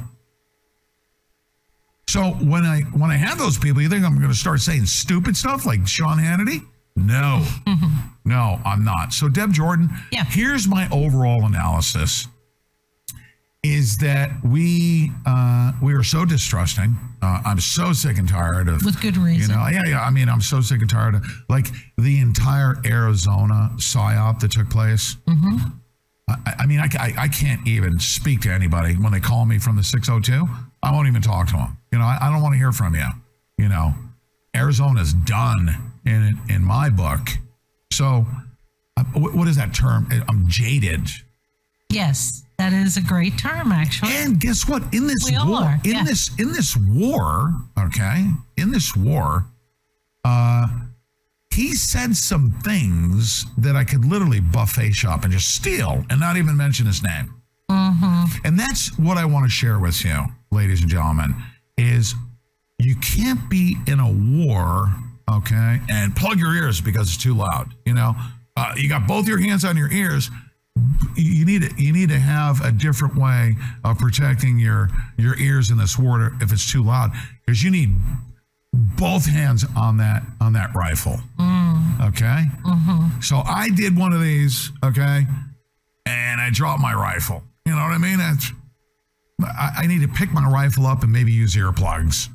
[2.08, 4.86] So when I when I have those people, you think I'm going to start saying
[4.88, 6.66] stupid stuff like Sean Hannity?
[6.96, 7.46] No,
[8.26, 9.14] no, I'm not.
[9.14, 10.24] So Deb Jordan, yeah.
[10.24, 12.28] here's my overall analysis:
[13.64, 16.96] is that we uh, we are so distrusting.
[17.22, 19.52] Uh, I'm so sick and tired of with good reason.
[19.52, 20.02] You know, yeah, yeah.
[20.02, 24.70] I mean, I'm so sick and tired of like the entire Arizona psyop that took
[24.70, 25.18] place.
[25.28, 25.58] Mm-hmm.
[26.30, 29.60] I, I mean, I, I, I can't even speak to anybody when they call me
[29.60, 30.48] from the 602.
[30.82, 31.78] I won't even talk to them.
[31.92, 33.08] You know, I, I don't want to hear from you.
[33.58, 33.94] You know,
[34.56, 37.28] Arizona's done in in my book.
[37.92, 38.26] So,
[38.96, 40.08] uh, what, what is that term?
[40.30, 41.10] I'm jaded.
[41.90, 44.12] Yes, that is a great term, actually.
[44.12, 44.84] And guess what?
[44.94, 46.04] In this We war, are, in yeah.
[46.04, 48.26] this in this war, okay,
[48.58, 49.46] in this war,
[50.26, 50.68] uh,
[51.52, 56.38] he said some things that I could literally buffet shop and just steal and not
[56.38, 57.34] even mention his name.
[57.72, 58.46] Mm-hmm.
[58.46, 61.36] And that's what I want to share with you, ladies and gentlemen,
[61.78, 62.14] is
[62.78, 64.94] you can't be in a war,
[65.32, 67.74] okay, and plug your ears because it's too loud.
[67.86, 68.16] You know,
[68.58, 70.30] uh, you got both your hands on your ears.
[71.16, 75.72] You need to, you need to have a different way of protecting your your ears
[75.72, 77.12] in this water if it's too loud
[77.46, 77.96] because you need
[78.72, 81.20] both hands on that on that rifle.
[82.02, 82.46] Okay.
[82.66, 83.22] Mm-hmm.
[83.22, 85.26] So I did one of these, okay,
[86.06, 87.44] and I dropped my rifle.
[87.66, 88.18] You know what I mean?
[88.18, 88.52] That's,
[89.44, 92.30] I, I need to pick my rifle up and maybe use earplugs.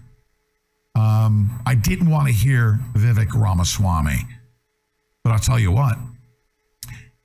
[0.94, 4.26] Um, I didn't want to hear Vivek Ramaswamy,
[5.24, 5.96] but I'll tell you what.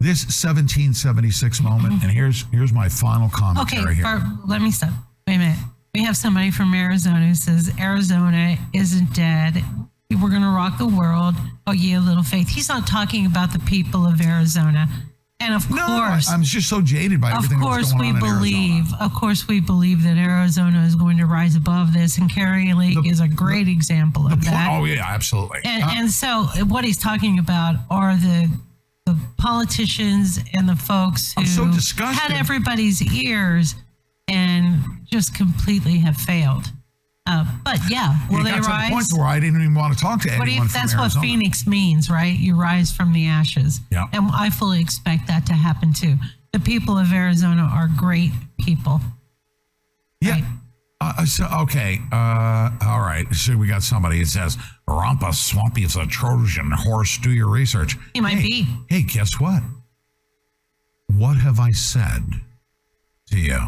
[0.02, 4.04] This 1776 moment, and here's here's my final Okay, commentary here.
[4.06, 4.92] Barb, let me stop.
[5.28, 5.58] Wait a minute.
[5.94, 9.62] We have somebody from Arizona who says Arizona isn't dead.
[10.10, 11.36] We're going to rock the world.
[11.68, 12.48] Oh, ye of little faith.
[12.48, 14.88] He's not talking about the people of Arizona.
[15.42, 18.16] And of No, course, I'm just so jaded by of course that's going we on
[18.18, 18.40] in Arizona.
[18.40, 22.74] believe, of course we believe that Arizona is going to rise above this, and Kari
[22.74, 24.68] Lake is a great example of that.
[24.72, 25.60] Oh yeah, absolutely.
[25.66, 28.50] And, Uh, and so what he's talking about are the
[29.10, 31.66] the politicians and the folks who so
[31.98, 33.76] had everybody's ears
[34.28, 36.66] and just completely have failed.
[37.26, 38.92] Uh, but yeah, will it they got to the rise?
[38.92, 41.12] point where I didn't even want to talk to What anyone you, from that's what
[41.22, 42.38] Phoenix means, right?
[42.38, 43.80] You rise from the ashes.
[43.92, 44.08] Yeah.
[44.14, 46.16] And I fully expect that to happen too.
[46.54, 49.00] The people of Arizona are great people.
[50.22, 50.42] Yeah.
[51.02, 52.00] Uh, so, okay.
[52.12, 53.26] Uh, all right.
[53.32, 54.58] So we got somebody that says
[54.90, 57.18] Rampa Swampy is a Trojan horse.
[57.20, 57.96] Do your research.
[58.14, 58.68] He might hey, be.
[58.90, 59.62] Hey, guess what?
[61.08, 62.24] What have I said
[63.28, 63.60] to you?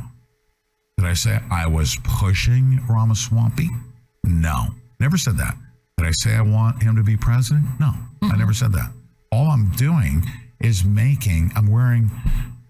[0.98, 3.67] Did I say I was pushing Ramaswampy?
[4.24, 4.67] No,
[5.00, 5.56] never said that.
[5.98, 7.66] Did I say I want him to be president?
[7.80, 7.93] No,
[8.24, 8.91] I never said that.
[9.32, 10.25] All I'm doing
[10.59, 12.11] is making, I'm wearing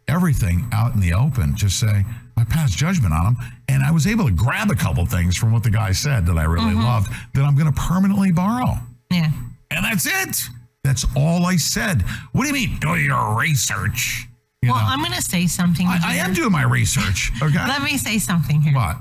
[0.08, 2.06] everything out in the open to say
[2.38, 3.38] I pass judgment on him.
[3.72, 6.38] And I was able to grab a couple things from what the guy said that
[6.38, 6.84] I really Mhm.
[6.84, 8.80] loved that I'm going to permanently borrow.
[9.10, 9.32] Yeah.
[9.72, 10.50] And that's it.
[10.84, 12.02] That's all I said.
[12.34, 12.78] What do you mean?
[12.80, 14.28] Do your research.
[14.62, 14.88] You well, know?
[14.88, 15.88] I'm going to say something.
[15.88, 17.32] I, I am doing my research.
[17.42, 17.58] Okay.
[17.68, 18.74] Let me say something here.
[18.76, 18.98] What?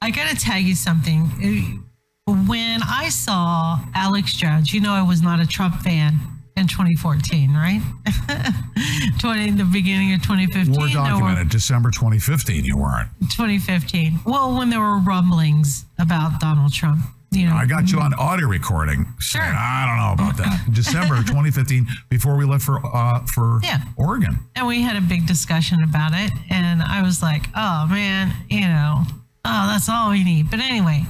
[0.00, 1.82] I got to tell you something.
[2.26, 6.20] When I saw Alex Jones, you know I was not a Trump fan
[6.58, 7.80] in 2014, right?
[9.20, 10.74] 20 the beginning of 2015.
[10.74, 12.64] War there were- documented December 2015.
[12.64, 13.08] You weren't.
[13.30, 14.20] 2015.
[14.24, 17.54] Well, when there were rumblings about Donald Trump, you know.
[17.54, 19.06] I got you on audio recording.
[19.20, 20.72] Saying, I don't know about that.
[20.72, 23.80] December 2015, before we left for uh, for Yeah.
[23.96, 24.38] Oregon.
[24.56, 26.30] And we had a big discussion about it.
[26.50, 29.02] And I was like, oh, man, you know,
[29.44, 30.50] oh, that's all we need.
[30.50, 31.04] But anyway,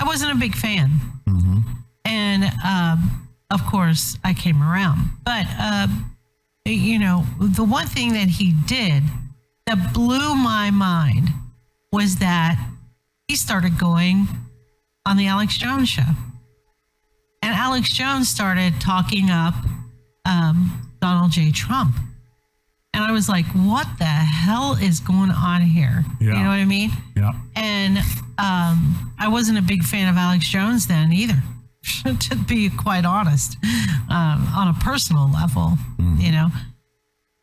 [0.00, 0.90] I wasn't a big fan.
[2.04, 3.19] And um,
[3.50, 4.98] of course, I came around.
[5.24, 6.16] But, um,
[6.64, 9.02] you know, the one thing that he did
[9.66, 11.30] that blew my mind
[11.92, 12.56] was that
[13.28, 14.28] he started going
[15.06, 16.02] on the Alex Jones show.
[17.42, 19.54] And Alex Jones started talking up
[20.24, 21.50] um, Donald J.
[21.50, 21.94] Trump.
[22.92, 26.04] And I was like, what the hell is going on here?
[26.20, 26.36] Yeah.
[26.36, 26.90] You know what I mean?
[27.16, 27.32] Yeah.
[27.56, 27.98] And
[28.38, 31.40] um, I wasn't a big fan of Alex Jones then either,
[32.04, 33.56] to be quite honest,
[34.08, 36.20] um, on a personal level, Mm-hmm.
[36.20, 36.48] you know.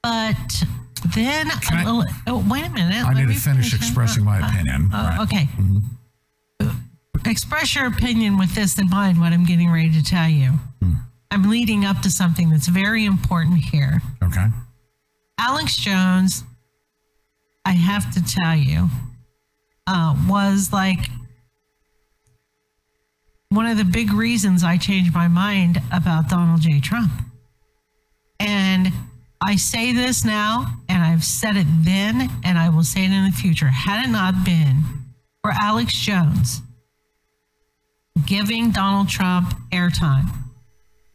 [0.04, 0.64] But
[1.16, 3.06] then, I- oh, oh, wait a minute.
[3.06, 4.90] I need to me finish expressing my Uh, opinion.
[4.94, 5.20] uh, Right.
[5.22, 5.50] Okay.
[5.58, 5.84] Mhm.
[7.26, 10.52] Express your opinion with this in mind, what I'm getting ready to tell you.
[10.82, 10.94] Hmm.
[11.32, 14.02] I'm leading up to something that's very important here.
[14.24, 14.48] Okay.
[15.38, 16.44] Alex Jones,
[17.66, 18.90] I have to tell you,
[19.88, 21.10] uh, was like
[23.50, 26.80] one of the big reasons I changed my mind about Donald J.
[26.80, 27.12] Trump.
[28.40, 28.92] And
[29.42, 33.26] I say this now, and I've said it then, and I will say it in
[33.26, 33.68] the future.
[33.68, 34.84] Had it not been
[35.42, 36.62] for Alex Jones
[38.26, 40.28] giving Donald Trump airtime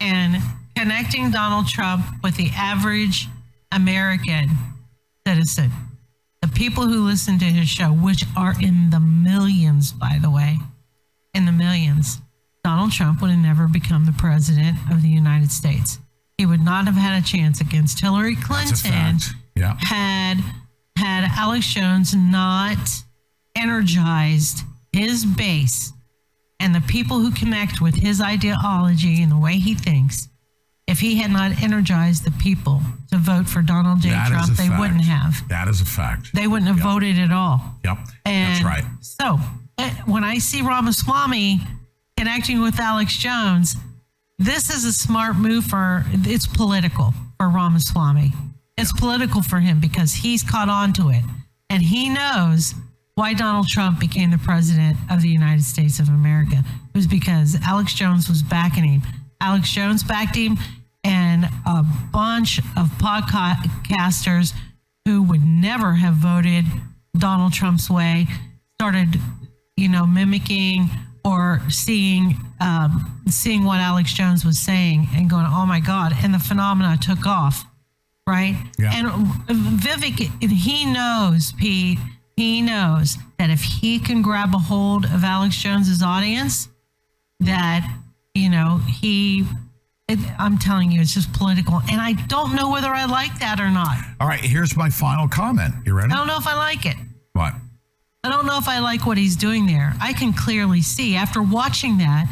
[0.00, 0.42] and
[0.76, 3.28] connecting Donald Trump with the average
[3.72, 4.48] American
[5.26, 5.70] citizen,
[6.40, 10.58] the people who listen to his show, which are in the millions, by the way,
[11.34, 12.20] in the millions,
[12.64, 15.98] Donald Trump would have never become the president of the United States.
[16.38, 19.18] He would not have had a chance against Hillary Clinton.
[19.54, 19.76] Yeah.
[19.80, 20.38] had
[20.96, 22.78] had Alex Jones not
[23.54, 24.60] energized
[24.92, 25.92] his base
[26.60, 30.28] and the people who connect with his ideology and the way he thinks,
[30.86, 32.80] if he had not energized the people
[33.10, 34.10] to vote for Donald J.
[34.10, 34.80] That Trump, they fact.
[34.80, 35.48] wouldn't have.
[35.48, 36.34] That is a fact.
[36.34, 37.60] They wouldn't have voted at all.
[37.84, 37.98] Yep.
[38.24, 38.84] And That's right.
[39.00, 39.38] So
[40.06, 41.60] when I see Ramaswamy
[42.16, 43.76] connecting with Alex Jones,
[44.38, 48.32] this is a smart move for it's political for Ramaswamy.
[48.76, 51.22] It's political for him because he's caught on to it.
[51.70, 52.74] And he knows
[53.14, 56.56] why Donald Trump became the president of the United States of America.
[56.56, 59.02] It was because Alex Jones was backing him.
[59.40, 60.56] Alex Jones backed him,
[61.04, 64.54] and a bunch of podcasters
[65.04, 66.64] who would never have voted
[67.16, 68.26] Donald Trump's way
[68.74, 69.20] started,
[69.76, 70.88] you know, mimicking
[71.24, 76.34] or seeing um, seeing what Alex Jones was saying and going, "Oh my God!" And
[76.34, 77.64] the phenomena took off,
[78.26, 78.56] right?
[78.78, 78.92] Yeah.
[78.94, 79.08] And
[79.80, 81.98] Vivek, he knows, Pete.
[82.36, 86.68] He knows that if he can grab a hold of Alex Jones's audience,
[87.40, 87.88] that
[88.34, 89.44] you know he
[90.08, 93.60] It, I'm telling you, it's just political, and I don't know whether I like that
[93.60, 93.96] or not.
[94.20, 95.74] All right, here's my final comment.
[95.86, 96.12] You ready?
[96.12, 96.96] I don't know if I like it.
[97.34, 97.54] What?
[98.24, 99.94] I don't know if I like what he's doing there.
[100.00, 102.28] I can clearly see after watching that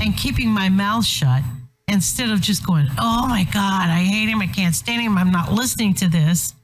[0.00, 1.42] and keeping my mouth shut
[1.88, 4.40] instead of just going, oh my God, I hate him.
[4.40, 5.18] I can't stand him.
[5.18, 6.54] I'm not listening to this.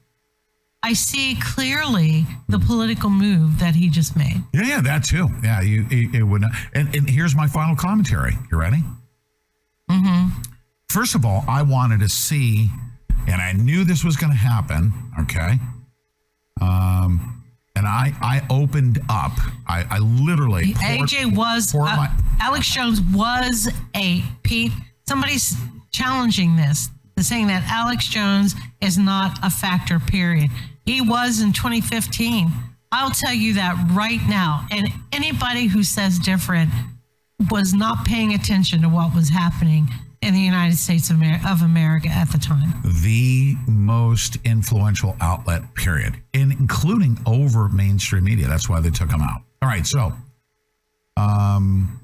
[0.82, 4.42] I see clearly the political move that he just made.
[4.54, 5.28] Yeah, yeah, that too.
[5.42, 6.52] Yeah, you it, it would not.
[6.72, 8.32] And, and here's my final commentary.
[8.50, 8.82] You ready?
[9.90, 10.28] Mm-hmm.
[10.88, 12.70] First of all, I wanted to see,
[13.26, 14.92] and I knew this was going to happen.
[15.20, 15.58] Okay.
[16.60, 17.39] Um,
[17.76, 19.32] and I I opened up.
[19.68, 24.72] I I literally poured- AJ was uh, my- Alex Jones was a Pete.
[25.08, 25.56] Somebody's
[25.92, 29.98] challenging this, saying that Alex Jones is not a factor.
[29.98, 30.50] Period.
[30.86, 32.50] He was in 2015.
[32.92, 34.66] I'll tell you that right now.
[34.70, 36.70] And anybody who says different
[37.50, 39.88] was not paying attention to what was happening
[40.22, 42.72] in the United States of Amer- of America at the time.
[42.84, 48.46] the most influential outlet, period, in, including over mainstream media.
[48.46, 49.40] That's why they took him out.
[49.62, 50.12] All right, so
[51.16, 52.00] um,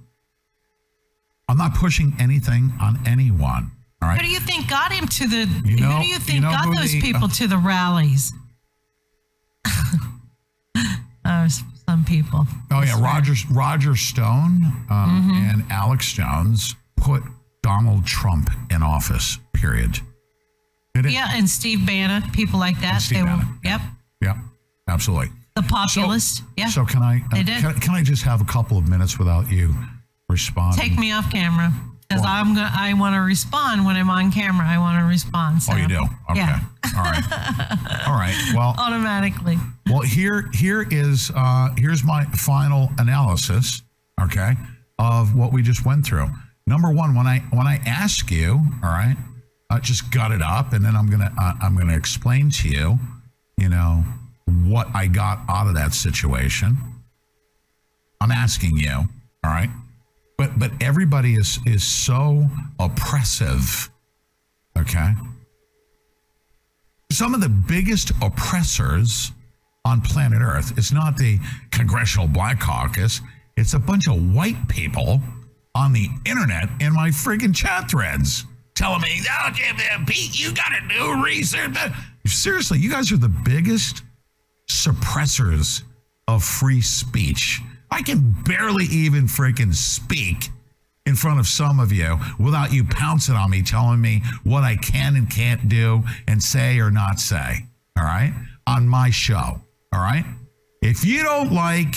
[1.48, 3.70] I'm not pushing anything on anyone.
[4.02, 4.20] All right.
[4.20, 5.62] Who do you think got him to the?
[5.64, 8.32] You know- who do you think you know got those the- people to the rallies?
[11.24, 11.48] uh,
[11.88, 12.46] some people.
[12.70, 15.52] Oh yeah, Roger Roger Stone um, Mhm.
[15.52, 17.22] and Alex Jones put
[17.66, 19.38] Donald Trump in office.
[19.52, 19.98] Period.
[20.94, 21.12] Did it?
[21.12, 22.98] Yeah, and Steve Bannon, people like that.
[22.98, 23.80] Steve they were, Bannon, yep.
[24.22, 24.38] Yeah,
[24.86, 25.30] absolutely.
[25.56, 26.44] The populist.
[26.56, 26.68] yeah.
[26.68, 27.22] So can I?
[27.32, 29.74] Uh, can, can I just have a couple of minutes without you
[30.28, 30.78] responding?
[30.80, 31.72] Take me off camera
[32.08, 32.70] because I'm gonna.
[32.72, 34.64] I want to respond when I'm on camera.
[34.64, 35.60] I want to respond.
[35.60, 35.72] So.
[35.72, 36.02] Oh, you do?
[36.30, 36.38] Okay.
[36.38, 36.60] Yeah.
[36.96, 37.24] All right.
[38.06, 38.52] All right.
[38.54, 39.58] Well, Automatically.
[39.90, 43.82] well, here here is uh, here's my final analysis.
[44.22, 44.52] Okay,
[45.00, 46.28] of what we just went through.
[46.66, 49.16] Number one, when I when I ask you, all right,
[49.70, 52.98] uh, just gut it up, and then I'm gonna uh, I'm gonna explain to you,
[53.56, 54.04] you know,
[54.64, 56.76] what I got out of that situation.
[58.20, 58.90] I'm asking you,
[59.44, 59.70] all right,
[60.36, 62.48] but but everybody is is so
[62.80, 63.90] oppressive.
[64.76, 65.14] Okay.
[67.12, 69.30] Some of the biggest oppressors
[69.84, 70.76] on planet Earth.
[70.76, 71.38] It's not the
[71.70, 73.20] Congressional Black Caucus.
[73.56, 75.20] It's a bunch of white people
[75.76, 79.50] on the internet in my friggin' chat threads telling me, "Oh,
[80.06, 81.76] Pete, you got to do research."
[82.26, 84.02] Seriously, you guys are the biggest
[84.68, 85.82] suppressors
[86.26, 87.60] of free speech.
[87.90, 90.48] I can barely even freaking speak
[91.04, 94.76] in front of some of you without you pouncing on me, telling me what I
[94.76, 97.66] can and can't do and say or not say.
[97.98, 98.32] All right.
[98.66, 99.60] On my show.
[99.92, 100.24] All right.
[100.82, 101.94] If you don't like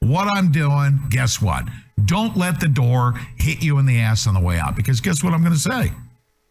[0.00, 1.64] what I'm doing, guess what?
[2.04, 5.22] Don't let the door hit you in the ass on the way out because guess
[5.22, 5.92] what I'm going to say?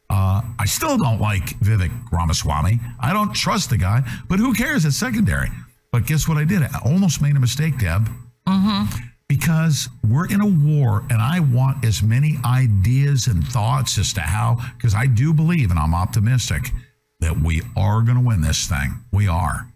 [0.09, 2.79] Uh, I still don't like Vivek Ramaswamy.
[2.99, 4.85] I don't trust the guy, but who cares?
[4.85, 5.49] It's secondary.
[5.91, 6.61] But guess what I did?
[6.61, 8.09] I almost made a mistake, Deb
[8.47, 8.97] Mm-hmm.
[9.27, 14.21] because we're in a war and I want as many ideas and thoughts as to
[14.21, 16.71] how, because I do believe and I'm optimistic
[17.19, 19.03] that we are going to win this thing.
[19.11, 19.67] We are.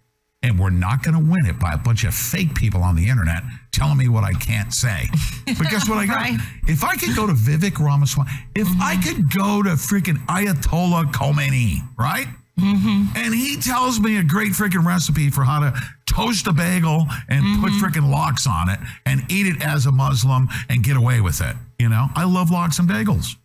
[0.43, 3.07] And we're not going to win it by a bunch of fake people on the
[3.07, 5.07] internet telling me what I can't say.
[5.57, 6.39] But guess what I got?
[6.67, 8.81] If I could go to Vivek Ramaswamy, if mm-hmm.
[8.81, 12.25] I could go to freaking Ayatollah Khomeini, right?
[12.57, 13.17] Mm-hmm.
[13.17, 15.73] And he tells me a great freaking recipe for how to
[16.05, 17.83] toast a bagel and put mm-hmm.
[17.83, 21.55] freaking lox on it and eat it as a Muslim and get away with it.
[21.77, 23.35] You know, I love lox and bagels.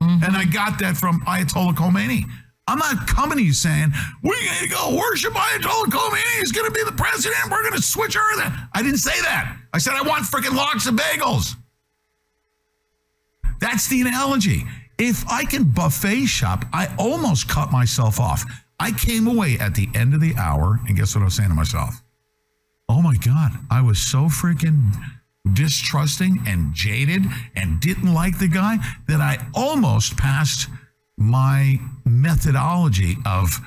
[0.00, 2.24] And I got that from Ayatollah Khomeini.
[2.68, 6.40] I'm not coming to you saying, going to go worship Ayatollah Khomeini.
[6.40, 7.38] He's going to be the president.
[7.50, 8.52] We're going to switch everything.
[8.74, 9.56] I didn't say that.
[9.72, 11.54] I said, I want freaking lox and bagels.
[13.60, 14.64] That's the analogy.
[14.98, 18.44] If I can buffet shop, I almost cut myself off.
[18.80, 21.50] I came away at the end of the hour, and guess what I was saying
[21.50, 22.02] to myself?
[22.88, 24.92] Oh my God, I was so freaking
[25.52, 28.78] distrusting and jaded and didn't like the guy
[29.08, 30.68] that I almost passed
[31.16, 33.58] my methodology of,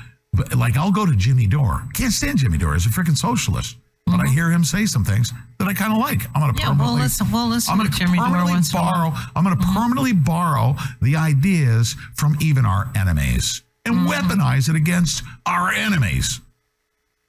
[0.56, 1.88] like, I'll go to Jimmy Dore.
[1.94, 2.74] Can't stand Jimmy Dore.
[2.74, 3.78] He's a freaking socialist.
[4.06, 4.34] But I mm-hmm.
[4.34, 6.26] hear him say some things that I kind of like.
[6.34, 7.02] I'm going to Yeah, we'll permanently.
[7.04, 7.32] listen.
[7.32, 9.12] We'll listen I'm going to permanently once in a while.
[9.12, 9.22] borrow.
[9.36, 9.74] I'm going to mm-hmm.
[9.74, 14.08] permanently borrow the ideas from even our enemies and Mm-hmm.
[14.08, 16.42] weaponize it against our enemies.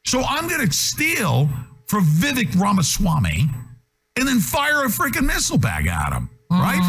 [0.07, 1.49] So I'm going to steal
[1.87, 3.49] from Vivek Ramaswamy
[4.17, 6.81] and then fire a freaking missile bag at him, right?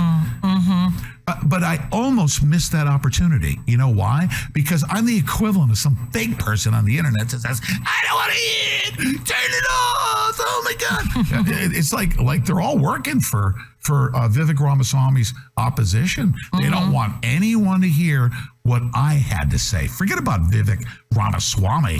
[0.43, 1.10] Mm-hmm.
[1.27, 1.45] Mm-hmm.
[1.45, 3.58] Uh, but I almost missed that opportunity.
[3.67, 4.27] You know why?
[4.53, 8.16] Because I'm the equivalent of some fake person on the internet that says, "I don't
[8.16, 9.25] want to eat.
[9.25, 11.48] Turn it off." Oh my god!
[11.74, 16.33] It's like like they're all working for for uh, Vivek Ramaswamy's opposition.
[16.59, 18.30] They don't want anyone to hear
[18.64, 19.88] what I had to say.
[19.88, 20.85] Forget about Vivek
[21.16, 21.95] Ramaswamy.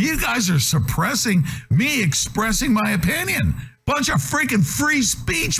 [0.00, 3.54] You guys are suppressing me expressing my opinion.
[3.86, 5.58] Bunch of freaking free speech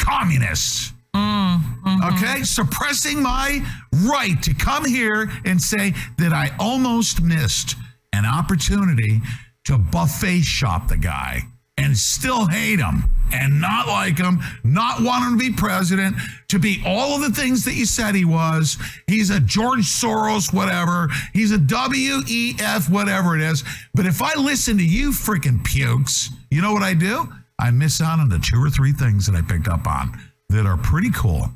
[0.00, 0.92] communists.
[1.14, 2.14] Mm-hmm.
[2.14, 3.64] Okay, suppressing my
[4.04, 7.76] right to come here and say that I almost missed
[8.12, 9.20] an opportunity
[9.64, 11.42] to buffet shop the guy
[11.76, 16.16] and still hate him and not like him, not want him to be president,
[16.48, 18.76] to be all of the things that you said he was.
[19.06, 21.08] He's a George Soros, whatever.
[21.32, 23.64] He's a WEF, whatever it is.
[23.94, 27.28] But if I listen to you freaking pukes, you know what I do?
[27.58, 30.18] I miss out on the two or three things that I picked up on
[30.54, 31.50] that are pretty cool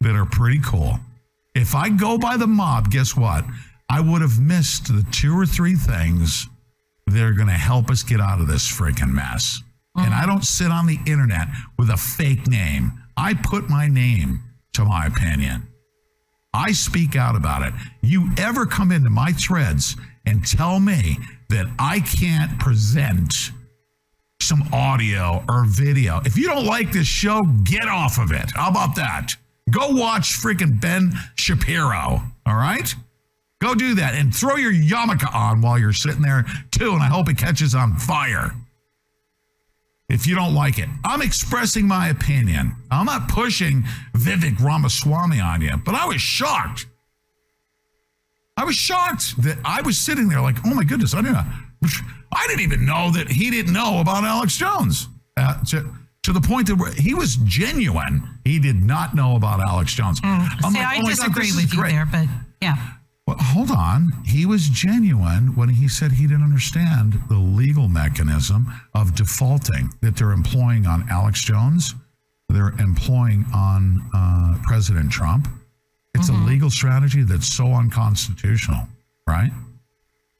[0.00, 0.98] that are pretty cool.
[1.54, 3.44] If I go by the mob, guess what?
[3.90, 6.46] I would have missed the two or three things
[7.06, 9.62] that are going to help us get out of this freaking mess.
[9.96, 12.92] And I don't sit on the internet with a fake name.
[13.16, 14.40] I put my name
[14.74, 15.66] to my opinion.
[16.54, 17.74] I speak out about it.
[18.02, 21.18] You ever come into my threads and tell me
[21.48, 23.50] that I can't present
[24.48, 26.22] some audio or video.
[26.24, 28.50] If you don't like this show, get off of it.
[28.54, 29.32] How about that?
[29.70, 32.22] Go watch freaking Ben Shapiro.
[32.46, 32.94] All right?
[33.60, 36.92] Go do that and throw your yarmulke on while you're sitting there too.
[36.92, 38.52] And I hope it catches on fire.
[40.08, 42.74] If you don't like it, I'm expressing my opinion.
[42.90, 43.82] I'm not pushing
[44.14, 46.86] Vivek Ramaswamy on you, but I was shocked.
[48.56, 51.46] I was shocked that I was sitting there like, oh my goodness, I didn't,
[52.32, 55.08] I didn't even know that he didn't know about Alex Jones.
[55.36, 55.92] Uh, to,
[56.24, 58.40] to the point that he was genuine.
[58.44, 60.20] He did not know about Alex Jones.
[60.22, 62.26] I'm See, like, I oh my God, disagree with you there, but
[62.60, 62.76] yeah.
[63.26, 64.12] Well, hold on.
[64.24, 70.16] He was genuine when he said he didn't understand the legal mechanism of defaulting that
[70.16, 71.94] they're employing on Alex Jones.
[72.48, 75.46] They're employing on uh, President Trump.
[76.14, 78.88] It's a legal strategy that's so unconstitutional,
[79.26, 79.50] right?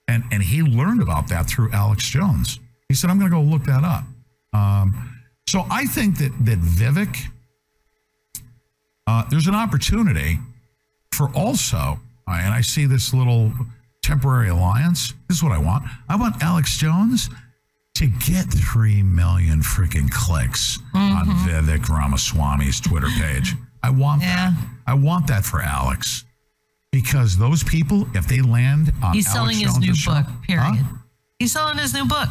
[0.08, 2.58] And and he learned about that through Alex Jones.
[2.88, 4.04] He said, "I'm going to go look that up."
[4.52, 5.14] Um,
[5.46, 7.16] so I think that that Vivek,
[9.06, 10.38] uh, there's an opportunity
[11.12, 13.52] for also, uh, and I see this little
[14.02, 15.12] temporary alliance.
[15.28, 15.84] This is what I want.
[16.08, 17.28] I want Alex Jones
[17.96, 23.54] to get three million freaking clicks on Vivek Ramaswamy's Twitter page.
[23.82, 24.52] I want that.
[24.86, 26.24] I want that for Alex.
[26.92, 30.62] Because those people, if they land on He's Alex selling his new show- book, period.
[30.64, 30.96] Huh?
[31.38, 32.28] He's selling his new book.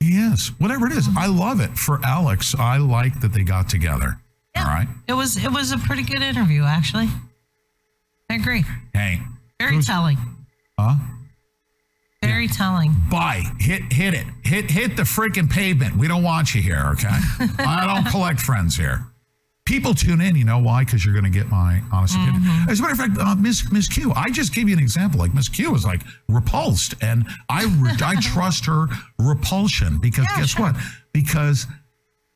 [0.00, 0.52] Yes.
[0.58, 1.08] Whatever it is.
[1.16, 1.76] I love it.
[1.78, 4.18] For Alex, I like that they got together.
[4.56, 4.86] All right.
[5.08, 7.08] It was it was a pretty good interview, actually.
[8.30, 8.64] I agree.
[8.92, 9.20] Hey.
[9.58, 10.18] Very telling.
[10.78, 10.96] Huh?
[12.22, 12.94] Very telling.
[13.10, 13.42] Bye.
[13.58, 14.26] Hit hit it.
[14.44, 15.96] Hit hit the freaking pavement.
[15.96, 17.08] We don't want you here, okay?
[17.58, 19.06] I don't collect friends here.
[19.66, 20.84] People tune in, you know why?
[20.84, 22.42] Because you're going to get my honest opinion.
[22.68, 25.18] As a matter of fact, uh, Miss Miss Q, I just gave you an example.
[25.18, 30.58] Like Miss Q was like repulsed, and I re- I trust her repulsion because guess
[30.58, 30.76] what?
[31.14, 31.66] Because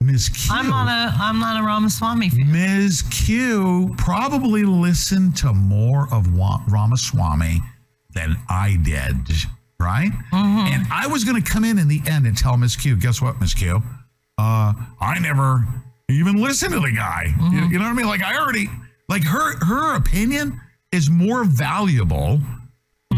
[0.01, 2.51] Miss Q, I'm not a I'm not a Ramaswamy fan.
[2.51, 3.03] Ms.
[3.11, 7.61] Q probably listened to more of Wa- Ramaswamy
[8.15, 9.17] than I did,
[9.79, 10.13] right?
[10.33, 13.21] And I was going to come in in the end and tell Miss Q, guess
[13.21, 13.83] what, Miss Q?
[14.39, 15.67] Uh, I never
[16.09, 17.35] even listen to the guy.
[17.53, 18.07] You, you know what I mean?
[18.07, 18.69] Like I already,
[19.09, 20.61] like her her opinion
[20.93, 22.41] is more valuable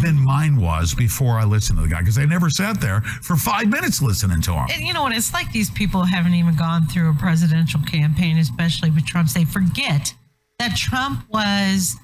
[0.02, 3.36] than mine was before I listened to the guy because I never sat there for
[3.36, 4.66] five minutes listening to him.
[4.72, 5.12] And you know what?
[5.14, 9.28] It's like these people haven't even gone through a presidential campaign, especially with Trump.
[9.30, 10.14] They forget
[10.58, 11.96] that Trump was,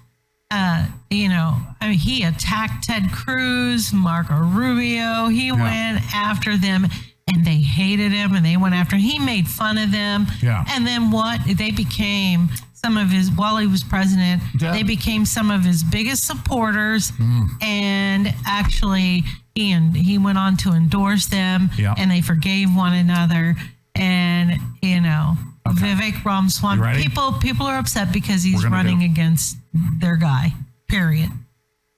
[0.50, 5.28] uh, you know, I mean, he attacked Ted Cruz, Marco Rubio.
[5.28, 6.88] He went after them
[7.28, 10.26] and they hated him and they went after He made fun of them.
[10.40, 10.64] Yeah.
[10.68, 11.40] And then what?
[11.46, 14.72] They became some of his, while he was president, Yeah.
[14.72, 17.10] they became some of his biggest supporters.
[17.12, 17.62] Mm.
[17.62, 19.24] And actually,
[19.54, 21.94] he, and he went on to endorse them Yeah.
[21.98, 23.56] and they forgave one another.
[23.96, 29.56] And, you know, Vivek Ramaswamy, people, people are upset because he's running do- against
[29.98, 30.52] their guy,
[30.88, 31.30] period.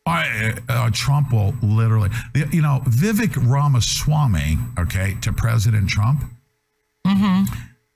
[0.09, 2.11] I, uh, Trump will literally,
[2.53, 6.25] you know, Vivek Ramaswamy, okay, to President Trump,
[7.07, 7.45] Mm-hmm.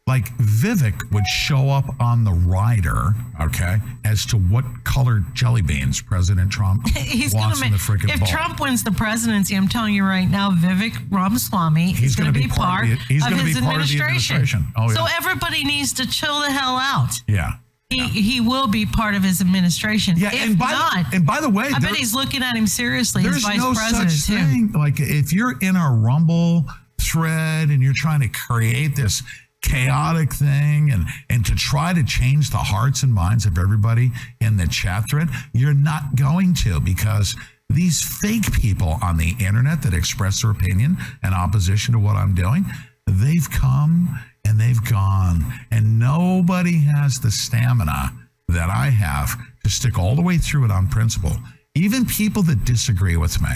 [0.06, 3.76] like Vivek would show up on the rider, okay,
[4.06, 8.20] as to what colored jelly beans President Trump He's wants to in the freaking if
[8.20, 8.28] ball.
[8.28, 12.42] Trump wins the presidency, I'm telling you right now, Vivek Ramaswamy He's is going gonna
[12.42, 14.06] be part part of the- of his of administration.
[14.06, 14.66] administration.
[14.76, 14.94] Oh, yeah.
[14.94, 17.20] So everybody needs to chill the hell out.
[17.28, 17.52] yeah.
[18.00, 20.14] He, he will be part of his administration.
[20.16, 22.56] Yeah, if and by the- not, and by the way, I bet he's looking at
[22.56, 24.44] him seriously as There's vice no president such too.
[24.44, 24.72] thing.
[24.72, 26.64] Like if you're in a Rumble
[27.00, 29.22] thread and you're trying to create this
[29.62, 34.56] chaotic thing and and to try to change the hearts and minds of everybody in
[34.56, 37.36] the chat thread, you're not going to because
[37.70, 42.34] these fake people on the internet that express their opinion and opposition to what I'm
[42.34, 42.66] doing,
[43.06, 48.12] they've come and they've gone, and nobody has the stamina
[48.48, 51.36] that I have to stick all the way through it on principle.
[51.74, 53.48] Even people that disagree with me,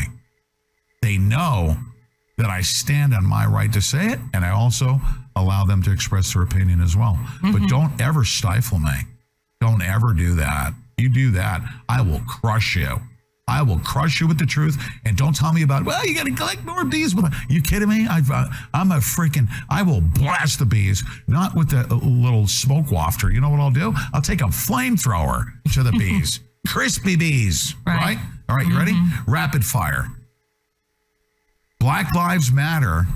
[1.03, 1.77] they know
[2.39, 5.01] that I stand on my right to say it, and I also
[5.35, 7.19] allow them to express their opinion as well.
[7.43, 7.67] But mm-hmm.
[7.67, 8.93] don't ever stifle me.
[9.61, 10.73] Don't ever do that.
[10.99, 13.01] You do that, I will crush you.
[13.49, 15.85] I will crush you with the truth, and don't tell me about.
[15.85, 17.15] Well, you got to collect more bees.
[17.49, 18.07] You kidding me?
[18.09, 19.49] I've, uh, I'm a freaking.
[19.71, 23.33] I will blast the bees, not with the uh, little smoke wafter.
[23.33, 23.95] You know what I'll do?
[24.13, 25.45] I'll take a flamethrower
[25.75, 27.77] to the bees, crispy bees.
[27.87, 28.19] Right.
[28.49, 28.67] All right.
[28.67, 28.95] You ready?
[29.29, 30.09] Rapid fire.
[31.79, 33.07] Black Lives Matter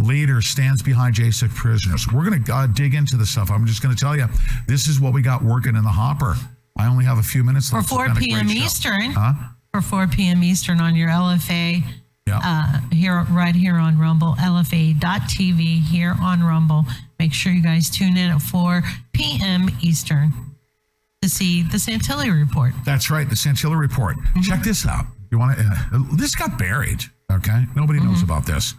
[0.00, 2.06] leader stands behind J6 prisoners.
[2.12, 3.50] We're going to uh, dig into this stuff.
[3.50, 4.26] I'm just going to tell you,
[4.66, 6.36] this is what we got working in the hopper.
[6.80, 7.86] I only have a few minutes For left.
[7.86, 8.50] It's 4 been a great p.m.
[8.50, 9.10] Eastern.
[9.12, 9.32] Huh?
[9.72, 10.42] For 4 p.m.
[10.42, 11.82] Eastern on your LFA.
[12.32, 16.84] Uh, here, right here on Rumble, LFA.TV here on Rumble.
[17.18, 19.68] Make sure you guys tune in at 4 p.m.
[19.80, 20.32] Eastern
[21.22, 22.72] to see the Santilli report.
[22.84, 24.16] That's right, the Santilli report.
[24.44, 25.06] Check this out.
[25.32, 25.64] You want to?
[25.92, 27.00] Uh, this got buried.
[27.32, 28.74] Okay, nobody knows about this.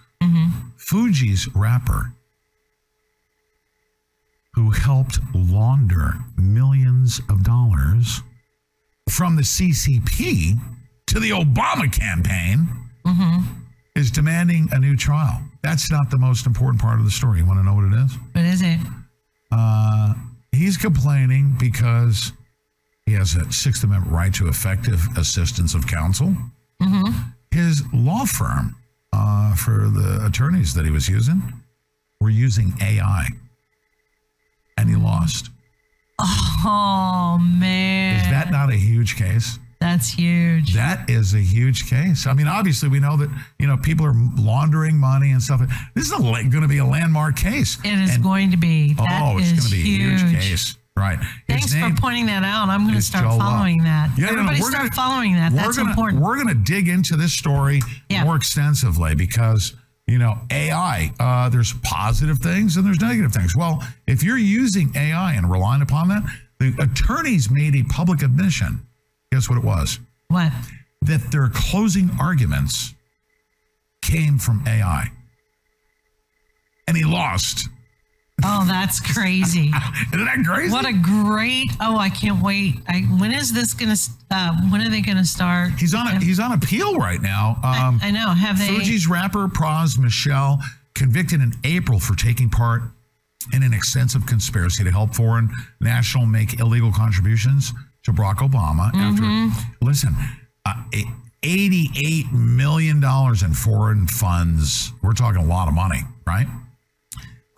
[0.77, 2.13] Fugees rapper,
[4.53, 8.21] who helped launder millions of dollars
[9.09, 10.59] from the CCP
[11.07, 12.67] to the Obama campaign,
[13.95, 15.41] is demanding a new trial.
[15.63, 17.39] That's not the most important part of the story.
[17.39, 18.17] You want to know what it is?
[18.31, 18.79] What is it?
[19.51, 20.13] Uh,
[20.51, 22.31] he's complaining because
[23.05, 26.35] he has a Sixth Amendment right to effective assistance of counsel.
[26.81, 27.11] Mm-hmm.
[27.51, 28.75] His law firm,
[29.13, 31.41] uh, for the attorneys that he was using,
[32.21, 33.27] were using AI,
[34.81, 35.49] and he lost.
[36.19, 38.17] Oh, man.
[38.23, 39.57] Is that not a huge case?
[39.79, 40.75] That's huge.
[40.75, 42.27] That is a huge case.
[42.27, 45.61] I mean, obviously, we know that you know people are laundering money and stuff.
[45.95, 47.79] This is going to be a landmark case.
[47.83, 48.93] It is And- going to be.
[48.93, 50.21] That oh, it's going to be huge.
[50.21, 50.77] a huge case.
[50.95, 51.17] Right.
[51.47, 52.67] Thanks for pointing that out.
[52.69, 53.39] I'm going to start Joe Love.
[53.39, 54.11] following that.
[54.17, 55.51] Yeah, no, no, Everybody we're start gonna- following that.
[55.53, 56.21] That's we're gonna, important.
[56.21, 58.23] We're going to dig into this story Yeah.
[58.25, 59.73] more extensively because,
[60.11, 63.55] you know, AI, uh, there's positive things and there's negative things.
[63.55, 66.23] Well, if you're using AI and relying upon that,
[66.59, 68.85] the attorneys made a public admission.
[69.31, 69.99] Guess what it was?
[70.27, 70.51] What?
[71.03, 72.93] That their closing arguments
[74.01, 75.09] came from AI.
[76.87, 77.69] And he lost.
[78.43, 79.71] Oh, that's crazy.
[80.13, 80.71] Isn't that crazy?
[80.71, 81.69] What a great!
[81.79, 82.75] Oh, I can't wait.
[82.87, 84.01] I, when is this going to?
[84.29, 85.71] Uh, when are they going to start?
[85.77, 87.57] He's on a, he's on appeal right now.
[87.63, 88.29] Um, I know.
[88.29, 88.67] Have they?
[88.67, 90.59] Fugees rapper Pras Michel
[90.95, 92.81] convicted in April for taking part
[93.53, 98.91] in an extensive conspiracy to help foreign national make illegal contributions to Barack Obama.
[98.91, 99.49] Mm-hmm.
[99.49, 100.15] After listen,
[100.65, 101.13] uh, a-
[101.43, 104.91] eighty-eight million dollars in foreign funds.
[105.01, 106.47] We're talking a lot of money, right?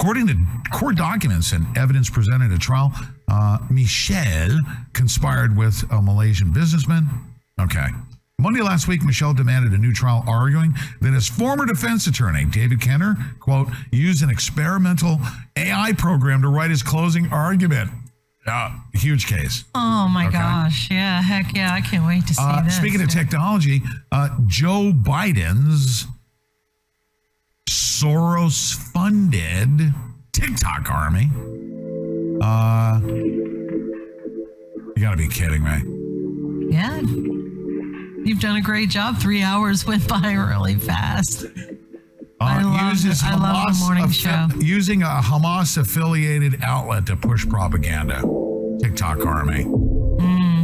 [0.03, 0.35] According to
[0.73, 2.91] court documents and evidence presented at trial,
[3.30, 4.59] uh, Michel
[4.91, 7.07] conspired with a Malaysian businessman.
[7.57, 7.85] Okay.
[8.38, 12.82] Monday last week, Michel demanded a new trial, arguing that his former defense attorney, David
[12.82, 15.19] Kenner, quote, used an experimental
[15.56, 17.90] AI program to write his closing argument.
[18.45, 19.64] Uh, huge case.
[19.73, 20.38] Oh my Okay.
[20.38, 20.91] gosh!
[20.91, 21.73] Yeah, heck yeah!
[21.73, 22.75] I can't wait to see Uh, this.
[22.75, 26.07] speaking of technology, uh, Joe Biden's
[28.07, 29.93] Soros funded
[30.33, 31.30] TikTok army.
[32.41, 36.69] Uh, you got to be kidding me.
[36.75, 36.99] Yeah,
[38.25, 39.19] you've done a great job.
[39.22, 41.45] Three hours went by really fast.
[42.41, 43.22] I Uh, love uses.
[43.23, 44.48] I love the morning show.
[44.59, 48.22] Using a Hamas affiliated outlet to push propaganda.
[48.82, 49.64] TikTok army.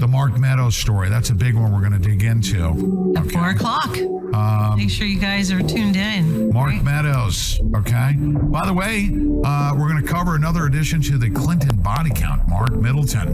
[0.09, 1.09] Mark Meadows story.
[1.09, 3.13] That's a big one we're going to dig into.
[3.17, 3.97] At four o'clock.
[4.33, 6.49] Um, Make sure you guys are tuned in.
[6.51, 7.59] Mark Meadows.
[7.75, 8.13] Okay.
[8.17, 9.09] By the way,
[9.43, 12.47] uh, we're going to cover another addition to the Clinton body count.
[12.47, 13.29] Mark Middleton.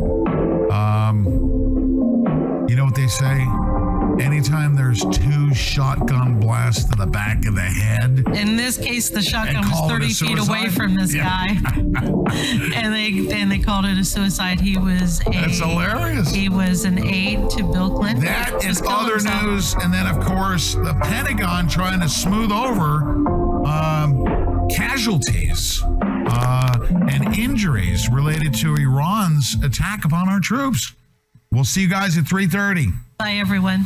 [0.72, 1.26] Um,
[2.70, 3.46] you know what they say?
[4.20, 9.22] Anytime there's two shotgun blasts to the back of the head, In this case, the
[9.22, 11.24] shotgun was call it a 30 feet away from this Yeah.
[11.26, 11.48] guy,
[12.76, 14.60] and they and they called it a suicide.
[14.60, 16.34] He was a That's hilarious.
[16.34, 18.24] He was an aide to Bill Clinton.
[18.26, 19.44] That killed other himself.
[19.44, 23.02] news, and then of course the Pentagon trying to smooth over
[23.68, 25.82] um, casualties.
[26.28, 26.80] Uh,
[27.12, 30.94] and injuries related to Iran's attack upon our troops.
[31.52, 32.92] We'll see you guys at 3:30.
[33.20, 33.86] Bye, everyone.